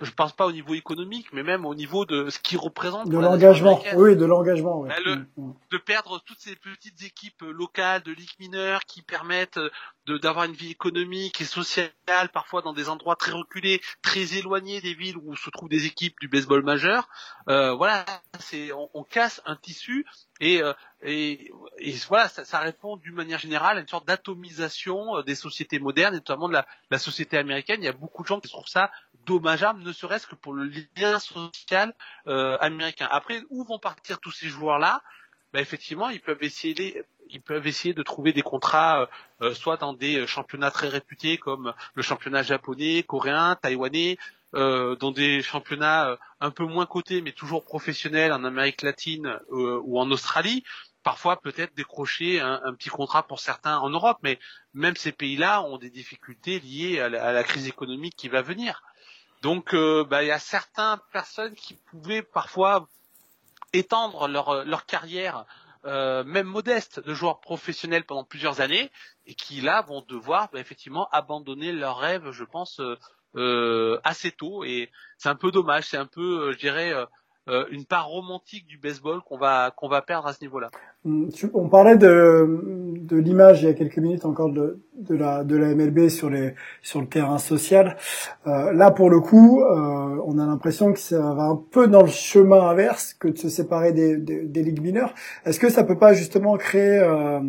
je 0.00 0.10
pense 0.10 0.32
pas 0.32 0.46
au 0.46 0.52
niveau 0.52 0.74
économique, 0.74 1.28
mais 1.32 1.42
même 1.42 1.64
au 1.64 1.74
niveau 1.74 2.04
de 2.04 2.28
ce 2.28 2.38
qui 2.38 2.56
représente. 2.56 3.08
De 3.08 3.18
l'engagement, 3.18 3.80
oui, 3.94 4.16
de 4.16 4.24
l'engagement. 4.24 4.80
Ouais. 4.80 4.88
Ben, 5.04 5.26
mm, 5.36 5.42
mm. 5.42 5.54
De 5.70 5.78
perdre 5.78 6.20
toutes 6.26 6.40
ces 6.40 6.56
petites 6.56 7.02
équipes 7.02 7.42
locales 7.42 8.02
de 8.02 8.12
ligue 8.12 8.30
mineure 8.40 8.84
qui 8.86 9.02
permettent 9.02 9.60
de 10.06 10.18
d'avoir 10.18 10.46
une 10.46 10.52
vie 10.52 10.70
économique 10.70 11.40
et 11.40 11.44
sociale, 11.44 11.90
parfois 12.32 12.62
dans 12.62 12.72
des 12.72 12.88
endroits 12.88 13.16
très 13.16 13.32
reculés, 13.32 13.80
très 14.02 14.36
éloignés 14.36 14.80
des 14.80 14.94
villes 14.94 15.16
où 15.16 15.36
se 15.36 15.48
trouvent 15.50 15.68
des 15.68 15.86
équipes 15.86 16.18
du 16.20 16.28
baseball 16.28 16.62
majeur. 16.62 17.08
Euh, 17.48 17.72
voilà, 17.74 18.04
c'est 18.40 18.72
on, 18.72 18.90
on, 18.94 19.04
casse 19.04 19.40
un 19.46 19.56
tissu 19.56 20.04
et 20.40 20.62
euh, 20.62 20.72
et, 21.06 21.52
et, 21.78 21.94
voilà, 22.08 22.28
ça, 22.28 22.44
ça 22.44 22.58
répond 22.58 22.96
d'une 22.96 23.14
manière 23.14 23.38
générale 23.38 23.76
à 23.76 23.80
une 23.80 23.88
sorte 23.88 24.06
d'atomisation 24.06 25.18
euh, 25.18 25.22
des 25.22 25.34
sociétés 25.34 25.78
modernes, 25.78 26.14
et 26.14 26.18
notamment 26.18 26.48
de 26.48 26.54
la, 26.54 26.66
la 26.90 26.98
société 26.98 27.36
américaine. 27.36 27.82
Il 27.82 27.84
y 27.84 27.88
a 27.88 27.92
beaucoup 27.92 28.22
de 28.22 28.28
gens 28.28 28.40
qui 28.40 28.48
trouvent 28.48 28.66
ça 28.66 28.90
dommageable, 29.26 29.82
ne 29.82 29.92
serait-ce 29.92 30.26
que 30.26 30.34
pour 30.34 30.54
le 30.54 30.70
lien 30.96 31.18
social 31.18 31.94
euh, 32.26 32.56
américain. 32.60 33.08
Après, 33.10 33.42
où 33.50 33.64
vont 33.64 33.78
partir 33.78 34.20
tous 34.20 34.32
ces 34.32 34.48
joueurs-là? 34.48 35.02
Ben, 35.52 35.60
Effectivement, 35.60 36.08
ils 36.08 36.20
peuvent 36.20 36.42
essayer, 36.42 37.02
ils 37.30 37.40
peuvent 37.40 37.66
essayer 37.66 37.94
de 37.94 38.02
trouver 38.02 38.32
des 38.32 38.42
contrats, 38.42 39.08
euh, 39.40 39.54
soit 39.54 39.76
dans 39.76 39.92
des 39.92 40.26
championnats 40.26 40.70
très 40.70 40.88
réputés 40.88 41.38
comme 41.38 41.74
le 41.94 42.02
championnat 42.02 42.42
japonais, 42.42 43.02
coréen, 43.02 43.56
taïwanais, 43.56 44.18
euh, 44.54 44.94
dans 44.94 45.10
des 45.10 45.42
championnats 45.42 46.10
euh, 46.10 46.16
un 46.40 46.52
peu 46.52 46.64
moins 46.64 46.86
cotés, 46.86 47.22
mais 47.22 47.32
toujours 47.32 47.64
professionnels 47.64 48.32
en 48.32 48.44
Amérique 48.44 48.82
latine 48.82 49.40
euh, 49.50 49.80
ou 49.82 49.98
en 49.98 50.08
Australie. 50.12 50.62
Parfois, 51.02 51.40
peut-être 51.40 51.74
décrocher 51.74 52.40
un, 52.40 52.72
petit 52.78 52.88
contrat 52.88 53.26
pour 53.26 53.40
certains 53.40 53.78
en 53.78 53.90
Europe, 53.90 54.18
mais 54.22 54.38
même 54.72 54.96
ces 54.96 55.12
pays-là 55.12 55.62
ont 55.62 55.76
des 55.76 55.90
difficultés 55.90 56.60
liées 56.60 56.98
à 56.98 57.10
la 57.10 57.44
crise 57.44 57.66
économique 57.66 58.14
qui 58.16 58.28
va 58.28 58.40
venir. 58.40 58.82
Donc, 59.44 59.74
euh, 59.74 60.04
bah, 60.04 60.22
il 60.22 60.28
y 60.28 60.30
a 60.30 60.38
certaines 60.38 60.96
personnes 61.12 61.54
qui 61.54 61.74
pouvaient 61.74 62.22
parfois 62.22 62.88
étendre 63.74 64.26
leur, 64.26 64.64
leur 64.64 64.86
carrière, 64.86 65.44
euh, 65.84 66.24
même 66.24 66.46
modeste, 66.46 66.98
de 67.00 67.12
joueurs 67.12 67.40
professionnels 67.40 68.06
pendant 68.06 68.24
plusieurs 68.24 68.62
années, 68.62 68.90
et 69.26 69.34
qui 69.34 69.60
là 69.60 69.82
vont 69.82 70.00
devoir 70.00 70.48
bah, 70.50 70.60
effectivement 70.60 71.10
abandonner 71.12 71.72
leur 71.72 71.98
rêve, 71.98 72.30
je 72.30 72.44
pense, 72.44 72.80
euh, 72.80 72.98
euh 73.36 74.00
assez 74.02 74.32
tôt. 74.32 74.64
Et 74.64 74.90
c'est 75.18 75.28
un 75.28 75.36
peu 75.36 75.50
dommage, 75.50 75.88
c'est 75.88 75.98
un 75.98 76.06
peu, 76.06 76.48
euh, 76.48 76.52
je 76.52 76.58
dirais, 76.58 76.94
euh, 77.48 77.64
une 77.70 77.84
part 77.84 78.08
romantique 78.08 78.66
du 78.66 78.78
baseball 78.78 79.20
qu'on 79.20 79.36
va 79.36 79.70
qu'on 79.76 79.88
va 79.88 80.00
perdre 80.00 80.26
à 80.26 80.32
ce 80.32 80.40
niveau-là. 80.42 80.70
Hum, 81.04 81.28
on 81.52 81.68
parlait 81.68 81.96
de, 81.96 82.94
de 82.96 83.16
l'image 83.16 83.62
il 83.62 83.66
y 83.66 83.68
a 83.68 83.74
quelques 83.74 83.98
minutes 83.98 84.24
encore 84.24 84.50
de, 84.50 84.80
de 84.96 85.14
la 85.14 85.44
de 85.44 85.56
la 85.56 85.74
MLB 85.74 86.08
sur 86.08 86.30
les 86.30 86.54
sur 86.82 87.00
le 87.00 87.06
terrain 87.06 87.38
social. 87.38 87.96
Euh, 88.46 88.72
là 88.72 88.90
pour 88.90 89.10
le 89.10 89.20
coup, 89.20 89.60
euh, 89.62 90.22
on 90.24 90.38
a 90.38 90.46
l'impression 90.46 90.92
que 90.92 90.98
ça 90.98 91.20
va 91.34 91.42
un 91.44 91.56
peu 91.56 91.86
dans 91.86 92.02
le 92.02 92.08
chemin 92.08 92.68
inverse 92.70 93.14
que 93.14 93.28
de 93.28 93.36
se 93.36 93.48
séparer 93.48 93.92
des, 93.92 94.16
des, 94.16 94.42
des 94.44 94.62
ligues 94.62 94.80
mineures. 94.80 95.14
Est-ce 95.44 95.60
que 95.60 95.68
ça 95.68 95.84
peut 95.84 95.98
pas 95.98 96.14
justement 96.14 96.56
créer 96.56 96.98
euh, 96.98 97.40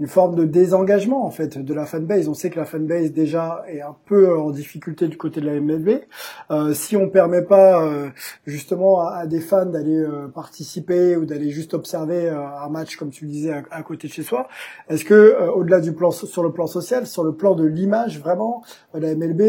une 0.00 0.06
forme 0.06 0.36
de 0.36 0.44
désengagement 0.44 1.24
en 1.24 1.30
fait 1.30 1.58
de 1.58 1.74
la 1.74 1.86
fanbase. 1.86 2.28
On 2.28 2.34
sait 2.34 2.50
que 2.50 2.58
la 2.58 2.64
fanbase 2.64 3.12
déjà 3.12 3.64
est 3.68 3.80
un 3.80 3.96
peu 4.06 4.38
en 4.38 4.50
difficulté 4.50 5.08
du 5.08 5.16
côté 5.16 5.40
de 5.40 5.46
la 5.46 5.60
MLB. 5.60 6.04
Euh, 6.50 6.72
si 6.74 6.96
on 6.96 7.08
permet 7.08 7.42
pas 7.42 7.82
euh, 7.84 8.10
justement 8.46 9.00
à, 9.00 9.26
des 9.26 9.40
fans 9.40 9.66
d'aller 9.66 9.98
euh, 9.98 10.28
participer 10.28 11.16
ou 11.16 11.26
d'aller 11.26 11.50
juste 11.50 11.74
observer 11.74 12.28
euh, 12.28 12.46
un 12.46 12.68
match 12.68 12.96
comme 12.96 13.10
tu 13.10 13.24
le 13.24 13.30
disais 13.30 13.62
à, 13.70 13.82
côté 13.82 14.08
de 14.08 14.12
chez 14.12 14.22
soi, 14.22 14.48
est-ce 14.88 15.04
que 15.04 15.48
au-delà 15.50 15.80
du 15.80 15.92
plan 15.92 16.10
sur 16.10 16.42
le 16.42 16.52
plan 16.52 16.66
social, 16.66 17.06
sur 17.06 17.24
le 17.24 17.34
plan 17.34 17.54
de 17.54 17.64
l'image 17.64 18.18
vraiment, 18.18 18.62
la 18.94 19.14
MLB, 19.14 19.42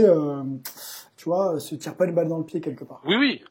tu 1.18 1.26
vois, 1.26 1.60
se 1.60 1.76
tire 1.76 1.96
pas 1.96 2.06
une 2.06 2.16
balle 2.16 2.28
dans 2.28 2.38
le 2.38 2.46
pied 2.46 2.62
quelque 2.62 2.84
part? 2.84 3.02
Oui, 3.06 3.16
oui. 3.18 3.44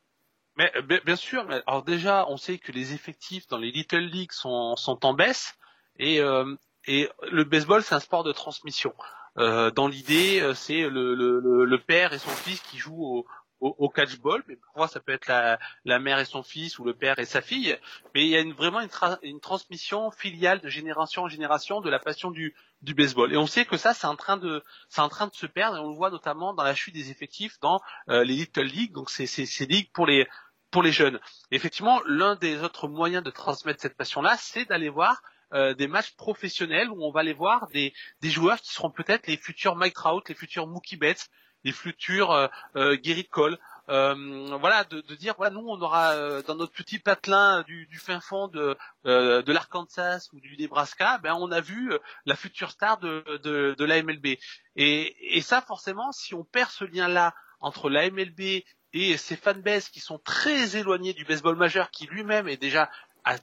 Mais 0.56 0.72
bien 1.04 1.16
sûr. 1.16 1.46
Alors 1.66 1.84
déjà, 1.84 2.26
on 2.28 2.36
sait 2.36 2.58
que 2.58 2.72
les 2.72 2.92
effectifs 2.92 3.46
dans 3.46 3.58
les 3.58 3.70
little 3.70 4.00
leagues 4.00 4.32
sont, 4.32 4.74
sont 4.76 5.04
en 5.06 5.14
baisse. 5.14 5.54
Et, 5.98 6.20
euh, 6.20 6.54
et 6.88 7.10
le 7.30 7.44
baseball, 7.44 7.82
c'est 7.82 7.94
un 7.94 8.00
sport 8.00 8.24
de 8.24 8.32
transmission. 8.32 8.94
Euh, 9.36 9.70
dans 9.70 9.86
l'idée, 9.86 10.40
euh, 10.40 10.54
c'est 10.54 10.88
le, 10.88 11.14
le, 11.14 11.64
le, 11.64 11.78
père 11.78 12.12
et 12.12 12.18
son 12.18 12.30
fils 12.30 12.60
qui 12.60 12.78
jouent 12.78 13.04
au, 13.04 13.26
au, 13.60 13.74
au 13.78 13.88
catchball, 13.88 14.42
mais 14.48 14.56
parfois 14.56 14.88
ça 14.88 14.98
peut 14.98 15.12
être 15.12 15.26
la, 15.26 15.58
la, 15.84 15.98
mère 15.98 16.18
et 16.18 16.24
son 16.24 16.42
fils 16.42 16.78
ou 16.78 16.84
le 16.84 16.94
père 16.94 17.18
et 17.18 17.26
sa 17.26 17.42
fille. 17.42 17.78
Mais 18.14 18.22
il 18.24 18.28
y 18.28 18.36
a 18.36 18.40
une, 18.40 18.54
vraiment 18.54 18.80
une, 18.80 18.90
une, 19.22 19.38
transmission 19.38 20.10
filiale 20.10 20.60
de 20.60 20.68
génération 20.68 21.24
en 21.24 21.28
génération 21.28 21.80
de 21.80 21.90
la 21.90 21.98
passion 21.98 22.30
du, 22.30 22.54
du 22.82 22.94
baseball. 22.94 23.32
Et 23.32 23.36
on 23.36 23.46
sait 23.46 23.66
que 23.66 23.76
ça, 23.76 23.92
c'est 23.94 24.06
en 24.06 24.16
train 24.16 24.38
de, 24.38 24.64
c'est 24.88 25.02
en 25.02 25.10
train 25.10 25.26
de 25.26 25.34
se 25.34 25.46
perdre. 25.46 25.76
Et 25.76 25.80
on 25.80 25.90
le 25.90 25.96
voit 25.96 26.10
notamment 26.10 26.54
dans 26.54 26.64
la 26.64 26.74
chute 26.74 26.94
des 26.94 27.10
effectifs 27.10 27.60
dans 27.60 27.80
euh, 28.08 28.24
les 28.24 28.34
little 28.34 28.62
leagues. 28.62 28.92
Donc 28.92 29.10
c'est 29.10 29.26
ces 29.26 29.66
ligues 29.66 29.92
pour 29.92 30.06
les 30.06 30.26
pour 30.70 30.82
les 30.82 30.92
jeunes. 30.92 31.18
effectivement, 31.50 32.02
l'un 32.06 32.36
des 32.36 32.62
autres 32.62 32.88
moyens 32.88 33.22
de 33.24 33.30
transmettre 33.30 33.80
cette 33.80 33.96
passion-là, 33.96 34.36
c'est 34.38 34.66
d'aller 34.66 34.90
voir 34.90 35.22
euh, 35.52 35.74
des 35.74 35.88
matchs 35.88 36.14
professionnels 36.16 36.90
où 36.90 37.04
on 37.04 37.10
va 37.10 37.20
aller 37.20 37.32
voir 37.32 37.68
des, 37.68 37.92
des 38.20 38.30
joueurs 38.30 38.60
qui 38.60 38.72
seront 38.72 38.90
peut-être 38.90 39.26
les 39.26 39.36
futurs 39.36 39.76
Mike 39.76 39.94
Trout, 39.94 40.28
les 40.28 40.34
futurs 40.34 40.66
Mookie 40.66 40.96
Betts, 40.96 41.30
les 41.64 41.72
futurs 41.72 42.30
euh, 42.30 42.48
euh, 42.76 42.96
Gary 43.00 43.26
Cole. 43.26 43.58
Euh, 43.88 44.56
voilà, 44.60 44.84
de, 44.84 45.00
de, 45.00 45.14
dire 45.14 45.34
voilà, 45.38 45.54
nous 45.54 45.66
on 45.66 45.80
aura 45.80 46.42
dans 46.42 46.54
notre 46.54 46.74
petit 46.74 46.98
patelin 46.98 47.62
du, 47.62 47.86
du 47.86 47.98
fin 47.98 48.20
fond 48.20 48.46
de 48.46 48.76
de 49.04 49.50
l'Arkansas 49.52 50.28
ou 50.34 50.40
du 50.40 50.58
Nebraska, 50.58 51.16
ben 51.22 51.32
on 51.32 51.50
a 51.50 51.62
vu 51.62 51.90
la 52.26 52.36
future 52.36 52.70
star 52.70 52.98
de, 52.98 53.24
de, 53.42 53.74
de 53.78 53.84
la 53.86 54.02
MLB. 54.02 54.36
Et, 54.76 55.36
et 55.36 55.40
ça 55.40 55.62
forcément, 55.62 56.12
si 56.12 56.34
on 56.34 56.44
perd 56.44 56.68
ce 56.68 56.84
lien-là 56.84 57.34
entre 57.60 57.88
la 57.88 58.10
MLB 58.10 58.62
et 58.92 59.16
ses 59.16 59.36
fanbases 59.36 59.88
qui 59.88 60.00
sont 60.00 60.18
très 60.18 60.76
éloignés 60.76 61.14
du 61.14 61.24
baseball 61.24 61.56
majeur, 61.56 61.90
qui 61.90 62.06
lui-même 62.06 62.46
est 62.46 62.58
déjà 62.58 62.90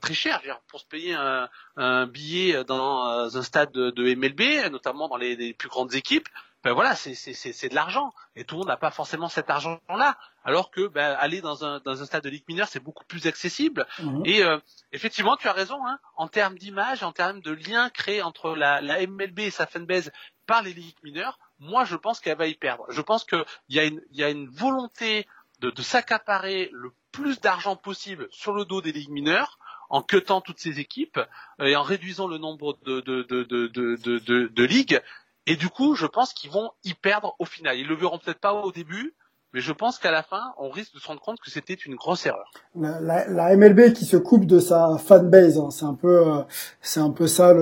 très 0.01 0.13
cher 0.13 0.41
pour 0.67 0.79
se 0.79 0.85
payer 0.85 1.13
un, 1.13 1.49
un, 1.77 2.07
billet 2.07 2.63
dans 2.63 3.35
un 3.35 3.41
stade 3.41 3.71
de, 3.71 3.91
de 3.91 4.15
MLB, 4.15 4.71
notamment 4.71 5.07
dans 5.07 5.17
les, 5.17 5.35
les, 5.35 5.53
plus 5.53 5.69
grandes 5.69 5.93
équipes. 5.93 6.27
Ben 6.63 6.73
voilà, 6.73 6.95
c'est 6.95 7.69
de 7.69 7.75
l'argent 7.75 8.11
et 8.35 8.43
tout 8.43 8.55
le 8.55 8.59
monde 8.59 8.69
n'a 8.69 8.77
pas 8.77 8.89
forcément 8.89 9.29
cet 9.29 9.51
argent-là. 9.51 10.17
Alors 10.43 10.71
que 10.71 10.87
ben, 10.87 11.15
aller 11.19 11.39
dans 11.39 11.63
un, 11.63 11.79
dans 11.79 12.01
un 12.01 12.05
stade 12.05 12.23
de 12.23 12.29
ligue 12.29 12.43
mineure, 12.47 12.67
c'est 12.67 12.79
beaucoup 12.79 13.05
plus 13.05 13.27
accessible. 13.27 13.85
Mhm. 13.99 14.23
Et 14.25 14.43
euh, 14.43 14.57
effectivement, 14.91 15.37
tu 15.37 15.47
as 15.47 15.53
raison, 15.53 15.85
hein, 15.85 15.99
en 16.15 16.27
termes 16.27 16.57
d'image, 16.57 17.03
en 17.03 17.11
termes 17.11 17.41
de 17.41 17.51
lien 17.51 17.91
créé 17.91 18.23
entre 18.23 18.55
la, 18.55 18.81
la 18.81 19.05
MLB 19.05 19.41
et 19.41 19.51
sa 19.51 19.67
fanbase 19.67 20.11
par 20.47 20.63
les 20.63 20.73
ligues 20.73 20.97
mineures, 21.03 21.37
moi 21.59 21.85
je 21.85 21.95
pense 21.95 22.19
qu'elle 22.19 22.37
va 22.37 22.47
y 22.47 22.55
perdre. 22.55 22.85
Je 22.89 23.01
pense 23.01 23.25
qu'il 23.25 23.45
y, 23.69 23.79
a 23.79 23.85
une, 23.85 24.01
y 24.11 24.23
a 24.23 24.29
une 24.29 24.49
volonté 24.49 25.27
de, 25.59 25.69
de 25.69 25.81
s'accaparer 25.83 26.69
le 26.73 26.91
plus 27.11 27.39
d'argent 27.41 27.75
possible 27.75 28.27
sur 28.31 28.53
le 28.53 28.65
dos 28.65 28.81
des 28.81 28.91
ligues 28.91 29.11
mineures 29.11 29.59
en 29.89 30.01
cutant 30.01 30.41
toutes 30.41 30.59
ces 30.59 30.79
équipes 30.79 31.19
euh, 31.61 31.65
et 31.65 31.75
en 31.75 31.83
réduisant 31.83 32.27
le 32.27 32.37
nombre 32.37 32.77
de, 32.85 33.01
de, 33.01 33.23
de, 33.23 33.43
de, 33.43 34.47
de 34.47 34.63
ligues. 34.63 35.01
Et 35.47 35.55
du 35.55 35.69
coup, 35.69 35.95
je 35.95 36.05
pense 36.05 36.33
qu'ils 36.33 36.51
vont 36.51 36.71
y 36.83 36.93
perdre 36.93 37.35
au 37.39 37.45
final. 37.45 37.77
Ils 37.77 37.87
le 37.87 37.95
verront 37.95 38.17
peut-être 38.17 38.39
pas 38.39 38.53
au 38.53 38.71
début, 38.71 39.13
mais 39.55 39.61
je 39.61 39.71
pense 39.71 39.99
qu'à 39.99 40.11
la 40.11 40.21
fin, 40.21 40.53
on 40.57 40.69
risque 40.69 40.93
de 40.95 40.99
se 40.99 41.07
rendre 41.07 41.21
compte 41.21 41.39
que 41.39 41.49
c'était 41.49 41.75
une 41.75 41.95
grosse 41.95 42.25
erreur. 42.25 42.51
La, 42.75 43.25
la, 43.29 43.55
MLB 43.55 43.93
qui 43.93 44.03
se 44.03 44.17
coupe 44.17 44.45
de 44.45 44.59
sa 44.59 44.97
fanbase, 44.97 45.57
hein, 45.57 45.69
c'est 45.69 45.85
un 45.85 45.93
peu, 45.93 46.27
euh, 46.27 46.41
c'est 46.81 46.99
un 46.99 47.11
peu 47.11 47.25
ça 47.25 47.53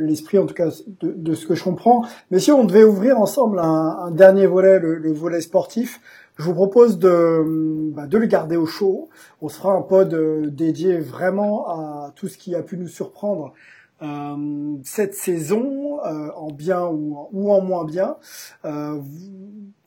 l'esprit 0.00 0.38
en 0.38 0.46
tout 0.46 0.54
cas 0.54 0.66
de, 1.00 1.12
de, 1.12 1.34
ce 1.34 1.46
que 1.46 1.54
je 1.54 1.62
comprends. 1.62 2.04
Mais 2.32 2.40
si 2.40 2.50
on 2.50 2.64
devait 2.64 2.82
ouvrir 2.82 3.20
ensemble 3.20 3.60
un, 3.60 3.98
un 4.00 4.10
dernier 4.10 4.46
volet, 4.46 4.80
le, 4.80 4.96
le 4.96 5.12
volet 5.12 5.40
sportif, 5.40 6.00
je 6.38 6.44
vous 6.44 6.54
propose 6.54 6.98
de, 6.98 7.92
bah, 7.92 8.06
de 8.06 8.16
le 8.16 8.26
garder 8.26 8.56
au 8.56 8.66
chaud. 8.66 9.08
On 9.42 9.48
se 9.48 9.58
fera 9.58 9.72
un 9.74 9.82
pod 9.82 10.14
euh, 10.14 10.46
dédié 10.48 10.98
vraiment 10.98 11.68
à 11.68 12.12
tout 12.14 12.28
ce 12.28 12.38
qui 12.38 12.54
a 12.54 12.62
pu 12.62 12.76
nous 12.78 12.88
surprendre 12.88 13.52
euh, 14.00 14.76
cette 14.84 15.14
saison, 15.14 15.98
euh, 16.06 16.30
en 16.36 16.52
bien 16.52 16.86
ou, 16.86 17.28
ou, 17.32 17.50
en 17.50 17.60
moins 17.60 17.84
bien. 17.84 18.16
Euh, 18.64 19.00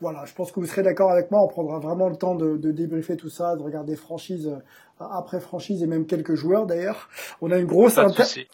voilà, 0.01 0.25
je 0.25 0.33
pense 0.33 0.51
que 0.51 0.59
vous 0.59 0.65
serez 0.65 0.83
d'accord 0.83 1.11
avec 1.11 1.31
moi. 1.31 1.41
On 1.41 1.47
prendra 1.47 1.79
vraiment 1.79 2.09
le 2.09 2.17
temps 2.17 2.35
de, 2.35 2.57
de 2.57 2.71
débriefer 2.71 3.15
tout 3.15 3.29
ça, 3.29 3.55
de 3.55 3.61
regarder 3.61 3.95
franchise 3.95 4.47
euh, 4.47 4.57
après 4.99 5.39
franchise 5.39 5.81
et 5.81 5.87
même 5.87 6.05
quelques 6.05 6.35
joueurs 6.35 6.65
d'ailleurs. 6.65 7.07
On 7.41 7.51
a 7.51 7.57
une 7.57 7.65
grosse 7.65 7.97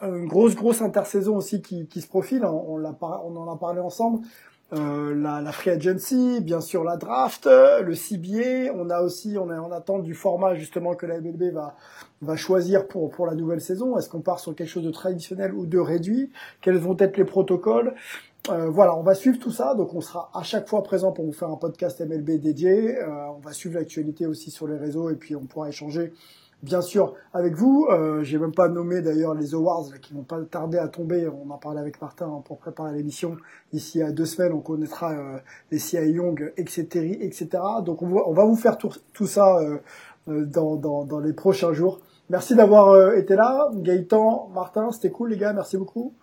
une 0.03 0.27
grosse 0.27 0.55
grosse 0.55 0.81
intersaison 0.81 1.35
aussi 1.35 1.61
qui, 1.61 1.87
qui 1.87 2.01
se 2.01 2.07
profile. 2.07 2.45
On, 2.45 2.77
on, 2.77 2.95
on 3.01 3.35
en 3.35 3.51
a 3.51 3.57
parlé 3.57 3.79
ensemble. 3.81 4.19
Euh, 4.74 5.15
la, 5.15 5.41
la, 5.41 5.51
free 5.53 5.70
agency, 5.70 6.41
bien 6.41 6.59
sûr 6.59 6.84
la 6.84 6.97
draft, 6.97 7.45
le 7.45 7.93
CBA. 7.93 8.74
On 8.76 8.89
a 8.89 9.01
aussi, 9.01 9.38
on 9.38 9.49
est 9.49 9.57
en 9.57 9.72
attente 9.72 10.03
du 10.03 10.13
format 10.13 10.55
justement 10.55 10.93
que 10.93 11.05
la 11.05 11.22
MLB 11.22 11.53
va 11.53 11.76
va 12.22 12.36
choisir 12.36 12.88
pour 12.88 13.09
pour 13.09 13.28
la 13.28 13.36
nouvelle 13.36 13.61
saison. 13.61 13.97
Est-ce 13.97 14.09
qu'on 14.09 14.20
part 14.22 14.39
sur 14.39 14.53
quelque 14.55 14.70
chose 14.70 14.84
de 14.84 14.91
traditionnel 14.91 15.53
ou 15.53 15.65
de 15.65 15.80
réduit? 15.80 16.32
Quels 16.61 16.78
vont 16.78 16.97
être 16.99 17.15
les 17.18 17.26
protocoles? 17.26 17.95
Euh, 18.49 18.70
voilà, 18.70 18.95
on 18.95 19.03
va 19.03 19.13
suivre 19.13 19.39
tout 19.39 19.51
ça, 19.51 19.76
donc 19.76 19.93
on 19.93 19.99
sera 19.99 20.30
à 20.34 20.41
chaque 20.43 20.70
fois 20.70 20.82
présent 20.82 21.11
pour 21.11 21.26
vous 21.26 21.34
faire 21.34 21.49
un 21.49 21.57
podcast 21.57 21.99
MLB 21.99 22.39
dédié. 22.39 22.97
Euh, 22.97 23.07
on 23.36 23.39
va 23.39 23.51
suivre 23.51 23.76
l'actualité 23.76 24.26
aussi 24.26 24.51
sur 24.51 24.68
les 24.68 24.78
réseaux 24.78 25.09
et 25.09 25.15
puis 25.15 25.36
on 25.36 25.45
pourra 25.45 25.68
échanger 25.68 26.13
bien 26.63 26.81
sûr 26.81 27.13
avec 27.33 27.55
vous. 27.55 27.87
Euh, 27.91 28.23
J'ai 28.23 28.37
même 28.37 28.53
pas 28.53 28.67
nommé 28.67 29.01
d'ailleurs 29.01 29.33
les 29.33 29.53
awards 29.53 29.87
qui 30.01 30.13
vont 30.13 30.23
pas 30.23 30.41
tarder 30.43 30.77
à 30.77 30.87
tomber. 30.87 31.27
On 31.27 31.49
en 31.49 31.57
parlait 31.57 31.79
avec 31.79 32.01
Martin 32.01 32.27
hein, 32.27 32.41
pour 32.45 32.57
préparer 32.57 32.93
l'émission. 32.93 33.37
Ici 33.73 34.01
à 34.01 34.11
deux 34.11 34.25
semaines, 34.25 34.53
on 34.53 34.61
connaîtra 34.61 35.13
euh, 35.13 35.39
les 35.71 35.79
CI 35.79 35.97
Young, 35.97 36.53
etc., 36.57 37.17
etc. 37.21 37.47
Donc 37.83 38.01
on 38.01 38.09
va, 38.09 38.21
on 38.27 38.33
va 38.33 38.45
vous 38.45 38.55
faire 38.55 38.77
tout, 38.77 38.91
tout 39.13 39.27
ça 39.27 39.57
euh, 39.57 39.77
euh, 40.27 40.45
dans, 40.45 40.75
dans, 40.75 41.05
dans, 41.05 41.19
les 41.19 41.33
prochains 41.33 41.73
jours. 41.73 41.99
Merci 42.29 42.55
d'avoir 42.55 43.13
été 43.13 43.35
là, 43.35 43.69
Gaëtan, 43.73 44.49
Martin, 44.53 44.91
c'était 44.91 45.11
cool 45.11 45.29
les 45.29 45.37
gars, 45.37 45.53
merci 45.53 45.77
beaucoup. 45.77 46.13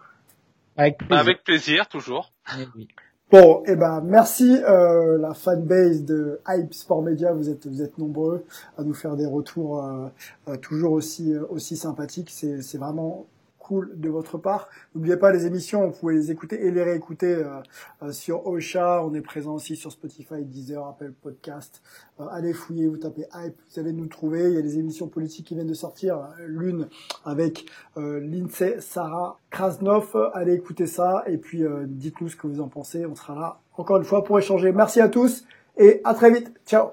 Avec 0.76 0.98
plaisir, 0.98 1.18
avec 1.18 1.44
plaisir 1.44 1.88
toujours. 1.88 2.32
Eh 2.58 2.66
oui. 2.76 2.88
Bon, 3.34 3.64
eh 3.66 3.74
ben 3.74 4.00
merci 4.00 4.60
euh, 4.62 5.18
la 5.18 5.34
fanbase 5.34 6.04
de 6.04 6.40
Hype 6.46 6.72
Sport 6.72 7.02
Media, 7.02 7.32
vous 7.32 7.50
êtes 7.50 7.66
vous 7.66 7.82
êtes 7.82 7.98
nombreux 7.98 8.44
à 8.78 8.84
nous 8.84 8.94
faire 8.94 9.16
des 9.16 9.26
retours 9.26 9.82
euh, 9.82 10.06
euh, 10.46 10.56
toujours 10.56 10.92
aussi 10.92 11.34
euh, 11.34 11.44
aussi 11.50 11.76
sympathiques. 11.76 12.30
C'est 12.30 12.62
c'est 12.62 12.78
vraiment 12.78 13.26
cool 13.64 13.92
de 13.94 14.10
votre 14.10 14.36
part. 14.36 14.68
N'oubliez 14.94 15.16
pas 15.16 15.32
les 15.32 15.46
émissions, 15.46 15.86
vous 15.86 15.98
pouvez 15.98 16.14
les 16.14 16.30
écouter 16.30 16.66
et 16.66 16.70
les 16.70 16.82
réécouter 16.82 17.34
euh, 17.34 17.60
euh, 18.02 18.12
sur 18.12 18.46
Ocha. 18.46 19.02
On 19.02 19.14
est 19.14 19.22
présent 19.22 19.54
aussi 19.54 19.74
sur 19.74 19.90
Spotify, 19.90 20.44
Deezer, 20.44 20.86
Apple 20.86 21.12
Podcast. 21.22 21.82
Euh, 22.20 22.26
allez 22.30 22.52
fouiller, 22.52 22.86
vous 22.86 22.98
tapez 22.98 23.24
Hype, 23.34 23.56
vous 23.70 23.80
allez 23.80 23.92
nous 23.92 24.06
trouver. 24.06 24.50
Il 24.50 24.54
y 24.54 24.58
a 24.58 24.62
des 24.62 24.78
émissions 24.78 25.08
politiques 25.08 25.46
qui 25.46 25.54
viennent 25.54 25.66
de 25.66 25.74
sortir, 25.74 26.28
l'une 26.46 26.88
avec 27.24 27.66
Lindsay 27.96 28.76
Sarah 28.80 29.38
Krasnov. 29.50 30.14
Allez 30.34 30.54
écouter 30.54 30.86
ça 30.86 31.24
et 31.26 31.38
puis 31.38 31.64
dites-nous 31.86 32.28
ce 32.28 32.36
que 32.36 32.46
vous 32.46 32.60
en 32.60 32.68
pensez. 32.68 33.06
On 33.06 33.14
sera 33.14 33.34
là 33.34 33.60
encore 33.76 33.96
une 33.96 34.04
fois 34.04 34.24
pour 34.24 34.38
échanger. 34.38 34.72
Merci 34.72 35.00
à 35.00 35.08
tous 35.08 35.44
et 35.78 36.00
à 36.04 36.14
très 36.14 36.30
vite. 36.30 36.52
Ciao. 36.66 36.90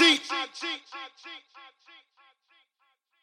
cheat. 0.00 0.22
I 0.30 0.46
cheat. 0.54 0.80